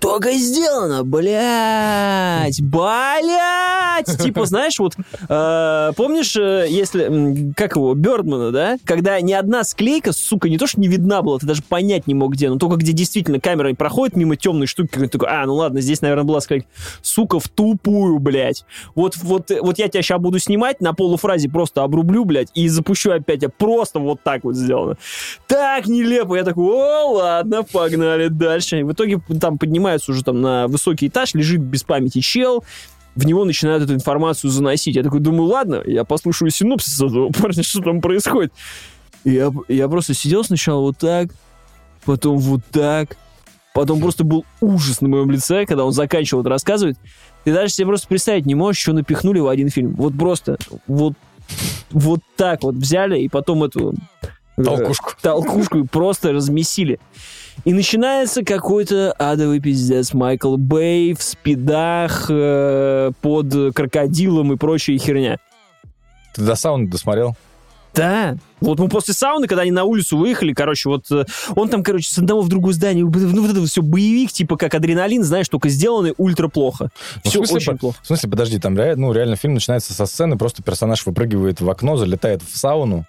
Только 0.00 0.32
сделано, 0.32 1.04
блядь, 1.04 2.60
блядь. 2.62 4.18
Типа, 4.18 4.46
знаешь, 4.46 4.78
вот, 4.78 4.94
э, 5.28 5.92
помнишь, 5.96 6.36
э, 6.36 6.66
если, 6.68 7.52
как 7.56 7.76
его, 7.76 7.94
Бердмана, 7.94 8.52
да? 8.52 8.76
Когда 8.84 9.20
ни 9.20 9.32
одна 9.32 9.64
склейка, 9.64 10.12
сука, 10.12 10.48
не 10.48 10.56
то, 10.56 10.66
что 10.66 10.80
не 10.80 10.88
видна 10.88 11.22
была, 11.22 11.38
ты 11.38 11.46
даже 11.46 11.62
понять 11.62 12.06
не 12.06 12.14
мог, 12.14 12.32
где, 12.32 12.48
но 12.48 12.58
только 12.58 12.76
где 12.76 12.92
действительно 12.92 13.40
камера 13.40 13.74
проходит 13.74 14.16
мимо 14.16 14.36
темной 14.36 14.66
штуки, 14.66 14.88
какой-то 14.92 15.18
такой, 15.18 15.28
а, 15.30 15.44
ну 15.46 15.54
ладно, 15.54 15.80
здесь, 15.80 16.00
наверное, 16.00 16.24
была 16.24 16.40
склейка. 16.40 16.66
Сука, 17.02 17.40
в 17.40 17.48
тупую, 17.48 18.18
блядь. 18.18 18.64
Вот, 18.94 19.16
вот, 19.16 19.50
вот 19.60 19.78
я 19.78 19.88
тебя 19.88 20.02
сейчас 20.02 20.20
буду 20.20 20.38
снимать, 20.38 20.80
на 20.80 20.94
полуфразе 20.94 21.48
просто 21.48 21.82
обрублю, 21.82 22.24
блядь, 22.24 22.48
и 22.54 22.68
запущу 22.68 23.10
опять, 23.10 23.42
а 23.42 23.48
просто 23.48 23.98
вот 23.98 24.22
так 24.22 24.44
вот 24.44 24.54
сделано. 24.54 24.96
Так 25.46 25.86
нелепо. 25.86 26.36
Я 26.36 26.44
такой, 26.44 26.64
о, 26.64 27.12
ладно, 27.12 27.62
погнали 27.64 28.28
дальше. 28.28 28.80
И 28.80 28.82
в 28.82 28.92
итоге 28.92 29.20
там 29.40 29.58
поднимаются 29.88 30.12
уже 30.12 30.22
там 30.22 30.40
на 30.40 30.68
высокий 30.68 31.08
этаж, 31.08 31.34
лежит 31.34 31.60
без 31.60 31.82
памяти 31.82 32.20
чел, 32.20 32.64
в 33.14 33.24
него 33.24 33.44
начинают 33.44 33.82
эту 33.82 33.94
информацию 33.94 34.50
заносить. 34.50 34.96
Я 34.96 35.02
такой 35.02 35.20
думаю, 35.20 35.48
ладно, 35.48 35.82
я 35.84 36.04
послушаю 36.04 36.50
синопсис 36.50 37.00
этого 37.00 37.30
парня, 37.30 37.62
что 37.64 37.80
там 37.80 38.00
происходит. 38.00 38.52
И 39.24 39.32
я, 39.32 39.52
я 39.68 39.88
просто 39.88 40.14
сидел 40.14 40.44
сначала 40.44 40.80
вот 40.80 40.98
так, 40.98 41.30
потом 42.04 42.38
вот 42.38 42.60
так, 42.70 43.16
потом 43.74 44.00
просто 44.00 44.24
был 44.24 44.44
ужас 44.60 45.00
на 45.00 45.08
моем 45.08 45.30
лице, 45.30 45.66
когда 45.66 45.84
он 45.84 45.92
заканчивал 45.92 46.42
это 46.42 46.50
рассказывать. 46.50 46.96
Ты 47.44 47.52
даже 47.52 47.72
себе 47.72 47.86
просто 47.86 48.06
представить 48.08 48.46
не 48.46 48.54
можешь, 48.54 48.80
что 48.80 48.92
напихнули 48.92 49.40
в 49.40 49.48
один 49.48 49.70
фильм. 49.70 49.94
Вот 49.94 50.16
просто, 50.16 50.58
вот, 50.86 51.14
вот 51.90 52.20
так 52.36 52.62
вот 52.62 52.74
взяли 52.76 53.18
и 53.20 53.28
потом 53.28 53.64
эту... 53.64 53.94
э, 54.56 54.62
Толкушку. 54.62 55.12
толкушку 55.20 55.78
и 55.78 55.86
просто 55.86 56.32
размесили. 56.32 57.00
И 57.64 57.72
начинается 57.72 58.44
какой-то 58.44 59.12
адовый 59.12 59.60
пиздец. 59.60 60.14
Майкл 60.14 60.56
Бэй 60.56 61.14
в 61.14 61.22
спидах 61.22 62.26
э, 62.30 63.10
под 63.20 63.74
крокодилом 63.74 64.52
и 64.52 64.56
прочая 64.56 64.98
херня. 64.98 65.38
Ты 66.34 66.42
до 66.42 66.54
сауны 66.54 66.88
досмотрел? 66.88 67.36
Да. 67.94 68.36
Вот 68.60 68.78
мы 68.78 68.88
после 68.88 69.12
сауны, 69.14 69.46
когда 69.48 69.62
они 69.62 69.72
на 69.72 69.84
улицу 69.84 70.16
выехали, 70.18 70.52
короче, 70.52 70.88
вот 70.88 71.10
э, 71.10 71.24
он 71.56 71.68
там, 71.68 71.82
короче, 71.82 72.08
с 72.08 72.18
одного 72.18 72.42
в 72.42 72.48
другое 72.48 72.72
здание, 72.72 73.04
ну 73.04 73.42
вот 73.42 73.50
это 73.50 73.64
все 73.66 73.82
боевик, 73.82 74.30
типа 74.30 74.56
как 74.56 74.74
адреналин, 74.74 75.24
знаешь, 75.24 75.48
только 75.48 75.68
сделанный 75.68 76.14
ультра 76.16 76.48
плохо. 76.48 76.90
Ну, 77.24 77.30
Все 77.30 77.38
смысле, 77.38 77.56
очень 77.56 77.72
по- 77.72 77.78
плохо. 77.78 77.98
В 78.02 78.06
смысле, 78.06 78.30
подожди, 78.30 78.58
там 78.58 78.74
ну, 78.74 79.12
реально 79.12 79.36
фильм 79.36 79.54
начинается 79.54 79.94
со 79.94 80.06
сцены, 80.06 80.36
просто 80.38 80.62
персонаж 80.62 81.04
выпрыгивает 81.06 81.60
в 81.60 81.68
окно, 81.68 81.96
залетает 81.96 82.42
в 82.42 82.56
сауну 82.56 83.04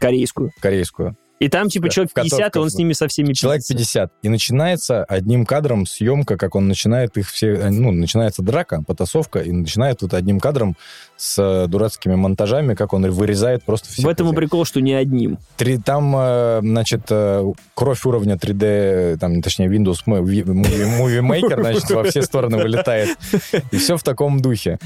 Корейскую. 0.00 0.50
корейскую. 0.60 1.16
И 1.38 1.48
там, 1.50 1.68
типа, 1.68 1.90
человек 1.90 2.12
котов- 2.14 2.30
50, 2.30 2.56
и 2.56 2.58
он 2.58 2.70
с 2.70 2.74
ними 2.76 2.94
со 2.94 3.08
всеми 3.08 3.34
Человек 3.34 3.60
пиздится. 3.60 4.08
50. 4.08 4.12
И 4.22 4.28
начинается 4.30 5.04
одним 5.04 5.44
кадром 5.44 5.84
съемка, 5.84 6.38
как 6.38 6.54
он 6.54 6.66
начинает 6.66 7.18
их 7.18 7.28
все... 7.30 7.48
э, 7.56 7.68
Ну, 7.68 7.92
начинается 7.92 8.40
драка, 8.42 8.82
потасовка, 8.86 9.40
и 9.40 9.52
начинает 9.52 10.00
вот 10.00 10.14
одним 10.14 10.40
кадром 10.40 10.76
с 11.18 11.36
э, 11.38 11.66
дурацкими 11.68 12.14
монтажами, 12.14 12.72
как 12.74 12.94
он 12.94 13.10
вырезает 13.10 13.64
просто 13.64 13.90
все. 13.90 14.02
В 14.02 14.08
этом 14.08 14.32
и 14.32 14.34
прикол, 14.34 14.64
что 14.64 14.80
не 14.80 14.94
одним. 14.94 15.36
Три, 15.58 15.76
там, 15.76 16.14
э, 16.16 16.60
значит, 16.62 17.10
кровь 17.74 18.06
уровня 18.06 18.36
3D, 18.36 19.18
там, 19.18 19.42
точнее, 19.42 19.66
Windows 19.68 19.98
Movie 20.06 20.42
Movie 20.44 21.20
Maker, 21.20 21.60
значит, 21.60 21.90
во 21.90 22.04
все 22.04 22.22
стороны 22.22 22.56
вылетает. 22.56 23.10
И 23.72 23.76
все 23.76 23.98
в 23.98 24.02
таком 24.02 24.40
духе. 24.40 24.78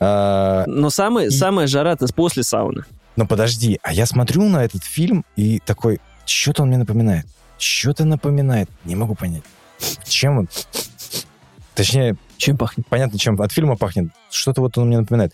А, 0.00 0.64
Но 0.66 0.90
самое, 0.90 1.28
И- 1.28 1.30
самая 1.30 1.66
жара-то 1.66 2.06
после 2.14 2.42
сауны. 2.42 2.84
Но 3.18 3.26
подожди, 3.26 3.80
а 3.82 3.92
я 3.92 4.06
смотрю 4.06 4.48
на 4.48 4.64
этот 4.64 4.84
фильм 4.84 5.24
и 5.34 5.58
такой, 5.58 5.98
что-то 6.24 6.62
он 6.62 6.68
мне 6.68 6.76
напоминает. 6.76 7.26
Что-то 7.58 8.04
напоминает. 8.04 8.70
Не 8.84 8.94
могу 8.94 9.16
понять. 9.16 9.42
Чем 10.04 10.38
он? 10.38 10.48
Точнее, 11.74 12.14
Чем 12.38 12.56
пахнет? 12.56 12.86
понятно, 12.88 13.18
чем 13.18 13.40
от 13.42 13.52
фильма 13.52 13.76
пахнет. 13.76 14.10
Что-то 14.30 14.60
вот 14.60 14.78
он 14.78 14.86
мне 14.86 14.98
напоминает. 15.00 15.32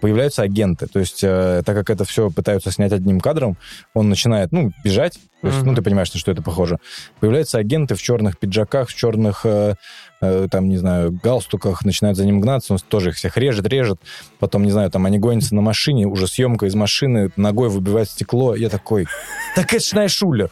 Появляются 0.00 0.42
агенты. 0.42 0.86
То 0.86 0.98
есть, 0.98 1.22
э, 1.22 1.62
так 1.64 1.76
как 1.76 1.90
это 1.90 2.04
все 2.04 2.30
пытаются 2.30 2.70
снять 2.72 2.92
одним 2.92 3.20
кадром, 3.20 3.56
он 3.94 4.08
начинает, 4.08 4.52
ну, 4.52 4.72
бежать. 4.82 5.18
То 5.42 5.48
есть, 5.48 5.58
Мгм. 5.58 5.68
ну, 5.68 5.74
ты 5.74 5.82
понимаешь, 5.82 6.12
на 6.14 6.18
что 6.18 6.32
это 6.32 6.42
похоже. 6.42 6.78
Появляются 7.20 7.58
агенты 7.58 7.94
в 7.94 8.00
черных 8.02 8.38
пиджаках, 8.38 8.88
в 8.88 8.94
черных, 8.94 9.42
э, 9.44 9.74
э, 10.22 10.48
там, 10.50 10.68
не 10.70 10.78
знаю, 10.78 11.12
галстуках, 11.22 11.84
начинают 11.84 12.16
за 12.16 12.24
ним 12.24 12.40
гнаться, 12.40 12.72
он 12.72 12.78
тоже 12.78 13.10
их 13.10 13.16
всех 13.16 13.36
режет, 13.36 13.66
режет. 13.68 14.00
Потом, 14.38 14.62
не 14.64 14.70
знаю, 14.70 14.90
там, 14.90 15.04
они 15.04 15.18
гонятся 15.18 15.54
на 15.54 15.60
машине, 15.60 16.06
уже 16.06 16.26
съемка 16.26 16.64
из 16.66 16.74
машины, 16.74 17.30
ногой 17.36 17.68
выбивает 17.68 18.08
стекло. 18.08 18.54
Я 18.54 18.70
такой, 18.70 19.06
так 19.54 19.74
это 19.74 19.84
ж 19.84 19.92
Найшулер. 19.92 20.50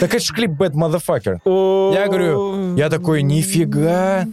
Так 0.00 0.14
это 0.14 0.22
ж 0.22 0.32
клип 0.34 0.50
Bad 0.50 0.72
Motherfucker. 0.74 1.38
Я 1.94 2.06
говорю, 2.08 2.76
я 2.76 2.90
такой, 2.90 3.22
нифига. 3.22 4.26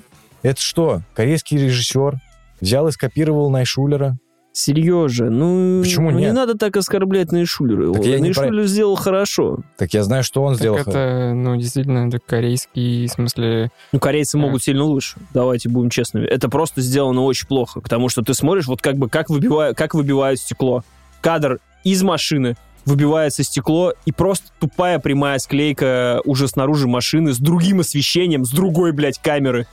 Это 0.43 0.59
что, 0.61 1.01
корейский 1.13 1.57
режиссер 1.57 2.15
взял 2.59 2.87
и 2.87 2.91
скопировал 2.91 3.49
Найшулера? 3.49 4.17
Серьезно, 4.53 5.29
ну... 5.29 5.81
Почему 5.81 6.11
ну, 6.11 6.17
Не 6.17 6.25
нет? 6.25 6.35
надо 6.35 6.57
так 6.57 6.75
оскорблять 6.75 7.31
Найшулера. 7.31 7.93
Так 7.93 8.03
я 8.05 8.19
не 8.19 8.31
про- 8.31 8.41
Найшулер 8.41 8.65
сделал 8.67 8.95
хорошо. 8.97 9.59
Так 9.77 9.93
я 9.93 10.03
знаю, 10.03 10.23
что 10.23 10.43
он 10.43 10.55
сделал. 10.55 10.77
Так 10.77 10.89
это, 10.89 11.31
ну, 11.33 11.55
действительно, 11.55 12.07
это 12.07 12.19
корейский, 12.19 13.07
в 13.07 13.11
смысле... 13.11 13.71
Ну, 13.93 13.99
корейцы 13.99 14.37
Да. 14.37 14.43
могут 14.43 14.61
сильно 14.61 14.83
лучше. 14.83 15.15
Давайте 15.33 15.69
будем 15.69 15.89
честными. 15.89 16.25
Это 16.25 16.49
просто 16.49 16.81
сделано 16.81 17.21
очень 17.21 17.47
плохо. 17.47 17.79
Потому 17.79 18.09
что 18.09 18.23
ты 18.23 18.33
смотришь, 18.33 18.67
вот 18.67 18.81
как 18.81 18.97
бы, 18.97 19.07
как, 19.07 19.29
выбивают, 19.29 19.77
как 19.77 19.93
выбивают 19.93 20.39
стекло. 20.39 20.83
Кадр 21.21 21.59
из 21.85 22.03
машины, 22.03 22.57
выбивается 22.83 23.43
стекло, 23.43 23.93
и 24.05 24.11
просто 24.11 24.47
тупая 24.59 24.99
прямая 24.99 25.39
склейка 25.39 26.21
уже 26.25 26.47
снаружи 26.47 26.87
машины 26.87 27.33
с 27.33 27.37
другим 27.37 27.79
освещением, 27.79 28.43
с 28.43 28.49
другой, 28.49 28.91
блядь, 28.91 29.19
камеры. 29.19 29.67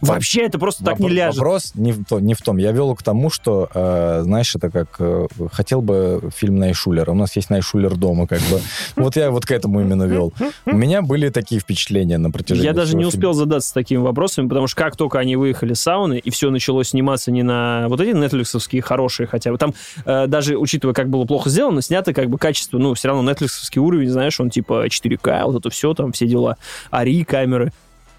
Вообще 0.00 0.42
это 0.42 0.58
просто 0.58 0.84
так 0.84 0.98
не 0.98 1.08
ляжет. 1.08 1.38
Вопрос 1.38 1.72
не 1.74 1.92
в, 1.92 2.04
то- 2.04 2.20
не 2.20 2.34
в 2.34 2.42
том. 2.42 2.56
Я 2.58 2.72
вел 2.72 2.94
к 2.94 3.02
тому, 3.02 3.30
что, 3.30 3.68
э, 3.72 4.20
знаешь, 4.22 4.54
это 4.54 4.70
как... 4.70 4.88
э, 5.00 5.26
хотел 5.52 5.80
бы 5.82 6.30
фильм 6.34 6.56
Найшулера. 6.56 7.10
У 7.10 7.14
нас 7.14 7.34
есть 7.36 7.50
Найшулер 7.50 7.96
дома, 7.96 8.26
как 8.26 8.40
бы. 8.42 8.60
Вот 8.96 9.16
я 9.16 9.30
вот 9.30 9.46
к 9.46 9.50
этому 9.50 9.80
именно 9.80 10.04
вел. 10.04 10.32
У 10.66 10.76
меня 10.76 11.02
были 11.02 11.28
такие 11.30 11.60
впечатления 11.60 12.18
на 12.18 12.30
протяжении 12.30 12.66
Я 12.66 12.72
даже 12.72 12.96
не 12.96 13.04
успел 13.04 13.32
задаться 13.32 13.74
такими 13.74 13.98
вопросами, 13.98 14.48
потому 14.48 14.66
что 14.66 14.76
как 14.76 14.96
только 14.96 15.18
они 15.18 15.36
выехали 15.36 15.74
с 15.74 15.80
сауны, 15.80 16.18
и 16.18 16.30
все 16.30 16.50
началось 16.50 16.88
сниматься 16.88 17.30
не 17.30 17.42
на 17.42 17.86
вот 17.88 18.00
эти 18.00 18.14
нетфликсовские 18.16 18.82
хорошие 18.82 19.26
хотя 19.26 19.50
бы, 19.50 19.58
там 19.58 19.74
э, 20.04 20.26
даже, 20.26 20.56
учитывая, 20.56 20.94
как 20.94 21.08
было 21.08 21.24
плохо 21.24 21.50
сделано, 21.50 21.82
снято 21.82 22.12
как 22.12 22.28
бы 22.28 22.38
качество, 22.38 22.78
ну, 22.78 22.94
все 22.94 23.08
равно 23.08 23.28
нетфликсовский 23.28 23.80
уровень, 23.80 24.10
знаешь, 24.10 24.38
он 24.40 24.50
типа 24.50 24.86
4К, 24.86 25.44
вот 25.46 25.56
это 25.60 25.70
все, 25.70 25.94
там 25.94 26.12
все 26.12 26.26
дела, 26.26 26.56
ари 26.90 27.24
камеры, 27.24 27.72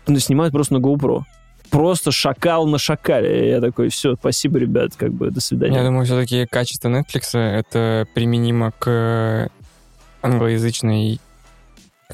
ну, 0.08 0.18
снимают 0.20 0.54
просто 0.54 0.74
на 0.74 0.78
GoPro. 0.78 1.24
Просто 1.72 2.12
шакал 2.12 2.68
на 2.68 2.78
шакале. 2.78 3.48
И 3.48 3.50
Я 3.50 3.62
такой, 3.62 3.90
все, 3.90 4.16
спасибо, 4.16 4.60
ребят, 4.60 4.92
как 4.98 5.14
бы, 5.14 5.32
до 5.32 5.42
свидания. 5.42 5.78
Я 5.78 5.84
думаю, 5.84 6.06
все-таки 6.06 6.46
качество 6.46 6.90
Netflix 6.90 7.38
это 7.38 8.08
применимо 8.14 8.72
к 8.72 9.50
англоязычной 10.22 11.20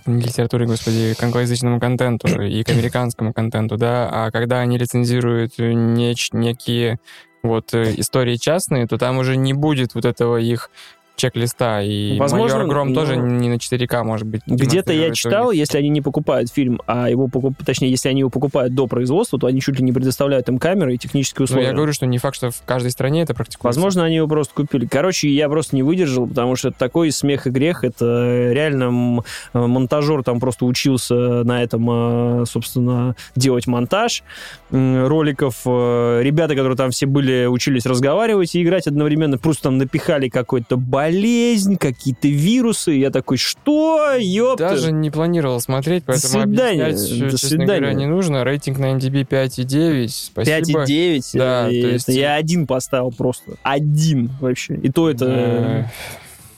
не 0.06 0.22
литературе, 0.22 0.66
господи, 0.66 1.16
к 1.18 1.24
англоязычному 1.24 1.80
контенту 1.80 2.28
и 2.42 2.64
к 2.64 2.70
американскому 2.70 3.34
контенту, 3.34 3.78
да, 3.78 4.10
а 4.12 4.32
когда 4.32 4.60
они 4.60 4.78
лицензируют 4.78 5.58
неч- 5.58 6.30
некие 6.34 7.00
вот 7.44 7.74
э, 7.74 7.94
истории 7.98 8.36
частные, 8.36 8.88
то 8.88 8.98
там 8.98 9.18
уже 9.18 9.38
не 9.38 9.54
будет 9.54 9.96
вот 9.96 10.06
этого 10.06 10.38
их 10.38 10.70
чек-листа, 11.16 11.82
и 11.82 12.18
Возможно, 12.20 12.58
«Майор 12.58 12.70
Гром» 12.70 12.90
но- 12.90 12.96
тоже 13.00 13.16
не 13.18 13.50
на 13.50 13.56
4К, 13.58 14.04
может 14.04 14.28
быть. 14.28 14.42
Где-то 14.46 14.92
я 14.94 15.12
читал, 15.14 15.52
если 15.52 15.78
они 15.78 15.90
не 15.90 16.02
покупают 16.02 16.52
фильм, 16.52 16.82
а 16.88 17.10
его 17.10 17.28
покуп... 17.28 17.56
точнее, 17.66 17.90
если 17.90 18.10
они 18.10 18.20
его 18.20 18.30
покупают 18.30 18.74
до 18.76 18.88
производства, 18.88 19.40
то 19.40 19.48
они 19.48 19.62
чуть 19.62 19.78
ли 19.80 19.84
не 19.84 19.92
предоставляют 19.94 20.50
им 20.50 20.58
камеры 20.60 20.96
и 20.96 20.98
технические 20.98 21.42
Ну, 21.42 21.44
условия. 21.46 21.68
я 21.68 21.74
говорю, 21.74 21.94
что 21.94 22.06
не 22.06 22.18
факт, 22.18 22.36
что 22.36 22.52
в 22.52 22.62
каждой 22.66 22.92
стране 22.92 23.22
это 23.22 23.34
практикуется. 23.34 23.80
Возможно, 23.80 24.04
они 24.04 24.18
его 24.18 24.28
просто 24.28 24.54
купили. 24.54 24.86
Короче, 24.86 25.30
я 25.30 25.48
просто 25.50 25.76
не 25.76 25.84
выдержал, 25.84 26.28
потому 26.28 26.56
что 26.56 26.70
это 26.70 26.78
такой 26.80 27.12
смех 27.12 27.48
и 27.48 27.50
грех. 27.50 27.84
Это 27.84 28.52
реально 28.52 28.84
м- 28.86 29.24
монтажер 29.54 30.24
там 30.24 30.40
просто 30.40 30.66
учился 30.66 31.16
на 31.44 31.64
этом, 31.64 32.42
э, 32.42 32.46
собственно, 32.46 33.16
делать 33.36 33.68
монтаж 33.68 34.24
роликов. 34.72 35.62
Э, 35.66 36.22
Ребята, 36.24 36.56
которые 36.56 36.76
там 36.78 36.92
все 36.92 37.06
были, 37.06 37.46
учились 37.46 37.86
разговаривать 37.86 38.56
и 38.56 38.64
играть 38.64 38.88
одновременно, 38.88 39.38
просто 39.38 39.64
там 39.64 39.78
напихали 39.78 40.30
какую-то 40.30 40.78
болезнь, 41.06 41.78
какие-то 41.78 42.28
вирусы. 42.28 42.92
Я 42.94 43.12
такой, 43.12 43.38
что? 43.38 44.14
Ёпта! 44.18 44.70
Даже 44.70 44.92
не 44.92 45.12
планировал 45.12 45.60
смотреть, 45.62 46.04
поэтому 46.06 46.44
свидания, 46.44 46.86
объяснять, 46.86 47.20
до 47.20 47.32
честно 47.32 47.50
свидания. 47.50 47.66
говоря, 47.80 47.94
не 47.94 48.06
нужно. 48.06 48.44
Рейтинг 48.44 48.80
на 48.80 48.94
MDB 48.94 49.26
5,9. 49.26 50.08
Спасибо. 50.10 50.84
5,9. 50.86 51.22
Да, 51.34 51.70
и 51.70 51.82
то 51.82 51.88
есть- 51.90 52.08
я 52.08 52.36
один 52.36 52.68
поставил 52.68 53.12
просто. 53.12 53.54
Один 53.64 54.30
вообще. 54.42 54.76
И 54.76 54.90
то 54.90 55.10
это 55.10 55.26
Э, 55.28 55.84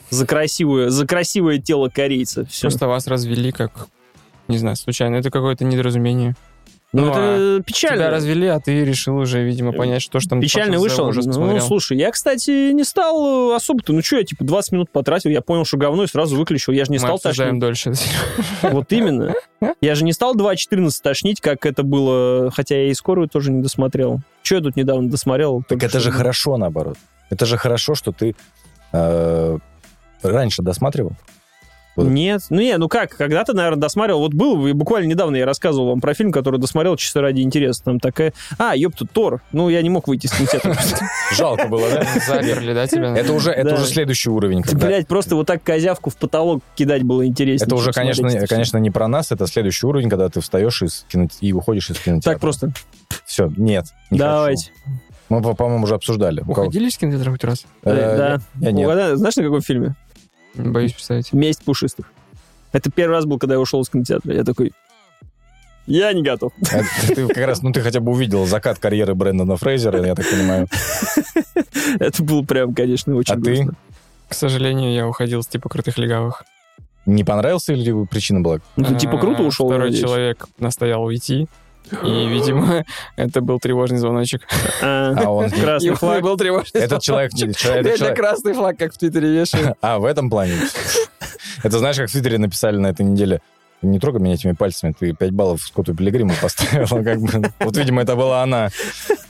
за 0.09 0.25
красивое, 0.25 0.89
за 0.89 1.05
красивое 1.05 1.57
тело 1.59 1.89
корейца. 1.89 2.45
Все. 2.45 2.61
Просто 2.61 2.87
вас 2.87 3.07
развели 3.07 3.51
как, 3.51 3.87
не 4.47 4.57
знаю, 4.57 4.75
случайно. 4.75 5.15
Это 5.15 5.29
какое-то 5.31 5.65
недоразумение. 5.65 6.35
Ну, 6.93 7.05
Ну, 7.05 7.11
это 7.11 7.63
печально. 7.63 7.97
Тебя 7.97 8.09
развели, 8.11 8.47
а 8.47 8.59
ты 8.59 8.85
решил 8.85 9.17
уже, 9.17 9.43
видимо, 9.43 9.73
понять, 9.73 10.01
что 10.01 10.19
ж 10.21 10.25
там 10.25 10.39
Печально 10.39 10.79
вышел. 10.79 11.07
ужас 11.07 11.25
Ну, 11.25 11.59
слушай, 11.59 11.97
я, 11.97 12.11
кстати, 12.11 12.71
не 12.71 12.85
стал 12.85 13.51
э, 13.51 13.55
особо-то. 13.55 13.91
Ну, 13.91 14.01
что, 14.01 14.17
я, 14.17 14.23
типа, 14.23 14.45
20 14.45 14.71
минут 14.71 14.89
потратил, 14.91 15.29
я 15.29 15.41
понял, 15.41 15.65
что 15.65 15.77
говно, 15.77 16.03
и 16.03 16.07
сразу 16.07 16.37
выключил. 16.37 16.71
Я 16.71 16.85
же 16.85 16.91
не 16.91 16.97
Мы 16.97 17.01
стал 17.01 17.19
тошнить. 17.19 17.59
дольше. 17.59 17.93
Вот 18.61 18.91
именно. 18.93 19.33
Я 19.81 19.95
же 19.95 20.05
не 20.05 20.13
стал 20.13 20.33
2.14 20.35 20.89
тошнить, 21.03 21.41
как 21.41 21.65
это 21.65 21.83
было, 21.83 22.51
хотя 22.51 22.75
я 22.75 22.89
и 22.89 22.93
скорую 22.93 23.27
тоже 23.27 23.51
не 23.51 23.61
досмотрел. 23.61 24.21
Что 24.41 24.55
я 24.55 24.61
тут 24.61 24.75
недавно 24.77 25.09
досмотрел? 25.09 25.63
Так 25.67 25.83
это 25.83 25.99
же 25.99 26.11
хорошо, 26.11 26.57
наоборот. 26.57 26.97
Это 27.29 27.45
же 27.45 27.57
хорошо, 27.57 27.95
что 27.95 28.13
ты 28.13 28.35
э, 28.93 29.57
раньше 30.23 30.61
досматривал. 30.61 31.11
Вот. 31.97 32.07
Нет, 32.07 32.41
ну 32.49 32.61
не, 32.61 32.77
ну 32.77 32.87
как, 32.87 33.09
когда-то, 33.17 33.53
наверное, 33.53 33.79
досмотрел. 33.81 34.19
Вот 34.19 34.33
был, 34.33 34.67
и 34.67 34.71
буквально 34.73 35.07
недавно 35.07 35.35
я 35.35 35.45
рассказывал 35.45 35.89
вам 35.89 35.99
про 35.99 36.13
фильм, 36.13 36.31
который 36.31 36.59
досмотрел 36.59 36.95
чисто 36.95 37.21
ради 37.21 37.41
интереса. 37.41 37.83
Там 37.83 37.99
такая... 37.99 38.33
А, 38.59 38.75
ёпта, 38.75 39.05
Тор. 39.05 39.41
Ну, 39.51 39.67
я 39.69 39.81
не 39.81 39.89
мог 39.89 40.07
выйти 40.07 40.27
из 40.27 40.31
кинотеатра. 40.31 40.77
Жалко 41.33 41.67
было, 41.67 41.89
да? 41.89 42.07
Заперли, 42.27 42.73
да, 42.73 42.87
тебя? 42.87 43.17
Это 43.17 43.33
уже, 43.33 43.51
это 43.51 43.71
Да. 43.71 43.75
уже 43.75 43.85
следующий 43.85 44.29
уровень. 44.29 44.63
Блять, 44.73 45.07
просто 45.07 45.35
вот 45.35 45.47
так 45.47 45.63
козявку 45.63 46.11
в 46.11 46.17
потолок 46.17 46.61
кидать 46.75 47.01
было 47.03 47.25
интереснее. 47.25 47.65
Это 47.65 47.75
уже, 47.75 47.91
конечно, 47.91 48.29
конечно, 48.47 48.77
не 48.77 48.91
про 48.91 49.07
нас, 49.07 49.31
это 49.31 49.47
следующий 49.47 49.87
уровень, 49.87 50.09
когда 50.09 50.29
ты 50.29 50.39
встаешь 50.39 50.83
и 51.41 51.51
уходишь 51.51 51.89
из 51.89 51.97
кинотеатра. 51.97 52.31
Так 52.33 52.39
просто. 52.39 52.71
Все, 53.25 53.51
нет. 53.57 53.85
не 54.11 54.19
Давайте. 54.19 54.71
Мы, 55.29 55.41
по- 55.41 55.55
по-моему, 55.55 55.83
уже 55.83 55.95
обсуждали. 55.95 56.41
Уходили 56.47 56.87
из 56.87 56.97
кинотеатра 56.97 57.31
хоть 57.31 57.43
раз? 57.43 57.65
Э, 57.83 58.39
да. 58.55 58.71
Нет. 58.71 58.85
Угадай, 58.85 59.15
знаешь, 59.17 59.35
на 59.35 59.43
каком 59.43 59.61
фильме? 59.61 59.95
Боюсь 60.57 60.93
представить. 60.93 61.33
«Месть 61.33 61.63
пушистых». 61.63 62.11
Это 62.73 62.91
первый 62.91 63.13
раз 63.13 63.25
был, 63.25 63.39
когда 63.39 63.55
я 63.55 63.59
ушел 63.61 63.81
из 63.81 63.89
кинотеатра. 63.89 64.33
Я 64.33 64.43
такой, 64.43 64.73
я 65.85 66.11
не 66.13 66.21
готов. 66.21 66.51
А 66.71 66.81
Ты 67.07 67.27
как 67.27 67.37
раз, 67.47 67.61
ну 67.61 67.71
ты 67.71 67.79
хотя 67.81 67.99
бы 68.01 68.11
увидел 68.11 68.45
закат 68.45 68.77
карьеры 68.77 69.15
Брэндона 69.15 69.55
Фрейзера, 69.55 70.05
я 70.05 70.15
так 70.15 70.29
понимаю. 70.29 70.67
Это 71.99 72.23
было 72.23 72.43
прям, 72.43 72.73
конечно, 72.75 73.15
очень 73.15 73.33
А 73.33 73.37
ты? 73.37 73.41
грустно. 73.41 73.73
К 74.27 74.33
сожалению, 74.33 74.93
я 74.93 75.07
уходил 75.07 75.41
с 75.41 75.47
типа 75.47 75.69
крутых 75.69 75.97
легавых. 75.97 76.43
Не 77.05 77.23
понравился 77.23 77.71
или 77.71 78.05
причина 78.05 78.41
была? 78.41 78.59
Ну, 78.75 78.83
ты 78.83 78.95
типа 78.95 79.17
круто 79.17 79.43
А, 79.43 79.45
ушел, 79.45 79.67
Второй 79.67 79.85
надеюсь? 79.85 80.03
человек 80.03 80.45
настоял 80.59 81.03
уйти. 81.03 81.47
И, 82.03 82.27
видимо, 82.27 82.85
это 83.15 83.41
был 83.41 83.59
тревожный 83.59 83.97
звоночек. 83.97 84.41
А, 84.81 85.13
А 85.17 85.29
он... 85.29 85.49
Красный 85.51 85.95
флаг. 85.95 86.21
был 86.21 86.37
тревожный 86.37 86.81
Этот 86.81 87.01
человек... 87.01 87.31
человек- 87.33 88.15
красный 88.15 88.53
флаг, 88.53 88.77
как 88.77 88.93
в 88.93 88.97
Твиттере 88.97 89.29
вешаю. 89.31 89.75
А, 89.81 89.99
в 89.99 90.05
этом 90.05 90.29
плане. 90.29 90.53
Это 91.63 91.79
знаешь, 91.79 91.97
как 91.97 92.09
в 92.09 92.11
Твиттере 92.11 92.37
написали 92.37 92.77
на 92.77 92.87
этой 92.87 93.05
неделе. 93.05 93.41
Не 93.81 93.99
трогай 93.99 94.19
меня 94.19 94.33
этими 94.33 94.53
пальцами, 94.53 94.93
ты 94.97 95.13
5 95.13 95.31
баллов 95.31 95.61
Скотту 95.61 95.93
Пилигриму 95.93 96.33
поставила. 96.41 97.03
Как 97.03 97.19
бы. 97.21 97.51
Вот, 97.59 97.77
видимо, 97.77 98.01
это 98.01 98.15
была 98.15 98.41
она. 98.43 98.69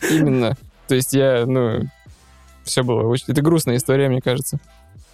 Именно. 0.10 0.56
То 0.88 0.96
есть 0.96 1.14
я, 1.14 1.46
ну, 1.46 1.82
все 2.64 2.84
было 2.84 3.06
очень... 3.08 3.26
Это 3.28 3.42
грустная 3.42 3.76
история, 3.76 4.08
мне 4.08 4.22
кажется. 4.22 4.58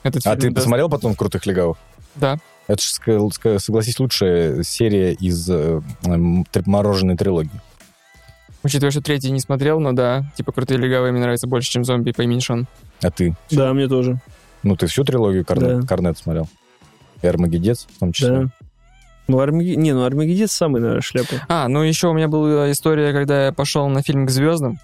Этот 0.04 0.26
А 0.28 0.36
ты 0.36 0.50
даст- 0.50 0.56
посмотрел 0.56 0.88
потом 0.90 1.16
«Крутых 1.16 1.46
легавых»? 1.48 1.78
Да. 2.16 2.38
Это 2.68 2.82
же, 2.82 3.60
согласись, 3.60 4.00
лучшая 4.00 4.64
серия 4.64 5.14
из 5.14 5.50
э, 5.50 5.82
мороженой 6.66 7.18
трилогии. 7.18 7.62
Учитывая, 8.64 8.92
что 8.92 9.02
третий 9.02 9.32
не 9.32 9.42
смотрел, 9.42 9.82
но 9.82 9.92
да, 9.92 10.26
типа 10.38 10.54
«Крутые 10.54 10.78
легавые» 10.78 11.12
мне 11.12 11.22
нравится 11.22 11.48
больше, 11.48 11.70
чем 11.70 11.84
«Зомби» 11.84 12.14
по 12.14 12.22
имени 12.22 12.40
Шон. 12.40 12.68
А 13.02 13.12
ты? 13.12 13.36
Да, 13.52 13.74
мне 13.74 13.90
тоже. 13.90 14.20
Ну, 14.64 14.78
ты 14.78 14.88
всю 14.88 15.04
трилогию 15.04 15.44
Корнет, 15.44 15.82
Да. 15.82 15.88
Корнет 15.88 16.18
смотрел? 16.18 16.48
И 17.22 17.28
Армагеддец 17.28 17.88
в 17.94 18.00
том 18.00 18.14
числе? 18.14 18.44
Да. 18.44 18.50
Ну, 19.28 19.40
Армаги... 19.40 19.76
Не, 19.76 19.94
ну 19.94 20.06
Армагеддец 20.06 20.52
самый, 20.52 20.80
наверное, 20.80 21.02
шляпа. 21.02 21.36
А, 21.50 21.68
ну 21.68 21.82
еще 21.82 22.08
у 22.08 22.14
меня 22.14 22.30
была 22.30 22.72
история, 22.72 23.12
когда 23.12 23.48
я 23.48 23.52
пошел 23.52 23.88
на 23.90 24.02
фильм 24.02 24.26
«К 24.26 24.30
звездам», 24.30 24.80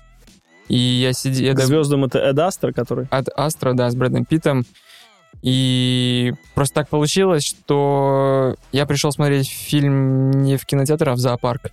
и 0.68 0.78
я 0.78 1.14
сидел... 1.14 1.56
К 1.56 1.62
звездам 1.62 2.06
это 2.06 2.20
Эд 2.20 2.38
Астра, 2.40 2.72
который... 2.72 3.08
от 3.10 3.28
Астра, 3.36 3.74
да, 3.74 3.90
с 3.90 3.96
Брэдом 3.96 4.26
Питтом. 4.26 4.66
И 5.42 6.34
просто 6.54 6.76
так 6.76 6.90
получилось, 6.90 7.46
что 7.46 8.56
я 8.72 8.86
пришел 8.86 9.12
смотреть 9.12 9.50
фильм 9.50 10.32
не 10.32 10.58
в 10.58 10.66
кинотеатр, 10.66 11.10
а 11.10 11.14
в 11.14 11.18
зоопарк. 11.18 11.72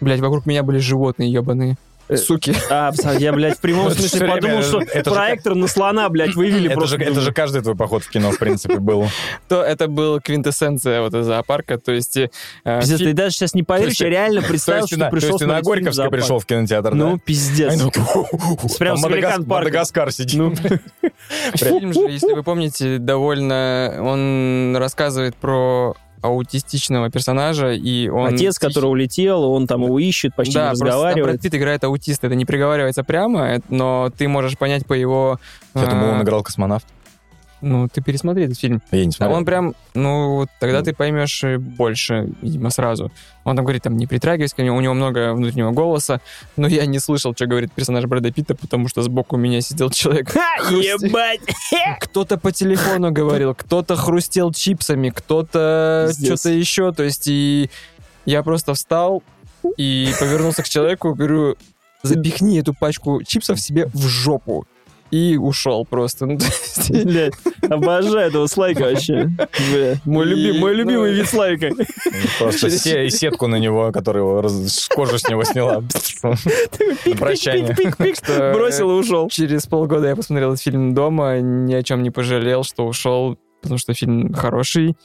Блять, 0.00 0.20
вокруг 0.20 0.46
меня 0.46 0.62
были 0.62 0.78
животные 0.78 1.30
ебаные. 1.30 1.76
Э, 2.08 2.16
Суки. 2.16 2.54
А, 2.70 2.90
я, 3.18 3.32
блядь, 3.32 3.58
в 3.58 3.60
прямом 3.60 3.90
смысле 3.90 4.26
подумал, 4.26 4.62
что 4.62 4.80
проектор 5.04 5.54
на 5.54 5.66
слона, 5.68 6.08
блядь, 6.08 6.34
вывели 6.34 6.68
просто. 6.68 6.96
это 6.96 7.20
же 7.20 7.32
каждый 7.32 7.62
твой 7.62 7.76
поход 7.76 8.02
в 8.02 8.10
кино, 8.10 8.30
в 8.30 8.38
принципе, 8.38 8.78
был. 8.78 9.08
То 9.48 9.62
это 9.62 9.88
был 9.88 10.20
квинтэссенция 10.20 11.02
вот 11.02 11.12
зоопарка. 11.12 11.78
То 11.78 11.92
есть... 11.92 12.16
э, 12.16 12.28
Пиздец, 12.64 12.98
ты 12.98 13.12
даже 13.12 13.34
сейчас 13.34 13.54
не 13.54 13.62
поверишь, 13.62 14.00
я 14.00 14.08
реально 14.08 14.40
То 14.42 14.48
представил, 14.48 14.86
что 14.86 14.96
то 14.98 15.10
пришел 15.10 15.28
есть 15.28 15.38
ты 15.40 15.46
на 15.46 15.62
зоопарк. 15.92 16.10
пришел 16.22 16.38
в 16.38 16.46
кинотеатр, 16.46 16.94
Ну, 16.94 17.18
пиздец. 17.18 17.72
Такие, 17.78 18.78
Прям 18.78 18.96
с. 18.96 19.46
Мадагаскар 19.46 20.12
сидит. 20.12 20.38
Ну, 20.38 20.54
Фильм 21.54 21.92
же, 21.92 22.00
если 22.00 22.32
вы 22.32 22.42
помните, 22.42 22.98
довольно... 22.98 23.96
Он 24.00 24.76
рассказывает 24.76 25.36
про 25.36 25.94
аутистичного 26.22 27.10
персонажа, 27.10 27.72
и 27.72 28.08
он... 28.08 28.34
отец, 28.34 28.58
который 28.58 28.86
улетел, 28.86 29.44
он 29.44 29.66
там 29.66 29.84
его 29.84 29.98
ищет, 29.98 30.34
почти 30.34 30.54
да, 30.54 30.60
не 30.60 30.68
просто 30.68 30.84
там 30.84 30.86
Брэд 30.86 30.94
разговаривает. 30.94 31.40
Питт 31.40 31.54
играет 31.54 31.84
аутиста. 31.84 32.26
Это 32.26 32.36
не 32.36 32.44
приговаривается 32.44 33.04
прямо, 33.04 33.56
э, 33.56 33.60
но 33.68 34.10
ты 34.16 34.28
можешь 34.28 34.56
понять 34.58 34.86
по 34.86 34.94
его... 34.94 35.38
Я 35.74 35.86
думал, 35.86 36.08
он 36.08 36.20
а, 36.20 36.22
играл 36.22 36.42
космонавт. 36.42 36.86
Ну, 37.60 37.88
ты 37.88 38.00
пересмотри 38.00 38.44
этот 38.44 38.58
фильм. 38.58 38.80
Я 38.92 39.04
не 39.04 39.08
А 39.10 39.12
смотрел. 39.12 39.36
он 39.36 39.44
прям, 39.44 39.74
ну, 39.94 40.34
вот 40.36 40.48
тогда 40.60 40.78
Ну. 40.78 40.84
ты 40.84 40.92
поймешь 40.94 41.42
э, 41.42 41.58
больше, 41.58 42.32
видимо, 42.40 42.70
сразу. 42.70 43.10
Он 43.44 43.56
там 43.56 43.64
говорит, 43.64 43.82
там, 43.82 43.96
не 43.96 44.06
притрагивайся 44.06 44.54
ко 44.54 44.62
мне, 44.62 44.70
у 44.70 44.80
него 44.80 44.94
много 44.94 45.32
внутреннего 45.34 45.70
голоса, 45.72 46.20
но 46.56 46.68
я 46.68 46.86
не 46.86 46.98
слышал, 46.98 47.34
что 47.34 47.46
говорит 47.46 47.72
персонаж 47.72 48.04
Брэда 48.04 48.30
Питта, 48.30 48.54
потому 48.54 48.88
что 48.88 49.02
сбоку 49.02 49.36
меня 49.36 49.60
сидел 49.60 49.90
человек. 49.90 50.30
Ха, 50.30 50.40
ебать! 50.70 51.40
Кто-то 52.00 52.38
по 52.38 52.52
телефону 52.52 53.10
говорил, 53.10 53.54
кто-то 53.54 53.96
хрустел 53.96 54.52
чипсами, 54.52 55.10
кто-то 55.10 56.10
что-то 56.12 56.50
еще, 56.50 56.92
то 56.92 57.02
есть 57.02 57.26
и 57.26 57.70
я 58.24 58.42
просто 58.42 58.74
встал 58.74 59.22
и 59.76 60.12
повернулся 60.20 60.62
к 60.62 60.68
человеку, 60.68 61.14
говорю, 61.14 61.56
запихни 62.02 62.60
эту 62.60 62.74
пачку 62.74 63.22
чипсов 63.24 63.58
себе 63.60 63.86
в 63.92 64.06
жопу. 64.06 64.66
И 65.10 65.36
ушел 65.36 65.86
просто. 65.86 66.26
Ну, 66.26 66.32
есть- 66.40 67.04
Блядь, 67.04 67.32
обожаю 67.62 68.28
этого 68.28 68.46
слайка 68.46 68.80
вообще. 68.84 69.30
Бля, 69.70 69.96
мой, 70.04 70.26
И, 70.26 70.34
люби- 70.34 70.58
мой 70.58 70.72
ну, 70.72 70.78
любимый 70.78 71.14
вид 71.14 71.28
слайка. 71.28 71.70
Просто 72.38 72.70
се- 72.70 73.08
сетку 73.10 73.46
на 73.46 73.56
него, 73.56 73.90
которая 73.92 74.22
его 74.22 74.42
раз- 74.42 74.88
кожу 74.94 75.18
с 75.18 75.28
него 75.28 75.44
сняла. 75.44 75.82
Прощание. 77.18 77.74
Что, 78.14 78.52
Бросил 78.54 78.90
и 78.90 78.94
ушел. 78.94 79.28
Через 79.30 79.66
полгода 79.66 80.08
я 80.08 80.16
посмотрел 80.16 80.52
этот 80.52 80.62
фильм 80.62 80.94
дома, 80.94 81.38
ни 81.40 81.74
о 81.74 81.82
чем 81.82 82.02
не 82.02 82.10
пожалел, 82.10 82.64
что 82.64 82.86
ушел, 82.86 83.38
потому 83.62 83.78
что 83.78 83.94
фильм 83.94 84.32
хороший. 84.32 84.96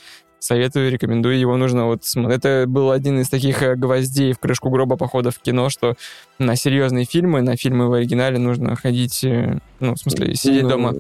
Советую, 0.43 0.91
рекомендую, 0.91 1.39
его 1.39 1.55
нужно 1.55 1.85
вот 1.85 2.03
смотреть. 2.03 2.39
Это 2.39 2.65
был 2.67 2.91
один 2.91 3.17
из 3.21 3.29
таких 3.29 3.63
э, 3.63 3.75
гвоздей 3.75 4.33
в 4.33 4.39
крышку 4.39 4.69
гроба 4.69 4.97
похода 4.97 5.31
в 5.31 5.39
кино, 5.39 5.69
что 5.69 5.95
на 6.37 6.57
серьезные 6.57 7.05
фильмы, 7.05 7.41
на 7.41 7.55
фильмы 7.55 7.87
в 7.87 7.93
оригинале 7.93 8.39
нужно 8.39 8.75
ходить, 8.75 9.23
э, 9.23 9.59
ну, 9.79 9.95
в 9.95 9.97
смысле, 9.99 10.35
сидеть 10.35 10.63
Ну, 10.63 10.69
дома. 10.69 10.93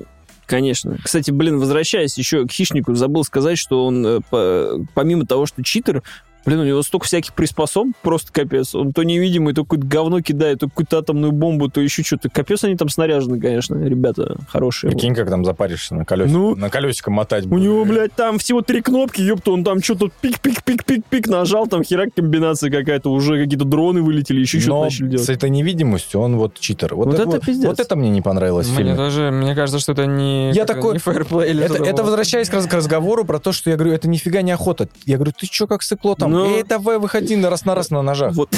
Конечно. 0.45 0.97
Кстати, 1.03 1.31
блин, 1.31 1.59
возвращаясь 1.59 2.17
еще 2.17 2.45
к 2.47 2.51
хищнику, 2.51 2.95
забыл 2.95 3.25
сказать, 3.25 3.57
что 3.57 3.85
он, 3.85 4.05
э, 4.05 4.19
по- 4.29 4.79
помимо 4.93 5.25
того, 5.25 5.45
что 5.45 5.61
читер, 5.61 6.03
блин, 6.45 6.59
у 6.59 6.63
него 6.65 6.81
столько 6.83 7.05
всяких 7.05 7.33
приспособ, 7.33 7.87
просто 8.01 8.31
капец. 8.31 8.75
Он 8.75 8.93
то 8.93 9.03
невидимый, 9.03 9.53
то 9.53 9.63
какое-то 9.63 9.85
говно 9.87 10.21
кидает, 10.21 10.59
то 10.59 10.67
какую-то 10.67 10.97
атомную 10.99 11.31
бомбу, 11.31 11.69
то 11.69 11.81
еще 11.81 12.03
что-то. 12.03 12.29
Капец 12.29 12.63
они 12.63 12.75
там 12.75 12.89
снаряжены, 12.89 13.39
конечно. 13.39 13.75
Ребята 13.83 14.37
хорошие. 14.49 14.91
Прикинь, 14.91 15.15
как 15.15 15.29
там 15.29 15.45
запаришься 15.45 15.95
на 15.95 16.05
колесико. 16.05 16.37
Ну, 16.37 16.55
на 16.55 16.69
колесико 16.69 17.11
мотать. 17.11 17.45
У 17.45 17.57
него, 17.57 17.85
блядь, 17.85 18.13
там 18.13 18.39
всего 18.39 18.61
три 18.61 18.81
кнопки, 18.81 19.21
ёпта, 19.21 19.51
он 19.51 19.63
там 19.63 19.81
что-то 19.81 20.09
пик-пик-пик-пик-пик 20.21 21.27
нажал, 21.29 21.67
там 21.67 21.83
херак 21.83 22.09
комбинация 22.15 22.69
какая-то, 22.71 23.11
уже 23.11 23.41
какие-то 23.41 23.65
дроны 23.65 24.01
вылетели, 24.01 24.39
еще 24.41 24.59
что-то 24.59 24.83
начали 24.83 25.07
делать. 25.07 25.25
с 25.25 25.29
этой 25.29 25.49
невидимостью 25.49 26.19
он 26.19 26.37
вот 26.37 26.59
читер. 26.59 26.95
Вот, 26.95 27.05
Вот 27.07 27.13
это, 27.15 27.23
это 27.23 27.31
вот, 27.31 27.45
пиздец. 27.45 27.65
вот 27.67 27.79
это 27.79 27.95
мне 27.95 28.09
не 28.09 28.21
понравилось 28.21 28.67
в 28.67 28.69
Мне 28.71 28.77
фильме. 28.79 28.95
тоже, 28.95 29.31
мне 29.31 29.55
кажется, 29.55 29.79
что 29.79 29.93
это 29.93 30.05
не, 30.05 30.51
Я 30.51 30.65
такой- 30.65 30.93
не 30.93 30.99
фэрплей 30.99 31.49
или 31.51 31.63
Это, 31.63 31.83
это 31.83 32.03
возвращаясь 32.03 32.49
к, 32.49 32.53
раз- 32.53 32.67
к 32.67 32.73
разговору 32.73 33.25
про 33.25 33.39
то, 33.39 33.51
что 33.51 33.69
я 33.69 33.75
говорю, 33.75 33.93
это 33.93 34.07
нифига 34.07 34.41
не 34.41 34.51
охота. 34.51 34.87
Я 35.05 35.15
говорю, 35.17 35.33
ты 35.37 35.47
чё, 35.47 35.67
как 35.67 35.83
сыкло 35.83 36.15
там? 36.15 36.32
Ну. 36.33 36.57
Эй, 36.57 36.63
давай, 36.63 36.97
выходи 36.97 37.35
на 37.35 37.49
раз 37.49 37.63
на 37.65 37.75
раз 37.75 37.91
на 37.91 38.01
ножах. 38.01 38.33
Вот. 38.33 38.49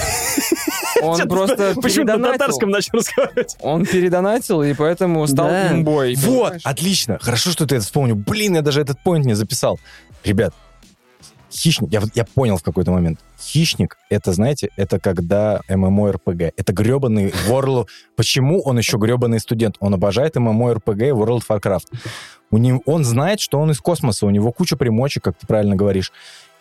Он 1.02 1.20
просто 1.28 1.74
Почему 1.82 2.06
на 2.06 2.32
татарском 2.32 2.70
начал 2.70 2.92
разговаривать? 2.94 3.58
Он 3.60 3.86
передонатил, 3.86 4.64
и 4.64 4.74
поэтому 4.74 5.28
стал 5.28 5.48
Да. 5.50 5.72
имбой. 5.74 6.16
Вот, 6.16 6.54
отлично. 6.64 7.20
Хорошо, 7.22 7.52
что 7.52 7.66
ты 7.68 7.76
это 7.76 7.84
вспомнил. 7.84 8.16
Блин, 8.16 8.56
я 8.56 8.62
даже 8.62 8.82
этот 8.82 9.04
поинт 9.04 9.26
не 9.26 9.34
записал. 9.34 9.78
Ребят, 10.24 10.54
хищник, 11.52 11.92
я, 11.92 12.02
я 12.14 12.24
понял 12.24 12.58
в 12.58 12.64
какой-то 12.64 12.92
момент. 12.92 13.20
Хищник, 13.40 13.98
это, 14.10 14.32
знаете, 14.32 14.70
это 14.78 15.00
когда 15.00 15.62
ММО-РПГ. 15.70 16.54
Это 16.56 16.74
гребаный 16.74 17.34
World... 17.50 17.88
Почему 18.16 18.62
он 18.62 18.78
еще 18.78 18.98
гребаный 18.98 19.40
студент? 19.40 19.76
Он 19.80 19.94
обожает 19.94 20.36
ММО-РПГ 20.38 21.08
и 21.08 21.12
World 21.12 21.42
of 21.42 21.48
Warcraft. 21.50 21.86
У 22.52 22.58
него, 22.58 22.82
он 22.86 23.04
знает, 23.04 23.40
что 23.42 23.60
он 23.60 23.72
из 23.72 23.80
космоса, 23.80 24.26
у 24.26 24.30
него 24.30 24.52
куча 24.52 24.78
примочек, 24.78 25.24
как 25.26 25.38
ты 25.38 25.46
правильно 25.48 25.76
говоришь. 25.76 26.12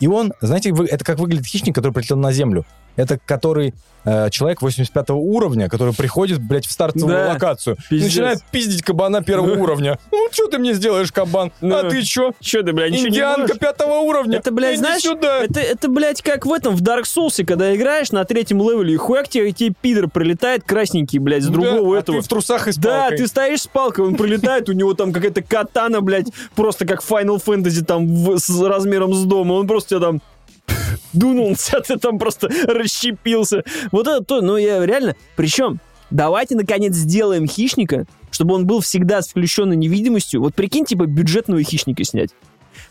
И 0.01 0.07
он, 0.07 0.33
знаете, 0.41 0.75
это 0.91 1.05
как 1.05 1.19
выглядит 1.19 1.47
хищник, 1.47 1.75
который 1.75 1.93
прилетел 1.93 2.17
на 2.17 2.33
Землю. 2.33 2.65
Это 2.97 3.19
который 3.25 3.75
э, 4.05 4.29
человек 4.31 4.63
85 4.63 5.11
уровня, 5.11 5.69
который 5.69 5.95
приходит, 5.95 6.39
блядь, 6.41 6.67
в 6.67 6.71
стартовую 6.71 7.09
Да, 7.13 7.29
локацию. 7.33 7.77
и 7.77 7.89
пиздец. 7.91 8.05
Начинает 8.13 8.43
пиздить 8.53 8.83
кабана 8.83 9.23
первого 9.23 9.55
уровня. 9.61 9.99
Ну, 10.13 10.29
что 10.31 10.47
ты 10.49 10.59
мне 10.59 10.75
сделаешь, 10.75 11.11
кабан? 11.11 11.51
Ну, 11.61 11.75
а 11.75 11.89
ты 11.91 12.03
чё? 12.03 12.33
Че 12.41 12.63
ты, 12.63 12.73
блядь, 12.73 12.93
ничего 12.93 13.05
не 13.07 13.11
Индианка 13.11 13.59
пятого 13.59 13.95
уровня. 14.01 14.39
Это, 14.39 14.53
блядь, 14.53 14.75
Иди 14.75 14.81
знаешь, 14.81 15.03
сюда. 15.03 15.43
Это, 15.45 15.59
это, 15.61 15.89
блядь, 15.89 16.23
как 16.23 16.45
в 16.47 16.53
этом, 16.53 16.77
в 16.77 16.83
Dark 16.83 17.05
Souls, 17.05 17.43
когда 17.45 17.75
играешь 17.75 18.13
на 18.13 18.25
третьем 18.25 18.59
левеле, 18.61 18.95
и 18.95 18.97
хуяк 18.97 19.29
тебе, 19.29 19.51
тебе 19.53 19.75
пидор 19.81 20.09
прилетает 20.09 20.63
красненький, 20.65 21.19
блядь, 21.19 21.43
с 21.43 21.47
Да, 21.47 21.53
другого 21.55 21.97
а 21.97 22.01
этого. 22.01 22.19
ты 22.21 22.25
в 22.25 22.29
трусах 22.29 22.69
и 22.69 22.73
с 22.73 22.77
Да, 22.77 23.01
палкой. 23.01 23.19
ты 23.19 23.27
стоишь 23.27 23.63
с 23.63 23.67
палкой, 23.67 24.05
он 24.07 24.17
прилетает, 24.17 24.69
у 24.69 24.73
него 24.73 24.95
там 24.95 25.13
какая-то 25.13 25.43
катана, 25.43 26.01
блядь, 26.01 26.27
просто 26.55 26.87
как 26.87 27.03
Final 27.03 27.43
Fantasy 27.45 27.83
там 27.85 28.07
в- 28.07 28.39
с 28.39 28.51
размером 28.61 29.15
с 29.15 29.25
дома. 29.25 29.55
Он 29.55 29.67
просто 29.67 29.91
тебя 29.91 30.01
там 30.01 30.21
дунулся, 31.13 31.81
ты 31.81 31.99
там 31.99 32.19
просто 32.19 32.49
расщепился. 32.67 33.65
Вот 33.93 34.07
это 34.07 34.25
то, 34.25 34.41
ну 34.41 34.57
я 34.57 34.85
реально... 34.85 35.17
Причем, 35.37 35.81
давайте, 36.11 36.55
наконец, 36.57 36.95
сделаем 36.95 37.47
хищника, 37.47 38.07
чтобы 38.31 38.55
он 38.55 38.67
был 38.67 38.81
всегда 38.81 39.23
с 39.23 39.29
включенной 39.29 39.77
невидимостью. 39.77 40.41
Вот 40.41 40.55
прикинь, 40.55 40.85
типа, 40.85 41.07
бюджетного 41.07 41.63
хищника 41.63 42.05
снять. 42.05 42.31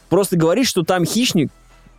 Просто 0.09 0.37
говоришь, 0.37 0.67
что 0.67 0.83
там 0.83 1.05
хищник, 1.05 1.51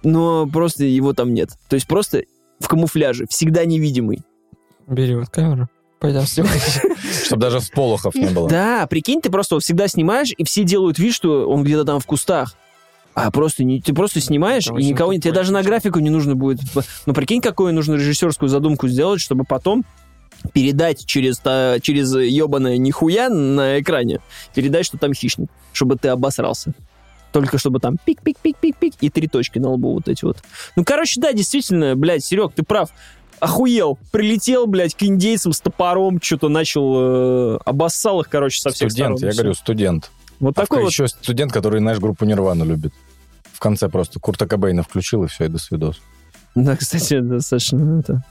но 0.03 0.47
просто 0.47 0.85
его 0.85 1.13
там 1.13 1.35
нет. 1.35 1.51
То 1.69 1.75
есть 1.75 1.87
просто 1.87 2.25
в 2.61 2.69
камуфляже, 2.69 3.27
всегда 3.29 3.65
невидимый. 3.65 4.23
Бери 4.87 5.15
вот 5.15 5.29
камеру. 5.29 5.69
Пойдем 5.99 6.27
снимать. 6.27 6.83
Чтобы 7.25 7.41
даже 7.41 7.61
всполохов 7.61 8.15
не 8.15 8.27
было. 8.27 8.49
Да, 8.49 8.87
прикинь, 8.87 9.23
ты 9.23 9.31
просто 9.31 9.59
всегда 9.59 9.89
снимаешь, 9.89 10.33
и 10.37 10.45
все 10.45 10.65
делают 10.65 10.99
вид, 10.99 11.15
что 11.15 11.49
он 11.49 11.65
где-то 11.65 11.85
там 11.85 12.01
в 12.01 12.07
кустах. 12.07 12.57
А 13.15 13.31
просто 13.31 13.63
не, 13.63 13.81
ты 13.81 13.95
просто 13.95 14.21
снимаешь, 14.21 14.67
Это 14.67 14.77
и 14.77 14.85
никого 14.85 15.13
не... 15.13 15.21
Тебе 15.21 15.33
даже 15.33 15.53
на 15.53 15.63
графику 15.63 16.01
не 16.01 16.11
нужно 16.11 16.35
будет... 16.35 16.61
Ну, 17.07 17.15
прикинь, 17.15 17.41
какую 17.41 17.73
нужно 17.73 17.95
режиссерскую 17.95 18.49
задумку 18.49 18.89
сделать, 18.89 19.21
чтобы 19.21 19.45
потом 19.45 19.85
передать 20.53 21.07
через, 21.07 21.39
та- 21.39 21.79
через 21.81 22.15
ебаное 22.15 22.77
нихуя 22.77 23.29
на 23.29 23.81
экране, 23.81 24.21
передать, 24.55 24.85
что 24.85 24.99
там 24.99 25.15
хищник, 25.15 25.49
чтобы 25.73 25.97
ты 25.97 26.09
обосрался. 26.09 26.75
Только 27.33 27.59
чтобы 27.59 27.81
там 27.81 27.97
пик-пик-пик-пик-пик 28.05 28.95
и 29.01 29.11
три 29.11 29.27
точки 29.29 29.59
на 29.59 29.71
лбу 29.71 29.95
вот 29.95 30.09
эти 30.09 30.25
вот. 30.25 30.39
Ну, 30.77 30.85
короче, 30.85 31.21
да, 31.21 31.33
действительно, 31.33 31.97
блядь, 31.97 32.25
Серег, 32.25 32.53
ты 32.53 32.63
прав. 32.63 32.91
Охуел. 33.41 33.99
Прилетел, 34.13 34.67
блядь, 34.67 34.95
к 34.95 35.03
индейцам 35.03 35.53
с 35.53 35.61
топором, 35.61 36.21
что-то 36.23 36.49
начал... 36.49 37.57
э, 37.57 37.59
обоссал 37.65 38.21
их, 38.21 38.29
короче, 38.29 38.61
со 38.61 38.71
всех 38.71 38.91
Студент, 38.91 39.19
сторон. 39.19 39.33
я 39.33 39.37
говорю, 39.37 39.55
студент. 39.55 40.11
Вот 40.41 40.59
А 40.59 40.63
такой 40.63 40.83
вот 40.83 40.91
еще 40.91 41.09
студент, 41.09 41.53
который, 41.53 41.81
знаешь, 41.81 41.99
группу 41.99 42.25
Нирвану 42.25 42.65
любит. 42.65 42.93
В 43.53 43.61
конце 43.61 43.89
просто 43.89 44.21
Курта 44.21 44.47
Кобейна 44.47 44.83
включил, 44.83 45.25
и 45.25 45.29
все, 45.29 45.45
и 45.45 45.49
до 45.49 45.59
свидос. 45.59 46.01
Да, 46.55 46.77
кстати, 46.77 47.21
достаточно 47.21 48.01
это 48.01 48.23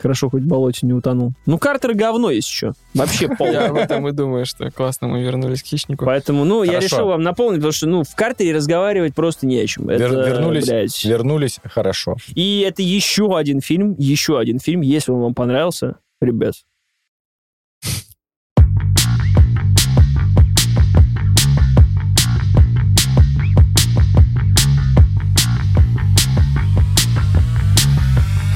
Хорошо, 0.00 0.30
хоть 0.30 0.42
в 0.42 0.46
болоте 0.46 0.86
не 0.86 0.94
утонул. 0.94 1.34
Ну, 1.44 1.58
Картер 1.58 1.92
говно 1.92 2.30
есть 2.30 2.48
еще. 2.48 2.72
Вообще 2.94 3.26
Я 3.30 3.36
полное. 3.36 3.68
об 3.68 3.76
этом 3.76 4.08
и 4.08 4.12
думаю, 4.12 4.46
что 4.46 4.70
классно 4.70 5.08
мы 5.08 5.22
вернулись 5.22 5.62
к 5.62 5.66
хищнику. 5.66 6.06
Поэтому, 6.06 6.44
ну, 6.44 6.62
я 6.62 6.80
решил 6.80 7.06
вам 7.06 7.20
напомнить, 7.22 7.58
потому 7.58 7.72
что, 7.72 7.86
ну, 7.86 8.02
в 8.02 8.14
Картере 8.14 8.54
разговаривать 8.54 9.14
просто 9.14 9.46
не 9.46 9.58
о 9.60 9.66
чем. 9.66 9.90
Вер- 9.90 9.96
Это, 10.00 10.26
вернулись, 10.30 10.66
блядь. 10.66 11.04
вернулись, 11.04 11.60
хорошо. 11.64 12.16
И 12.34 12.60
это 12.66 12.80
еще 12.80 13.36
один 13.36 13.60
фильм, 13.60 13.94
еще 13.98 14.38
один 14.38 14.58
фильм, 14.58 14.80
если 14.80 15.12
он 15.12 15.20
вам 15.20 15.34
понравился, 15.34 15.96
ребят. 16.22 16.54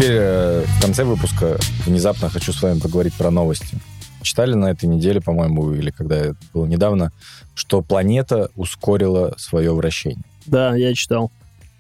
теперь 0.04 0.18
э, 0.20 0.64
в 0.66 0.82
конце 0.82 1.04
выпуска 1.04 1.56
внезапно 1.86 2.28
хочу 2.28 2.52
с 2.52 2.62
вами 2.62 2.78
поговорить 2.78 3.14
про 3.14 3.30
новости. 3.30 3.78
Читали 4.22 4.54
на 4.54 4.70
этой 4.70 4.86
неделе, 4.86 5.20
по-моему, 5.20 5.72
или 5.72 5.90
когда 5.90 6.16
это 6.16 6.36
было 6.52 6.66
недавно, 6.66 7.12
что 7.54 7.82
планета 7.82 8.50
ускорила 8.56 9.34
свое 9.36 9.72
вращение. 9.74 10.24
Да, 10.46 10.74
я 10.76 10.94
читал. 10.94 11.30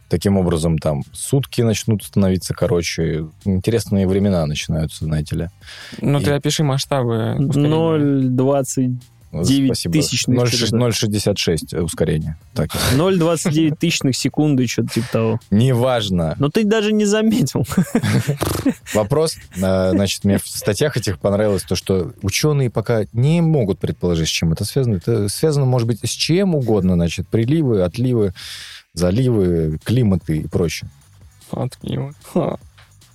Таким 0.08 0.36
образом, 0.36 0.78
там 0.78 1.02
сутки 1.12 1.62
начнут 1.62 2.04
становиться 2.04 2.54
короче. 2.54 3.26
Интересные 3.44 4.06
времена 4.06 4.44
начинаются, 4.46 5.06
знаете 5.06 5.36
ли. 5.36 5.48
Ну, 6.00 6.20
и... 6.20 6.24
ты 6.24 6.32
опиши 6.32 6.62
масштабы. 6.62 7.36
0,29 7.38 8.96
9 9.42 9.66
Спасибо. 9.68 9.92
тысячных 9.94 10.38
0,6 10.38 10.56
что-то. 10.56 10.76
0,66 10.76 11.80
ускорение. 11.82 12.36
Так, 12.54 12.70
0,29 12.96 13.76
тысячных 13.76 14.16
секунды, 14.16 14.66
что-то 14.66 14.88
типа 14.94 15.06
того. 15.12 15.40
неважно. 15.50 16.34
Но 16.38 16.48
ты 16.50 16.64
даже 16.64 16.92
не 16.92 17.04
заметил. 17.04 17.66
Вопрос, 18.94 19.36
э, 19.56 19.90
значит, 19.90 20.24
мне 20.24 20.38
в 20.38 20.46
статьях 20.46 20.96
этих 20.96 21.18
понравилось 21.18 21.62
то, 21.64 21.74
что 21.76 22.12
ученые 22.22 22.70
пока 22.70 23.04
не 23.12 23.40
могут 23.40 23.78
предположить, 23.78 24.28
с 24.28 24.32
чем 24.32 24.52
это 24.52 24.64
связано. 24.64 24.96
Это 24.96 25.28
связано, 25.28 25.66
может 25.66 25.88
быть, 25.88 26.00
с 26.04 26.10
чем 26.10 26.54
угодно, 26.54 26.94
значит, 26.94 27.28
приливы, 27.28 27.82
отливы, 27.82 28.34
заливы, 28.92 29.78
климаты 29.84 30.38
и 30.38 30.46
прочее. 30.46 30.90
Ха. 32.32 32.56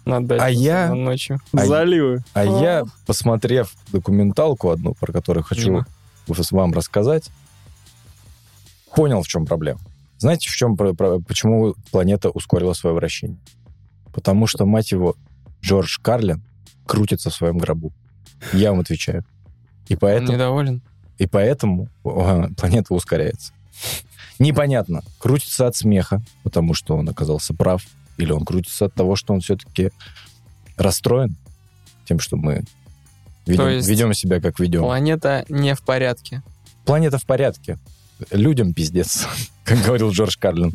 Надо 0.06 0.28
дать 0.28 0.42
А 0.42 0.50
я- 0.50 0.94
ночью. 0.94 1.40
А- 1.54 1.66
Заливы. 1.66 2.24
А 2.34 2.44
я, 2.46 2.84
посмотрев 3.06 3.74
документалку 3.92 4.72
одну, 4.72 4.94
про 4.96 5.12
которую 5.12 5.44
хочу 5.44 5.66
Мимо. 5.72 5.88
Вам 6.52 6.74
рассказать, 6.74 7.30
понял, 8.96 9.22
в 9.22 9.28
чем 9.28 9.46
проблема. 9.46 9.80
Знаете, 10.18 10.50
в 10.50 10.54
чем, 10.56 10.76
почему 10.76 11.76
планета 11.92 12.30
ускорила 12.30 12.74
свое 12.74 12.96
вращение? 12.96 13.40
Потому 14.14 14.48
что, 14.48 14.66
мать 14.66 14.92
его, 14.92 15.16
Джордж 15.62 15.98
Карлин 16.02 16.44
крутится 16.86 17.30
в 17.30 17.36
своем 17.36 17.58
гробу. 17.58 17.94
Я 18.54 18.72
вам 18.72 18.82
отвечаю. 18.82 19.24
И 19.88 19.94
Он 19.94 20.00
поэтому, 20.00 20.34
недоволен. 20.34 20.82
и 21.18 21.28
поэтому 21.28 21.88
планета 22.04 22.94
ускоряется. 22.94 23.54
Непонятно, 24.40 25.04
крутится 25.20 25.68
от 25.68 25.76
смеха, 25.76 26.22
потому 26.44 26.74
что 26.74 26.96
он 26.96 27.08
оказался 27.10 27.54
прав, 27.54 27.84
или 28.18 28.32
он 28.32 28.46
крутится 28.46 28.86
от 28.86 28.94
того, 28.94 29.16
что 29.16 29.34
он 29.34 29.42
все-таки 29.42 29.92
расстроен 30.78 31.36
тем, 32.06 32.20
что 32.20 32.38
мы 32.38 32.64
ведем, 33.52 33.68
есть 33.70 33.88
ведем 33.88 34.14
себя 34.14 34.40
как 34.40 34.60
ведем. 34.60 34.82
Планета 34.82 35.46
не 35.50 35.76
в 35.76 35.82
порядке. 35.82 36.42
Планета 36.86 37.18
в 37.18 37.26
порядке. 37.26 37.78
Людям 38.32 38.74
пиздец, 38.74 39.28
как 39.64 39.80
говорил 39.82 40.12
Джордж 40.12 40.36
Карлин. 40.40 40.74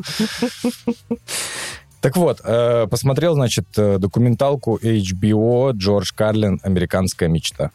Так 2.00 2.16
вот, 2.16 2.40
э, 2.44 2.86
посмотрел, 2.90 3.34
значит, 3.34 3.64
э, 3.78 3.98
документалку 3.98 4.76
HBO 4.82 5.72
«Джордж 5.72 6.10
Карлин. 6.14 6.60
Американская 6.62 7.30
мечта». 7.30 7.70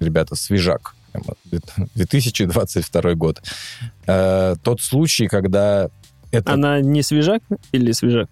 Ребята, 0.00 0.34
свежак. 0.34 0.94
Прямо 1.12 1.34
2022 1.94 3.14
год. 3.14 3.42
Э, 4.06 4.54
Тот 4.62 4.80
случай, 4.80 5.28
когда 5.28 5.90
это... 6.30 6.52
Она 6.54 6.80
не 6.80 7.02
свежак 7.02 7.42
или 7.72 7.92
свежак? 7.92 8.28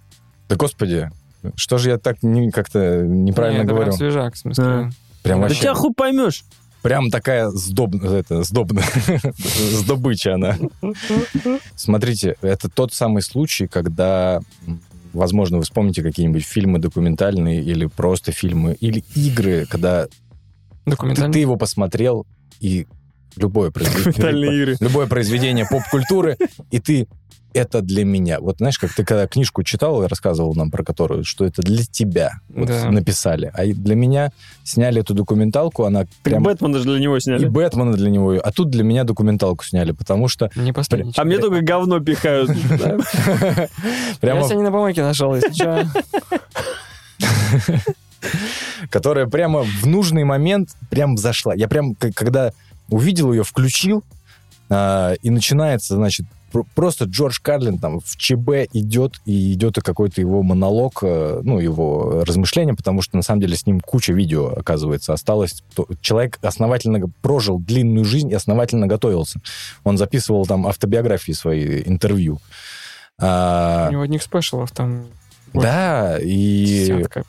Да 0.49 0.57
господи, 0.57 1.11
что 1.57 1.77
же 1.79 1.91
я 1.91 1.99
так 1.99 2.23
не- 2.23 2.51
как-то 2.51 3.03
неправильно 3.03 3.59
Не, 3.59 3.65
это 3.65 3.69
говорю? 3.75 3.87
прям 3.89 3.99
свежак, 3.99 4.35
в 4.35 4.39
смысле. 4.39 4.65
А. 4.65 4.91
Прям 5.25 5.41
Да 5.41 5.49
вообще... 5.49 5.63
тебя 5.63 5.75
хуй 5.75 5.93
поймешь. 5.93 6.45
Прям 6.83 7.11
такая 7.11 7.49
сдоб... 7.49 7.95
это, 8.05 8.43
сдобная, 8.43 8.85
сдобыча 9.73 10.35
она. 10.35 10.59
Смотрите, 11.75 12.37
это 12.43 12.69
тот 12.69 12.93
самый 12.93 13.23
случай, 13.23 13.67
когда, 13.67 14.41
возможно, 15.15 15.57
вы 15.57 15.63
вспомните 15.63 16.03
какие-нибудь 16.03 16.45
фильмы 16.45 16.79
документальные 16.79 17.63
или 17.63 17.87
просто 17.87 18.33
фильмы, 18.33 18.77
или 18.81 19.03
игры, 19.15 19.65
когда 19.65 20.09
ты, 20.85 21.33
ты 21.33 21.39
его 21.39 21.57
посмотрел, 21.57 22.27
и 22.61 22.87
любое 23.37 23.71
произведение, 23.71 24.77
любое 24.81 25.07
произведение 25.07 25.67
поп-культуры, 25.67 26.37
и 26.71 26.81
ты 26.81 27.09
это 27.55 27.81
для 27.81 28.05
меня. 28.05 28.41
Вот 28.41 28.59
знаешь, 28.59 28.79
как 28.79 28.93
ты 28.93 29.05
когда 29.05 29.27
книжку 29.27 29.63
читал 29.63 30.03
и 30.03 30.07
рассказывал 30.07 30.55
нам 30.55 30.71
про 30.71 30.85
которую, 30.85 31.25
что 31.25 31.45
это 31.45 31.63
для 31.63 31.85
тебя 31.85 32.33
вот 32.49 32.69
Да. 32.69 32.91
написали. 32.91 33.51
А 33.55 33.65
и 33.65 33.73
для 33.73 33.95
меня 33.95 34.33
сняли 34.65 35.01
эту 35.01 35.15
документалку, 35.15 35.85
она 35.85 36.07
прям... 36.23 36.43
Бэтмена 36.43 36.79
же 36.79 36.85
для 36.85 36.99
него 36.99 37.17
И 37.17 37.21
сняли. 37.21 37.47
Бэтмена 37.47 37.95
для 37.95 38.11
него. 38.11 38.35
А 38.35 38.53
тут 38.53 38.71
для 38.71 38.83
меня 38.83 39.05
документалку 39.05 39.65
сняли, 39.65 39.93
потому 39.93 40.29
что 40.29 40.51
Не 40.57 40.73
последний. 40.73 41.13
А 41.17 41.25
мне 41.25 41.39
только 41.39 41.61
говно 41.63 42.01
пихают. 42.01 42.51
Я 44.23 44.35
не 44.35 44.63
на 44.63 44.71
помойке 44.73 45.03
нашел, 45.03 45.35
если 45.35 45.53
что. 45.53 45.89
которая 48.91 49.27
прямо 49.27 49.63
в 49.63 49.87
нужный 49.87 50.25
момент 50.25 50.71
прям 50.91 51.17
зашла. 51.17 51.55
Я 51.55 51.69
прям, 51.69 51.95
когда 51.95 52.53
увидел 52.89 53.33
ее, 53.33 53.45
включил, 53.45 54.03
а, 54.71 55.15
и 55.23 55.31
начинается, 55.31 55.95
значит, 55.95 56.27
просто 56.63 57.05
Джордж 57.05 57.39
Карлин 57.43 57.79
там 57.79 58.01
в 58.01 58.17
ЧБ 58.17 58.69
идет, 58.73 59.21
и 59.25 59.53
идет 59.55 59.75
какой-то 59.83 60.21
его 60.21 60.43
монолог, 60.43 61.01
э, 61.03 61.41
ну, 61.43 61.59
его 61.59 62.23
размышления, 62.25 62.75
потому 62.75 63.03
что, 63.03 63.17
на 63.17 63.23
самом 63.23 63.41
деле, 63.41 63.57
с 63.57 63.67
ним 63.67 63.81
куча 63.81 64.13
видео, 64.13 64.53
оказывается, 64.57 65.13
осталось. 65.13 65.63
Человек 66.01 66.39
основательно 66.43 67.01
прожил 67.23 67.59
длинную 67.59 68.05
жизнь 68.05 68.31
и 68.31 68.35
основательно 68.35 68.87
готовился. 68.87 69.41
Он 69.83 69.99
записывал 69.99 70.47
там 70.47 70.67
автобиографии 70.67 71.33
свои, 71.33 71.83
интервью. 71.85 72.39
А, 73.19 73.89
У 73.89 73.93
него 73.93 74.03
одних 74.03 74.23
спешалов 74.23 74.71
там 74.71 75.07
да, 75.63 76.19
и 76.21 76.65
десятка, 76.67 77.25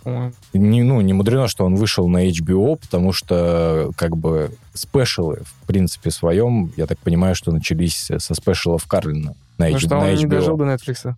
не, 0.53 0.84
ну, 0.84 0.99
не 1.01 1.13
мудрено, 1.13 1.47
что 1.47 1.65
он 1.65 1.76
вышел 1.76 2.07
на 2.07 2.28
HBO, 2.30 2.78
потому 2.78 3.11
что 3.13 3.91
как 3.97 4.17
бы 4.17 4.51
спешалы, 4.73 5.41
в 5.45 5.67
принципе, 5.67 6.11
своем, 6.11 6.71
я 6.78 6.86
так 6.88 6.97
понимаю, 6.99 7.36
что 7.36 7.51
начались 7.51 8.11
со 8.17 8.34
спешалов 8.36 8.86
Карлина 8.88 9.34
на, 9.57 9.69
Ну 9.69 9.76
H- 9.76 9.80
что, 9.82 9.89
на 9.95 9.99
он 10.01 10.15
не 10.15 10.26
HBO. 10.26 10.30
дожил 10.30 10.57
до 10.57 10.65
Netflix, 10.65 11.13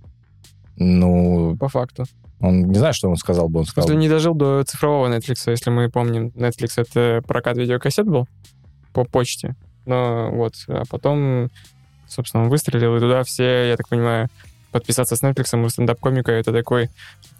Ну, 0.75 1.55
по 1.59 1.69
факту. 1.69 2.05
он 2.39 2.67
не 2.67 2.77
знаю, 2.77 2.93
что 2.93 3.09
он 3.09 3.15
сказал 3.17 3.49
бы, 3.49 3.59
он 3.61 3.65
сказал. 3.65 3.95
не 3.97 4.09
дожил 4.09 4.35
до 4.35 4.63
цифрового 4.63 5.07
Netflix, 5.13 5.49
если 5.49 5.69
мы 5.71 5.89
помним. 5.89 6.27
Netflix— 6.35 6.73
это 6.77 7.23
прокат 7.27 7.57
видеокассет 7.57 8.05
был 8.05 8.27
по 8.93 9.03
почте. 9.05 9.55
Но 9.85 10.29
вот, 10.31 10.53
а 10.67 10.83
потом, 10.89 11.49
собственно, 12.07 12.43
он 12.43 12.49
выстрелил, 12.49 12.95
и 12.97 12.99
туда 12.99 13.23
все, 13.23 13.69
я 13.69 13.77
так 13.77 13.87
понимаю, 13.87 14.27
подписаться 14.71 15.15
с 15.15 15.23
Netflix 15.23 15.63
у 15.63 15.69
стендап-комика— 15.69 16.31
это 16.33 16.51
такой 16.51 16.89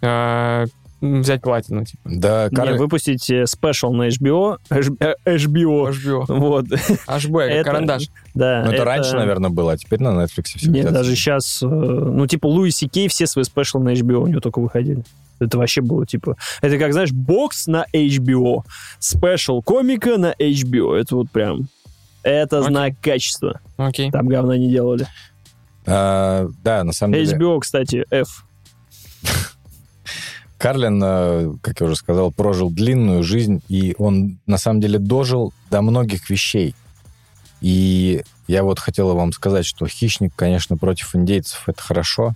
м, 0.02 1.22
взять 1.22 1.42
платину, 1.42 1.84
типа. 1.84 2.00
Да, 2.04 2.48
Не, 2.50 2.56
Карлин... 2.56 2.76
выпустить 2.78 3.30
э, 3.30 3.46
special 3.46 3.92
на 3.92 4.08
HBO. 4.08 4.58
Э, 4.70 4.80
HBO. 5.24 5.90
HBO. 5.92 6.24
Вот, 6.28 6.64
HB, 6.66 7.32
как 7.32 7.50
Это- 7.50 7.64
карандаш. 7.64 8.08
да. 8.34 8.62
Ну, 8.66 8.72
это, 8.72 8.84
раньше, 8.84 9.14
наверное, 9.16 9.50
было, 9.50 9.72
а 9.72 9.76
теперь 9.76 10.00
на 10.02 10.08
Netflix 10.24 10.56
все 10.56 10.70
Нет, 10.70 10.92
даже 10.92 11.14
сейчас, 11.14 11.60
ну, 11.62 12.26
типа, 12.26 12.46
Луи 12.46 12.70
Си 12.70 12.88
Кей 12.88 13.08
все 13.08 13.26
свои 13.26 13.44
special 13.44 13.75
ы 13.75 13.80
на 13.82 13.90
HBO 13.90 14.16
у 14.22 14.26
него 14.26 14.40
только 14.40 14.58
выходили. 14.60 15.04
Это 15.40 15.56
вообще 15.56 15.82
было, 15.82 16.04
типа... 16.04 16.36
Это 16.62 16.78
как, 16.78 16.92
знаешь, 16.92 17.12
бокс 17.12 17.68
на 17.68 17.86
HBO, 17.92 18.62
спешл 18.98 19.62
комика 19.62 20.16
на 20.18 20.32
HBO. 20.36 20.96
Это 20.96 21.14
вот 21.14 21.30
прям... 21.30 21.68
Это 22.24 22.58
Окей. 22.58 22.70
знак 22.70 22.94
качества. 23.00 23.60
Окей. 23.76 24.10
Там 24.10 24.26
говна 24.26 24.56
не 24.58 24.68
делали. 24.68 25.06
А, 25.88 26.48
да, 26.62 26.84
на 26.84 26.92
самом 26.92 27.14
деле... 27.14 27.36
HBO, 27.36 27.60
кстати, 27.60 28.04
F. 28.10 28.44
Карлин, 30.58 31.00
э, 31.02 31.54
как 31.62 31.80
я 31.80 31.86
уже 31.86 31.94
сказал, 31.94 32.32
прожил 32.32 32.70
длинную 32.70 33.22
жизнь, 33.22 33.62
и 33.68 33.94
он 33.96 34.38
на 34.46 34.58
самом 34.58 34.80
деле 34.80 34.98
дожил 34.98 35.52
до 35.70 35.82
многих 35.82 36.28
вещей. 36.30 36.74
И 37.60 38.22
я 38.48 38.64
вот 38.64 38.80
хотела 38.80 39.14
вам 39.14 39.32
сказать, 39.32 39.64
что 39.64 39.86
хищник, 39.86 40.32
конечно, 40.34 40.76
против 40.76 41.14
индейцев 41.14 41.62
это 41.68 41.80
хорошо. 41.80 42.34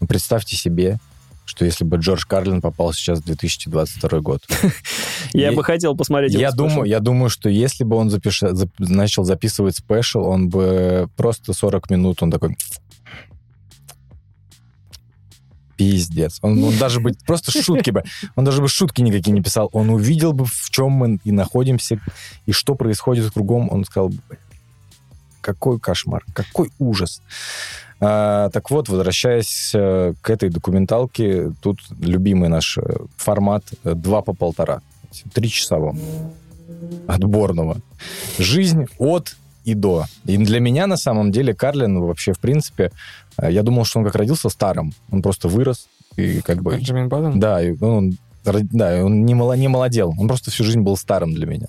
Но 0.00 0.06
представьте 0.06 0.56
себе, 0.56 0.98
что 1.44 1.64
если 1.64 1.84
бы 1.84 1.98
Джордж 1.98 2.24
Карлин 2.26 2.60
попал 2.60 2.92
сейчас 2.92 3.20
в 3.20 3.24
2022 3.24 4.20
год. 4.20 4.42
Я 5.32 5.52
бы 5.52 5.62
хотел 5.62 5.96
посмотреть 5.96 6.32
Я 6.34 6.52
думаю, 6.52 6.88
я 6.88 7.00
думаю, 7.00 7.28
что 7.28 7.48
если 7.48 7.84
бы 7.84 7.96
он 7.96 8.10
начал 8.78 9.24
записывать 9.24 9.76
спешл, 9.76 10.24
он 10.24 10.48
бы 10.48 11.08
просто 11.16 11.52
40 11.52 11.90
минут, 11.90 12.22
он 12.22 12.30
такой... 12.30 12.56
Пиздец. 15.76 16.38
Он, 16.42 16.62
он 16.62 16.78
даже 16.78 17.00
бы 17.00 17.14
просто 17.26 17.50
шутки 17.50 17.90
бы, 17.90 18.04
он 18.36 18.44
даже 18.44 18.62
бы 18.62 18.68
шутки 18.68 19.02
никакие 19.02 19.32
не 19.32 19.42
писал. 19.42 19.70
Он 19.72 19.90
увидел 19.90 20.32
бы, 20.32 20.44
в 20.44 20.70
чем 20.70 20.92
мы 20.92 21.18
и 21.24 21.32
находимся, 21.32 22.00
и 22.46 22.52
что 22.52 22.76
происходит 22.76 23.32
кругом. 23.32 23.68
Он 23.72 23.84
сказал 23.84 24.10
бы, 24.10 24.18
«Блин, 24.28 24.38
какой 25.44 25.78
кошмар, 25.78 26.24
какой 26.32 26.70
ужас. 26.78 27.20
А, 28.00 28.50
так 28.50 28.70
вот, 28.70 28.88
возвращаясь 28.88 29.72
э, 29.74 30.14
к 30.20 30.30
этой 30.30 30.50
документалке, 30.50 31.52
тут 31.60 31.78
любимый 32.00 32.48
наш 32.48 32.78
э, 32.78 32.82
формат 33.16 33.64
э, 33.84 33.94
2 33.94 34.22
по 34.22 34.32
полтора. 34.32 34.80
Тричасового. 35.32 35.96
Отборного. 37.06 37.76
Жизнь 38.38 38.86
от 38.98 39.36
и 39.64 39.74
до. 39.74 40.06
И 40.26 40.36
для 40.36 40.60
меня, 40.60 40.86
на 40.86 40.96
самом 40.96 41.32
деле, 41.32 41.54
Карлин 41.54 42.00
вообще, 42.00 42.32
в 42.32 42.38
принципе, 42.40 42.90
я 43.40 43.62
думал, 43.62 43.84
что 43.84 44.00
он 44.00 44.04
как 44.04 44.16
родился 44.16 44.48
старым. 44.48 44.92
Он 45.10 45.22
просто 45.22 45.48
вырос 45.48 45.88
и 46.16 46.40
как 46.40 46.62
бы... 46.62 46.76
Бенджамин 46.76 47.08
Баттон? 47.08 47.40
Да, 47.40 47.62
и 47.62 47.76
он, 47.80 48.16
да, 48.44 49.04
он 49.04 49.24
не, 49.24 49.34
мало, 49.34 49.54
не 49.54 49.68
молодел. 49.68 50.14
Он 50.18 50.28
просто 50.28 50.50
всю 50.50 50.64
жизнь 50.64 50.80
был 50.80 50.96
старым 50.96 51.32
для 51.32 51.46
меня. 51.46 51.66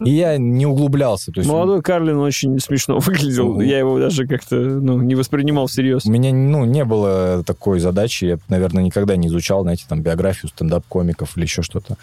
И 0.00 0.10
я 0.10 0.38
не 0.38 0.66
углублялся. 0.66 1.32
То 1.32 1.40
есть 1.40 1.50
Молодой 1.50 1.82
Карлин 1.82 2.18
очень 2.18 2.58
смешно 2.60 2.98
выглядел. 3.00 3.54
Ну. 3.54 3.60
Я 3.60 3.78
его 3.78 3.98
даже 3.98 4.26
как-то 4.26 4.56
ну, 4.56 5.00
не 5.00 5.14
воспринимал 5.14 5.66
всерьез. 5.66 6.06
У 6.06 6.10
меня, 6.10 6.32
ну, 6.32 6.64
не 6.64 6.84
было 6.84 7.42
такой 7.44 7.80
задачи. 7.80 8.24
Я, 8.24 8.38
наверное, 8.48 8.84
никогда 8.84 9.16
не 9.16 9.28
изучал, 9.28 9.62
знаете, 9.62 9.84
там, 9.88 10.02
биографию 10.02 10.48
стендап-комиков 10.50 11.36
или 11.36 11.44
еще 11.44 11.62
что-то. 11.62 11.96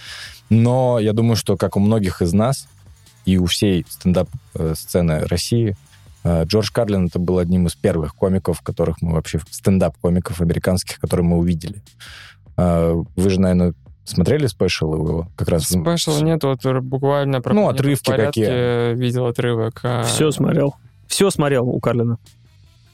Но 0.50 1.00
я 1.00 1.14
думаю, 1.14 1.36
что, 1.36 1.56
как 1.58 1.78
у 1.78 1.80
многих 1.80 2.22
из 2.22 2.34
нас 2.34 2.68
и 3.26 3.38
у 3.38 3.46
всей 3.46 3.86
стендап-сцены 3.88 5.26
России, 5.28 5.78
э, 6.24 6.46
Джордж 6.46 6.72
Карлин 6.74 7.08
это 7.08 7.20
был 7.20 7.38
одним 7.38 7.68
из 7.68 7.76
первых 7.76 8.16
комиков, 8.16 8.62
которых 8.62 9.02
мы 9.02 9.14
вообще, 9.14 9.40
стендап-комиков 9.50 10.42
американских, 10.42 11.00
которые 11.00 11.26
мы 11.26 11.38
увидели. 11.38 11.82
Э, 12.58 13.02
Вы 13.16 13.30
же, 13.30 13.40
наверное, 13.40 13.74
смотрели 14.04 14.48
special 14.48 14.94
его? 14.94 15.28
Как 15.36 15.48
раз 15.50 15.64
Special 15.66 16.22
нет, 16.24 16.44
вот 16.44 16.66
буквально... 16.82 17.42
про 17.42 17.54
Ну, 17.54 17.62
«Планету 17.64 17.78
в 17.78 17.80
отрывки 17.82 18.06
порядке» 18.06 18.42
какие. 18.46 18.94
видел 18.96 19.26
отрывок. 19.28 19.80
а- 19.84 20.04
Все 20.04 20.32
смотрел. 20.32 20.76
Все 21.08 21.30
смотрел 21.32 21.68
у 21.68 21.80
Карлина. 21.80 22.18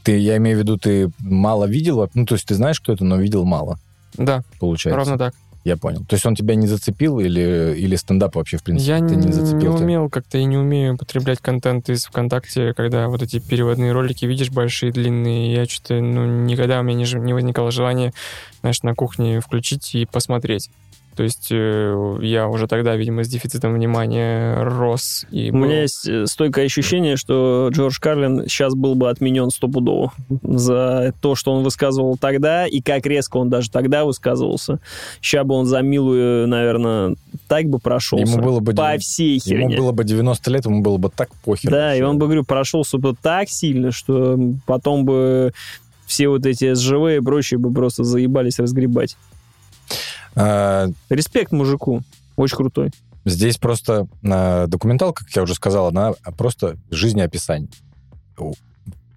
ты, 0.03 0.17
я 0.17 0.37
имею 0.37 0.57
в 0.57 0.59
виду, 0.61 0.77
ты 0.77 1.09
мало 1.19 1.65
видел, 1.65 2.07
ну, 2.13 2.25
то 2.25 2.35
есть 2.35 2.45
ты 2.47 2.53
знаешь, 2.55 2.79
кто 2.79 2.93
это, 2.93 3.03
но 3.03 3.17
видел 3.17 3.43
мало, 3.45 3.79
Да, 4.13 4.43
получается. 4.59 4.97
ровно 4.97 5.17
так. 5.17 5.33
Я 5.63 5.77
понял. 5.77 6.05
То 6.07 6.13
есть 6.13 6.23
он 6.27 6.35
тебя 6.35 6.53
не 6.53 6.67
зацепил 6.67 7.19
или, 7.19 7.73
или 7.75 7.95
стендап 7.95 8.35
вообще, 8.35 8.57
в 8.57 8.63
принципе, 8.63 8.87
Я 8.91 8.99
ты 8.99 9.15
не, 9.15 9.25
не 9.25 9.31
зацепил? 9.31 9.71
не 9.71 9.77
тебя? 9.77 9.85
умел 9.85 10.09
как-то 10.11 10.37
и 10.37 10.43
не 10.45 10.57
умею 10.57 10.95
потреблять 10.95 11.39
контент 11.39 11.89
из 11.89 12.05
ВКонтакте, 12.05 12.75
когда 12.75 13.07
вот 13.07 13.23
эти 13.23 13.39
переводные 13.39 13.91
ролики 13.91 14.25
видишь 14.25 14.51
большие, 14.51 14.91
длинные. 14.91 15.55
Я 15.55 15.65
что-то, 15.65 15.99
ну, 15.99 16.43
никогда 16.43 16.81
у 16.81 16.83
меня 16.83 16.99
не, 17.03 17.11
не 17.19 17.33
возникало 17.33 17.71
желания, 17.71 18.13
знаешь, 18.61 18.83
на 18.83 18.93
кухне 18.93 19.39
включить 19.39 19.95
и 19.95 20.05
посмотреть. 20.05 20.69
То 21.15 21.23
есть 21.23 21.47
э, 21.51 22.17
я 22.21 22.47
уже 22.47 22.67
тогда, 22.67 22.95
видимо, 22.95 23.23
с 23.23 23.27
дефицитом 23.27 23.73
внимания 23.73 24.61
рос. 24.63 25.25
И 25.31 25.49
У 25.49 25.53
был- 25.53 25.61
меня 25.65 25.81
есть 25.83 26.07
э, 26.07 26.25
стойкое 26.25 26.65
ощущение, 26.65 27.15
что 27.15 27.69
Джордж 27.71 27.97
Карлин 28.01 28.43
сейчас 28.47 28.75
был 28.75 28.95
бы 28.95 29.09
отменен 29.09 29.49
стопудово 29.49 30.11
за 30.43 31.13
то, 31.21 31.35
что 31.35 31.53
он 31.53 31.63
высказывал 31.63 32.17
тогда, 32.17 32.67
и 32.67 32.81
как 32.81 33.05
резко 33.05 33.37
он 33.37 33.49
даже 33.49 33.71
тогда 33.71 34.03
высказывался. 34.05 34.79
Сейчас 35.21 35.45
бы 35.45 35.55
он 35.55 35.65
за 35.65 35.81
милую, 35.81 36.47
наверное, 36.47 37.15
так 37.47 37.65
бы 37.65 37.79
прошелся. 37.79 38.25
Ему 38.31 38.43
было 38.43 38.59
бы 38.59 38.73
по 38.73 38.97
всей 38.97 39.39
Ему 39.45 39.61
херне. 39.69 39.77
было 39.77 39.91
бы 39.91 40.03
90 40.03 40.51
лет, 40.51 40.65
ему 40.65 40.81
было 40.81 40.97
бы 40.97 41.09
так 41.09 41.29
похер. 41.43 41.71
Да, 41.71 41.85
вообще. 41.87 41.99
и 41.99 42.01
он 42.03 42.17
бы, 42.17 42.25
говорю, 42.25 42.43
прошелся 42.43 42.97
бы 42.97 43.15
так 43.21 43.49
сильно, 43.49 43.91
что 43.91 44.37
потом 44.65 45.05
бы 45.05 45.53
все 46.05 46.27
вот 46.27 46.45
эти 46.45 46.73
СЖВ 46.73 47.17
и 47.17 47.19
прочие 47.19 47.57
бы 47.57 47.73
просто 47.73 48.03
заебались 48.03 48.59
разгребать. 48.59 49.17
А, 50.35 50.87
Респект 51.09 51.51
мужику. 51.51 52.01
Очень 52.35 52.57
крутой. 52.57 52.91
здесь 53.23 53.57
просто 53.57 54.07
а, 54.23 54.67
документалка, 54.67 55.25
как 55.25 55.35
я 55.35 55.43
уже 55.43 55.55
сказал, 55.55 55.87
она 55.87 56.13
просто 56.37 56.77
жизнеописание. 56.91 57.69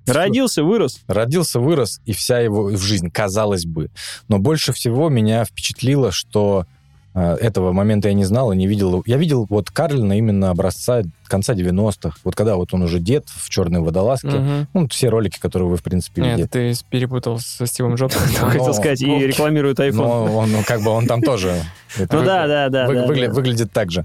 Родился, 0.06 0.64
вырос. 0.64 1.00
Родился, 1.06 1.60
вырос, 1.60 2.00
и 2.06 2.12
вся 2.12 2.38
его 2.38 2.64
в 2.64 2.78
жизнь, 2.78 3.10
казалось 3.10 3.66
бы. 3.66 3.90
Но 4.28 4.38
больше 4.38 4.72
всего 4.72 5.08
меня 5.08 5.44
впечатлило, 5.44 6.12
что 6.12 6.66
этого 7.14 7.72
момента 7.72 8.08
я 8.08 8.14
не 8.14 8.24
знал 8.24 8.52
и 8.52 8.56
не 8.56 8.66
видел. 8.66 9.02
Я 9.06 9.16
видел 9.16 9.46
вот 9.50 9.70
Карлина 9.70 10.16
именно 10.18 10.50
образца 10.50 11.02
конца 11.26 11.54
90-х. 11.54 12.18
Вот 12.22 12.36
когда 12.36 12.56
вот 12.56 12.72
он 12.74 12.82
уже 12.82 13.00
дед 13.00 13.24
в 13.28 13.48
черной 13.50 13.80
водолазке. 13.80 14.28
Мгм. 14.28 14.68
Ну, 14.74 14.88
все 14.88 15.08
ролики, 15.08 15.38
которые 15.40 15.68
вы, 15.68 15.76
в 15.78 15.82
принципе, 15.82 16.22
Нет, 16.22 16.32
видели. 16.38 16.46
ты 16.46 16.74
перепутал 16.90 17.40
со 17.40 17.66
Стивом 17.66 17.96
Джобсом. 17.96 18.22
Хотел 18.36 18.72
сказать, 18.74 19.00
и 19.02 19.06
рекламирует 19.06 19.80
iPhone. 19.80 20.30
Он, 20.34 20.52
ну, 20.52 20.62
как 20.66 20.82
бы 20.82 20.90
он 20.90 21.06
там 21.06 21.22
тоже. 21.22 21.60
Ну 21.98 22.06
да, 22.24 22.46
да, 22.46 22.68
да. 22.68 22.86
вы- 22.86 22.94
да, 22.94 23.06
выгля- 23.06 23.28
да. 23.28 23.32
Выглядит 23.34 23.72
так 23.72 23.90
же. 23.90 24.04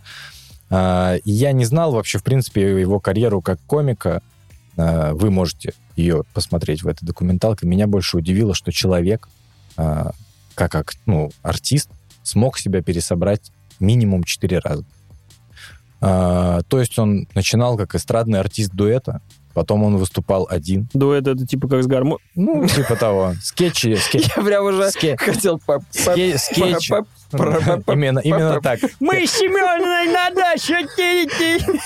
А, 0.70 1.18
я 1.26 1.52
не 1.52 1.66
знал 1.66 1.92
вообще, 1.92 2.18
в 2.18 2.24
принципе, 2.24 2.80
его 2.82 3.00
карьеру 3.00 3.42
как 3.42 3.60
комика. 3.68 4.22
А, 4.78 5.14
Вы 5.14 5.30
можете 5.30 5.74
ее 5.96 6.24
посмотреть 6.34 6.82
в 6.82 6.88
этой 6.88 7.06
документалке. 7.06 7.68
Меня 7.68 7.86
больше 7.86 8.18
удивило, 8.18 8.56
что 8.56 8.72
человек, 8.72 9.28
а, 9.78 10.12
как 10.56 10.74
ак- 10.74 10.94
ну, 11.06 11.32
артист, 11.44 11.90
смог 12.24 12.58
себя 12.58 12.82
пересобрать 12.82 13.52
минимум 13.80 14.24
четыре 14.24 14.60
раза. 14.60 14.86
А, 16.02 16.62
То 16.68 16.80
есть 16.80 16.98
он 17.00 17.28
начинал 17.34 17.78
как 17.78 17.96
эстрадный 17.96 18.40
артист 18.40 18.72
дуэта, 18.74 19.22
потом 19.54 19.84
он 19.84 19.98
выступал 19.98 20.48
один. 20.50 20.90
Дуэт 20.94 21.28
это 21.28 21.48
типа 21.48 21.68
как 21.68 21.84
с 21.84 21.88
гармо... 21.88 22.18
Ну, 22.36 22.68
типа 22.68 22.96
того. 22.96 23.34
Скетчи, 23.42 23.96
скетчи. 24.02 24.32
Я 24.36 24.44
прям 24.44 24.66
уже 24.66 24.92
хотел 25.18 25.60
по... 25.60 25.80
ske- 25.92 26.38
скетч. 26.38 26.90
Именно, 27.34 28.20
именно 28.20 28.62
так. 28.62 28.80
Мы 29.00 29.26
с 29.26 29.32
Семеновной 29.32 30.08
на 30.14 30.30
даче. 30.30 30.88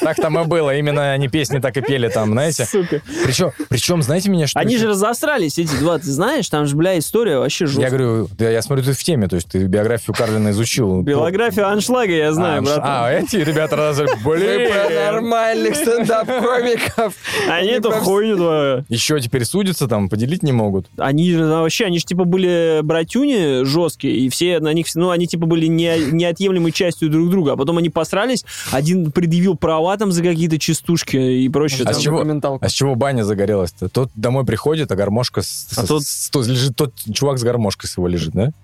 Так 0.01 0.17
там 0.17 0.39
и 0.39 0.45
было. 0.45 0.75
Именно 0.75 1.11
они 1.11 1.27
песни 1.27 1.59
так 1.59 1.75
и 1.77 1.81
пели 1.81 2.09
там, 2.09 2.31
знаете. 2.31 2.65
Сука. 2.65 3.01
Причем, 3.23 3.51
причем, 3.69 4.01
знаете 4.01 4.29
меня, 4.29 4.47
что... 4.47 4.59
Они 4.59 4.77
же 4.77 4.87
разосрались, 4.89 5.57
эти 5.57 5.75
два, 5.75 5.97
ты 5.97 6.11
знаешь? 6.11 6.49
Там 6.49 6.65
же, 6.65 6.75
бля, 6.75 6.97
история 6.97 7.37
вообще 7.39 7.65
Я 7.65 7.67
жесткая. 7.67 7.89
говорю, 7.89 8.29
да, 8.37 8.49
я 8.49 8.61
смотрю, 8.61 8.85
ты 8.85 8.93
в 8.93 9.03
теме, 9.03 9.27
то 9.27 9.35
есть 9.35 9.49
ты 9.49 9.65
биографию 9.65 10.15
Карлина 10.15 10.49
изучил. 10.49 11.01
Биографию 11.01 11.67
аншлага 11.67 12.11
я 12.11 12.33
знаю, 12.33 12.63
брат. 12.63 12.79
А, 12.81 13.11
эти 13.11 13.37
ребята 13.37 13.75
раз... 13.75 13.97
Мы 13.99 14.07
про 14.07 14.35
Блин! 14.35 14.71
нормальных 14.95 15.75
стендап-комиков. 15.75 17.13
Они 17.49 17.69
эту 17.69 17.91
хуйню 17.91 18.37
твою. 18.37 18.85
Еще 18.89 19.19
теперь 19.19 19.45
судятся 19.45 19.87
там, 19.87 20.09
поделить 20.09 20.43
не 20.43 20.51
могут. 20.51 20.87
Они 20.97 21.31
же 21.31 21.45
вообще, 21.45 21.85
они 21.85 21.99
же 21.99 22.05
типа 22.05 22.25
были 22.25 22.79
братюни 22.83 23.63
жесткие, 23.63 24.15
и 24.17 24.29
все 24.29 24.59
на 24.59 24.73
них, 24.73 24.87
ну, 24.95 25.09
они 25.09 25.27
типа 25.27 25.36
были 25.45 25.67
не, 25.67 25.97
неотъемлемой 26.11 26.71
частью 26.71 27.09
друг 27.09 27.29
друга, 27.29 27.53
а 27.53 27.57
потом 27.57 27.77
они 27.77 27.89
посрались, 27.89 28.43
один 28.71 29.11
предъявил 29.11 29.55
права 29.55 29.95
там 29.97 30.11
за 30.11 30.23
какие-то 30.23 30.57
частушки 30.59 31.17
и 31.17 31.49
прочее. 31.49 31.81
А 31.83 31.91
там. 31.91 31.93
с 31.93 31.97
чего? 31.99 32.23
А 32.61 32.69
с 32.69 32.71
чего 32.71 32.95
баня 32.95 33.23
загорелась-то? 33.23 33.89
Тот 33.89 34.09
домой 34.15 34.45
приходит, 34.45 34.91
а 34.91 34.95
гармошка... 34.95 35.41
С, 35.41 35.67
А 35.77 35.83
с- 35.83 35.87
тот- 35.87 36.03
с- 36.03 36.29
тот 36.29 36.47
лежит, 36.47 36.75
тот 36.75 36.93
чувак 37.13 37.37
с 37.39 37.43
гармошкой 37.43 37.89
с 37.89 37.97
его 37.97 38.07
лежит, 38.07 38.33
да? 38.33 38.51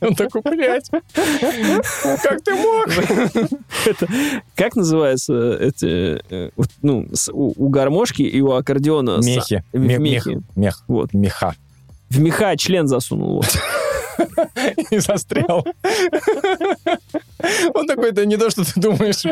Он 0.00 0.14
такой, 0.14 0.42
блядь, 0.42 0.90
как 0.90 2.42
ты 2.44 2.54
мог? 2.54 2.88
Как 4.54 4.76
называется 4.76 5.56
эти, 5.58 6.20
э, 6.30 6.50
ну, 6.82 7.08
у, 7.32 7.66
у 7.66 7.68
гармошки 7.70 8.20
и 8.22 8.40
у 8.42 8.52
аккордеона? 8.52 9.22
с- 9.22 9.26
Мехи. 9.26 9.64
в 9.72 9.78
Ме- 9.78 9.98
мехи. 9.98 10.28
Мех. 10.28 10.42
Мех. 10.56 10.84
Вот. 10.88 11.14
Меха. 11.14 11.54
В 12.10 12.18
меха 12.20 12.54
член 12.58 12.86
засунул. 12.86 13.36
вот. 13.36 13.46
И 14.90 14.98
застрял. 14.98 15.66
Он 17.74 17.86
такой, 17.86 18.10
это 18.10 18.24
не 18.26 18.36
то, 18.36 18.50
что 18.50 18.64
ты 18.64 18.80
думаешь. 18.80 19.24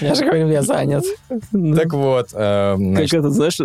Я 0.00 0.14
же 0.14 0.24
говорю, 0.24 0.48
я 0.48 0.62
занят. 0.62 1.04
Так 1.76 1.92
вот, 1.92 2.30
э, 2.32 2.76
Как 2.96 3.14
это, 3.14 3.30
знаешь, 3.30 3.60
э, 3.60 3.64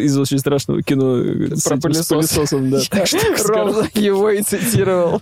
из 0.00 0.18
очень 0.18 0.38
страшного 0.38 0.82
кино 0.82 1.16
э, 1.18 1.48
Про 1.64 1.76
пылесос. 1.78 2.08
пылесосом, 2.08 2.70
да. 2.70 2.80
Ровно 3.48 3.88
его 3.94 4.30
и 4.30 4.42
цитировал. 4.42 5.20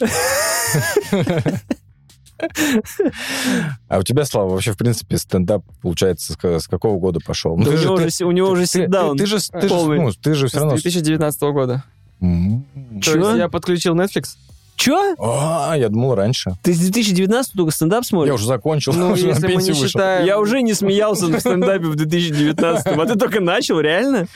А 3.89 3.99
у 3.99 4.03
тебя, 4.03 4.25
Слава, 4.25 4.51
вообще, 4.51 4.73
в 4.73 4.77
принципе, 4.77 5.17
стендап, 5.19 5.65
получается, 5.83 6.33
с, 6.33 6.37
ка- 6.37 6.59
с 6.61 6.67
какого 6.69 6.99
года 6.99 7.21
пошел? 7.25 7.57
Ну, 7.57 7.65
Да 7.65 7.71
ты 7.73 7.77
у 7.77 7.79
же- 7.79 7.85
него 7.87 7.97
ты- 7.99 8.05
уже 8.07 8.25
у 8.25 8.31
него 8.33 8.49
уже 8.51 8.63
ты- 8.63 8.69
ситдаун. 8.69 9.17
Ты 9.19 9.27
же, 9.27 9.39
ты 9.39 9.69
же, 9.69 9.75
ну, 9.75 10.11
ты 10.13 10.35
же 10.35 10.47
все 10.49 10.57
С 10.59 10.61
равно... 10.61 10.73
2019 10.75 11.43
года. 11.53 11.85
М. 12.21 12.65
То 12.95 13.01
Чё? 13.01 13.19
есть 13.29 13.39
я 13.39 13.49
подключил 13.49 13.95
Netflix. 13.95 14.37
Че? 14.77 15.15
А, 15.19 15.75
я 15.77 15.89
думал 15.89 16.15
раньше. 16.15 16.53
Ты 16.63 16.73
с 16.73 16.79
2019 16.79 17.53
только 17.55 17.73
стендап 17.73 18.03
Я 18.05 18.09
смотришь? 18.09 18.35
уже 18.35 18.47
закончил, 18.47 18.93
Ну, 18.95 19.13
уже 19.13 19.25
на 19.27 19.29
если 19.31 19.47
мы 19.55 19.63
не 19.63 19.71
вышел. 19.71 19.87
считаем... 19.87 20.27
Я 20.27 20.39
уже 20.41 20.63
не 20.63 20.75
смеялся 20.75 21.27
в 21.27 21.39
стендапе 21.39 21.85
в 21.87 21.95
2019 21.97 22.87
а 22.87 23.07
ты 23.07 23.19
только 23.19 23.41
начал, 23.41 23.81
реально? 23.81 24.27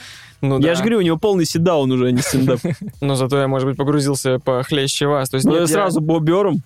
Ну, 0.42 0.59
Я 0.61 0.68
да. 0.68 0.74
же 0.74 0.80
говорю, 0.82 0.98
у 0.98 1.02
него 1.02 1.16
полный 1.16 1.46
седаун 1.46 1.90
уже, 1.90 2.09
а 2.09 2.11
не 2.11 2.20
стендап. 2.20 2.61
Но 3.00 3.14
зато 3.16 3.38
я, 3.40 3.48
может 3.48 3.66
быть, 3.66 3.76
погрузился 3.78 4.38
похлеще 4.38 5.07
вас. 5.07 5.30
То 5.30 5.36
есть 5.36 5.46
Ну, 5.46 5.52
нет, 5.52 5.62
я 5.62 5.66
я- 5.66 5.72
сразу 5.72 6.00
бобером. 6.00 6.62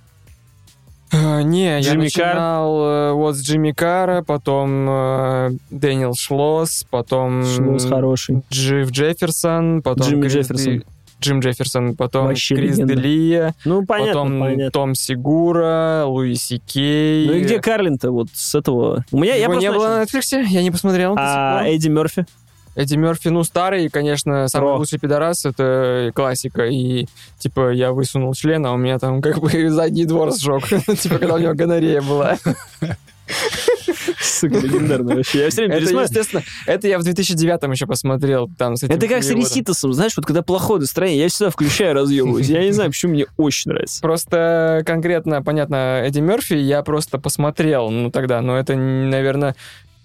Э, 1.13 1.43
Не, 1.43 1.65
я 1.65 1.81
Джимми 1.81 2.09
Карр? 2.09 2.27
начинал 2.35 2.85
э, 2.87 3.13
вот 3.15 3.37
с 3.37 3.43
Джимми 3.43 3.73
Карра, 3.73 4.23
потом 4.23 4.87
э, 4.89 5.51
Дэниел 5.71 6.15
Шлосс, 6.15 6.85
потом 6.91 7.45
Шлосс 7.45 7.87
хороший. 7.87 8.43
Джив 8.51 8.91
Джефферсон, 8.91 9.83
потом 9.83 10.07
Джимми 10.09 10.23
Крис 10.23 10.33
Джефферсон. 10.35 10.85
Джим 11.21 11.41
Джефферсон, 11.41 11.97
потом 11.97 12.29
Вообще 12.29 12.55
Крис 12.55 12.77
легенда. 12.79 12.95
Делия, 12.97 13.55
Ну, 13.67 13.85
понятно, 13.85 14.13
потом 14.15 14.41
понятно. 14.41 14.71
Том 14.71 14.95
Сигура, 14.95 16.05
Луи 16.07 16.34
Си 16.34 16.63
Кей. 16.64 17.26
Ну 17.26 17.33
и 17.34 17.41
где 17.43 17.61
Карлин-то 17.61 18.11
вот 18.11 18.29
с 18.33 18.55
этого? 18.55 19.05
У 19.13 19.18
меня 19.18 19.34
я 19.34 19.43
Его 19.45 19.53
просто 19.53 19.68
не 19.68 19.75
было 19.76 19.89
начал. 19.99 19.99
на 20.17 20.18
Netflix, 20.21 20.47
я 20.49 20.63
не 20.63 20.71
посмотрел. 20.71 21.14
А. 21.18 21.63
Эдди 21.67 21.89
Мерфи? 21.89 22.25
Эдди 22.81 22.95
Мерфи, 22.97 23.29
ну, 23.29 23.45
старый, 23.45 23.91
конечно, 23.91 24.49
самый 24.49 24.73
Про. 24.73 24.79
лучший 24.79 24.99
пидорас, 24.99 25.45
это 25.45 26.13
классика. 26.15 26.65
И, 26.67 27.07
типа, 27.39 27.73
я 27.73 27.93
высунул 27.93 28.33
член, 28.35 28.65
а 28.65 28.73
у 28.73 28.79
меня 28.79 28.99
там 28.99 29.21
как 29.21 29.39
бы 29.39 29.51
задний 29.71 30.07
двор 30.07 30.33
сжег. 30.35 30.67
Типа, 31.01 31.19
когда 31.19 31.35
у 31.35 31.39
него 31.39 31.55
гонорея 31.55 32.01
была. 32.01 32.39
Сука, 34.21 34.59
легендарно 34.59 35.15
вообще. 35.15 35.41
Я 35.45 35.51
все 35.51 35.63
время 35.63 35.77
Это, 35.77 35.85
пересматриваю. 35.87 36.05
естественно, 36.09 36.43
это 36.67 36.89
я 36.89 36.99
в 36.99 37.05
2009 37.05 37.63
еще 37.75 37.87
посмотрел. 37.87 38.51
Там, 38.59 38.77
с 38.77 38.83
этим 38.83 38.95
Это 38.95 39.07
как 39.07 39.23
с. 39.23 39.31
Реситосом, 39.31 39.93
знаешь, 39.93 40.17
вот 40.17 40.27
когда 40.27 40.43
плохое 40.43 40.81
настроение, 40.81 41.23
я 41.23 41.29
всегда 41.29 41.51
включаю, 41.51 41.95
разъебываюсь. 41.95 42.49
Я 42.49 42.65
не 42.65 42.73
знаю, 42.73 42.91
почему 42.91 43.13
мне 43.13 43.27
очень 43.37 43.71
нравится. 43.71 44.01
Просто 44.01 44.83
конкретно, 44.87 45.43
понятно, 45.43 46.03
Эдди 46.05 46.21
Мерфи 46.21 46.55
я 46.55 46.83
просто 46.83 47.19
посмотрел, 47.19 47.91
ну, 47.91 48.11
тогда, 48.11 48.41
но 48.41 48.59
это, 48.59 48.75
наверное, 48.75 49.55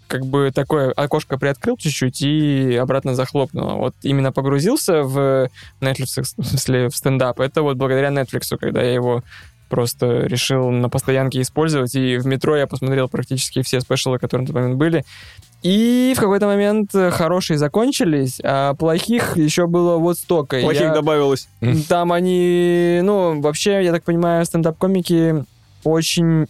как 0.08 0.26
бы 0.26 0.52
такое 0.54 0.92
окошко 0.92 1.38
приоткрыл 1.38 1.78
чуть-чуть 1.78 2.22
и 2.22 2.76
обратно 2.76 3.16
захлопнуло. 3.16 3.74
Вот 3.74 3.96
именно 4.04 4.32
погрузился 4.32 5.04
в 5.04 5.50
Netflix, 5.82 6.22
в 6.38 6.46
смысле, 6.46 6.90
в 6.90 6.96
стендап, 6.96 7.40
это 7.40 7.62
вот 7.62 7.78
благодаря 7.78 8.10
Netflix, 8.10 8.56
когда 8.60 8.82
я 8.82 8.94
его 8.94 9.24
просто 9.70 10.28
решил 10.28 10.70
на 10.70 10.90
постоянке 10.90 11.42
использовать, 11.42 11.96
и 11.96 12.18
в 12.18 12.28
метро 12.28 12.56
я 12.56 12.68
посмотрел 12.68 13.10
практически 13.10 13.64
все 13.64 13.82
спешалы, 13.82 14.20
которые 14.20 14.44
на 14.44 14.48
тот 14.48 14.56
момент 14.56 14.76
были. 14.78 15.04
И 15.64 16.14
в 16.16 16.20
какой-то 16.20 16.46
момент 16.46 16.94
э, 16.94 17.10
хорошие 17.10 17.58
закончились, 17.58 18.40
а 18.44 18.76
плохих 18.76 19.36
еще 19.36 19.66
было 19.66 19.98
вот 19.98 20.20
столько. 20.20 20.60
Плохих 20.62 20.82
Я- 20.82 20.94
добавилось. 20.94 21.48
там 21.90 22.12
они, 22.12 23.00
ну, 23.02 23.42
вообще, 23.42 23.84
я 23.84 23.92
так 23.92 24.04
понимаю, 24.04 24.46
стендап-комики 24.46 25.44
очень, 25.84 26.46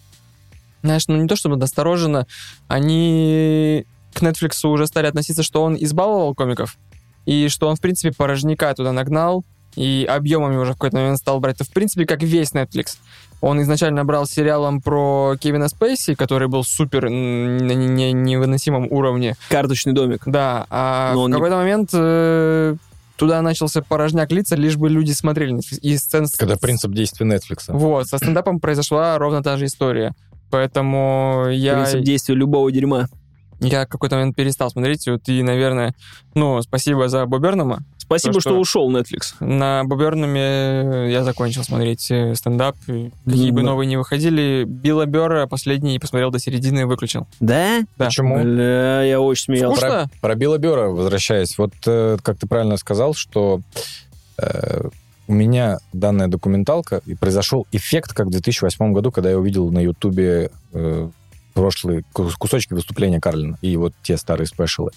знаешь, 0.86 1.08
ну 1.08 1.18
не 1.18 1.28
то 1.28 1.36
чтобы 1.36 1.58
настороженно, 1.58 2.28
они 2.68 3.86
к 4.14 4.22
Netflix 4.22 4.66
уже 4.68 4.88
стали 4.88 5.08
относиться, 5.08 5.44
что 5.44 5.64
он 5.64 5.76
избаловал 5.80 6.34
комиков, 6.36 6.78
и 7.26 7.48
что 7.50 7.68
он, 7.68 7.76
в 7.76 7.82
принципе, 7.82 8.14
порожняка 8.16 8.74
туда 8.74 8.92
нагнал, 8.94 9.44
и 9.76 10.08
объемами 10.10 10.56
уже 10.56 10.72
в 10.72 10.76
какой-то 10.76 10.96
момент 10.98 11.18
стал 11.18 11.40
брать. 11.42 11.56
Это, 11.56 11.66
в 11.66 11.70
принципе, 11.74 12.06
как 12.06 12.24
весь 12.24 12.54
Netflix. 12.54 12.98
Он 13.42 13.62
изначально 13.62 14.06
брал 14.06 14.26
сериалом 14.26 14.82
про 14.82 15.36
Кевина 15.38 15.68
Спейси, 15.68 16.16
который 16.16 16.48
был 16.48 16.64
супер 16.64 17.10
на 17.10 17.74
не- 17.74 17.88
не- 17.88 18.14
невыносимом 18.14 18.88
уровне. 18.90 19.36
Карточный 19.50 19.92
домик. 19.94 20.22
Да, 20.26 20.66
а 20.70 21.12
Но 21.14 21.20
в 21.20 21.24
он 21.26 21.32
не- 21.32 21.34
какой-то 21.34 21.58
момент 21.58 21.90
э, 21.94 22.76
туда 23.18 23.42
начался 23.42 23.82
порожняк 23.82 24.32
лица, 24.32 24.56
лишь 24.56 24.78
бы 24.78 24.90
люди 24.90 25.12
смотрели. 25.12 25.60
И 25.82 25.98
сцен... 25.98 26.28
Когда 26.38 26.56
принцип 26.56 26.92
действия 26.94 27.28
Netflix. 27.28 27.66
Вот, 27.68 28.08
со 28.08 28.18
стендапом 28.18 28.62
произошла 28.62 29.18
ровно 29.18 29.44
та 29.44 29.58
же 29.58 29.66
история. 29.66 30.16
Поэтому 30.52 31.48
я, 31.52 31.76
Принцип 31.76 32.02
действия 32.02 32.36
любого 32.36 32.72
дерьма. 32.72 33.08
я 33.60 33.86
в 33.86 33.90
какой-то 33.90 34.16
момент 34.16 34.36
перестал 34.36 34.70
смотреть. 34.70 35.08
Вот 35.08 35.28
и, 35.28 35.42
наверное, 35.44 35.94
ну, 36.34 36.62
спасибо 36.62 37.08
за 37.10 37.26
Бобернама. 37.26 37.80
Спасибо, 37.98 38.36
То, 38.36 38.40
что... 38.42 38.50
что- 38.52 38.60
ушел 38.60 38.92
Netflix. 38.96 39.34
На 39.40 39.84
Бобернаме 39.84 41.12
я 41.12 41.24
закончил 41.24 41.64
смотреть 41.64 42.12
э, 42.12 42.36
стендап. 42.36 42.76
Какие 42.86 43.50
бы 43.50 43.62
Да. 43.62 43.66
новые 43.70 43.88
не 43.88 43.98
выходили. 43.98 44.64
Билла 44.68 45.08
Бера 45.08 45.48
последний 45.48 45.98
посмотрел 45.98 46.30
до 46.30 46.38
середины 46.38 46.82
и 46.82 46.84
выключил. 46.84 47.26
Да? 47.40 47.80
Да. 47.98 48.06
Почему? 48.06 48.40
Бля, 48.44 49.02
я 49.02 49.20
очень 49.20 49.46
смеялся. 49.46 49.82
Про, 49.82 50.10
про 50.22 50.36
Билла 50.36 50.60
Бера 50.60 50.90
возвращаясь, 50.90 51.58
вот 51.58 51.74
э, 51.88 52.18
как 52.22 52.38
ты 52.38 52.46
правильно 52.46 52.78
сказал, 52.78 53.16
что 53.16 53.62
э, 54.38 54.82
у 55.28 55.34
меня 55.34 55.80
данная 55.94 56.28
документалка, 56.28 57.02
и 57.06 57.16
произошел 57.16 57.66
эффект, 57.72 58.14
как 58.14 58.28
в 58.28 58.32
2008 58.32 58.94
году, 58.94 59.12
когда 59.12 59.30
я 59.32 59.38
увидел 59.40 59.72
на 59.72 59.80
Ютубе 59.80 60.52
э, 60.74 61.10
прошлые 61.54 62.04
кус- 62.14 62.36
кусочки 62.36 62.74
выступления 62.74 63.20
Карлина 63.20 63.58
и 63.62 63.76
вот 63.78 63.94
те 64.04 64.18
старые 64.18 64.46
спешалы. 64.48 64.92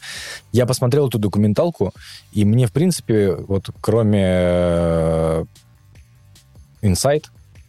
Я 0.52 0.66
посмотрел 0.66 1.08
эту 1.08 1.18
документалку, 1.18 1.92
и 2.32 2.44
мне, 2.44 2.66
в 2.66 2.72
принципе, 2.72 3.34
вот 3.34 3.70
кроме 3.80 4.24
э, 4.24 5.44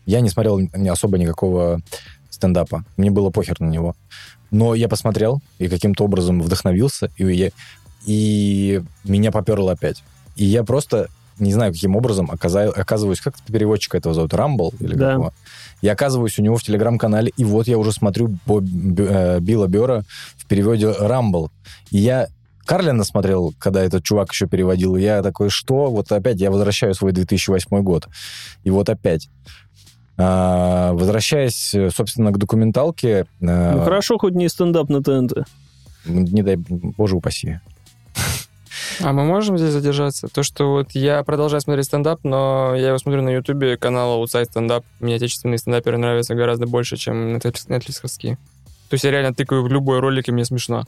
я 0.05 0.21
не 0.21 0.29
смотрел 0.29 0.59
особо 0.89 1.17
никакого 1.17 1.81
стендапа. 2.29 2.83
Мне 2.97 3.11
было 3.11 3.29
похер 3.29 3.59
на 3.59 3.69
него. 3.69 3.95
Но 4.51 4.73
я 4.73 4.87
посмотрел 4.89 5.41
и 5.59 5.67
каким-то 5.67 6.03
образом 6.03 6.41
вдохновился, 6.41 7.11
и, 7.17 7.25
я- 7.31 7.51
и 8.05 8.81
меня 9.03 9.31
поперло 9.31 9.73
опять. 9.73 10.03
И 10.35 10.45
я 10.45 10.63
просто 10.63 11.09
не 11.39 11.53
знаю, 11.53 11.73
каким 11.73 11.95
образом 11.95 12.29
оказываюсь, 12.31 13.21
как 13.21 13.35
переводчика 13.41 13.97
этого 13.97 14.13
зовут, 14.13 14.33
Рамбл 14.33 14.73
или 14.79 14.93
Да. 14.95 15.11
какого? 15.11 15.33
Я 15.81 15.93
оказываюсь 15.93 16.37
у 16.39 16.41
него 16.41 16.57
в 16.57 16.63
телеграм-канале, 16.63 17.31
и 17.37 17.43
вот 17.45 17.67
я 17.67 17.77
уже 17.77 17.91
смотрю 17.93 18.37
Бо- 18.45 18.59
Б- 18.61 19.07
э, 19.09 19.39
Билла 19.39 19.67
Бера 19.67 20.03
в 20.37 20.45
переводе 20.45 20.91
Рамбл. 20.91 21.51
И 21.91 21.97
я 21.99 22.27
Карлина 22.65 23.03
смотрел, 23.03 23.53
когда 23.57 23.81
этот 23.83 24.03
чувак 24.03 24.31
еще 24.31 24.45
переводил, 24.45 24.95
и 24.95 25.01
я 25.01 25.23
такой, 25.23 25.49
что? 25.49 25.89
Вот 25.89 26.11
опять 26.11 26.39
я 26.39 26.51
возвращаю 26.51 26.93
свой 26.93 27.13
2008 27.13 27.81
год. 27.81 28.07
И 28.63 28.69
вот 28.69 28.89
опять. 28.89 29.27
А, 30.17 30.91
возвращаясь, 30.93 31.73
собственно, 31.95 32.31
к 32.31 32.37
документалке... 32.37 33.25
э, 33.41 33.71
Ну 33.75 33.83
хорошо, 33.83 34.17
хоть 34.19 34.33
не 34.35 34.49
стендап 34.49 34.89
на 34.89 35.01
ТНТ. 35.01 35.45
не 36.05 36.43
дай, 36.43 36.57
боже 36.57 37.15
упаси. 37.15 37.59
А 39.01 39.13
мы 39.13 39.23
можем 39.23 39.57
здесь 39.57 39.71
задержаться? 39.71 40.27
То, 40.27 40.43
что 40.43 40.71
вот 40.71 40.91
я 40.91 41.23
продолжаю 41.23 41.61
смотреть 41.61 41.85
стендап, 41.85 42.23
но 42.23 42.73
я 42.75 42.89
его 42.89 42.97
смотрю 42.97 43.21
на 43.21 43.29
ютубе, 43.29 43.77
канала 43.77 44.23
Outside 44.23 44.49
Stand 44.53 44.69
Up. 44.69 44.83
Мне 44.99 45.15
отечественные 45.15 45.57
стендаперы 45.57 45.97
нравятся 45.97 46.35
гораздо 46.35 46.67
больше, 46.67 46.97
чем 46.97 47.33
нетфликсовские. 47.33 48.37
То 48.89 48.95
есть 48.95 49.03
я 49.03 49.11
реально 49.11 49.33
тыкаю 49.33 49.63
в 49.63 49.67
любой 49.67 49.99
ролик, 49.99 50.27
и 50.29 50.31
мне 50.31 50.45
смешно. 50.45 50.85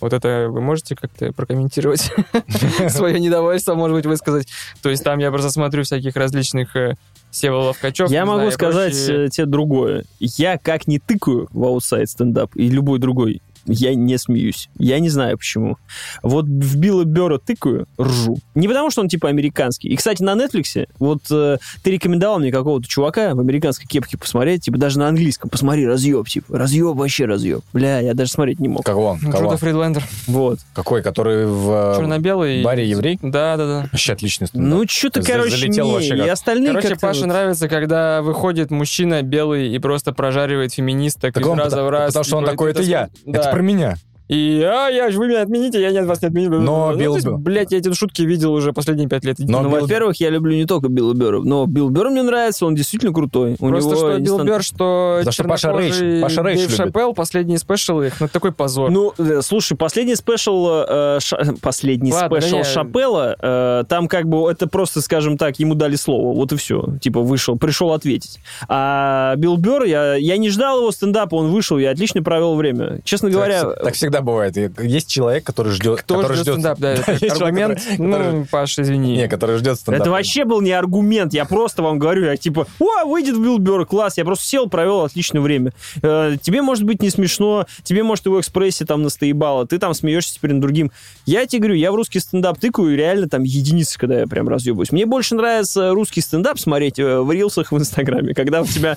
Вот 0.00 0.12
это 0.12 0.48
вы 0.48 0.60
можете 0.60 0.94
как-то 0.94 1.32
прокомментировать? 1.32 2.10
Свое 2.88 3.18
недовольство, 3.18 3.74
может 3.74 3.96
быть, 3.96 4.06
высказать. 4.06 4.48
То 4.80 4.90
есть 4.90 5.02
там 5.02 5.18
я 5.18 5.30
просто 5.30 5.50
смотрю 5.50 5.82
всяких 5.82 6.14
различных 6.14 6.76
э, 6.76 6.94
Сева 7.30 7.56
Ловкачев. 7.56 8.10
Я 8.10 8.24
могу 8.24 8.50
сказать 8.50 8.94
э, 9.08 9.28
тебе 9.30 9.46
другое. 9.46 10.04
Я 10.20 10.56
как 10.58 10.86
не 10.86 10.98
тыкаю 10.98 11.48
в 11.52 11.64
Outside 11.64 12.08
Stand 12.08 12.41
Up 12.41 12.54
и 12.54 12.68
любой 12.68 13.00
другой, 13.00 13.42
я 13.68 13.94
не 13.94 14.18
смеюсь. 14.18 14.68
Я 14.78 14.98
не 14.98 15.08
знаю 15.08 15.38
почему. 15.38 15.76
Вот 16.22 16.44
в 16.46 16.76
Билла 16.76 17.04
Бера 17.04 17.38
тыкаю, 17.38 17.86
ржу. 18.00 18.38
Не 18.54 18.66
потому, 18.68 18.90
что 18.90 19.02
он 19.02 19.08
типа 19.08 19.28
американский. 19.28 19.88
И, 19.88 19.96
кстати, 19.96 20.22
на 20.22 20.34
Netflix, 20.34 20.86
вот 20.98 21.20
э, 21.30 21.58
ты 21.82 21.90
рекомендовал 21.90 22.38
мне 22.38 22.50
какого-то 22.50 22.88
чувака 22.88 23.34
в 23.34 23.40
американской 23.40 23.86
кепке 23.86 24.16
посмотреть, 24.18 24.62
типа 24.64 24.78
даже 24.78 24.98
на 24.98 25.08
английском. 25.08 25.50
Посмотри, 25.50 25.86
разъеб, 25.86 26.26
типа. 26.28 26.58
Разъеб, 26.58 26.96
вообще 26.96 27.26
разъеб. 27.26 27.60
Бля, 27.72 28.00
я 28.00 28.14
даже 28.14 28.30
смотреть 28.30 28.60
не 28.60 28.68
мог. 28.68 28.84
Кого? 28.84 29.18
Ну, 29.20 29.30
Кого? 29.30 29.44
Джуда 29.44 29.56
Фридлендер. 29.58 30.04
Вот. 30.26 30.58
Какой? 30.74 31.02
Который 31.02 31.46
в... 31.46 31.94
э, 31.94 31.96
Черно-белый. 31.98 32.62
баре 32.62 32.88
еврей? 32.88 33.18
Да, 33.22 33.56
да, 33.56 33.66
да. 33.66 33.88
Вообще 33.92 34.12
отличный 34.14 34.46
стендап. 34.46 34.68
Ну, 34.70 34.84
что-то, 34.88 35.22
короче, 35.22 35.56
залетел 35.56 35.86
не. 35.86 35.92
вообще 35.92 36.16
как- 36.16 36.26
И 36.26 36.28
остальные 36.28 36.68
Короче, 36.72 36.96
Паше 36.96 37.20
вот- 37.20 37.26
нравится, 37.28 37.68
когда 37.68 38.22
выходит 38.22 38.70
мужчина 38.70 39.22
белый 39.22 39.74
и 39.74 39.78
просто 39.78 40.12
прожаривает 40.12 40.72
феминисток 40.74 41.34
Так 41.34 41.42
из 41.42 41.46
он 41.48 41.58
раза 41.58 41.70
потому, 41.70 41.86
в 41.88 41.90
раз. 41.90 42.06
потому 42.08 42.24
что 42.24 42.36
он 42.38 42.44
такой, 42.46 42.70
это 42.70 42.82
я. 42.82 43.08
Да. 43.26 43.38
Это 43.40 43.50
про 43.58 43.64
меня. 43.64 43.96
И, 44.28 44.62
а, 44.62 44.88
я, 44.88 45.08
вы 45.10 45.28
меня 45.28 45.42
отмените, 45.42 45.80
я 45.80 45.90
нет, 45.90 46.04
вас 46.04 46.20
не 46.20 46.28
отменю. 46.28 46.60
Но 46.60 46.90
ну, 46.92 46.98
Билл 46.98 47.14
есть, 47.16 47.26
блядь, 47.26 47.72
я 47.72 47.78
эти 47.78 47.92
шутки 47.94 48.22
видел 48.22 48.52
уже 48.52 48.72
последние 48.74 49.08
пять 49.08 49.24
лет. 49.24 49.38
Но 49.38 49.62
Ну, 49.62 49.70
Билл- 49.70 49.80
во-первых, 49.80 50.20
я 50.20 50.28
люблю 50.28 50.54
не 50.54 50.66
только 50.66 50.88
Билла 50.88 51.14
Бера, 51.14 51.40
но 51.40 51.66
Билл 51.66 51.88
Бер 51.88 52.10
мне 52.10 52.22
нравится, 52.22 52.66
он 52.66 52.74
действительно 52.74 53.12
крутой. 53.12 53.56
У 53.58 53.68
Просто 53.68 53.90
него 53.90 53.98
что 53.98 54.18
Билл 54.18 54.44
Бер, 54.44 54.62
что 54.62 55.16
Потому 55.18 55.32
что 55.32 55.44
Паша 55.44 55.68
Рейч- 55.68 55.92
чернокожий 55.92 56.20
Паша 56.22 56.42
Дэйв 56.42 56.60
любит. 56.60 56.76
Шапелл, 56.76 57.14
последние 57.14 57.58
special 57.58 58.00
ы 58.00 58.06
их, 58.08 58.20
ну 58.20 58.28
такой 58.28 58.52
позор. 58.52 58.90
Ну, 58.90 59.14
э, 59.16 59.40
слушай, 59.42 59.76
последний 59.76 60.14
special, 60.14 60.68
э, 60.86 61.18
ша- 61.20 61.54
последний 61.62 62.12
Ладно, 62.12 62.40
special 62.40 62.56
да 62.56 62.58
не- 62.58 62.64
Шапелла, 62.64 63.36
э, 63.40 63.84
там 63.88 64.08
как 64.08 64.28
бы 64.28 64.50
это 64.50 64.66
просто, 64.68 65.00
скажем 65.00 65.38
так, 65.38 65.58
ему 65.58 65.74
дали 65.74 65.96
слово, 65.96 66.34
вот 66.34 66.52
и 66.52 66.56
все. 66.56 66.84
Типа 67.00 67.20
вышел, 67.20 67.56
пришел 67.56 67.92
ответить. 67.92 68.40
А 68.68 69.36
Билл 69.36 69.56
Бер, 69.56 69.84
я, 69.84 70.14
я 70.16 70.36
не 70.36 70.50
ждал 70.50 70.80
его 70.80 70.90
стендапа, 70.90 71.34
он 71.36 71.50
вышел, 71.50 71.78
я 71.78 71.90
отлично 71.92 72.22
провел 72.22 72.56
время. 72.56 73.00
Честно 73.04 73.30
говоря, 73.30 73.62
Так, 73.62 73.82
так 73.84 73.94
всегда 73.94 74.17
всегда 74.18 74.22
бывает. 74.22 74.56
Есть 74.80 75.08
человек, 75.08 75.44
который 75.44 75.72
ждет... 75.72 76.00
Кто 76.00 76.16
который 76.20 76.36
ждет 76.36 76.54
стендап, 76.54 76.78
да, 76.78 76.92
это 76.94 77.12
есть 77.12 77.20
человек, 77.36 77.42
аргумент. 77.42 77.80
который- 77.80 77.98
Ну, 78.06 78.12
который- 78.12 78.44
Паш, 78.50 78.78
извини. 78.78 79.16
Не, 79.16 79.28
который 79.28 79.58
ждет 79.58 79.78
стендап. 79.78 80.00
Это 80.02 80.10
вообще 80.10 80.44
был 80.44 80.60
не 80.60 80.72
аргумент, 80.72 81.32
я 81.34 81.44
просто 81.44 81.82
вам 81.82 81.98
говорю, 81.98 82.24
я 82.24 82.36
типа, 82.36 82.66
о, 82.78 83.04
выйдет 83.06 83.38
Билл 83.40 83.58
Бёрр, 83.58 83.86
класс, 83.86 84.16
я 84.18 84.24
просто 84.24 84.44
сел, 84.46 84.68
провел 84.68 85.02
отличное 85.04 85.40
время. 85.40 85.72
Э, 86.02 86.36
тебе 86.40 86.62
может 86.62 86.84
быть 86.84 87.02
не 87.02 87.10
смешно, 87.10 87.66
тебе 87.82 88.02
может 88.02 88.26
его 88.26 88.40
экспрессия 88.40 88.86
там 88.86 89.02
настоебало, 89.02 89.66
ты 89.66 89.78
там 89.78 89.94
смеешься 89.94 90.34
теперь 90.34 90.52
над 90.52 90.60
другим. 90.60 90.90
Я 91.26 91.46
тебе 91.46 91.60
говорю, 91.60 91.74
я 91.76 91.92
в 91.92 91.94
русский 91.94 92.20
стендап 92.20 92.58
тыкаю, 92.58 92.96
реально 92.96 93.28
там 93.28 93.42
единицы, 93.42 93.98
когда 93.98 94.20
я 94.20 94.26
прям 94.26 94.48
разъебываюсь. 94.48 94.92
Мне 94.92 95.06
больше 95.06 95.34
нравится 95.34 95.90
русский 95.90 96.20
стендап 96.20 96.58
смотреть 96.58 96.98
э, 96.98 97.20
в 97.20 97.30
рилсах 97.32 97.72
в 97.72 97.78
Инстаграме, 97.78 98.34
когда 98.34 98.62
у 98.62 98.66
тебя 98.66 98.96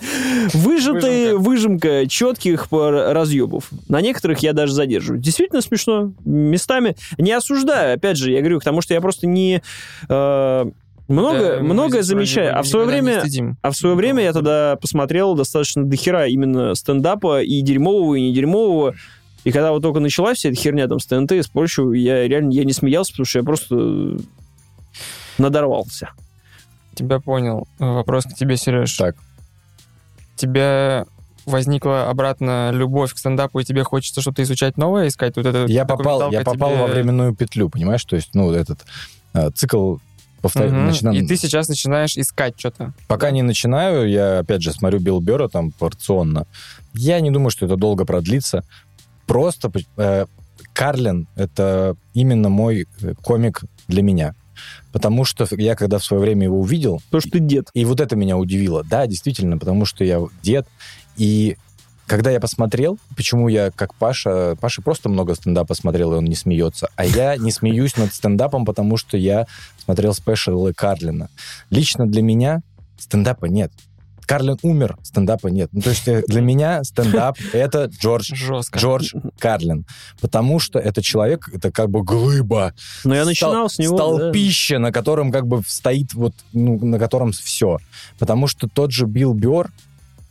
выжатая 0.53 1.35
выжимка 1.35 2.07
четких 2.07 2.69
пар- 2.69 3.13
разъебов. 3.13 3.69
На 3.87 4.01
некоторых 4.01 4.39
я 4.39 4.53
даже 4.53 4.73
задерживаю. 4.73 5.10
Действительно 5.17 5.61
смешно. 5.61 6.13
Местами 6.25 6.95
не 7.17 7.31
осуждаю, 7.31 7.95
опять 7.95 8.17
же, 8.17 8.31
я 8.31 8.39
говорю, 8.39 8.59
потому 8.59 8.81
что 8.81 8.93
я 8.93 9.01
просто 9.01 9.27
не... 9.27 9.61
э, 10.09 10.65
много, 11.07 11.57
Да, 11.57 11.59
многое 11.61 12.03
замечаю. 12.03 12.53
бы 12.53 12.59
А 12.59 12.61
в 12.63 12.67
свое 12.67 12.85
время... 12.85 13.23
А 13.61 13.71
в 13.71 13.75
свое 13.75 13.95
время 13.95 14.23
я 14.23 14.33
тогда 14.33 14.77
посмотрел 14.81 15.35
достаточно 15.35 15.83
дохера 15.83 16.27
именно 16.27 16.73
стендапа 16.75 17.41
и 17.41 17.61
дерьмового, 17.61 18.15
и 18.15 18.21
не 18.21 18.33
дерьмового. 18.33 18.95
И 19.43 19.51
когда 19.51 19.71
вот 19.71 19.81
только 19.81 19.99
началась 19.99 20.37
вся 20.37 20.49
эта 20.49 20.57
херня 20.57 20.87
там 20.87 20.99
с 20.99 21.05
ТНТ 21.05 21.31
с 21.31 21.47
прочего, 21.47 21.93
я 21.93 22.27
реально 22.27 22.51
я 22.51 22.63
не 22.63 22.73
смеялся, 22.73 23.11
потому 23.11 23.25
что 23.25 23.39
я 23.39 23.43
просто 23.43 24.17
надорвался. 25.37 26.11
Тебя 26.93 27.19
понял. 27.19 27.67
Вопрос 27.79 28.25
к 28.25 28.35
тебе, 28.35 28.57
Сереж. 28.57 28.95
Так. 28.97 29.15
Тебя 30.35 31.05
возникла 31.45 32.09
обратно 32.09 32.71
любовь 32.71 33.13
к 33.13 33.17
стендапу, 33.17 33.59
и 33.59 33.63
тебе 33.63 33.83
хочется 33.83 34.21
что-то 34.21 34.43
изучать 34.43 34.77
новое, 34.77 35.07
искать 35.07 35.35
вот 35.37 35.45
это... 35.45 35.65
Я 35.67 35.85
попал, 35.85 36.31
я 36.31 36.41
попал 36.41 36.75
во 36.75 36.87
временную 36.87 37.35
петлю, 37.35 37.69
понимаешь? 37.69 38.03
То 38.05 38.15
есть, 38.15 38.29
ну, 38.33 38.51
этот 38.51 38.79
э, 39.33 39.49
цикл 39.51 39.97
повтор... 40.41 40.69
начинам- 40.71 41.15
И 41.15 41.25
ты 41.25 41.35
сейчас 41.37 41.67
начинаешь 41.69 42.17
искать 42.17 42.55
что-то. 42.57 42.93
Пока 43.07 43.31
не 43.31 43.41
начинаю, 43.41 44.09
я, 44.09 44.39
опять 44.39 44.61
же, 44.61 44.71
смотрю 44.73 44.99
Билл 44.99 45.19
Бёрра 45.19 45.47
там 45.47 45.71
порционно. 45.71 46.45
Я 46.93 47.19
не 47.21 47.31
думаю, 47.31 47.49
что 47.51 47.65
это 47.65 47.75
долго 47.75 48.05
продлится. 48.05 48.63
Просто 49.25 49.71
э, 49.97 50.25
Карлин— 50.73 51.27
это 51.35 51.95
именно 52.13 52.49
мой 52.49 52.87
э, 53.01 53.13
комик 53.21 53.61
для 53.87 54.01
меня. 54.01 54.35
Потому 54.91 55.25
что 55.25 55.47
я, 55.57 55.75
когда 55.75 55.97
в 55.97 56.03
свое 56.03 56.21
время 56.21 56.43
его 56.43 56.59
увидел, 56.59 57.01
Потому 57.05 57.21
что 57.21 57.31
ты 57.31 57.39
дед. 57.39 57.69
и 57.73 57.85
вот 57.85 57.99
это 57.99 58.15
меня 58.15 58.37
удивило. 58.37 58.83
Да, 58.83 59.07
действительно, 59.07 59.57
потому 59.57 59.85
что 59.85 60.03
я 60.03 60.21
дед. 60.43 60.67
И 61.17 61.57
когда 62.07 62.29
я 62.29 62.39
посмотрел, 62.39 62.97
почему 63.15 63.47
я, 63.47 63.71
как 63.71 63.95
Паша, 63.95 64.55
Паша 64.59 64.81
просто 64.81 65.07
много 65.07 65.35
стендапа 65.35 65.73
смотрел, 65.75 66.13
и 66.13 66.17
он 66.17 66.25
не 66.25 66.35
смеется, 66.35 66.89
а 66.95 67.05
я 67.05 67.37
не 67.37 67.51
смеюсь 67.51 67.95
над 67.95 68.13
стендапом, 68.13 68.65
потому 68.65 68.97
что 68.97 69.17
я 69.17 69.47
смотрел 69.83 70.13
спешалы 70.13 70.73
Карлина. 70.73 71.29
Лично 71.69 72.05
для 72.05 72.21
меня 72.21 72.61
стендапа 72.97 73.45
нет. 73.45 73.71
Карлин 74.25 74.57
умер, 74.61 74.97
стендапа 75.03 75.47
нет. 75.47 75.69
Ну, 75.73 75.81
то 75.81 75.89
есть 75.89 76.07
э, 76.07 76.23
для 76.25 76.39
меня 76.39 76.83
стендап— 76.85 77.37
это 77.53 77.85
Джордж 77.85 78.33
Жестко. 78.33 78.79
Джордж 78.79 79.13
Карлин. 79.39 79.85
Потому 80.21 80.59
что 80.59 80.79
это 80.79 81.01
человек, 81.01 81.49
это 81.53 81.69
как 81.71 81.89
бы 81.89 82.01
глыба. 82.01 82.73
Но 83.03 83.13
я 83.13 83.21
Стол- 83.23 83.29
начинал 83.29 83.69
с 83.69 83.77
него. 83.77 83.97
да. 83.97 84.03
Столпище, 84.17 84.77
на 84.77 84.93
котором 84.93 85.31
как 85.33 85.47
бы 85.47 85.61
стоит 85.67 86.13
вот, 86.13 86.33
ну, 86.53 86.79
на 86.79 86.97
котором 86.97 87.33
все. 87.33 87.79
Потому 88.19 88.47
что 88.47 88.69
тот 88.69 88.91
же 88.91 89.05
Билл 89.05 89.33
Бёрр, 89.33 89.69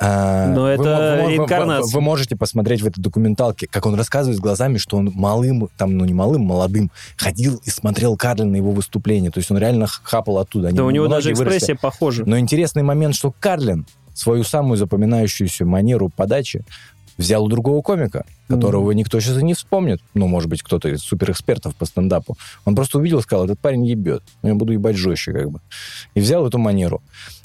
Но 0.01 0.63
вы 0.63 0.69
это 0.71 0.83
вы- 0.83 1.25
вы- 1.25 1.31
реинкарнация. 1.33 1.93
Вы, 1.93 1.93
вы 1.93 2.01
можете 2.01 2.37
посмотреть 2.37 2.81
в 2.83 2.87
этой 2.87 3.01
документалке, 3.01 3.67
как 3.71 3.85
он 3.87 3.95
рассказывает 3.95 4.39
с 4.39 4.41
глазами, 4.41 4.79
что 4.79 4.97
он 4.97 5.13
малым, 5.15 5.69
там, 5.77 5.97
ну 5.97 6.05
не 6.05 6.15
малым, 6.15 6.43
молодым, 6.43 6.91
ходил 7.17 7.61
и 7.65 7.71
смотрел 7.71 8.17
Карлина 8.17 8.57
его 8.57 8.73
выступление. 8.73 9.31
То 9.31 9.39
есть 9.39 9.51
он 9.51 9.59
реально 9.59 9.87
хапал 9.87 10.39
оттуда. 10.39 10.69
Они 10.69 10.77
Да 10.77 10.85
у 10.85 10.91
него 10.91 11.07
даже 11.07 11.35
выросли. 11.35 11.57
экспрессия 11.59 11.77
похожа. 11.77 12.25
Но 12.25 12.39
интересный 12.39 12.83
момент, 12.83 13.15
что 13.15 13.33
Карлин 13.39 13.87
свою 14.15 14.43
самую 14.45 14.77
запоминающуюся 14.79 15.65
манеру 15.65 16.09
подачи 16.09 16.65
взял 17.19 17.45
у 17.45 17.49
другого 17.49 17.83
комика, 17.83 18.25
которого 18.49 18.93
никто 18.93 19.21
сейчас 19.21 19.37
и 19.39 19.45
не 19.45 19.53
вспомнит. 19.53 20.01
Ну, 20.15 20.27
может 20.27 20.49
быть, 20.49 20.63
кто-то 20.63 20.89
из 20.89 21.01
суперэкспертов 21.03 21.77
по 21.77 21.85
стендапу. 21.85 22.39
Он 22.65 22.75
просто 22.75 22.97
увидел 22.99 23.19
и 23.19 23.23
сказал, 23.23 23.45
этот 23.45 23.59
парень 23.59 23.85
ебет. 23.85 24.23
Ну, 24.43 24.49
я 24.49 24.55
буду 24.55 24.73
ебать 24.73 24.97
жестче, 24.97 25.33
как 25.33 25.51
бы. 25.51 25.61
И 26.15 26.21
взял 26.21 26.47
эту 26.47 26.57
манеру. 26.57 27.03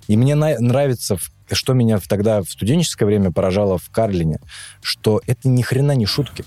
И 0.08 0.18
мне 0.18 0.36
нравится, 0.36 1.18
что 1.52 1.74
меня 1.74 2.00
тогда 2.08 2.42
в 2.42 2.50
студенческое 2.50 3.06
время 3.06 3.32
поражало 3.32 3.78
в 3.78 3.90
Карлине, 3.90 4.40
что 4.82 5.22
это 5.28 5.48
ни 5.50 5.62
хрена 5.62 5.94
не 5.94 6.06
шутки. 6.06 6.46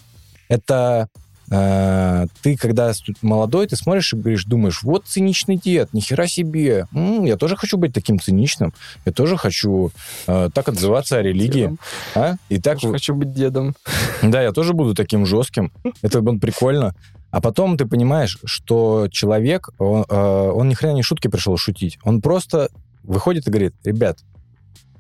Это 0.49 1.09
э, 1.51 2.27
ты, 2.43 2.57
когда 2.57 2.93
молодой, 3.23 3.67
ты 3.67 3.77
смотришь 3.77 4.13
и 4.13 4.17
говоришь, 4.17 4.45
думаешь, 4.45 4.83
вот 4.83 5.05
циничный 5.07 5.57
дед, 5.57 5.93
нихера 5.93 6.27
себе. 6.27 6.87
М, 6.93 7.25
я 7.25 7.37
тоже 7.37 7.57
хочу 7.57 7.77
быть 7.77 7.93
таким 7.93 8.19
циничным. 8.19 8.73
Я 9.05 9.13
тоже 9.13 9.37
хочу 9.37 9.93
э, 10.27 10.51
так 10.53 10.69
отзываться 10.69 11.19
о 11.19 11.23
религии. 11.23 11.63
Дедом. 11.63 11.79
А? 12.15 12.35
И 12.49 12.59
так 12.59 12.81
Тоже 12.81 12.93
хочу 12.93 13.15
быть 13.15 13.33
дедом. 13.33 13.75
да, 14.23 14.43
я 14.43 14.53
тоже 14.53 14.73
буду 14.73 14.95
таким 14.95 15.27
жестким. 15.27 15.73
Это 16.03 16.21
будет 16.21 16.41
прикольно. 16.41 16.95
А 17.31 17.43
потом 17.43 17.77
ты 17.77 17.85
понимаешь, 17.85 18.39
что 18.45 19.09
человек, 19.11 19.69
он, 19.79 20.05
э, 20.09 20.51
он 20.55 20.69
ни 20.69 20.75
хрена 20.75 20.95
не 20.95 21.03
шутки 21.03 21.29
пришел 21.29 21.57
шутить. 21.59 21.99
Он 22.03 22.23
просто 22.23 22.71
выходит 23.09 23.47
и 23.47 23.51
говорит, 23.51 23.75
ребят, 23.85 24.19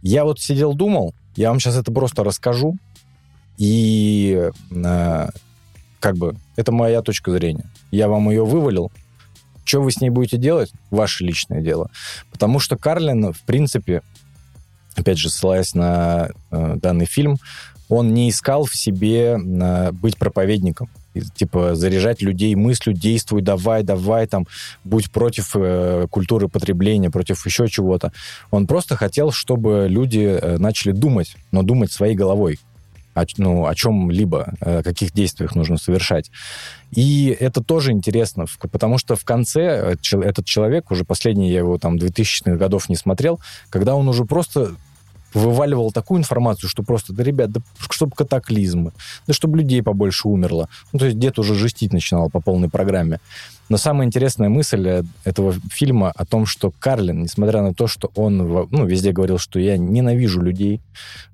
я 0.02 0.24
вот 0.24 0.40
сидел, 0.40 0.74
думал, 0.74 1.14
я 1.36 1.50
вам 1.50 1.60
сейчас 1.60 1.76
это 1.76 1.92
просто 1.92 2.24
расскажу, 2.24 2.76
и 3.58 4.50
э, 4.70 5.28
как 6.00 6.16
бы 6.16 6.36
это 6.56 6.72
моя 6.72 7.02
точка 7.02 7.30
зрения. 7.32 7.70
Я 7.90 8.08
вам 8.08 8.30
ее 8.30 8.44
вывалил. 8.44 8.90
Что 9.64 9.82
вы 9.82 9.92
с 9.92 10.00
ней 10.00 10.10
будете 10.10 10.38
делать? 10.38 10.72
Ваше 10.90 11.24
личное 11.24 11.60
дело. 11.60 11.90
Потому 12.32 12.58
что 12.58 12.76
Карлин, 12.76 13.32
в 13.32 13.40
принципе, 13.42 14.02
опять 14.96 15.18
же, 15.18 15.28
ссылаясь 15.28 15.74
на 15.74 16.30
э, 16.50 16.76
данный 16.76 17.06
фильм, 17.06 17.36
он 17.88 18.14
не 18.14 18.30
искал 18.30 18.64
в 18.64 18.74
себе 18.74 19.38
э, 19.38 19.92
быть 19.92 20.16
проповедником. 20.16 20.88
Типа 21.34 21.74
заряжать 21.74 22.22
людей 22.22 22.54
мыслью, 22.54 22.94
действуй, 22.94 23.42
давай, 23.42 23.82
давай, 23.82 24.26
там, 24.26 24.46
будь 24.84 25.10
против 25.10 25.52
э, 25.54 26.06
культуры 26.10 26.48
потребления, 26.48 27.10
против 27.10 27.44
еще 27.46 27.68
чего-то. 27.68 28.12
Он 28.50 28.66
просто 28.66 28.96
хотел, 28.96 29.30
чтобы 29.30 29.86
люди 29.88 30.38
э, 30.40 30.58
начали 30.58 30.92
думать, 30.92 31.36
но 31.52 31.62
думать 31.62 31.92
своей 31.92 32.14
головой 32.14 32.58
о, 33.18 33.24
ну, 33.36 33.66
о 33.66 33.74
чем-либо, 33.74 34.54
о 34.60 34.82
каких 34.82 35.12
действиях 35.12 35.54
нужно 35.54 35.76
совершать. 35.76 36.30
И 36.92 37.36
это 37.38 37.62
тоже 37.62 37.92
интересно, 37.92 38.46
потому 38.70 38.98
что 38.98 39.16
в 39.16 39.24
конце 39.24 39.96
э, 40.12 40.18
этот 40.22 40.44
человек, 40.46 40.90
уже 40.90 41.04
последний, 41.04 41.50
я 41.50 41.58
его 41.58 41.78
там 41.78 41.96
2000-х 41.96 42.56
годов 42.56 42.88
не 42.88 42.96
смотрел, 42.96 43.40
когда 43.70 43.94
он 43.94 44.08
уже 44.08 44.24
просто 44.24 44.72
вываливал 45.34 45.92
такую 45.92 46.20
информацию, 46.20 46.68
что 46.70 46.82
просто, 46.82 47.12
да, 47.12 47.22
ребят, 47.22 47.50
да 47.50 47.60
чтобы 47.90 48.12
катаклизмы, 48.12 48.92
да 49.26 49.32
чтобы 49.32 49.58
людей 49.58 49.82
побольше 49.82 50.28
умерло. 50.28 50.68
Ну, 50.92 50.98
то 50.98 51.06
есть 51.06 51.18
дед 51.18 51.38
уже 51.38 51.54
жестить 51.54 51.92
начинал 51.92 52.30
по 52.30 52.40
полной 52.40 52.68
программе. 52.68 53.20
Но 53.68 53.76
самая 53.76 54.06
интересная 54.06 54.48
мысль 54.48 54.88
э, 54.88 55.02
этого 55.24 55.54
фильма 55.70 56.10
о 56.14 56.24
том, 56.24 56.46
что 56.46 56.72
Карлин, 56.78 57.22
несмотря 57.22 57.62
на 57.62 57.74
то, 57.74 57.86
что 57.86 58.10
он 58.14 58.38
ну, 58.38 58.86
везде 58.86 59.12
говорил, 59.12 59.38
что 59.38 59.60
я 59.60 59.76
ненавижу 59.76 60.40
людей, 60.40 60.80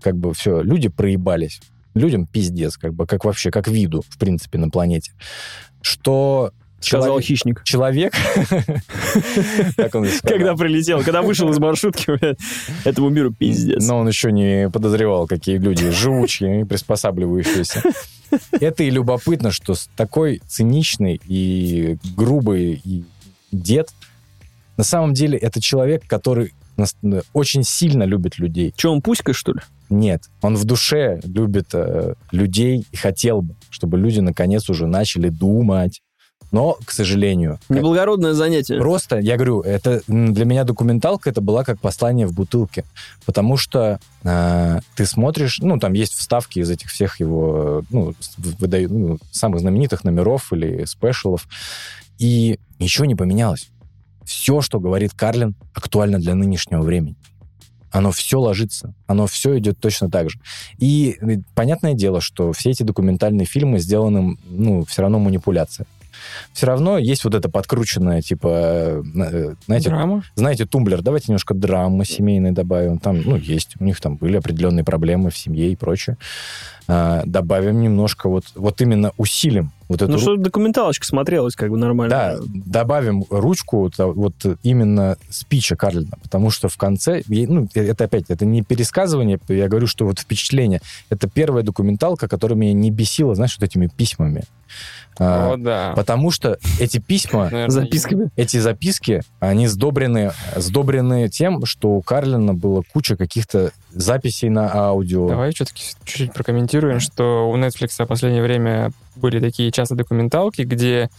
как 0.01 0.17
бы 0.17 0.35
все, 0.35 0.61
люди 0.63 0.89
проебались. 0.89 1.61
Людям 1.95 2.27
пиздец, 2.27 2.77
как 2.77 2.93
бы, 2.93 3.07
как 3.07 3.25
вообще, 3.25 3.53
как 3.53 3.69
виду, 3.69 4.03
в 4.09 4.19
принципе, 4.19 4.59
на 4.59 4.69
планете. 4.69 5.13
Что 5.81 6.53
Сказал 6.85 7.07
человек- 7.09 7.27
хищник. 7.27 7.63
человек... 7.65 8.15
Когда 10.23 10.55
прилетел, 10.55 11.03
когда 11.03 11.23
вышел 11.23 11.51
из 11.51 11.59
маршрутки, 11.59 12.07
этому 12.87 13.09
миру 13.09 13.33
пиздец. 13.33 13.87
Но 13.87 13.99
он 13.99 14.09
еще 14.09 14.33
не 14.33 14.69
подозревал, 14.71 15.27
какие 15.27 15.59
люди 15.59 15.91
живучие 15.91 16.63
и 16.63 16.65
приспосабливающиеся. 16.65 17.83
Это 18.53 18.83
и 18.85 18.91
любопытно, 18.91 19.51
что 19.51 19.75
такой 19.97 20.41
циничный 20.47 21.21
и 21.27 21.99
грубый 22.17 22.81
и 22.85 23.05
дед, 23.53 23.91
на 24.77 24.85
самом 24.85 25.13
деле 25.15 25.39
это 25.39 25.61
человек, 25.61 26.03
который 26.07 26.53
нас- 26.77 26.97
очень 27.33 27.63
сильно 27.63 28.03
любит 28.03 28.39
людей. 28.39 28.75
Че, 28.77 28.91
он 28.91 29.03
пуськой, 29.03 29.35
что 29.35 29.53
ли? 29.53 29.61
Нет, 29.91 30.25
он 30.43 30.57
в 30.57 30.65
душе 30.65 31.21
любит 31.25 31.69
э, 31.75 32.15
людей 32.33 32.85
и 32.91 32.97
хотел 32.97 33.43
бы, 33.43 33.55
чтобы 33.71 33.99
люди 33.99 34.19
наконец 34.21 34.69
уже 34.69 34.87
начали 34.87 35.29
думать. 35.29 36.01
Но, 36.55 36.79
к 36.85 36.93
сожалению, 36.93 37.59
как- 37.67 37.77
Неблагородное 37.79 38.33
занятие. 38.33 38.79
Просто, 38.79 39.19
я 39.19 39.35
говорю, 39.35 39.63
это 39.63 40.03
для 40.07 40.45
меня 40.45 40.63
документалка 40.63 41.29
это 41.29 41.41
была 41.41 41.65
как 41.65 41.81
послание 41.81 42.29
в 42.29 42.33
бутылке, 42.33 42.85
потому 43.27 43.57
что 43.57 43.99
э, 44.23 44.79
ты 44.95 45.05
смотришь, 45.05 45.59
ну 45.61 45.81
там 45.81 45.95
есть 45.95 46.13
вставки 46.13 46.61
из 46.61 46.71
этих 46.71 46.91
всех 46.91 47.19
его, 47.19 47.83
ну, 47.91 48.15
выдаю- 48.39 48.87
ну, 48.89 49.19
самых 49.33 49.59
знаменитых 49.63 50.05
номеров 50.05 50.53
или 50.53 50.85
спешалов, 50.85 51.49
и 52.19 52.61
ничего 52.79 53.05
не 53.05 53.17
поменялось. 53.17 53.69
Все, 54.25 54.61
что 54.61 54.79
говорит 54.79 55.13
Карлин, 55.13 55.57
актуально 55.75 56.21
для 56.21 56.37
нынешнего 56.37 56.83
времени. 56.83 57.17
оно 57.91 58.11
все 58.13 58.39
ложится, 58.39 58.95
оно 59.09 59.27
все 59.27 59.59
идет 59.59 59.79
точно 59.81 60.09
так 60.11 60.31
же. 60.31 60.39
И 60.79 61.17
понятное 61.55 61.95
дело, 61.95 62.21
что 62.21 62.53
все 62.53 62.71
эти 62.71 62.85
документальные 62.85 63.47
фильмы 63.47 63.81
сделаны, 63.81 64.37
ну, 64.49 64.85
все 64.85 65.03
равно 65.03 65.19
манипуляция 65.19 65.87
все 66.53 66.67
равно 66.67 66.99
есть 66.99 67.25
вот 67.25 67.35
это 67.35 67.49
подкрученное, 67.49 68.23
типа, 68.23 68.49
э, 68.49 69.03
э, 69.17 69.55
знаете, 69.67 69.91
Драма? 69.91 70.23
знаете, 70.35 70.67
тумблер, 70.67 71.03
давайте 71.03 71.27
немножко 71.29 71.55
драмы 71.55 72.05
семейной 72.05 72.53
добавим. 72.53 72.99
Там, 72.99 73.23
ну, 73.23 73.37
есть, 73.37 73.75
у 73.81 73.85
них 73.85 74.01
там 74.01 74.17
были 74.17 74.37
определенные 74.37 74.85
проблемы 74.85 75.31
в 75.31 75.39
семье 75.39 75.71
и 75.71 75.77
прочее. 75.77 76.17
А, 76.87 77.23
добавим 77.25 77.81
немножко, 77.81 78.29
вот, 78.29 78.45
вот 78.55 78.81
именно 78.83 79.13
усилим 79.17 79.73
вот 79.89 80.03
эту... 80.03 80.13
Ну, 80.13 80.19
что 80.19 80.37
документалочка 80.37 81.07
смотрелась 81.07 81.57
как 81.57 81.71
бы 81.71 81.79
нормально. 81.79 82.11
Да, 82.15 82.37
добавим 82.47 83.25
ручку 83.31 83.79
вот, 83.79 83.95
а, 83.99 84.07
вот 84.07 84.35
именно 84.63 85.17
спича 85.31 85.77
Карлина, 85.77 86.19
потому 86.23 86.51
что 86.51 86.69
в 86.69 86.77
конце, 86.77 87.23
ну, 87.27 87.69
это 87.73 88.05
опять, 88.05 88.25
это 88.29 88.45
не 88.45 88.63
пересказывание, 88.63 89.41
я 89.49 89.69
говорю, 89.69 89.87
что 89.87 90.05
вот 90.05 90.19
впечатление. 90.19 90.83
Это 91.09 91.27
первая 91.27 91.63
документалка, 91.63 92.29
которая 92.29 92.59
меня 92.59 92.75
не 92.75 92.91
бесила, 92.91 93.35
знаешь, 93.35 93.57
вот 93.59 93.67
этими 93.67 93.87
письмами. 93.87 94.45
А, 95.19 95.53
О, 95.53 95.57
да. 95.57 95.93
Потому 95.95 96.31
что 96.31 96.59
эти 96.81 96.99
письма, 96.99 97.45
Наверное, 97.51 97.71
записками, 97.71 98.31
эти 98.37 98.57
записки, 98.59 99.23
они 99.41 99.67
сдобрены, 99.67 100.33
сдобрены 100.57 101.29
тем, 101.29 101.65
что 101.67 101.91
у 101.91 102.03
Карлина 102.03 102.55
было 102.55 102.83
куча 102.93 103.17
каких-то 103.17 103.73
записей 103.91 104.49
на 104.49 104.73
аудио. 104.75 105.29
Давай 105.29 105.53
все-таки 105.53 105.83
чуть-чуть 106.05 106.33
прокомментируем, 106.33 107.01
что 107.01 107.51
у 107.51 107.57
Netflix 107.57 107.91
в 108.03 108.07
последнее 108.07 108.43
время 108.43 108.93
были 109.17 109.41
такие 109.41 109.71
часто 109.71 109.95
документалки, 109.95 110.63
где 110.63 111.11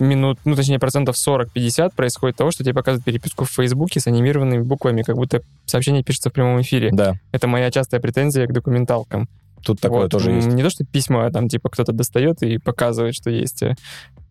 минут, 0.00 0.38
ну, 0.44 0.56
точнее, 0.56 0.78
процентов 0.78 1.16
40-50 1.16 1.94
происходит 1.94 2.36
того, 2.36 2.50
что 2.50 2.64
тебе 2.64 2.74
показывают 2.74 3.04
переписку 3.04 3.44
в 3.44 3.50
Фейсбуке 3.50 4.00
с 4.00 4.06
анимированными 4.06 4.62
буквами, 4.62 5.02
как 5.02 5.16
будто 5.16 5.42
сообщение 5.66 6.02
пишется 6.02 6.30
в 6.30 6.32
прямом 6.32 6.60
эфире. 6.62 6.90
Да. 6.92 7.14
Это 7.32 7.46
моя 7.46 7.70
частая 7.70 8.00
претензия 8.00 8.46
к 8.46 8.52
документалкам. 8.52 9.28
Тут 9.64 9.80
такое 9.80 10.02
Вот, 10.02 10.10
тоже 10.10 10.30
есть. 10.32 10.48
Не 10.48 10.62
то, 10.62 10.70
что 10.70 10.84
письма 10.84 11.30
там, 11.30 11.48
типа, 11.48 11.68
кто-то 11.68 11.92
достает 11.92 12.42
и 12.42 12.58
показывает, 12.58 13.14
что 13.14 13.30
есть. 13.30 13.62
э, 13.62 13.74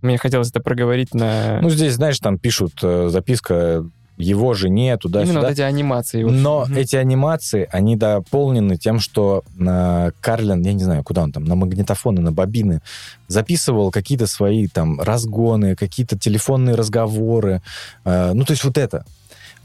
Мне 0.01 0.17
хотелось 0.17 0.49
это 0.49 0.59
проговорить 0.61 1.13
на... 1.13 1.59
Ну, 1.61 1.69
здесь, 1.69 1.93
знаешь, 1.93 2.19
там 2.19 2.37
пишут 2.37 2.73
э, 2.83 3.09
записка 3.09 3.85
его 4.17 4.53
жене, 4.53 4.83
Именно 4.87 4.97
туда-сюда. 4.97 5.39
вот 5.41 5.49
эти 5.51 5.61
анимации. 5.61 6.23
вот. 6.23 6.33
Но 6.33 6.65
Мгм. 6.65 6.75
эти 6.75 6.97
анимации, 6.97 7.69
они 7.71 7.95
дополнены 7.95 8.75
тем, 8.77 8.99
что 8.99 9.43
э, 9.57 10.11
Карлин, 10.19 10.61
я 10.61 10.73
не 10.73 10.83
знаю, 10.83 11.03
куда 11.03 11.23
он 11.23 11.31
там, 11.31 11.45
на 11.45 11.55
магнитофоны, 11.55 12.19
на 12.21 12.33
бобины, 12.33 12.81
записывал 13.29 13.91
какие-то 13.91 14.27
свои 14.27 14.67
там 14.67 14.99
разгоны, 14.99 15.75
какие-то 15.77 16.17
телефонные 16.19 16.75
разговоры. 16.75 17.61
Э, 18.03 18.33
ну, 18.33 18.43
то 18.43 18.51
есть 18.51 18.63
вот 18.65 18.77
это. 18.77 19.05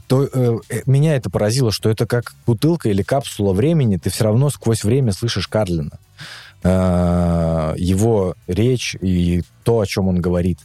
То 0.07 0.23
э, 0.23 0.57
э, 0.69 0.81
меня 0.85 1.15
это 1.15 1.29
поразило, 1.29 1.71
что 1.71 1.89
это 1.89 2.05
как 2.05 2.33
бутылка 2.45 2.89
или 2.89 3.01
капсула 3.01 3.53
времени, 3.53 3.97
ты 3.97 4.09
все 4.09 4.25
равно 4.25 4.49
сквозь 4.49 4.83
время 4.83 5.11
слышишь 5.11 5.47
Карлина. 5.47 5.99
Э, 6.63 7.73
его 7.77 8.35
речь 8.47 8.95
и 9.01 9.43
то, 9.63 9.79
о 9.79 9.85
чем 9.85 10.07
он 10.07 10.21
говорит. 10.21 10.59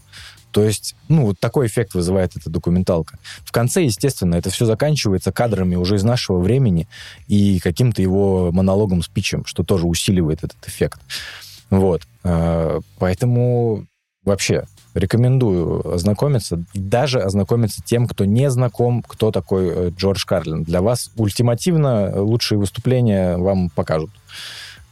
То 0.50 0.64
есть, 0.64 0.96
ну, 1.08 1.26
вот 1.26 1.38
такой 1.38 1.68
эффект 1.68 1.94
вызывает 1.94 2.36
эта 2.36 2.50
документалка. 2.50 3.18
В 3.44 3.52
конце, 3.52 3.84
естественно, 3.84 4.34
это 4.34 4.50
все 4.50 4.66
заканчивается 4.66 5.30
кадрами 5.30 5.76
уже 5.76 5.96
из 5.96 6.02
нашего 6.02 6.40
времени 6.40 6.88
и 7.28 7.60
каким-то 7.60 8.02
его 8.02 8.50
монологом, 8.50 9.02
спичем, 9.02 9.44
что 9.44 9.62
тоже 9.62 9.86
усиливает 9.86 10.42
этот 10.42 10.66
эффект. 10.66 11.00
Вот. 11.70 12.02
Э, 12.24 12.80
Поэтому 12.98 13.86
вообще 14.24 14.64
рекомендую 14.94 15.94
ознакомиться, 15.94 16.62
даже 16.74 17.20
ознакомиться 17.20 17.82
тем, 17.84 18.06
кто 18.06 18.24
не 18.24 18.50
знаком, 18.50 19.02
кто 19.06 19.30
такой 19.30 19.68
э, 19.68 19.90
Джордж 19.96 20.24
Карлин. 20.26 20.64
Для 20.64 20.82
вас 20.82 21.10
ультимативно 21.16 22.22
лучшие 22.22 22.58
выступления 22.58 23.36
вам 23.36 23.70
покажут. 23.70 24.10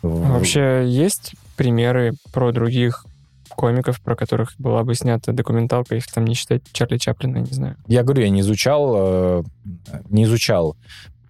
Вообще 0.03 0.85
есть 0.87 1.35
примеры 1.57 2.15
про 2.33 2.53
других 2.53 3.05
комиков, 3.49 4.01
про 4.01 4.15
которых 4.15 4.55
была 4.59 4.85
бы 4.85 4.95
снята 4.95 5.33
документалка, 5.33 5.97
если 5.97 6.13
там 6.13 6.25
не 6.25 6.35
считать 6.35 6.63
Чарли 6.73 6.97
Чаплина, 6.97 7.39
не 7.39 7.53
знаю. 7.53 7.77
Я 7.89 8.05
говорю, 8.05 8.23
я 8.23 8.31
не 8.31 8.41
изучал, 8.41 8.95
э, 8.97 9.43
не 10.11 10.25
изучал. 10.25 10.77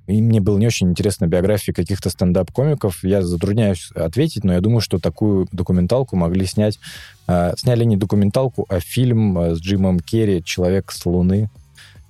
И 0.09 0.23
мне 0.23 0.41
было 0.41 0.57
не 0.57 0.67
очень 0.67 0.89
интересно 0.89 1.27
биографии 1.27 1.71
каких-то 1.73 2.09
стендап-комиков. 2.09 3.05
Я 3.05 3.21
затрудняюсь 3.23 3.91
ответить, 3.95 4.43
но 4.43 4.55
я 4.55 4.61
думаю, 4.63 4.81
что 4.81 4.99
такую 4.99 5.47
документалку 5.53 6.17
могли 6.17 6.47
снять. 6.47 6.81
э, 7.29 7.53
Сняли 7.59 7.85
не 7.85 7.97
документалку, 7.99 8.65
а 8.71 8.81
фильм 8.81 9.39
э, 9.39 9.55
с 9.55 9.61
Джимом 9.61 10.01
Керри 10.01 10.43
«Человек 10.43 10.91
с 10.93 11.05
Луны». 11.05 11.51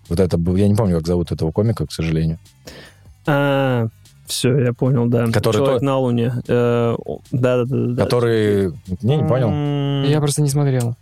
Вот 0.08 0.20
это 0.20 0.38
был... 0.38 0.54
Я 0.54 0.68
не 0.68 0.76
помню, 0.76 0.96
как 0.98 1.08
зовут 1.08 1.32
этого 1.32 1.50
комика, 1.50 1.86
к 1.86 1.92
сожалению. 1.92 2.38
А, 3.26 3.88
все, 4.26 4.56
я 4.58 4.72
понял, 4.72 5.06
да. 5.06 5.26
Который 5.32 5.56
Человек 5.58 5.80
то- 5.80 5.84
на 5.84 5.98
Луне. 5.98 6.32
Э, 6.46 6.94
о, 7.04 7.18
Да-да-да. 7.32 8.04
Который... 8.04 8.72
Не, 9.02 9.16
не 9.16 9.24
понял. 9.26 9.50
М, 9.50 10.04
Я 10.04 10.20
просто 10.20 10.40
не 10.40 10.48
смотрел. 10.48 10.94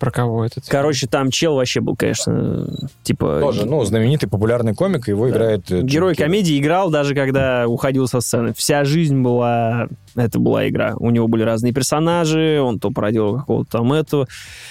Про 0.00 0.10
кого 0.10 0.44
этот? 0.46 0.64
Короче, 0.66 1.06
там 1.06 1.30
чел 1.30 1.54
вообще 1.56 1.80
был, 1.80 1.94
конечно, 1.94 2.66
типа... 3.02 3.38
Тоже, 3.40 3.66
ну, 3.66 3.84
знаменитый 3.84 4.28
популярный 4.28 4.74
комик, 4.74 5.06
его 5.08 5.26
Да. 5.28 5.30
играет... 5.30 5.70
э, 5.70 5.76
Джим 5.80 5.86
Герой 5.86 6.14
Керри. 6.14 6.24
комедии 6.26 6.58
играл 6.58 6.90
даже 6.90 7.14
когда 7.14 7.68
уходил 7.68 8.08
со 8.08 8.20
сцены. 8.20 8.54
Вся 8.56 8.84
жизнь 8.84 9.20
была... 9.20 9.88
Это 10.16 10.40
была 10.40 10.66
игра. 10.68 10.94
У 10.98 11.10
него 11.10 11.28
были 11.28 11.42
разные 11.42 11.72
персонажи, 11.74 12.60
он 12.60 12.80
то 12.80 12.90
проделал 12.90 13.36
какого-то 13.38 13.70
там 13.70 13.92
этого. 13.92 14.26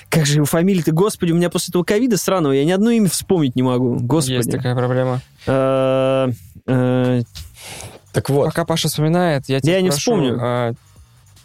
Как 0.09 0.25
же 0.25 0.35
его 0.37 0.45
фамилия-то, 0.45 0.91
господи, 0.91 1.31
у 1.31 1.35
меня 1.35 1.49
после 1.51 1.71
этого 1.71 1.83
ковида 1.83 2.17
сраного, 2.17 2.51
я 2.53 2.65
ни 2.65 2.71
одно 2.71 2.89
имя 2.89 3.07
вспомнить 3.07 3.55
не 3.55 3.61
могу. 3.61 3.97
Господи. 4.01 4.33
Есть 4.37 4.51
такая 4.51 4.75
проблема. 4.75 5.21
Э, 5.45 6.29
э, 6.67 7.21
Так 8.11 8.29
вот, 8.31 8.45
Пока 8.47 8.65
Паша 8.65 8.87
вспоминает, 8.87 9.43
я 9.47 9.61
тебя 9.61 9.73
Я 9.75 9.81
не 9.81 9.91
вспомню. 9.91 10.75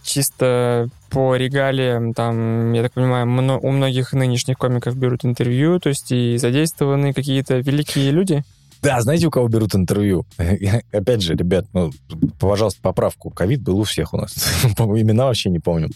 Чисто 0.04 0.88
по 1.10 1.36
регалиям, 1.36 2.14
там, 2.14 2.72
я 2.72 2.82
так 2.82 2.92
понимаю, 2.92 3.26
у 3.60 3.70
многих 3.70 4.12
нынешних 4.12 4.58
комиков 4.58 4.96
берут 4.96 5.24
интервью, 5.24 5.80
то 5.80 5.88
есть 5.88 6.12
и 6.12 6.36
задействованы 6.36 7.12
какие-то 7.12 7.58
великие 7.58 8.10
люди. 8.10 8.44
Да, 8.82 9.00
знаете, 9.00 9.26
у 9.26 9.30
кого 9.30 9.48
берут 9.48 9.74
интервью? 9.74 10.26
Опять 10.92 11.22
же, 11.22 11.34
ребят, 11.34 11.66
ну, 11.72 11.90
пожалуйста, 12.38 12.82
поправку. 12.82 13.30
Ковид 13.30 13.62
был 13.62 13.80
у 13.80 13.84
всех 13.84 14.12
у 14.12 14.18
нас. 14.18 14.34
Имена 14.78 15.24
вообще 15.24 15.48
не 15.48 15.58
помню. 15.58 15.88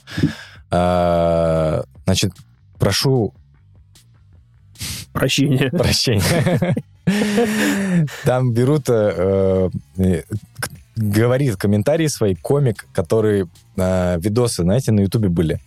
А, 0.71 1.85
Значит, 2.09 2.33
прошу 2.79 3.35
прощения. 5.13 5.69
прощения. 5.71 6.75
Там 8.25 8.53
берут, 8.55 8.89
э, 8.89 9.69
э, 9.99 10.23
говорит 10.99 11.57
комментарии 11.57 12.07
свои 12.07 12.35
комик, 12.35 12.87
который 12.93 13.47
э, 13.77 14.19
видосы, 14.21 14.63
знаете, 14.63 14.93
на 14.93 15.01
Ютубе 15.01 15.29
были. 15.29 15.61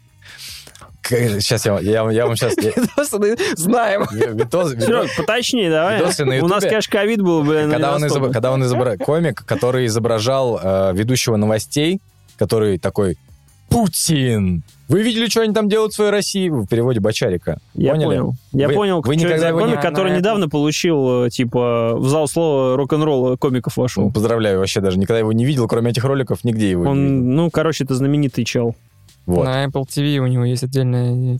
Сейчас 1.10 1.66
я, 1.66 1.80
я, 1.80 2.10
я 2.12 2.26
вам 2.26 2.36
сейчас... 2.38 2.54
Знаем. 3.58 4.08
Видос, 4.12 4.72
Серег, 4.72 5.10
поточнее 5.18 5.70
давай. 5.70 5.98
Видосы 5.98 6.26
на 6.26 6.44
У 6.44 6.48
нас, 6.48 6.64
конечно, 6.64 6.92
ковид 6.92 7.22
был, 7.22 7.44
блин, 7.44 7.68
на 7.68 7.74
когда 7.74 7.96
он, 7.96 8.06
изобра- 8.06 8.32
когда 8.32 8.52
он 8.52 8.64
изобра- 8.64 8.98
комик, 8.98 9.44
который 9.46 9.88
изображал 9.88 10.60
э, 10.62 10.92
ведущего 10.94 11.36
новостей, 11.36 12.00
который 12.38 12.78
такой 12.78 13.18
Путин. 13.70 14.64
Вы 14.92 15.04
видели, 15.04 15.28
что 15.28 15.42
они 15.42 15.54
там 15.54 15.70
делают 15.70 15.94
в 15.94 15.96
своей 15.96 16.12
России? 16.12 16.50
В 16.50 16.68
переводе 16.68 17.00
Бочарика. 17.00 17.60
Я 17.74 17.92
Поняли? 17.94 18.06
понял. 18.08 18.34
Я 18.52 18.68
Вы- 18.68 18.74
понял, 18.74 19.02
вы 19.02 19.14
что 19.14 19.24
никогда 19.26 19.36
это 19.38 19.48
его 19.48 19.62
не- 19.62 19.66
комик, 19.68 19.82
который 19.82 20.18
недавно 20.18 20.50
получил, 20.50 21.26
э, 21.26 21.30
типа, 21.30 21.94
в 21.98 22.08
зал 22.10 22.28
слова 22.28 22.76
рок-н-ролла 22.76 23.38
комиков 23.38 23.78
Ну, 23.78 23.84
вошел. 23.84 24.12
поздравляю, 24.12 24.60
вообще 24.60 24.82
даже 24.82 25.00
никогда 25.00 25.20
его 25.20 25.32
не 25.32 25.46
видел, 25.46 25.68
кроме 25.68 25.92
этих 25.92 26.04
роликов, 26.04 26.44
нигде 26.44 26.70
его 26.70 26.86
не 26.94 27.02
видел. 27.02 27.16
Он, 27.16 27.36
ну, 27.36 27.50
короче, 27.50 27.86
это 27.86 27.96
знаменитый 27.96 28.44
чел. 28.44 28.76
Вот. 29.26 29.46
На 29.46 29.66
Apple 29.66 29.86
TV 29.88 30.18
у 30.18 30.28
него 30.28 30.44
есть 30.44 30.64
отдельный 30.64 31.40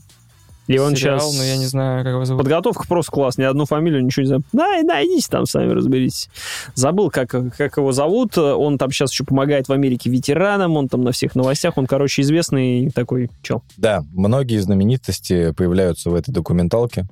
И 0.68 0.78
он 0.78 0.94
сериал, 0.94 1.18
сейчас... 1.20 1.36
но 1.38 1.44
я 1.44 1.56
не 1.56 1.66
знаю, 1.66 2.04
как 2.04 2.12
его 2.12 2.24
зовут. 2.24 2.42
Подготовка 2.44 2.86
просто 2.86 3.10
класс, 3.10 3.36
ни 3.36 3.42
одну 3.42 3.66
фамилию, 3.66 4.04
ничего 4.04 4.22
не 4.22 4.26
знаю. 4.28 4.42
Да, 4.52 4.80
найдите 4.84 5.26
там, 5.28 5.44
сами 5.44 5.72
разберитесь. 5.72 6.28
Забыл, 6.74 7.10
как, 7.10 7.30
как 7.30 7.76
его 7.76 7.90
зовут. 7.92 8.38
Он 8.38 8.78
там 8.78 8.92
сейчас 8.92 9.10
еще 9.10 9.24
помогает 9.24 9.68
в 9.68 9.72
Америке 9.72 10.08
ветеранам, 10.08 10.76
он 10.76 10.88
там 10.88 11.02
на 11.02 11.10
всех 11.12 11.34
новостях. 11.34 11.76
Он, 11.78 11.86
короче, 11.86 12.22
известный 12.22 12.90
такой 12.90 13.28
чел. 13.42 13.62
Да, 13.76 14.04
многие 14.12 14.58
знаменитости 14.58 15.52
появляются 15.52 16.10
в 16.10 16.14
этой 16.14 16.32
документалке. 16.32 17.06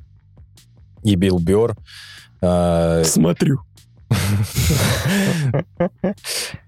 И 1.03 1.17
Билл 1.17 1.39
Бёрр. 1.39 1.77
э, 2.43 3.03
Смотрю. 3.05 3.61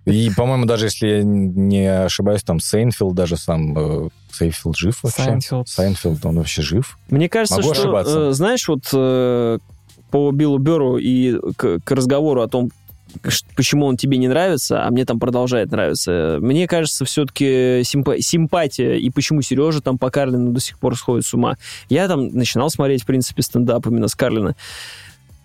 И, 0.04 0.30
по-моему, 0.36 0.66
даже 0.66 0.86
если 0.86 1.06
я 1.08 1.22
не 1.22 1.86
ошибаюсь, 1.86 2.42
там 2.42 2.60
Сайнфелд 2.60 3.14
даже 3.14 3.36
сам... 3.36 3.76
э, 3.78 4.08
Сайнфелд 4.32 4.76
жив 4.76 5.02
вообще? 5.02 5.22
Сайнфелд. 5.22 5.68
Сайнфелд, 5.68 6.24
он 6.26 6.38
вообще 6.38 6.62
жив? 6.62 6.98
Мне 7.10 7.28
кажется, 7.28 7.60
Могу 7.60 7.74
что, 7.74 7.82
ошибаться. 7.82 8.20
э, 8.20 8.32
знаешь, 8.32 8.68
вот 8.68 8.88
э, 8.92 9.58
по 10.10 10.30
Биллу 10.30 10.58
Беру 10.58 10.98
и 10.98 11.38
к, 11.56 11.80
к 11.80 11.90
разговору 11.90 12.42
о 12.42 12.48
том, 12.48 12.70
почему 13.56 13.86
он 13.86 13.96
тебе 13.96 14.18
не 14.18 14.28
нравится, 14.28 14.84
а 14.84 14.90
мне 14.90 15.04
там 15.04 15.18
продолжает 15.18 15.70
нравиться. 15.70 16.38
Мне 16.40 16.66
кажется, 16.66 17.04
все-таки 17.04 17.82
симпатия 17.84 18.96
и 18.96 19.10
почему 19.10 19.42
Сережа 19.42 19.80
там 19.80 19.98
по 19.98 20.10
Карлину 20.10 20.52
до 20.52 20.60
сих 20.60 20.78
пор 20.78 20.96
сходит 20.96 21.26
с 21.26 21.34
ума. 21.34 21.56
Я 21.88 22.08
там 22.08 22.28
начинал 22.28 22.70
смотреть, 22.70 23.02
в 23.02 23.06
принципе, 23.06 23.42
стендап 23.42 23.86
именно 23.86 24.08
с 24.08 24.14
Карлина. 24.14 24.54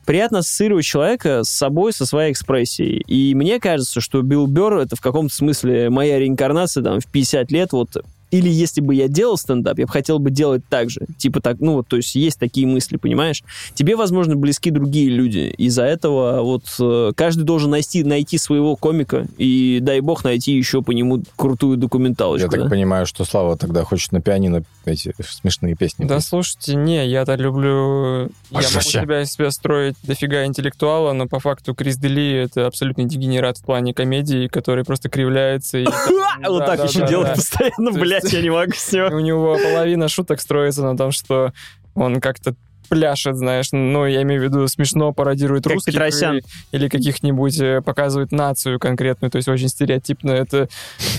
Приятно 0.07 0.39
ассоциировать 0.39 0.85
человека 0.85 1.43
с 1.43 1.49
собой, 1.49 1.91
со 1.91 2.05
своей 2.05 2.31
экспрессией. 2.31 3.03
И 3.07 3.35
мне 3.35 3.59
кажется, 3.59 3.99
что 3.99 4.21
Билл 4.21 4.47
Берр 4.47 4.77
это 4.77 4.95
в 4.95 5.01
каком-то 5.01 5.35
смысле 5.35 5.89
моя 5.89 6.17
реинкарнация 6.17 6.81
там 6.81 7.01
в 7.01 7.05
50 7.05 7.51
лет 7.51 7.73
вот 7.73 7.97
или 8.31 8.49
если 8.49 8.81
бы 8.81 8.93
я 8.95 9.07
делал 9.07 9.37
стендап, 9.37 9.79
я 9.79 9.85
бы 9.85 9.91
хотел 9.91 10.19
бы 10.19 10.31
делать 10.31 10.63
так 10.69 10.89
же. 10.89 11.01
Типа 11.17 11.41
так, 11.41 11.59
ну 11.59 11.73
вот, 11.73 11.87
то 11.87 11.97
есть 11.97 12.15
есть 12.15 12.39
такие 12.39 12.67
мысли, 12.67 12.97
понимаешь? 12.97 13.43
Тебе, 13.73 13.95
возможно, 13.95 14.35
близки 14.35 14.71
другие 14.71 15.09
люди. 15.09 15.53
Из-за 15.57 15.83
этого 15.83 16.41
вот 16.41 16.63
э, 16.79 17.11
каждый 17.15 17.43
должен 17.43 17.71
найти, 17.71 18.03
найти 18.03 18.37
своего 18.37 18.75
комика 18.75 19.27
и, 19.37 19.79
дай 19.81 20.01
бог, 20.01 20.23
найти 20.23 20.53
еще 20.53 20.81
по 20.81 20.91
нему 20.91 21.23
крутую 21.35 21.77
документалочку. 21.77 22.45
Я 22.45 22.51
так 22.51 22.63
да? 22.63 22.69
понимаю, 22.69 23.05
что 23.05 23.23
Слава 23.23 23.57
тогда 23.57 23.83
хочет 23.83 24.11
на 24.11 24.21
пианино 24.21 24.63
эти 24.85 25.13
смешные 25.19 25.75
песни. 25.75 26.05
Да, 26.05 26.15
петь. 26.15 26.25
слушайте, 26.25 26.75
не, 26.75 27.07
я-то 27.07 27.35
люблю... 27.35 28.23
Я 28.23 28.29
могу 28.51 28.67
Вообще. 28.73 29.01
себя, 29.01 29.21
из 29.21 29.31
себя 29.31 29.51
строить 29.51 29.95
дофига 30.03 30.45
интеллектуала, 30.45 31.13
но 31.13 31.27
по 31.27 31.39
факту 31.39 31.75
Крис 31.75 31.97
Дели— 31.97 32.33
это 32.45 32.67
абсолютный 32.67 33.05
дегенерат 33.05 33.57
в 33.57 33.63
плане 33.63 33.93
комедии, 33.93 34.47
который 34.47 34.83
просто 34.83 35.09
кривляется. 35.09 35.77
и 35.79 35.85
Вот 36.47 36.65
так 36.65 36.83
еще 36.83 37.07
да. 37.07 37.33
постоянно, 37.35 37.91
То 37.91 37.99
блядь, 38.21 38.33
я 38.33 38.41
не 38.41 38.49
могу 38.49 38.71
все. 38.71 39.09
У 39.09 39.19
него 39.19 39.57
половина 39.57 40.07
шуток 40.07 40.41
строится 40.41 40.83
на 40.83 40.97
том, 40.97 41.11
что 41.11 41.53
он 41.95 42.21
как-то 42.21 42.55
пляшет, 42.87 43.35
знаешь, 43.35 43.69
ну, 43.71 44.05
я 44.05 44.21
имею 44.23 44.41
в 44.41 44.43
виду, 44.43 44.67
смешно 44.67 45.13
пародирует 45.13 45.63
Как 45.63 45.73
русских 45.73 45.93
Петросян. 45.93 46.41
или 46.71 46.87
каких-нибудь 46.89 47.59
э, 47.59 47.81
показывает 47.81 48.31
нацию 48.31 48.79
конкретную, 48.79 49.31
то 49.31 49.37
есть 49.37 49.47
очень 49.47 49.69
стереотипно. 49.69 50.31
Это, 50.31 50.69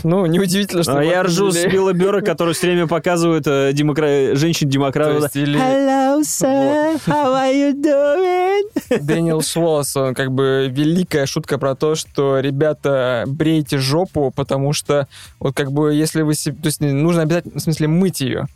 ну, 0.05 0.27
неудивительно, 0.27 0.83
что... 0.83 0.99
А 0.99 1.05
я 1.05 1.23
ржу 1.23 1.51
с 1.51 1.65
Билла 1.67 1.93
который 2.23 2.55
все 2.55 2.69
время 2.69 2.87
показывает 2.87 3.47
э, 3.47 3.73
демокра- 3.73 4.35
То 4.35 4.37
женщин-демократов. 4.37 5.35
или 5.37 5.59
Hello, 5.59 6.21
sir, 6.21 7.01
how 7.07 7.35
are 7.35 7.53
you 7.53 7.75
doing? 7.75 9.01
Дэниел 9.01 9.43
Шлосс, 9.43 9.97
он 9.97 10.15
как 10.15 10.33
бы 10.33 10.69
великая 10.71 11.27
шутка 11.27 11.59
про 11.59 11.75
то, 11.75 11.95
что, 11.95 12.41
ребята, 12.41 13.25
брейте 13.27 13.79
жопу, 13.79 14.33
потому 14.35 14.73
что 14.73 15.09
вот 15.39 15.55
как 15.55 15.73
бы 15.73 15.95
если 15.95 16.23
вы... 16.23 16.35
То 16.35 16.53
есть 16.65 16.81
нужно 16.81 17.23
обязательно, 17.23 17.59
в 17.59 17.63
смысле, 17.63 17.89
мыть 17.89 18.21
ее. 18.21 18.47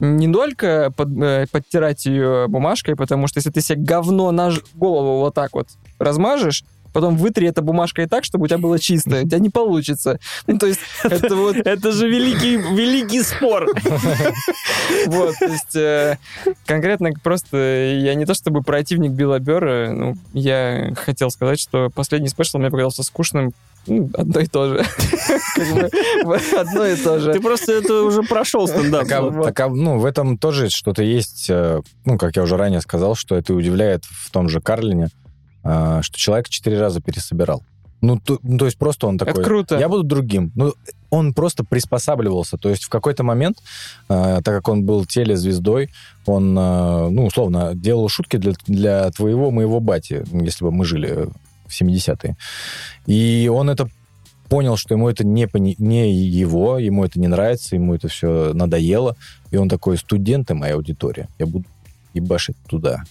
Не 0.00 0.32
только 0.32 0.92
под- 0.96 1.16
э, 1.20 1.46
подтирать 1.50 2.06
ее 2.06 2.46
бумажкой, 2.48 2.94
потому 2.94 3.26
что 3.26 3.38
если 3.38 3.50
ты 3.50 3.60
себе 3.60 3.82
говно 3.82 4.30
на 4.30 4.50
голову 4.74 5.18
вот 5.20 5.34
так 5.34 5.54
вот 5.54 5.68
размажешь, 5.98 6.64
потом 6.92 7.16
вытри 7.16 7.48
это 7.48 7.62
бумажкой 7.62 8.06
так, 8.06 8.24
чтобы 8.24 8.44
у 8.44 8.46
тебя 8.48 8.58
было 8.58 8.78
чистое. 8.78 9.24
У 9.24 9.28
тебя 9.28 9.38
не 9.38 9.50
получится. 9.50 10.18
Ну, 10.46 10.58
то 10.58 10.66
есть 10.66 10.80
это 11.04 11.34
вот 11.36 11.56
Это 11.64 11.92
же 11.92 12.08
великий, 12.08 12.56
великий 12.56 13.22
спор. 13.22 13.66
Вот, 15.06 15.34
то 15.38 15.46
есть 15.46 15.76
э, 15.76 16.18
конкретно 16.66 17.10
просто 17.22 17.56
я 17.56 18.14
не 18.14 18.24
то 18.24 18.34
чтобы 18.34 18.62
противник 18.62 19.12
Билла 19.12 19.38
Бёрра, 19.38 19.90
ну, 19.92 20.14
я 20.32 20.92
хотел 20.96 21.30
сказать, 21.30 21.60
что 21.60 21.90
последний 21.94 22.28
спешл 22.28 22.58
мне 22.58 22.70
показался 22.70 23.02
скучным, 23.02 23.52
ну, 23.86 24.08
одно 24.14 24.40
и 24.40 24.46
то 24.46 24.68
же. 24.68 24.84
Как 25.54 25.68
бы, 25.74 25.90
вот 26.24 26.42
Одно 26.56 26.86
и 26.86 26.96
то 26.96 27.14
Ты 27.18 27.34
же. 27.34 27.40
просто 27.40 27.72
это 27.72 28.02
уже 28.02 28.22
прошел 28.22 28.66
стендап. 28.66 29.02
Так, 29.08 29.12
а- 29.12 29.22
Вот. 29.22 29.44
так, 29.44 29.60
а, 29.60 29.68
ну, 29.68 29.98
в 29.98 30.04
этом 30.04 30.36
тоже 30.38 30.68
что-то 30.70 31.02
есть, 31.02 31.46
э, 31.48 31.80
ну, 32.04 32.18
как 32.18 32.36
я 32.36 32.42
уже 32.42 32.56
ранее 32.56 32.80
сказал, 32.80 33.14
что 33.14 33.36
это 33.36 33.54
удивляет 33.54 34.04
в 34.04 34.30
том 34.30 34.48
же 34.48 34.60
Карлине, 34.60 35.08
э, 35.64 36.00
что 36.02 36.18
человек 36.18 36.48
четыре 36.48 36.80
раза 36.80 37.00
пересобирал. 37.00 37.62
Ну, 38.00 38.18
то, 38.18 38.38
ну, 38.42 38.58
то 38.58 38.66
есть 38.66 38.78
просто 38.78 39.06
он 39.06 39.18
такой... 39.18 39.32
Это 39.32 39.42
круто. 39.42 39.78
Я 39.78 39.88
буду 39.88 40.04
другим. 40.04 40.52
Ну, 40.54 40.74
он 41.10 41.34
просто 41.34 41.64
приспосабливался. 41.64 42.56
То 42.56 42.68
есть 42.68 42.84
в 42.84 42.88
какой-то 42.88 43.24
момент, 43.24 43.58
э, 44.08 44.40
так 44.44 44.54
как 44.54 44.68
он 44.68 44.84
был 44.84 45.04
телезвездой, 45.04 45.90
он, 46.26 46.56
э, 46.56 47.08
ну, 47.08 47.26
условно, 47.26 47.72
делал 47.74 48.08
шутки 48.08 48.36
для, 48.36 48.52
для 48.66 49.10
твоего, 49.10 49.50
моего 49.50 49.80
бати, 49.80 50.24
если 50.32 50.64
бы 50.64 50.70
мы 50.70 50.84
жили 50.84 51.28
в 51.66 51.80
70-е. 51.80 52.36
И 53.06 53.50
он 53.52 53.68
это 53.68 53.88
понял, 54.48 54.76
что 54.76 54.94
ему 54.94 55.08
это 55.08 55.24
не, 55.24 55.48
не 55.78 56.12
его, 56.12 56.78
ему 56.78 57.04
это 57.04 57.18
не 57.20 57.26
нравится, 57.26 57.74
ему 57.74 57.94
это 57.94 58.08
все 58.08 58.52
надоело. 58.54 59.16
И 59.50 59.56
он 59.56 59.68
такой, 59.68 59.98
студенты, 59.98 60.54
моя 60.54 60.74
аудитория, 60.74 61.28
я 61.38 61.46
буду 61.46 61.64
ебашить 62.14 62.56
туда. 62.68 63.02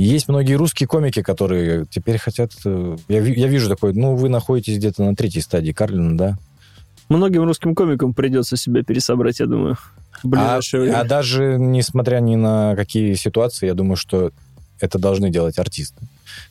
Есть 0.00 0.28
многие 0.28 0.54
русские 0.54 0.86
комики, 0.86 1.20
которые 1.22 1.84
теперь 1.84 2.16
хотят... 2.16 2.52
э, 2.64 2.96
Я, 3.08 3.20
я 3.20 3.48
вижу 3.48 3.68
такой, 3.68 3.92
ну, 3.92 4.14
вы 4.16 4.30
находитесь 4.30 4.78
где-то 4.78 5.04
на 5.04 5.14
третьей 5.14 5.42
стадии 5.42 5.72
Карлина, 5.72 6.16
да? 6.16 6.38
Многим 7.10 7.44
русским 7.44 7.74
комикам 7.74 8.14
придется 8.14 8.56
себя 8.56 8.82
пересобрать, 8.82 9.40
я 9.40 9.46
думаю, 9.46 9.76
А, 10.32 10.60
время. 10.72 11.00
а 11.00 11.04
даже 11.04 11.56
несмотря 11.58 12.20
ни 12.20 12.34
на 12.36 12.74
какие 12.76 13.12
ситуации, 13.12 13.66
я 13.66 13.74
думаю, 13.74 13.96
что 13.96 14.30
это 14.80 14.98
должны 14.98 15.28
делать 15.28 15.58
артисты. 15.58 16.00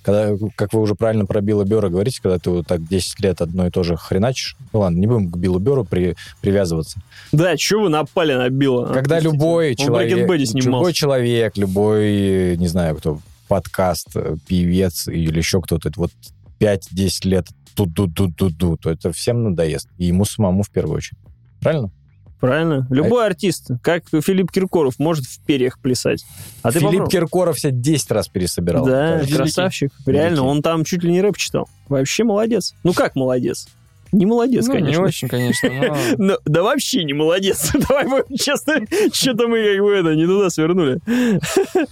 Когда, 0.04 0.36
как 0.56 0.74
вы 0.74 0.82
уже 0.82 0.94
правильно 0.94 1.26
про 1.26 1.42
Билла 1.42 1.64
Бера 1.64 1.90
говорите, 1.90 2.20
когда 2.22 2.38
ты 2.38 2.52
вот 2.52 2.68
так 2.68 2.88
10 2.88 3.20
лет 3.22 3.42
одно 3.42 3.66
и 3.66 3.72
то 3.72 3.82
же 3.82 3.98
хреначишь, 3.98 4.58
ну 4.74 4.82
ладно, 4.82 5.00
не 5.00 5.08
будем 5.08 5.32
к 5.32 5.38
Биллу 5.38 5.58
Беру 5.58 5.86
при, 5.86 6.16
привязываться. 6.42 7.00
Да, 7.32 7.58
что 7.58 7.82
вы 7.82 7.90
напали 7.90 8.34
на 8.36 8.50
Билла? 8.50 8.94
Когда 8.94 9.16
Отпустите. 9.18 9.34
любой 9.34 9.76
человек, 9.76 10.18
любой 10.54 10.94
человек, 10.94 11.58
любой, 11.58 12.56
не 12.58 12.68
знаю, 12.68 12.96
кто, 12.98 13.20
подкаст, 13.50 14.16
э, 14.16 14.38
певец 14.48 15.10
или 15.10 15.38
еще 15.38 15.62
кто-то, 15.62 15.92
вот 15.98 16.12
5-10 16.60 17.28
лет 17.28 17.48
тут-тут-тут-тут-тут, 17.76 18.82
то 18.82 18.90
это 18.90 19.12
всем 19.12 19.44
надоест. 19.44 19.90
И 19.98 20.06
ему 20.06 20.24
самому 20.24 20.64
в 20.64 20.70
первую 20.70 20.98
очередь. 20.98 21.20
Правильно? 21.60 21.92
Правильно. 22.40 22.88
Любой 22.90 23.26
артист, 23.26 23.72
как 23.82 24.04
Филипп 24.10 24.52
Киркоров, 24.52 24.98
может 24.98 25.26
в 25.26 25.44
перьях 25.46 25.78
плясать. 25.80 26.26
А 26.62 26.72
ты 26.72 26.80
Филипп 26.80 26.92
попробуй. 26.92 27.12
Киркоров 27.12 27.60
себя 27.60 27.72
10 27.72 28.12
раз 28.12 28.30
пересобирал. 28.30 28.86
Да, 28.86 29.22
красавчик. 29.30 29.92
Реально, 30.06 30.38
Великий. 30.38 30.50
он 30.50 30.62
там 30.62 30.86
чуть 30.86 31.04
ли 31.04 31.12
не 31.12 31.22
рэп 31.22 31.36
читал. 31.36 31.68
Вообще 31.90 32.24
молодец. 32.24 32.76
Ну 32.84 32.94
как 32.94 33.16
молодец? 33.16 33.68
Не 34.12 34.26
молодец, 34.26 34.68
Ну, 34.68 34.74
не 34.76 34.80
конечно. 34.82 35.04
очень, 35.04 35.28
конечно, 35.28 35.70
но... 35.70 35.98
Ну, 36.18 36.38
да 36.46 36.64
вообще 36.64 37.04
не 37.04 37.14
молодец. 37.14 37.72
Давай 37.90 38.06
будем 38.08 38.36
честно, 38.38 38.76
что-то 39.14 39.48
мы 39.48 39.64
как 39.76 39.84
бы 39.84 39.92
это, 39.94 40.16
не 40.16 40.26
туда 40.26 40.50
свернули. 40.50 41.00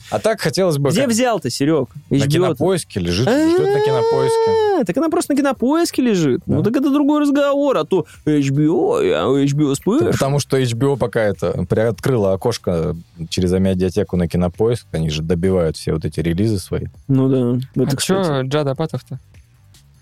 А 0.10 0.20
так 0.20 0.42
хотелось 0.42 0.78
бы... 0.78 0.90
Где 0.90 1.02
как- 1.02 1.10
взял-то, 1.12 1.50
Серег? 1.50 1.90
На 2.10 2.28
кинопоиске 2.28 3.00
лежит, 3.00 3.28
ждет 3.28 3.60
на 3.60 3.80
кинопоиске. 3.82 4.82
А, 4.82 4.84
Так 4.86 4.98
она 4.98 5.10
просто 5.10 5.34
на 5.34 5.38
кинопоиске 5.40 6.02
лежит. 6.02 6.42
Да. 6.46 6.56
Ну 6.56 6.64
так 6.64 6.76
это 6.76 6.92
другой 6.92 7.22
разговор, 7.22 7.78
а 7.78 7.84
то 7.86 8.06
HBO, 8.26 9.00
а 9.14 9.28
HBO 9.46 9.74
Special. 9.74 10.12
Потому 10.12 10.40
что 10.40 10.60
HBO 10.60 10.98
пока 10.98 11.22
это 11.22 11.66
приоткрыла 11.70 12.34
окошко 12.34 12.96
через 13.30 13.52
медиатеку 13.52 14.18
на 14.18 14.28
кинопоиск, 14.28 14.86
они 14.92 15.10
же 15.10 15.22
добивают 15.22 15.78
все 15.78 15.94
вот 15.94 16.06
эти 16.06 16.20
релизы 16.20 16.58
свои. 16.60 16.86
Ну 17.08 17.30
да. 17.30 17.84
Это, 17.84 17.94
А 17.94 17.96
кстати. 17.96 18.24
что 18.24 18.42
Джад 18.42 18.68
Апатов-то? 18.68 19.20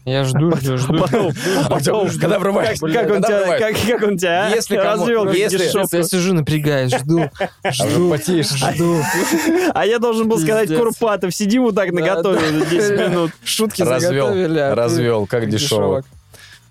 Я 0.05 0.23
жду, 0.23 0.55
жду, 0.55 0.77
жду. 0.77 0.99
Потом, 0.99 1.33
А 1.65 2.19
когда 2.19 2.37
врываешь? 2.37 2.79
как, 2.79 3.09
он 3.09 3.23
тебя, 3.23 3.57
как, 3.57 4.03
он 4.03 4.17
тебя 4.17 4.47
а? 4.47 4.49
Если 4.49 4.75
развел, 4.75 5.31
если-. 5.31 5.97
Я 5.97 6.03
сижу, 6.03 6.33
напрягаюсь, 6.35 6.95
жду, 6.95 7.31
А 7.63 7.71
жду, 7.71 8.11
потеешь. 8.11 8.49
жду. 8.49 9.01
А 9.73 9.85
я 9.85 9.97
должен 9.97 10.29
был 10.29 10.37
сказать. 10.37 10.73
Курпатов, 10.75 11.33
сидим 11.33 11.63
вот 11.63 11.73
так 11.73 11.91
наготове 11.91 12.39
да. 12.39 12.59
за 12.59 12.65
10 12.69 12.99
минут. 12.99 13.31
Шутки 13.43 13.81
Развел, 13.81 14.27
а 14.27 14.75
развел, 14.75 15.25
как 15.25 15.49
дешевок. 15.49 16.05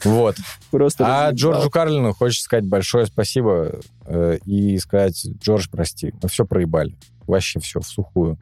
Вот. 0.04 0.36
Просто 0.70 1.04
А. 1.06 1.30
Джорджу 1.32 1.70
Карлину 1.70 2.12
хочется 2.12 2.44
сказать 2.44 2.66
большое 2.66 3.06
спасибо 3.06 3.80
э, 4.06 4.38
и 4.44 4.78
сказать, 4.78 5.26
Джордж, 5.42 5.66
прости, 5.70 6.12
мы 6.22 6.28
все 6.28 6.44
проебали. 6.44 6.96
Вообще 7.26 7.58
все, 7.58 7.80
в 7.80 7.86
сухую. 7.86 8.38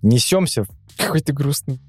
Несемся. 0.00 0.64
Какой 0.98 1.20
ты 1.20 1.32
грустный. 1.32 1.80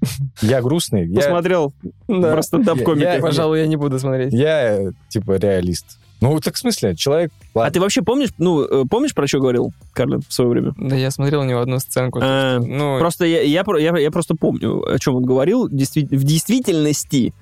Я 0.42 0.60
грустный. 0.62 1.06
Я, 1.08 1.16
посмотрел 1.20 1.72
Да. 2.08 2.40
стендап-комика. 2.42 3.14
Я- 3.14 3.20
Пожалуй, 3.20 3.60
я 3.60 3.66
не 3.66 3.76
буду 3.76 3.98
смотреть. 3.98 4.32
я, 4.32 4.90
типа, 5.08 5.36
реалист. 5.36 5.98
Ну, 6.20 6.40
так 6.40 6.54
в 6.54 6.58
смысле, 6.58 6.94
человек... 6.96 7.32
А 7.54 7.58
ладно, 7.58 7.72
ты 7.74 7.80
вообще 7.80 8.00
помнишь, 8.00 8.30
ну, 8.38 8.62
э, 8.62 8.84
помнишь, 8.88 9.12
про 9.14 9.26
что 9.26 9.40
говорил 9.40 9.72
Карлин 9.92 10.22
в 10.26 10.32
свое 10.32 10.48
время? 10.48 10.72
Да 10.78 10.96
я 10.96 11.10
смотрел 11.10 11.40
у 11.42 11.44
него 11.44 11.60
одну 11.60 11.78
сценку. 11.80 12.20
А, 12.22 12.58
Ну, 12.60 12.98
Просто 12.98 13.26
я, 13.26 13.42
я, 13.42 13.62
я, 13.78 13.98
я 13.98 14.10
просто 14.10 14.34
помню, 14.34 14.82
о 14.90 14.98
чем 14.98 15.16
он 15.16 15.24
говорил. 15.24 15.68
Действи- 15.68 16.06
в 16.16 16.24
действительности, 16.24 17.34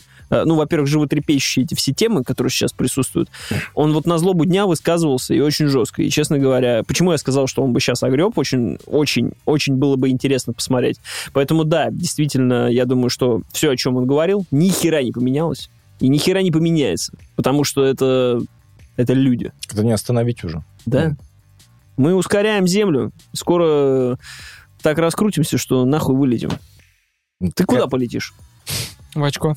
ну, 0.45 0.55
во-первых, 0.57 0.89
животрепещущие 0.89 1.65
эти 1.65 1.75
все 1.75 1.93
темы, 1.93 2.25
которые 2.25 2.51
сейчас 2.51 2.73
присутствуют, 2.73 3.29
он 3.75 3.93
вот 3.93 4.07
на 4.07 4.19
злобу 4.19 4.45
дня 4.45 4.67
высказывался 4.67 5.35
и 5.35 5.41
очень 5.41 5.67
жестко. 5.67 6.03
И, 6.03 6.11
честно 6.11 6.39
говоря, 6.39 6.83
почему 6.85 7.13
я 7.13 7.19
сказал, 7.19 7.47
что 7.47 7.63
он 7.63 7.73
бы 7.73 7.81
сейчас 7.81 8.03
огреб, 8.03 8.37
очень, 8.39 8.79
очень, 8.87 9.33
очень 9.45 9.77
было 9.77 9.97
бы 9.97 10.09
интересно 10.09 10.53
посмотреть. 10.53 10.99
Поэтому, 11.33 11.65
да, 11.65 11.91
действительно, 11.91 12.69
я 12.69 12.87
думаю, 12.87 13.11
что 13.11 13.43
все, 13.53 13.71
о 13.71 13.77
чем 13.77 13.97
он 13.97 14.07
говорил, 14.07 14.47
ни 14.51 14.69
хера 14.69 15.03
не 15.03 15.13
поменялось. 15.13 15.71
И 16.01 16.09
ни 16.09 16.19
хера 16.19 16.43
не 16.43 16.51
поменяется. 16.51 17.13
Потому 17.37 17.65
что 17.65 17.85
это, 17.85 18.41
это 18.97 19.13
люди. 19.13 19.53
это 19.71 19.85
не 19.85 19.93
остановить 19.93 20.43
уже. 20.43 20.65
Да. 20.87 21.15
Мы 21.97 22.15
ускоряем 22.15 22.67
Землю. 22.67 23.13
Скоро 23.33 24.19
так 24.83 24.99
раскрутимся, 24.99 25.59
что 25.59 25.85
нахуй 25.85 26.17
вылетим. 26.17 26.51
Ты 27.55 27.65
куда 27.65 27.87
полетишь? 27.87 28.35
в 29.15 29.25
очко. 29.25 29.57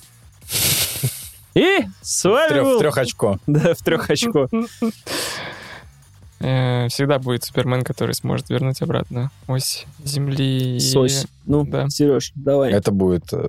И 1.56 1.86
с 2.02 2.24
В 2.26 2.32
вами 2.32 2.50
трех, 2.50 2.64
был... 2.64 2.76
в 2.78 2.80
трех 2.80 2.98
очко. 2.98 3.40
Да, 3.48 3.74
в 3.74 3.78
трех 3.82 4.10
очко. 4.10 4.50
Э, 6.42 6.88
Всегда 6.90 7.18
будет 7.20 7.44
Супермен, 7.44 7.84
который 7.84 8.14
сможет 8.14 8.50
вернуть 8.50 8.82
обратно 8.82 9.32
ось 9.48 9.86
Земли. 10.04 10.80
Сось. 10.80 11.26
Ну, 11.46 11.66
Да. 11.66 11.90
Сереж, 11.90 12.32
давай. 12.36 12.72
Это 12.74 12.92
будет... 12.92 13.32
э, 13.32 13.48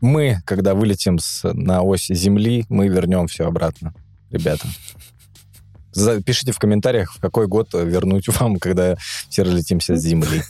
Мы, 0.00 0.38
когда 0.46 0.74
вылетим 0.74 1.18
с, 1.18 1.52
на 1.52 1.82
ось 1.82 2.06
Земли, 2.08 2.64
мы 2.68 2.88
вернем 2.88 3.26
все 3.26 3.46
обратно, 3.46 3.94
ребята. 4.30 4.66
Пишите 6.24 6.52
в 6.52 6.58
комментариях, 6.58 7.14
в 7.14 7.20
какой 7.20 7.46
год 7.46 7.68
вернуть 7.72 8.28
вам, 8.28 8.56
когда 8.56 8.96
все 9.28 9.42
разлетимся 9.42 9.96
с 9.96 10.02
Земли. 10.02 10.42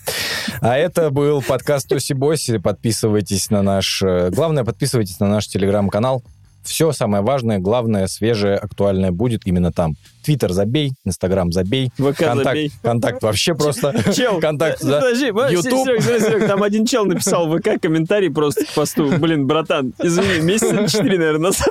А 0.61 0.77
это 0.77 1.11
был 1.11 1.43
подкаст 1.43 1.89
Тоси 1.89 2.13
Боси. 2.13 2.59
Подписывайтесь 2.59 3.51
на 3.51 3.63
наш... 3.63 4.03
э, 4.03 4.31
Главное, 4.31 4.65
подписывайтесь 4.65 5.21
на 5.21 5.29
наш 5.29 5.49
телеграм-канал. 5.49 6.23
Все 6.69 6.93
самое 6.93 7.23
важное, 7.23 7.59
главное, 7.59 8.07
свежее, 8.09 8.57
актуальное 8.57 9.11
будет 9.11 9.47
именно 9.47 9.73
там. 9.73 9.95
Твиттер 10.23 10.53
забей, 10.53 10.93
Инстаграм 11.05 11.51
забей, 11.51 11.91
ВК 11.97 12.17
контакт, 12.19 12.45
забей. 12.45 12.73
контакт 12.83 13.23
вообще 13.23 13.55
просто... 13.55 13.95
Чел, 14.15 14.39
Контакт, 14.39 14.83
да. 14.85 15.01
подожди, 15.01 15.31
ба- 15.31 15.51
YouTube. 15.51 15.87
Серег, 15.87 16.03
Серег, 16.03 16.23
Серег, 16.23 16.47
там 16.47 16.63
один 16.63 16.85
чел 16.85 17.07
написал 17.07 17.49
в 17.49 17.59
ВК 17.59 17.81
комментарий 17.81 18.31
просто 18.31 18.67
к 18.67 18.69
посту. 18.75 19.09
Блин, 19.19 19.47
братан, 19.47 19.95
извини, 19.99 20.43
месяца 20.43 20.87
четыре, 20.89 21.19
наверное, 21.19 21.51
назад. 21.51 21.69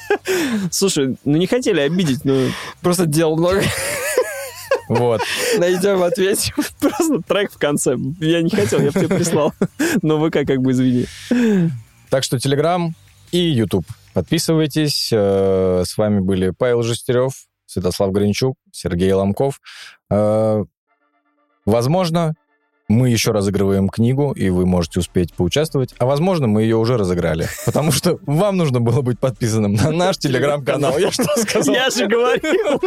Слушай, 0.70 1.16
ну 1.24 1.36
не 1.36 1.46
хотели 1.48 1.80
обидеть, 1.80 2.24
ну 2.24 2.48
Просто 2.82 3.06
дел 3.06 3.36
много. 3.36 3.62
Вот. 4.88 5.20
Найдем, 5.58 6.02
ответим. 6.02 6.54
просто 6.80 7.20
трек 7.26 7.52
в 7.52 7.58
конце. 7.58 7.96
Я 8.20 8.42
не 8.42 8.50
хотел, 8.50 8.80
я 8.80 8.86
бы 8.90 9.00
тебе 9.00 9.08
прислал. 9.08 9.52
Но 10.02 10.24
ВК 10.24 10.38
как 10.46 10.60
бы 10.62 10.72
извини. 10.72 11.06
Так 12.10 12.24
что 12.24 12.38
Телеграм 12.38 12.94
и 13.32 13.38
YouTube. 13.38 13.86
Подписывайтесь. 14.14 15.10
Э, 15.12 15.82
С 15.84 15.96
вами 15.96 16.20
были 16.20 16.50
Павел 16.50 16.82
Жестерев, 16.82 17.32
Святослав 17.66 18.12
Гринчук, 18.12 18.56
Сергей 18.72 19.12
Ломков. 19.12 19.60
Э, 20.10 20.64
Возможно, 21.66 22.34
мы 22.90 23.08
еще 23.08 23.30
разыгрываем 23.30 23.88
книгу, 23.88 24.32
и 24.32 24.50
вы 24.50 24.66
можете 24.66 24.98
успеть 24.98 25.32
поучаствовать. 25.32 25.94
А 25.98 26.06
возможно, 26.06 26.48
мы 26.48 26.62
ее 26.62 26.76
уже 26.76 26.96
разыграли. 26.96 27.48
Потому 27.64 27.92
что 27.92 28.18
вам 28.26 28.56
нужно 28.56 28.80
было 28.80 29.00
быть 29.00 29.18
подписанным 29.20 29.74
на 29.74 29.92
наш 29.92 30.16
телеграм-канал. 30.18 30.98
Я 30.98 31.12
что 31.12 31.24
сказал? 31.36 31.72
Я 31.72 31.88
же 31.90 32.06
говорил. 32.08 32.80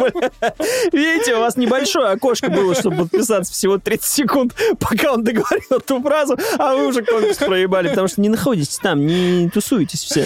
Видите, 0.92 1.36
у 1.36 1.40
вас 1.40 1.56
небольшое 1.56 2.10
окошко 2.10 2.50
было, 2.50 2.76
чтобы 2.76 2.98
подписаться 3.08 3.54
всего 3.54 3.78
30 3.78 4.04
секунд, 4.06 4.56
пока 4.80 5.14
он 5.14 5.24
договорил 5.24 5.78
эту 5.78 6.02
фразу, 6.02 6.38
а 6.60 6.76
вы 6.76 6.88
уже 6.88 7.02
конкурс 7.04 7.38
проебали, 7.38 7.88
потому 7.88 8.10
что 8.10 8.20
не 8.20 8.28
находитесь 8.30 8.78
там, 8.80 9.06
не 9.06 9.50
тусуетесь 9.50 10.04
все. 10.04 10.26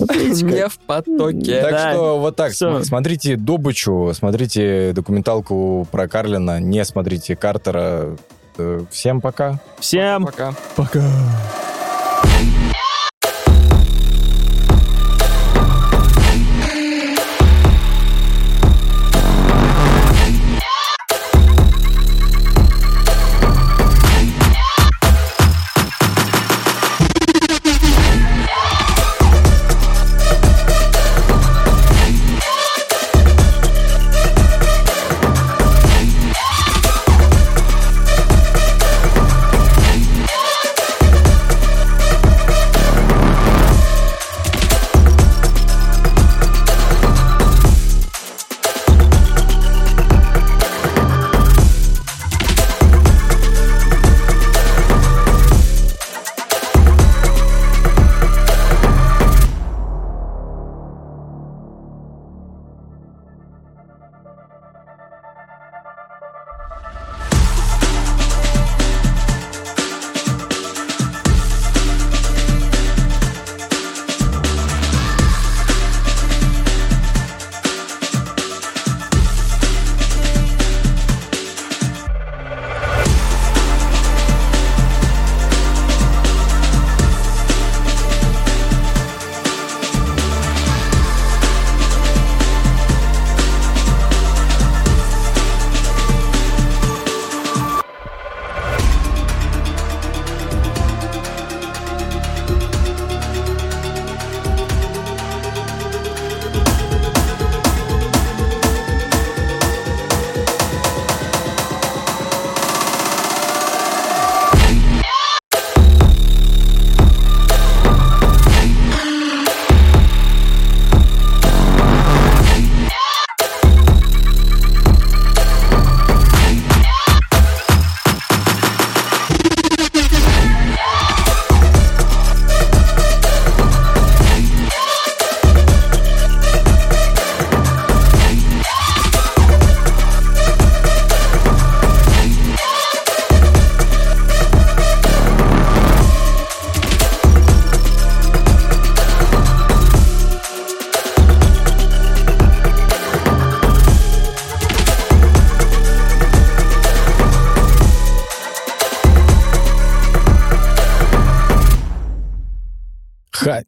Вот 0.00 0.14
видите, 0.16 0.44
как. 0.46 0.54
Не 0.54 0.68
в 0.68 0.78
потоке. 0.80 1.60
Так 1.62 1.70
Да. 1.70 1.92
что 1.92 2.18
вот 2.18 2.34
так, 2.34 2.52
смотрите 2.54 3.36
Добычу, 3.36 4.12
смотрите 4.14 4.92
документалку 4.94 5.86
про 5.92 6.08
Карлина, 6.08 6.58
не 6.58 6.84
смотрите 6.84 7.36
Картера. 7.36 8.16
Всем 8.90 9.20
пока. 9.20 9.58
Всем 9.78 10.24
Пока. 10.24 10.52
пока. 10.76 11.00
Ха, 11.00 11.71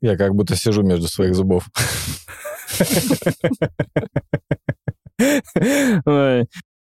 я 0.04 0.16
как 0.18 0.34
будто 0.34 0.54
сижу 0.54 0.82
между 0.82 1.08
своих 1.08 1.34
зубов. 1.34 1.66